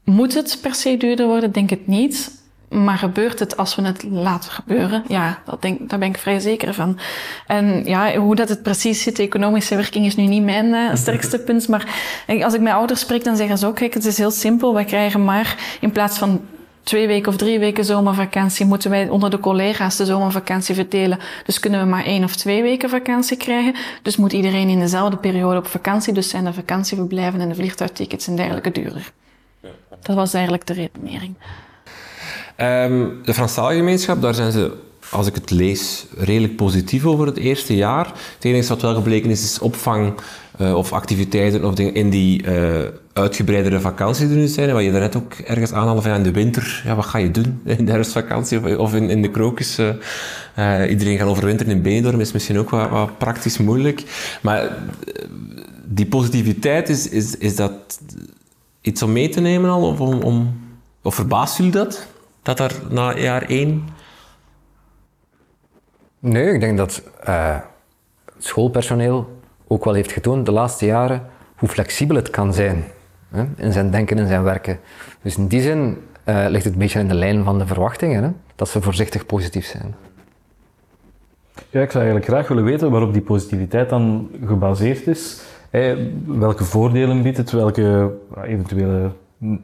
moet 0.04 0.34
het 0.34 0.58
per 0.62 0.74
se 0.74 0.96
duurder 0.96 1.26
worden? 1.26 1.52
Denk 1.52 1.70
het 1.70 1.86
niet. 1.86 2.41
Maar 2.72 2.98
gebeurt 2.98 3.38
het 3.38 3.56
als 3.56 3.74
we 3.74 3.82
het 3.82 4.02
laten 4.10 4.50
gebeuren? 4.50 5.04
Ja, 5.08 5.38
dat 5.44 5.62
denk, 5.62 5.90
daar 5.90 5.98
ben 5.98 6.08
ik 6.08 6.18
vrij 6.18 6.38
zeker 6.38 6.74
van. 6.74 6.98
En 7.46 7.84
ja, 7.84 8.16
hoe 8.16 8.34
dat 8.34 8.48
het 8.48 8.62
precies 8.62 9.02
zit, 9.02 9.16
de 9.16 9.22
economische 9.22 9.76
werking 9.76 10.06
is 10.06 10.16
nu 10.16 10.26
niet 10.26 10.42
mijn 10.42 10.66
uh, 10.66 10.94
sterkste 11.02 11.38
punt. 11.38 11.68
Maar 11.68 11.86
als 12.42 12.54
ik 12.54 12.60
met 12.60 12.72
ouders 12.72 13.00
spreek, 13.00 13.24
dan 13.24 13.36
zeggen 13.36 13.58
ze 13.58 13.66
ook, 13.66 13.76
kijk, 13.76 13.94
het 13.94 14.04
is 14.04 14.18
heel 14.18 14.30
simpel. 14.30 14.74
Wij 14.74 14.84
krijgen 14.84 15.24
maar 15.24 15.76
in 15.80 15.92
plaats 15.92 16.18
van 16.18 16.40
twee 16.82 17.06
weken 17.06 17.28
of 17.28 17.36
drie 17.36 17.58
weken 17.58 17.84
zomervakantie, 17.84 18.66
moeten 18.66 18.90
wij 18.90 19.08
onder 19.08 19.30
de 19.30 19.40
collega's 19.40 19.96
de 19.96 20.04
zomervakantie 20.04 20.74
verdelen. 20.74 21.18
Dus 21.44 21.60
kunnen 21.60 21.80
we 21.80 21.86
maar 21.86 22.04
één 22.04 22.24
of 22.24 22.36
twee 22.36 22.62
weken 22.62 22.90
vakantie 22.90 23.36
krijgen. 23.36 23.74
Dus 24.02 24.16
moet 24.16 24.32
iedereen 24.32 24.68
in 24.68 24.80
dezelfde 24.80 25.16
periode 25.16 25.58
op 25.58 25.66
vakantie. 25.66 26.12
Dus 26.12 26.28
zijn 26.28 26.44
de 26.44 26.52
vakantieverblijven 26.52 27.40
en 27.40 27.48
de 27.48 27.54
vliegtuigtickets 27.54 28.26
en 28.26 28.36
dergelijke 28.36 28.70
duurder. 28.70 29.12
Dat 30.02 30.16
was 30.16 30.34
eigenlijk 30.34 30.66
de 30.66 30.72
redenering. 30.72 31.34
Um, 32.62 33.18
de 33.24 33.34
Franstalige 33.34 33.78
gemeenschap, 33.78 34.22
daar 34.22 34.34
zijn 34.34 34.52
ze, 34.52 34.72
als 35.10 35.26
ik 35.26 35.34
het 35.34 35.50
lees, 35.50 36.06
redelijk 36.16 36.56
positief 36.56 37.04
over 37.04 37.26
het 37.26 37.36
eerste 37.36 37.76
jaar. 37.76 38.06
Het 38.06 38.44
enige 38.44 38.68
wat 38.68 38.82
wel 38.82 38.94
gebleken 38.94 39.30
is, 39.30 39.44
is 39.44 39.58
opvang 39.58 40.14
uh, 40.60 40.74
of 40.74 40.92
activiteiten 40.92 41.64
of 41.64 41.74
dingen 41.74 41.94
in 41.94 42.10
die 42.10 42.42
uh, 42.42 42.80
uitgebreidere 43.12 43.80
vakantie 43.80 44.28
die 44.28 44.36
nu 44.36 44.46
zijn. 44.46 44.72
Wat 44.72 44.82
je 44.82 44.90
daarnet 44.90 45.16
ook 45.16 45.34
ergens 45.34 45.72
aanhaalde 45.72 46.02
van 46.02 46.12
in 46.12 46.22
de 46.22 46.30
winter, 46.30 46.82
ja, 46.84 46.94
wat 46.94 47.04
ga 47.04 47.18
je 47.18 47.30
doen 47.30 47.60
in 47.78 47.84
de 47.84 47.92
herfstvakantie 47.92 48.78
of, 48.78 48.94
in, 48.94 49.10
in 49.10 49.22
de 49.22 49.30
krokus? 49.30 49.78
Uh, 49.78 50.90
iedereen 50.90 51.18
gaat 51.18 51.28
overwinteren 51.28 51.72
in 51.72 51.82
Benidorm 51.82 52.20
is 52.20 52.32
misschien 52.32 52.58
ook 52.58 52.70
wat, 52.70 52.90
wat 52.90 53.18
praktisch 53.18 53.58
moeilijk. 53.58 54.02
Maar 54.42 54.76
die 55.84 56.06
positiviteit, 56.06 56.88
is, 56.88 57.08
is, 57.08 57.36
is 57.36 57.56
dat 57.56 57.72
iets 58.80 59.02
om 59.02 59.12
mee 59.12 59.28
te 59.28 59.40
nemen 59.40 59.70
al? 59.70 59.82
Of, 59.82 60.00
om, 60.00 60.60
of 61.02 61.14
verbaast 61.14 61.56
jullie 61.56 61.72
dat? 61.72 62.06
Dat 62.42 62.58
er 62.58 62.80
na 62.88 63.16
jaar 63.16 63.42
één? 63.42 63.88
Nee, 66.18 66.52
ik 66.52 66.60
denk 66.60 66.76
dat 66.76 67.02
uh, 67.28 67.56
het 68.34 68.44
schoolpersoneel 68.44 69.40
ook 69.66 69.84
wel 69.84 69.94
heeft 69.94 70.12
getoond 70.12 70.46
de 70.46 70.52
laatste 70.52 70.86
jaren 70.86 71.26
hoe 71.56 71.68
flexibel 71.68 72.16
het 72.16 72.30
kan 72.30 72.54
zijn 72.54 72.84
hè, 73.28 73.44
in 73.56 73.72
zijn 73.72 73.90
denken 73.90 74.18
en 74.18 74.26
zijn 74.26 74.42
werken. 74.42 74.78
Dus 75.22 75.36
in 75.36 75.46
die 75.46 75.60
zin 75.60 75.96
uh, 76.24 76.46
ligt 76.48 76.64
het 76.64 76.72
een 76.72 76.78
beetje 76.78 76.98
in 76.98 77.08
de 77.08 77.14
lijn 77.14 77.44
van 77.44 77.58
de 77.58 77.66
verwachtingen, 77.66 78.22
hè, 78.22 78.30
dat 78.54 78.68
ze 78.68 78.82
voorzichtig 78.82 79.26
positief 79.26 79.66
zijn. 79.66 79.94
Ja, 81.54 81.80
ik 81.80 81.90
zou 81.90 82.04
eigenlijk 82.04 82.24
graag 82.24 82.48
willen 82.48 82.64
weten 82.64 82.90
waarop 82.90 83.12
die 83.12 83.22
positiviteit 83.22 83.88
dan 83.88 84.30
gebaseerd 84.46 85.06
is. 85.06 85.42
welke 86.26 86.64
voordelen 86.64 87.22
biedt 87.22 87.36
het, 87.36 87.50
welke 87.50 88.14
eventuele 88.44 89.10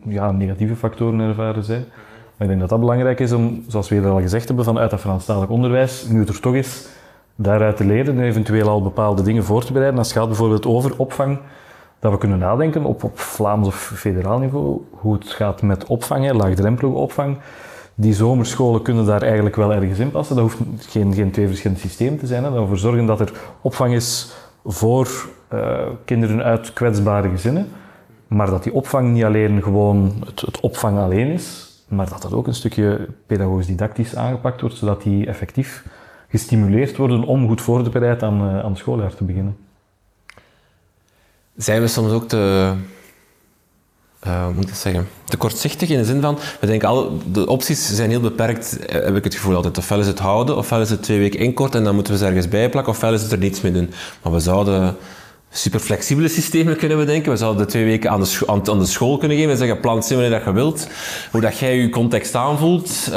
ja, 0.04 0.30
negatieve 0.30 0.76
factoren 0.76 1.20
ervaren 1.20 1.64
zijn 1.64 1.84
ik 2.38 2.46
denk 2.46 2.60
dat 2.60 2.68
dat 2.68 2.80
belangrijk 2.80 3.20
is 3.20 3.32
om, 3.32 3.64
zoals 3.66 3.88
we 3.88 3.94
eerder 3.94 4.10
al 4.10 4.20
gezegd 4.20 4.46
hebben, 4.46 4.64
vanuit 4.64 4.90
dat 4.90 5.00
Franstalig 5.00 5.48
onderwijs, 5.48 6.06
nu 6.08 6.18
het 6.18 6.28
er 6.28 6.40
toch 6.40 6.54
is, 6.54 6.88
daaruit 7.34 7.76
te 7.76 7.84
leren 7.84 8.18
en 8.18 8.24
eventueel 8.24 8.68
al 8.68 8.82
bepaalde 8.82 9.22
dingen 9.22 9.44
voor 9.44 9.64
te 9.64 9.72
bereiden. 9.72 9.98
Als 9.98 10.08
het 10.08 10.18
gaat 10.18 10.26
bijvoorbeeld 10.26 10.66
over 10.66 10.98
opvang, 10.98 11.38
dat 11.98 12.12
we 12.12 12.18
kunnen 12.18 12.38
nadenken 12.38 12.84
op, 12.84 13.04
op 13.04 13.18
Vlaams 13.18 13.66
of 13.66 13.92
federaal 13.94 14.38
niveau, 14.38 14.80
hoe 14.90 15.14
het 15.14 15.30
gaat 15.30 15.62
met 15.62 15.86
opvang, 15.86 16.32
laagdrempelige 16.32 16.96
opvang. 16.96 17.38
Die 17.94 18.14
zomerscholen 18.14 18.82
kunnen 18.82 19.06
daar 19.06 19.22
eigenlijk 19.22 19.56
wel 19.56 19.72
ergens 19.72 19.98
in 19.98 20.10
passen. 20.10 20.36
Dat 20.36 20.44
hoeft 20.44 20.86
geen, 20.88 21.14
geen 21.14 21.30
twee 21.30 21.46
verschillende 21.46 21.82
systemen 21.82 22.18
te 22.18 22.26
zijn. 22.26 22.52
We 22.52 22.58
ervoor 22.58 22.78
zorgen 22.78 23.06
dat 23.06 23.20
er 23.20 23.32
opvang 23.60 23.94
is 23.94 24.32
voor 24.64 25.08
uh, 25.54 25.78
kinderen 26.04 26.42
uit 26.42 26.72
kwetsbare 26.72 27.28
gezinnen. 27.28 27.68
Maar 28.26 28.50
dat 28.50 28.62
die 28.62 28.72
opvang 28.72 29.12
niet 29.12 29.24
alleen 29.24 29.62
gewoon 29.62 30.12
het, 30.26 30.40
het 30.40 30.60
opvang 30.60 30.98
alleen 30.98 31.26
is, 31.26 31.67
maar 31.88 32.08
dat 32.08 32.22
dat 32.22 32.32
ook 32.32 32.46
een 32.46 32.54
stukje 32.54 33.08
pedagogisch 33.26 33.66
didactisch 33.66 34.16
aangepakt 34.16 34.60
wordt, 34.60 34.76
zodat 34.76 35.02
die 35.02 35.26
effectief 35.26 35.84
gestimuleerd 36.28 36.96
worden 36.96 37.24
om 37.24 37.48
goed 37.48 37.60
voor 37.60 37.82
te 37.82 37.90
bereiden 37.90 38.28
aan, 38.28 38.54
uh, 38.54 38.58
aan 38.58 38.70
het 38.70 38.78
schooljaar 38.78 39.14
te 39.14 39.24
beginnen. 39.24 39.56
Zijn 41.56 41.80
we 41.80 41.86
soms 41.86 42.12
ook 42.12 42.28
te, 42.28 42.72
hoe 44.20 44.52
moet 44.54 44.68
ik 44.68 44.74
zeggen, 44.74 45.08
te 45.24 45.36
kortzichtig 45.36 45.88
in 45.90 45.98
de 45.98 46.04
zin 46.04 46.20
van, 46.20 46.38
we 46.60 46.66
denken 46.66 46.88
alle, 46.88 47.10
de 47.32 47.46
opties 47.46 47.94
zijn 47.94 48.10
heel 48.10 48.20
beperkt, 48.20 48.78
heb 48.86 49.16
ik 49.16 49.24
het 49.24 49.34
gevoel 49.34 49.54
altijd. 49.54 49.78
Ofwel 49.78 50.00
is 50.00 50.06
het 50.06 50.18
houden, 50.18 50.56
ofwel 50.56 50.80
is 50.80 50.90
het 50.90 51.02
twee 51.02 51.18
weken 51.18 51.40
inkorten 51.40 51.78
en 51.78 51.84
dan 51.84 51.94
moeten 51.94 52.12
we 52.12 52.18
ze 52.18 52.26
ergens 52.26 52.48
bijplakken, 52.48 52.92
ofwel 52.92 53.12
is 53.12 53.22
het 53.22 53.32
er 53.32 53.38
niets 53.38 53.60
mee 53.60 53.72
doen. 53.72 53.90
Maar 54.22 54.32
we 54.32 54.40
zouden 54.40 54.96
super 55.50 55.80
flexibele 55.80 56.28
systemen 56.28 56.76
kunnen 56.76 56.98
bedenken. 56.98 57.30
We 57.30 57.36
zouden 57.36 57.64
de 57.64 57.70
twee 57.70 57.84
weken 57.84 58.10
aan 58.10 58.20
de, 58.20 58.42
aan, 58.46 58.78
de 58.78 58.86
school 58.86 59.18
kunnen 59.18 59.36
geven 59.36 59.52
en 59.52 59.58
zeggen, 59.58 59.80
plant 59.80 60.08
wanneer 60.08 60.30
dat 60.30 60.44
je 60.44 60.52
wilt. 60.52 60.88
Hoe 61.30 61.40
dat 61.40 61.58
jij 61.58 61.76
je 61.76 61.88
context 61.90 62.34
aanvoelt. 62.34 63.08
Uh, 63.08 63.14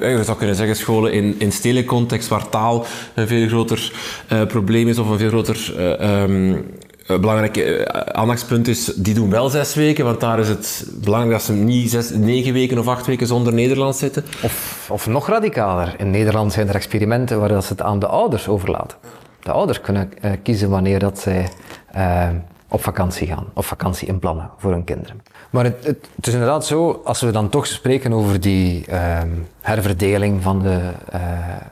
je 0.00 0.20
zou 0.24 0.38
kunnen 0.38 0.56
zeggen, 0.56 0.76
scholen 0.76 1.12
in, 1.12 1.34
in 1.38 1.52
stedelijk 1.52 1.86
context, 1.86 2.28
waar 2.28 2.48
taal 2.48 2.86
een 3.14 3.26
veel 3.26 3.48
groter 3.48 3.92
uh, 4.32 4.46
probleem 4.46 4.88
is 4.88 4.98
of 4.98 5.08
een 5.08 5.18
veel 5.18 5.28
groter... 5.28 5.74
Um, 6.02 6.66
belangrijk 7.06 7.84
aandachtspunt 8.12 8.68
is, 8.68 8.84
die 8.84 9.14
doen 9.14 9.30
wel 9.30 9.48
zes 9.48 9.74
weken, 9.74 10.04
want 10.04 10.20
daar 10.20 10.38
is 10.38 10.48
het 10.48 10.84
belangrijk 10.94 11.36
dat 11.36 11.42
ze 11.42 11.52
niet 11.52 11.90
zes, 11.90 12.10
negen 12.10 12.52
weken 12.52 12.78
of 12.78 12.86
acht 12.86 13.06
weken 13.06 13.26
zonder 13.26 13.52
Nederlands 13.52 13.98
zitten. 13.98 14.24
Of, 14.42 14.86
of 14.90 15.06
nog 15.06 15.28
radicaler. 15.28 15.94
In 15.98 16.10
Nederland 16.10 16.52
zijn 16.52 16.68
er 16.68 16.74
experimenten 16.74 17.40
waar 17.40 17.62
ze 17.62 17.68
het 17.68 17.82
aan 17.82 17.98
de 17.98 18.06
ouders 18.06 18.48
overlaten 18.48 18.96
de 19.42 19.52
ouders 19.52 19.80
kunnen 19.80 20.12
uh, 20.24 20.32
kiezen 20.42 20.70
wanneer 20.70 20.98
dat 20.98 21.18
zij 21.18 21.48
uh, 21.96 22.28
op 22.68 22.82
vakantie 22.82 23.26
gaan, 23.26 23.46
of 23.54 23.66
vakantie 23.66 24.08
inplannen 24.08 24.50
voor 24.56 24.70
hun 24.70 24.84
kinderen. 24.84 25.22
Maar 25.50 25.64
het, 25.64 25.84
het, 25.84 26.26
is 26.26 26.32
inderdaad 26.32 26.66
zo, 26.66 27.00
als 27.04 27.20
we 27.20 27.30
dan 27.30 27.48
toch 27.48 27.66
spreken 27.66 28.12
over 28.12 28.40
die 28.40 28.84
uh, 28.88 29.20
herverdeling 29.60 30.42
van 30.42 30.62
de, 30.62 30.90
uh, 31.14 31.20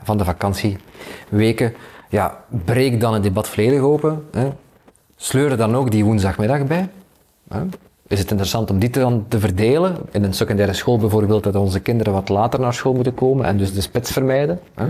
van 0.03 0.17
de 0.17 0.25
vakantieweken, 0.25 1.73
ja, 2.09 2.43
breek 2.65 2.99
dan 2.99 3.13
het 3.13 3.23
debat 3.23 3.47
volledig 3.47 3.81
open. 3.81 4.27
Hè. 4.31 4.49
Sleur 5.15 5.51
er 5.51 5.57
dan 5.57 5.75
ook 5.75 5.91
die 5.91 6.05
woensdagmiddag 6.05 6.65
bij. 6.65 6.89
Hè. 7.49 7.61
Is 8.09 8.19
het 8.19 8.29
interessant 8.29 8.69
om 8.69 8.79
die 8.79 8.89
dan 8.89 9.25
te 9.27 9.39
verdelen? 9.39 9.95
In 10.11 10.23
een 10.23 10.33
secundaire 10.33 10.73
school 10.73 10.97
bijvoorbeeld, 10.97 11.43
dat 11.43 11.55
onze 11.55 11.79
kinderen 11.79 12.13
wat 12.13 12.29
later 12.29 12.59
naar 12.59 12.73
school 12.73 12.93
moeten 12.93 13.13
komen 13.13 13.45
en 13.45 13.57
dus 13.57 13.73
de 13.73 13.81
spits 13.81 14.11
vermijden. 14.11 14.59
Hè? 14.73 14.85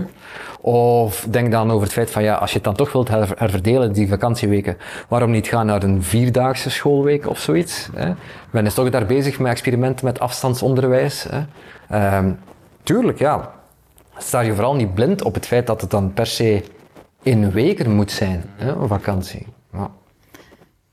Of 0.60 1.26
denk 1.30 1.50
dan 1.50 1.70
over 1.70 1.82
het 1.82 1.92
feit 1.92 2.10
van 2.10 2.22
ja, 2.22 2.34
als 2.34 2.50
je 2.50 2.56
het 2.56 2.64
dan 2.64 2.74
toch 2.74 2.92
wilt 2.92 3.08
herverdelen, 3.08 3.92
die 3.92 4.08
vakantieweken, 4.08 4.76
waarom 5.08 5.30
niet 5.30 5.46
gaan 5.46 5.66
naar 5.66 5.82
een 5.82 6.02
vierdaagse 6.02 6.70
schoolweek 6.70 7.28
of 7.28 7.38
zoiets? 7.38 7.88
Hè? 7.94 8.12
Men 8.50 8.66
is 8.66 8.74
toch 8.74 8.90
daar 8.90 9.06
bezig 9.06 9.38
met 9.38 9.50
experimenten 9.50 10.04
met 10.04 10.20
afstandsonderwijs. 10.20 11.26
Hè? 11.30 12.16
Um, 12.18 12.38
tuurlijk, 12.82 13.18
ja. 13.18 13.50
Sta 14.18 14.40
je 14.40 14.54
vooral 14.54 14.74
niet 14.74 14.94
blind 14.94 15.22
op 15.22 15.34
het 15.34 15.46
feit 15.46 15.66
dat 15.66 15.80
het 15.80 15.90
dan 15.90 16.12
per 16.12 16.26
se 16.26 16.62
in 17.22 17.50
weken 17.50 17.94
moet 17.94 18.10
zijn, 18.10 18.44
hè, 18.56 18.72
een 18.72 18.88
vakantie. 18.88 19.46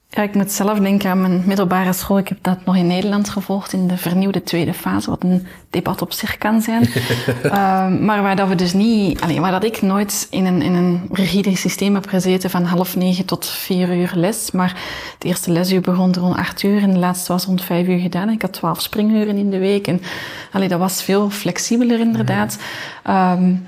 Ja. 0.10 0.24
Ik 0.24 0.36
moet 0.36 0.52
zelf 0.52 0.80
denken 0.80 1.10
aan 1.10 1.22
mijn 1.22 1.44
middelbare 1.46 1.94
school. 1.94 2.18
Ik 2.18 2.28
heb 2.28 2.38
dat 2.42 2.66
nog 2.66 2.76
in 2.76 2.88
Nederland 2.88 3.30
gevolgd 3.30 3.74
in 3.74 3.88
de 3.88 3.98
vernieuwde 3.98 4.44
tweede 4.44 4.74
fase, 4.74 5.10
wat 5.10 5.24
een 5.24 5.48
debat 5.70 6.02
op 6.02 6.14
zich 6.14 6.38
kan 6.38 6.62
zijn. 6.62 6.90
uh, 7.46 7.52
maar 8.08 8.22
waar 8.22 8.36
dat 8.36 8.48
we 8.48 8.56
dus 8.56 8.74
niet, 8.74 9.22
alleen, 9.22 9.42
waar 9.42 9.52
dat 9.52 9.64
ik 9.64 9.82
nooit 9.82 10.28
in 10.30 10.46
een, 10.46 10.62
in 10.62 10.74
een 10.74 11.10
rigide 11.12 11.56
systeem 11.56 11.94
heb 11.94 12.08
gezeten 12.08 12.50
van 12.50 12.64
half 12.64 12.96
negen 12.96 13.26
tot 13.26 13.46
vier 13.46 13.96
uur 13.96 14.12
les. 14.16 14.52
Maar 14.52 14.76
het 15.14 15.24
eerste 15.24 15.52
lesuur 15.52 15.82
begon 15.82 16.14
rond 16.14 16.38
acht 16.38 16.64
uur 16.64 16.82
en 16.82 16.92
de 16.92 17.00
laatste 17.00 17.32
was 17.32 17.46
rond 17.46 17.64
vijf 17.64 17.88
uur 17.88 18.00
gedaan. 18.00 18.30
Ik 18.30 18.42
had 18.42 18.54
twaalf 18.54 18.82
springuren 18.82 19.38
in 19.38 19.50
de 19.50 19.60
week 19.60 19.88
en 19.88 20.02
allee, 20.52 20.68
dat 20.68 20.80
was 20.80 21.04
veel 21.04 21.30
flexibeler 21.30 22.00
inderdaad. 22.00 22.58
Um, 23.10 23.66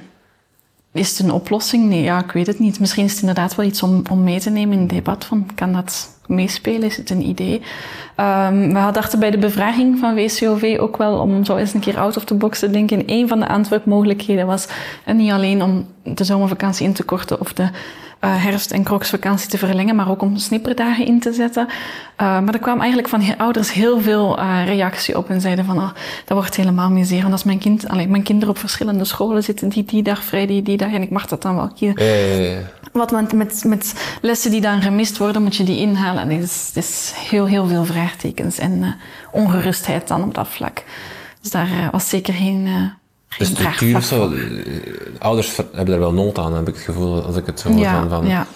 is 0.99 1.09
het 1.09 1.19
een 1.19 1.33
oplossing? 1.33 1.89
Nee, 1.89 2.01
ja, 2.01 2.23
ik 2.23 2.31
weet 2.31 2.47
het 2.47 2.59
niet. 2.59 2.79
Misschien 2.79 3.05
is 3.05 3.11
het 3.11 3.21
inderdaad 3.21 3.55
wel 3.55 3.65
iets 3.65 3.83
om, 3.83 4.01
om 4.11 4.23
mee 4.23 4.39
te 4.39 4.49
nemen 4.49 4.73
in 4.73 4.79
het 4.79 4.89
debat. 4.89 5.25
Van, 5.25 5.45
kan 5.55 5.73
dat 5.73 6.19
meespelen? 6.27 6.83
Is 6.83 6.97
het 6.97 7.09
een 7.09 7.27
idee? 7.27 7.61
Um, 8.17 8.73
we 8.73 8.89
dachten 8.91 9.19
bij 9.19 9.31
de 9.31 9.37
bevraging 9.37 9.99
van 9.99 10.15
WCOV 10.15 10.77
ook 10.79 10.97
wel 10.97 11.19
om 11.19 11.45
zo 11.45 11.55
eens 11.55 11.73
een 11.73 11.79
keer 11.79 11.97
out 11.97 12.17
of 12.17 12.23
the 12.23 12.35
box 12.35 12.59
te 12.59 12.69
denken. 12.69 13.03
Een 13.05 13.27
van 13.27 13.39
de 13.39 13.47
antwoordmogelijkheden 13.47 14.47
was 14.47 14.67
en 15.05 15.17
niet 15.17 15.31
alleen 15.31 15.61
om 15.61 15.85
de 16.03 16.23
zomervakantie 16.23 16.85
in 16.85 16.93
te 16.93 17.03
korten 17.03 17.39
of 17.39 17.53
de 17.53 17.69
uh, 18.21 18.43
herfst- 18.43 18.71
en 18.71 18.83
kroksvakantie 18.83 19.49
te 19.49 19.57
verlengen, 19.57 19.95
maar 19.95 20.09
ook 20.09 20.21
om 20.21 20.37
snipperdagen 20.37 21.05
in 21.05 21.19
te 21.19 21.33
zetten. 21.33 21.67
Uh, 21.67 21.73
maar 22.17 22.53
er 22.53 22.59
kwam 22.59 22.79
eigenlijk 22.79 23.09
van 23.09 23.37
ouders 23.37 23.73
heel 23.73 24.01
veel 24.01 24.39
uh, 24.39 24.65
reactie 24.65 25.17
op 25.17 25.29
en 25.29 25.41
zeiden 25.41 25.65
van, 25.65 25.77
oh, 25.77 25.89
dat 26.25 26.37
wordt 26.37 26.55
helemaal 26.55 26.89
misère. 26.89 27.21
Want 27.21 27.33
als 27.33 27.43
mijn, 27.43 27.59
kind, 27.59 27.87
allee, 27.87 28.07
mijn 28.07 28.23
kinderen 28.23 28.49
op 28.49 28.59
verschillende 28.59 29.05
scholen 29.05 29.43
zitten, 29.43 29.69
die 29.69 29.85
die 29.85 30.03
dag 30.03 30.23
vrij, 30.23 30.47
die 30.47 30.61
die 30.61 30.77
dag, 30.77 30.91
en 30.91 31.01
ik 31.01 31.09
mag 31.09 31.27
dat 31.27 31.41
dan 31.41 31.55
wel 31.55 31.71
kiezen. 31.75 32.05
Ja, 32.05 32.13
ja, 32.13 32.51
ja. 32.51 32.59
Wat 32.91 33.11
met, 33.11 33.33
met, 33.33 33.63
met 33.65 34.17
lessen 34.21 34.51
die 34.51 34.61
dan 34.61 34.81
gemist 34.81 35.17
worden, 35.17 35.43
moet 35.43 35.55
je 35.55 35.63
die 35.63 35.79
inhalen. 35.79 36.29
Het, 36.29 36.43
is, 36.43 36.71
het 36.73 36.83
is 36.83 37.13
heel, 37.15 37.45
heel 37.45 37.67
veel 37.67 37.85
vraagtekens 37.85 38.57
en 38.57 38.95
ongerustheid 39.31 40.07
dan 40.07 40.23
op 40.23 40.33
dat 40.33 40.47
vlak. 40.47 40.83
Dus 41.41 41.51
daar 41.51 41.69
was 41.91 42.09
zeker 42.09 42.33
geen 42.33 42.91
de 43.37 43.45
structuur 43.45 43.95
of 43.95 44.03
zo, 44.03 44.31
eh, 44.31 44.41
ouders 45.19 45.55
hebben 45.55 45.85
daar 45.85 45.99
wel 45.99 46.13
nood 46.13 46.37
aan, 46.37 46.53
heb 46.53 46.67
ik 46.67 46.73
het 46.73 46.83
gevoel, 46.83 47.23
als 47.23 47.35
ik 47.35 47.45
het 47.45 47.59
zo 47.59 47.69
hoor. 47.69 47.79
Ja, 47.79 47.99
van, 47.99 48.09
van 48.09 48.27
ja. 48.27 48.47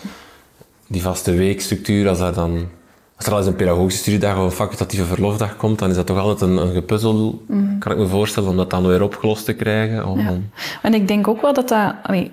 Die 0.87 1.01
vaste 1.01 1.35
weekstructuur, 1.35 2.09
als, 2.09 2.19
dat 2.19 2.35
dan, 2.35 2.67
als 3.15 3.25
er 3.25 3.31
al 3.31 3.37
eens 3.37 3.47
een 3.47 3.55
pedagogische 3.55 4.01
studiedag 4.01 4.37
of 4.37 4.43
een 4.43 4.51
facultatieve 4.51 5.05
verlofdag 5.05 5.55
komt, 5.55 5.79
dan 5.79 5.89
is 5.89 5.95
dat 5.95 6.05
toch 6.05 6.17
altijd 6.17 6.51
een, 6.51 6.57
een 6.57 6.73
gepuzzel, 6.73 7.43
mm. 7.47 7.79
kan 7.79 7.91
ik 7.91 7.97
me 7.97 8.07
voorstellen, 8.07 8.49
om 8.49 8.57
dat 8.57 8.69
dan 8.69 8.87
weer 8.87 9.01
opgelost 9.01 9.45
te 9.45 9.53
krijgen. 9.53 10.05
Om, 10.05 10.19
ja. 10.19 10.37
En 10.81 10.93
ik 10.93 11.07
denk 11.07 11.27
ook 11.27 11.41
wel 11.41 11.53
dat 11.53 11.69
dat 11.69 11.95
dat 12.05 12.29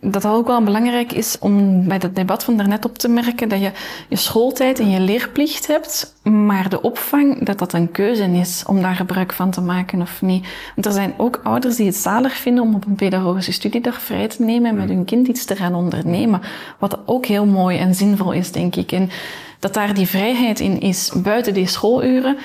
dat 0.00 0.26
ook 0.26 0.46
wel 0.46 0.62
belangrijk 0.62 1.12
is 1.12 1.36
om 1.38 1.84
bij 1.88 1.98
dat 1.98 2.16
debat 2.16 2.44
van 2.44 2.56
daarnet 2.56 2.84
op 2.84 2.98
te 2.98 3.08
merken 3.08 3.48
dat 3.48 3.60
je 3.60 3.70
je 4.08 4.16
schooltijd 4.16 4.78
en 4.78 4.90
je 4.90 5.00
leerplicht 5.00 5.66
hebt, 5.66 6.14
maar 6.22 6.68
de 6.68 6.82
opvang, 6.82 7.44
dat 7.44 7.58
dat 7.58 7.72
een 7.72 7.90
keuze 7.90 8.24
is 8.24 8.62
om 8.66 8.82
daar 8.82 8.94
gebruik 8.94 9.32
van 9.32 9.50
te 9.50 9.60
maken 9.60 10.00
of 10.00 10.22
niet. 10.22 10.46
Want 10.74 10.86
er 10.86 10.92
zijn 10.92 11.14
ook 11.16 11.40
ouders 11.42 11.76
die 11.76 11.86
het 11.86 11.96
zalig 11.96 12.32
vinden 12.32 12.64
om 12.64 12.74
op 12.74 12.86
een 12.86 12.94
pedagogische 12.94 13.52
studiedag 13.52 14.00
vrij 14.00 14.28
te 14.28 14.42
nemen 14.42 14.70
en 14.70 14.76
met 14.76 14.88
hun 14.88 15.04
kind 15.04 15.28
iets 15.28 15.44
te 15.44 15.56
gaan 15.56 15.74
ondernemen. 15.74 16.40
Wat 16.78 16.98
ook 17.06 17.26
heel 17.26 17.46
mooi 17.46 17.78
en 17.78 17.94
zinvol 17.94 18.32
is, 18.32 18.52
denk 18.52 18.76
ik. 18.76 18.92
En 18.92 19.10
dat 19.58 19.74
daar 19.74 19.94
die 19.94 20.06
vrijheid 20.06 20.60
in 20.60 20.80
is 20.80 21.12
buiten 21.16 21.54
die 21.54 21.66
schooluren, 21.66 22.36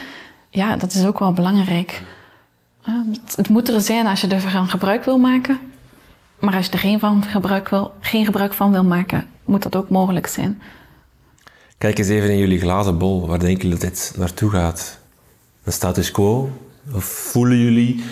ja, 0.49 0.75
dat 0.75 0.93
is 0.93 1.05
ook 1.05 1.19
wel 1.19 1.33
belangrijk. 1.33 2.01
Het 3.35 3.49
moet 3.49 3.69
er 3.69 3.81
zijn 3.81 4.07
als 4.07 4.21
je 4.21 4.27
ervan 4.27 4.67
gebruik 4.67 5.03
wil 5.03 5.17
maken. 5.17 5.59
Maar 6.39 6.55
als 6.55 6.65
je 6.65 6.71
er 6.71 6.79
geen, 6.79 6.99
van 6.99 7.23
gebruik 7.23 7.69
wil, 7.69 7.93
geen 7.99 8.25
gebruik 8.25 8.53
van 8.53 8.71
wil 8.71 8.83
maken, 8.83 9.27
moet 9.45 9.63
dat 9.63 9.75
ook 9.75 9.89
mogelijk 9.89 10.27
zijn. 10.27 10.61
Kijk 11.77 11.97
eens 11.97 12.07
even 12.07 12.29
in 12.29 12.37
jullie 12.37 12.59
glazen 12.59 12.97
bol. 12.97 13.27
Waar 13.27 13.39
denken 13.39 13.63
jullie 13.63 13.79
dat 13.79 13.89
dit 13.89 14.13
naartoe 14.17 14.49
gaat? 14.49 14.99
Een 15.63 15.71
status 15.71 16.11
quo? 16.11 16.49
Of 16.93 17.03
voelen 17.03 17.57
jullie 17.57 18.03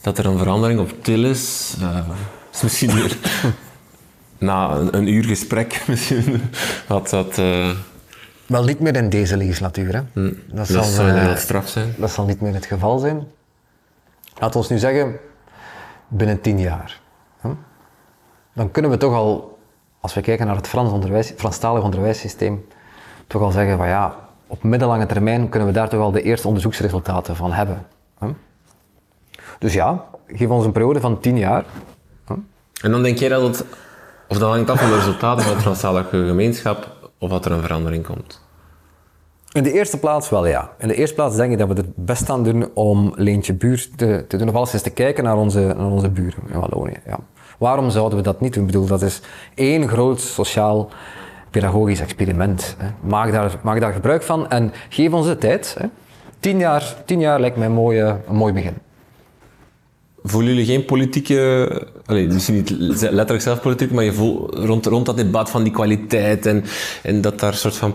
dat 0.00 0.18
er 0.18 0.26
een 0.26 0.38
verandering 0.38 0.80
op 0.80 1.04
til 1.04 1.24
is? 1.24 1.74
Uh, 1.80 2.08
is 2.52 2.62
misschien 2.62 2.94
weer 2.94 3.16
na 4.38 4.70
een, 4.70 4.96
een, 4.96 5.06
uur 5.06 5.24
gesprek 5.24 5.82
misschien 5.88 6.40
wat 6.86 7.10
dat... 7.10 7.38
Uh... 7.38 7.70
Wel 8.46 8.64
niet 8.64 8.80
meer 8.80 8.96
in 8.96 9.08
deze 9.08 9.36
legislatuur. 9.36 9.94
Hè? 9.94 10.00
Hm. 10.12 10.32
Dat, 10.46 10.66
zal, 10.66 10.82
dat 10.82 10.90
zou 10.90 11.10
uh, 11.10 11.36
straf 11.36 11.68
zijn. 11.68 11.94
Dat 11.96 12.10
zal 12.10 12.24
niet 12.26 12.40
meer 12.40 12.54
het 12.54 12.66
geval 12.66 12.98
zijn. 12.98 13.26
Laten 14.34 14.50
we 14.50 14.58
ons 14.58 14.68
nu 14.68 14.78
zeggen, 14.78 15.16
binnen 16.08 16.40
tien 16.40 16.60
jaar 16.60 17.00
dan 18.58 18.70
kunnen 18.70 18.90
we 18.90 18.96
toch 18.96 19.14
al, 19.14 19.58
als 20.00 20.14
we 20.14 20.20
kijken 20.20 20.46
naar 20.46 20.56
het 20.56 20.68
Frans 20.68 20.92
onderwijs, 20.92 21.32
Franstalig 21.36 21.82
onderwijssysteem, 21.82 22.66
toch 23.26 23.42
al 23.42 23.50
zeggen 23.50 23.76
van 23.76 23.88
ja, 23.88 24.16
op 24.46 24.62
middellange 24.62 25.06
termijn 25.06 25.48
kunnen 25.48 25.68
we 25.68 25.74
daar 25.74 25.88
toch 25.88 26.00
al 26.00 26.10
de 26.10 26.22
eerste 26.22 26.46
onderzoeksresultaten 26.46 27.36
van 27.36 27.52
hebben. 27.52 27.86
Dus 29.58 29.72
ja, 29.72 30.04
geef 30.26 30.48
ons 30.48 30.64
een 30.64 30.72
periode 30.72 31.00
van 31.00 31.20
tien 31.20 31.38
jaar. 31.38 31.64
En 32.82 32.90
dan 32.90 33.02
denk 33.02 33.18
jij 33.18 33.28
dat 33.28 33.42
het, 33.42 33.64
of 34.28 34.38
dat 34.38 34.50
hangt 34.50 34.70
af 34.70 34.80
van 34.80 34.88
de 34.88 34.96
resultaten 34.96 35.44
van 35.44 35.52
het 35.52 35.62
Franstalige 35.62 36.26
gemeenschap, 36.26 37.10
of 37.18 37.30
dat 37.30 37.44
er 37.44 37.52
een 37.52 37.62
verandering 37.62 38.06
komt? 38.06 38.46
In 39.52 39.62
de 39.62 39.72
eerste 39.72 39.98
plaats 39.98 40.28
wel, 40.28 40.46
ja. 40.46 40.70
In 40.78 40.88
de 40.88 40.94
eerste 40.94 41.14
plaats 41.14 41.36
denk 41.36 41.52
ik 41.52 41.58
dat 41.58 41.68
we 41.68 41.74
het 41.74 41.96
best 41.96 42.30
aan 42.30 42.44
doen 42.44 42.70
om 42.74 43.12
Leentje 43.14 43.54
Buur 43.54 43.88
te, 43.96 44.24
te 44.28 44.36
doen, 44.36 44.48
of 44.48 44.54
alles 44.54 44.72
eens 44.72 44.82
te 44.82 44.90
kijken 44.90 45.24
naar 45.24 45.36
onze, 45.36 45.60
naar 45.76 45.90
onze 45.90 46.10
buren 46.10 46.42
in 46.52 46.60
Wallonië. 46.60 46.96
Ja. 47.06 47.18
Waarom 47.58 47.90
zouden 47.90 48.18
we 48.18 48.24
dat 48.24 48.40
niet 48.40 48.54
doen? 48.54 48.62
Ik 48.62 48.70
bedoel, 48.72 48.86
dat 48.86 49.02
is 49.02 49.20
één 49.54 49.88
groot 49.88 50.20
sociaal 50.20 50.88
pedagogisch 51.50 52.00
experiment. 52.00 52.76
Hè. 52.78 52.88
Maak, 53.00 53.32
daar, 53.32 53.58
maak 53.62 53.80
daar 53.80 53.92
gebruik 53.92 54.22
van 54.22 54.50
en 54.50 54.72
geef 54.88 55.12
ons 55.12 55.26
de 55.26 55.38
tijd. 55.38 55.76
Hè. 55.78 55.86
Tien, 56.40 56.58
jaar, 56.58 56.94
tien 57.04 57.20
jaar 57.20 57.40
lijkt 57.40 57.56
mij 57.56 57.66
een, 57.66 57.72
mooie, 57.72 58.20
een 58.28 58.36
mooi 58.36 58.52
begin. 58.52 58.74
Voelen 60.22 60.54
jullie 60.54 60.66
geen 60.66 60.84
politieke, 60.84 61.70
allez, 62.06 62.32
misschien 62.32 62.54
niet 62.54 62.70
letterlijk 63.00 63.40
zelf 63.40 63.60
politiek, 63.60 63.90
maar 63.90 64.04
je 64.04 64.12
voelt 64.12 64.54
rond, 64.54 64.86
rond 64.86 65.06
dat 65.06 65.16
debat 65.16 65.50
van 65.50 65.62
die 65.62 65.72
kwaliteit 65.72 66.46
en, 66.46 66.64
en 67.02 67.20
dat 67.20 67.38
daar 67.40 67.52
een 67.52 67.58
soort 67.58 67.76
van 67.76 67.94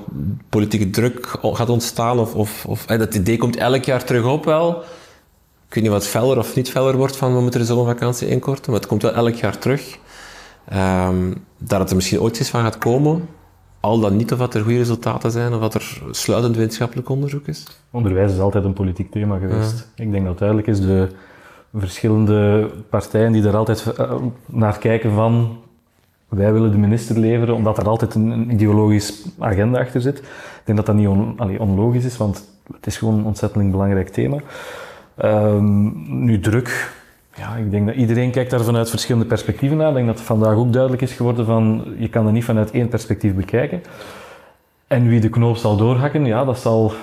politieke 0.49 0.89
druk 0.89 1.37
gaat 1.41 1.69
ontstaan? 1.69 2.19
Of, 2.19 2.35
of, 2.35 2.65
of 2.65 2.85
dat 2.85 3.15
idee 3.15 3.37
komt 3.37 3.55
elk 3.55 3.83
jaar 3.83 4.03
terug 4.03 4.25
op 4.25 4.45
wel? 4.45 4.83
Ik 5.73 5.81
weet 5.81 5.91
niet 5.91 5.99
wat 5.99 6.07
feller 6.07 6.37
of 6.37 6.55
niet 6.55 6.69
feller 6.69 6.97
wordt 6.97 7.15
van 7.15 7.33
we 7.35 7.41
moeten 7.41 7.59
de 7.59 7.65
zomervakantie 7.65 8.27
inkorten, 8.27 8.71
maar 8.71 8.79
het 8.79 8.89
komt 8.89 9.01
wel 9.01 9.13
elk 9.13 9.33
jaar 9.33 9.57
terug. 9.57 9.97
Ehm, 10.65 11.33
dat 11.57 11.79
het 11.79 11.89
er 11.89 11.95
misschien 11.95 12.21
ooit 12.21 12.39
eens 12.39 12.49
van 12.49 12.61
gaat 12.61 12.77
komen, 12.77 13.29
al 13.79 13.99
dan 13.99 14.15
niet 14.15 14.31
of 14.31 14.37
dat 14.37 14.53
er 14.53 14.61
goede 14.61 14.77
resultaten 14.77 15.31
zijn 15.31 15.53
of 15.53 15.59
dat 15.59 15.73
er 15.73 16.01
sluitend 16.11 16.55
wetenschappelijk 16.55 17.09
onderzoek 17.09 17.47
is? 17.47 17.63
Onderwijs 17.91 18.31
is 18.31 18.39
altijd 18.39 18.63
een 18.63 18.73
politiek 18.73 19.11
thema 19.11 19.37
geweest. 19.37 19.87
Ik 19.95 20.11
denk 20.11 20.25
dat 20.25 20.37
duidelijk 20.37 20.67
is 20.67 20.81
de 20.81 21.07
verschillende 21.73 22.69
partijen 22.89 23.31
die 23.31 23.47
er 23.47 23.55
altijd 23.55 23.93
eh, 23.97 24.15
naar 24.45 24.77
kijken 24.77 25.13
van 25.13 25.57
wij 26.27 26.53
willen 26.53 26.71
de 26.71 26.77
minister 26.77 27.19
leveren, 27.19 27.55
omdat 27.55 27.77
er 27.77 27.87
altijd 27.87 28.15
een, 28.15 28.29
een 28.29 28.51
ideologisch 28.51 29.25
agenda 29.39 29.79
achter 29.79 30.01
zit. 30.01 30.17
Ik 30.17 30.61
denk 30.63 30.77
dat 30.77 30.87
dat 30.87 30.95
niet 30.95 31.07
on, 31.07 31.33
allee, 31.37 31.59
onlogisch 31.59 32.05
is, 32.05 32.17
want 32.17 32.49
het 32.73 32.85
is 32.85 32.97
gewoon 32.97 33.17
een 33.17 33.25
ontzettend 33.25 33.71
belangrijk 33.71 34.09
thema. 34.09 34.37
Ehm, 35.15 35.89
nu 36.25 36.39
druk, 36.39 36.91
ja, 37.35 37.55
ik 37.55 37.71
denk 37.71 37.85
dat 37.85 37.95
iedereen 37.95 38.31
kijkt 38.31 38.51
daar 38.51 38.63
vanuit 38.63 38.89
verschillende 38.89 39.27
perspectieven 39.27 39.77
naar. 39.77 39.89
Ik 39.89 39.95
denk 39.95 40.07
dat 40.07 40.17
het 40.17 40.25
vandaag 40.25 40.55
ook 40.55 40.73
duidelijk 40.73 41.01
is 41.01 41.13
geworden 41.13 41.45
van 41.45 41.85
je 41.97 42.09
kan 42.09 42.25
het 42.25 42.33
niet 42.33 42.43
vanuit 42.43 42.71
één 42.71 42.87
perspectief 42.87 43.33
bekijken. 43.35 43.81
En 44.87 45.07
wie 45.07 45.19
de 45.19 45.29
knoop 45.29 45.57
zal 45.57 45.77
doorhakken, 45.77 46.25
ja, 46.25 46.45
dat 46.45 46.59
zal 46.59 46.93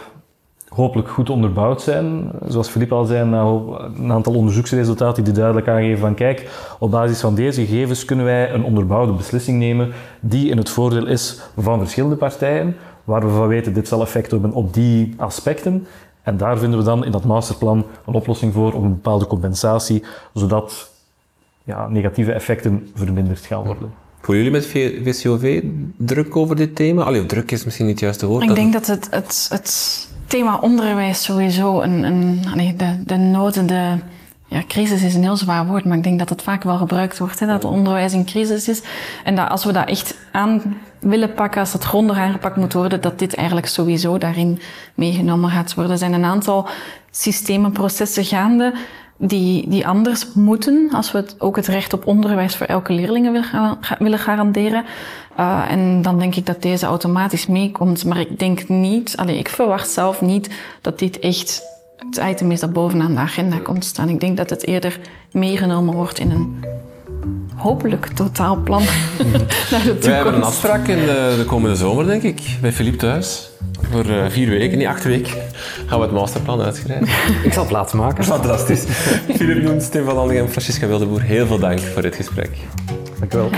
hopelijk 0.69 1.09
goed 1.09 1.31
onderbouwd 1.31 1.83
zijn. 1.83 2.31
Zoals 2.47 2.69
Filip 2.69 2.93
al 2.93 3.05
zei, 3.05 3.31
een 3.31 4.13
aantal 4.13 4.35
onderzoeksresultaten 4.35 5.25
die 5.25 5.33
duidelijk 5.33 5.69
aangeven 5.69 5.99
van 5.99 6.15
kijk, 6.15 6.51
op 6.79 6.91
basis 6.91 7.21
van 7.21 7.35
deze 7.35 7.67
gegevens 7.67 8.05
kunnen 8.05 8.25
wij 8.25 8.53
een 8.53 8.65
onderbouwde 8.65 9.13
beslissing 9.13 9.59
nemen 9.59 9.93
die 10.21 10.51
in 10.51 10.57
het 10.57 10.71
voordeel 10.71 11.07
is 11.07 11.41
van 11.57 11.79
verschillende 11.79 12.17
partijen, 12.17 12.77
waar 13.05 13.21
we 13.21 13.29
van 13.29 13.49
weten 13.49 13.73
dit 13.73 13.89
zal 13.89 14.03
effect 14.03 14.31
hebben 14.31 14.53
op 14.53 14.75
die 14.75 15.15
aspecten. 15.17 15.87
En 16.23 16.37
daar 16.37 16.59
vinden 16.59 16.79
we 16.79 16.85
dan 16.85 17.05
in 17.05 17.13
dat 17.13 17.25
masterplan 17.25 17.87
een 18.07 18.15
oplossing 18.15 18.53
voor, 18.53 18.73
om 18.73 18.85
een 18.85 18.95
bepaalde 18.95 19.27
compensatie, 19.27 20.05
zodat 20.35 20.91
ja, 21.65 21.89
negatieve 21.89 22.33
effecten 22.33 22.91
verminderd 22.95 23.41
gaan 23.41 23.65
worden. 23.65 23.93
Voelen 24.21 24.45
jullie 24.45 24.59
met 24.59 24.67
VCOV 25.05 25.65
druk 25.97 26.37
over 26.37 26.57
dit 26.57 26.77
thema? 26.77 27.03
Allee, 27.03 27.27
druk 27.27 27.51
is 27.51 27.65
misschien 27.65 27.87
niet 27.87 27.95
het 27.95 28.05
juiste 28.05 28.27
woord. 28.27 28.43
Ik 28.43 28.55
denk 28.55 28.73
dat 28.73 28.87
het, 28.87 29.09
het, 29.11 29.47
het 29.53 30.09
thema 30.27 30.59
onderwijs 30.59 31.23
sowieso 31.23 31.81
een, 31.81 32.03
een 32.03 32.41
nee, 32.55 32.77
de, 32.77 33.03
de 33.05 33.17
noden, 33.17 33.67
de 33.67 33.95
ja, 34.47 34.63
crisis 34.69 35.03
is 35.03 35.15
een 35.15 35.23
heel 35.23 35.37
zwaar 35.37 35.67
woord, 35.67 35.85
maar 35.85 35.97
ik 35.97 36.03
denk 36.03 36.19
dat 36.19 36.29
het 36.29 36.43
vaak 36.43 36.63
wel 36.63 36.77
gebruikt 36.77 37.19
wordt, 37.19 37.41
hè, 37.41 37.47
dat 37.47 37.65
onderwijs 37.65 38.13
in 38.13 38.25
crisis 38.25 38.69
is. 38.69 38.83
En 39.25 39.37
dat 39.37 39.49
als 39.49 39.65
we 39.65 39.73
dat 39.73 39.89
echt 39.89 40.15
aan 40.33 40.77
willen 41.01 41.35
pakken, 41.35 41.61
als 41.61 41.73
dat 41.73 41.85
grondig 41.85 42.19
aangepakt 42.19 42.57
moet 42.57 42.73
worden, 42.73 43.01
dat 43.01 43.19
dit 43.19 43.35
eigenlijk 43.35 43.67
sowieso 43.67 44.19
daarin 44.19 44.61
meegenomen 44.95 45.51
gaat 45.51 45.75
worden. 45.75 45.93
Er 45.93 45.99
zijn 45.99 46.13
een 46.13 46.25
aantal 46.25 46.69
systemen, 47.11 47.73
processen 47.73 48.25
gaande 48.25 48.73
die, 49.17 49.69
die 49.69 49.87
anders 49.87 50.27
moeten 50.35 50.89
als 50.93 51.13
we 51.13 51.19
het, 51.19 51.35
ook 51.39 51.57
het 51.57 51.67
recht 51.67 51.93
op 51.93 52.07
onderwijs 52.07 52.57
voor 52.57 52.67
elke 52.67 52.93
leerling 52.93 53.45
willen 53.99 54.19
garanderen. 54.19 54.85
Uh, 55.39 55.65
en 55.71 56.03
dan 56.03 56.19
denk 56.19 56.35
ik 56.35 56.47
dat 56.47 56.63
deze 56.63 56.87
automatisch 56.87 57.47
meekomt. 57.47 58.05
Maar 58.05 58.21
ik 58.21 58.39
denk 58.39 58.69
niet, 58.69 59.17
allee, 59.17 59.39
ik 59.39 59.49
verwacht 59.49 59.91
zelf 59.91 60.21
niet 60.21 60.51
dat 60.81 60.99
dit 60.99 61.19
echt 61.19 61.63
het 61.97 62.21
item 62.31 62.51
is 62.51 62.61
dat 62.61 62.73
bovenaan 62.73 63.15
de 63.15 63.21
agenda 63.21 63.59
komt 63.59 63.85
staan. 63.85 64.09
Ik 64.09 64.21
denk 64.21 64.37
dat 64.37 64.51
het 64.51 64.67
eerder 64.67 64.99
meegenomen 65.33 65.95
wordt 65.95 66.19
in 66.19 66.31
een 66.31 66.65
hopelijk 67.61 68.07
totaalplan 68.07 68.83
naar 69.71 69.83
de 69.83 69.83
toekomst. 69.83 70.07
We 70.07 70.13
hebben 70.13 70.35
een 70.35 70.43
afspraak 70.43 70.89
in 70.89 70.99
de, 70.99 71.35
de 71.39 71.45
komende 71.45 71.77
zomer, 71.77 72.07
denk 72.07 72.23
ik, 72.23 72.41
bij 72.61 72.73
Philippe 72.73 72.99
thuis. 72.99 73.51
Voor 73.91 74.07
uh, 74.07 74.25
vier 74.29 74.49
weken, 74.49 74.79
niet 74.79 74.87
acht 74.87 75.05
weken, 75.05 75.33
gaan 75.87 75.99
we 75.99 76.05
het 76.05 76.15
masterplan 76.15 76.61
uitschrijven. 76.61 77.09
ik 77.49 77.53
zal 77.53 77.67
plaats 77.67 77.93
maken. 77.93 78.25
Fantastisch. 78.25 78.85
Philippe 79.37 79.63
Noens, 79.63 79.89
Tim 79.89 80.05
van 80.05 80.17
Allegem 80.17 80.45
en 80.45 80.51
Francisca 80.51 80.87
Wildeboer, 80.87 81.23
heel 81.23 81.47
veel 81.47 81.59
dank 81.59 81.81
voor 81.81 82.03
dit 82.03 82.15
gesprek. 82.15 82.51
Dank 83.19 83.35
u 83.35 83.37
wel. 83.37 83.51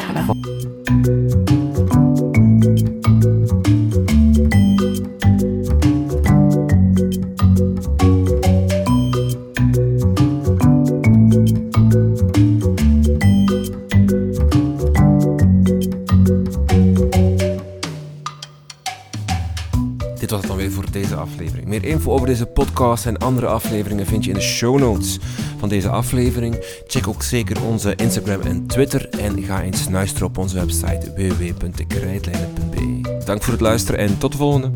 Info 21.83 22.13
over 22.13 22.27
deze 22.27 22.47
podcast 22.47 23.07
en 23.07 23.19
andere 23.19 23.47
afleveringen 23.47 24.07
vind 24.07 24.25
je 24.25 24.31
in 24.31 24.37
de 24.37 24.43
show 24.43 24.79
notes 24.79 25.19
van 25.59 25.69
deze 25.69 25.89
aflevering. 25.89 26.83
Check 26.87 27.09
ook 27.09 27.23
zeker 27.23 27.65
onze 27.65 27.95
Instagram 27.97 28.41
en 28.41 28.67
Twitter 28.67 29.09
en 29.09 29.43
ga 29.43 29.63
eens 29.63 29.89
luisteren 29.91 30.29
op 30.29 30.39
onze 30.39 30.55
website 30.55 31.13
www.dekrijtlijnen.be. 31.17 33.21
Dank 33.25 33.43
voor 33.43 33.53
het 33.53 33.63
luisteren 33.63 34.01
en 34.01 34.19
tot 34.19 34.33
de 34.33 34.39
volgende. 34.39 34.71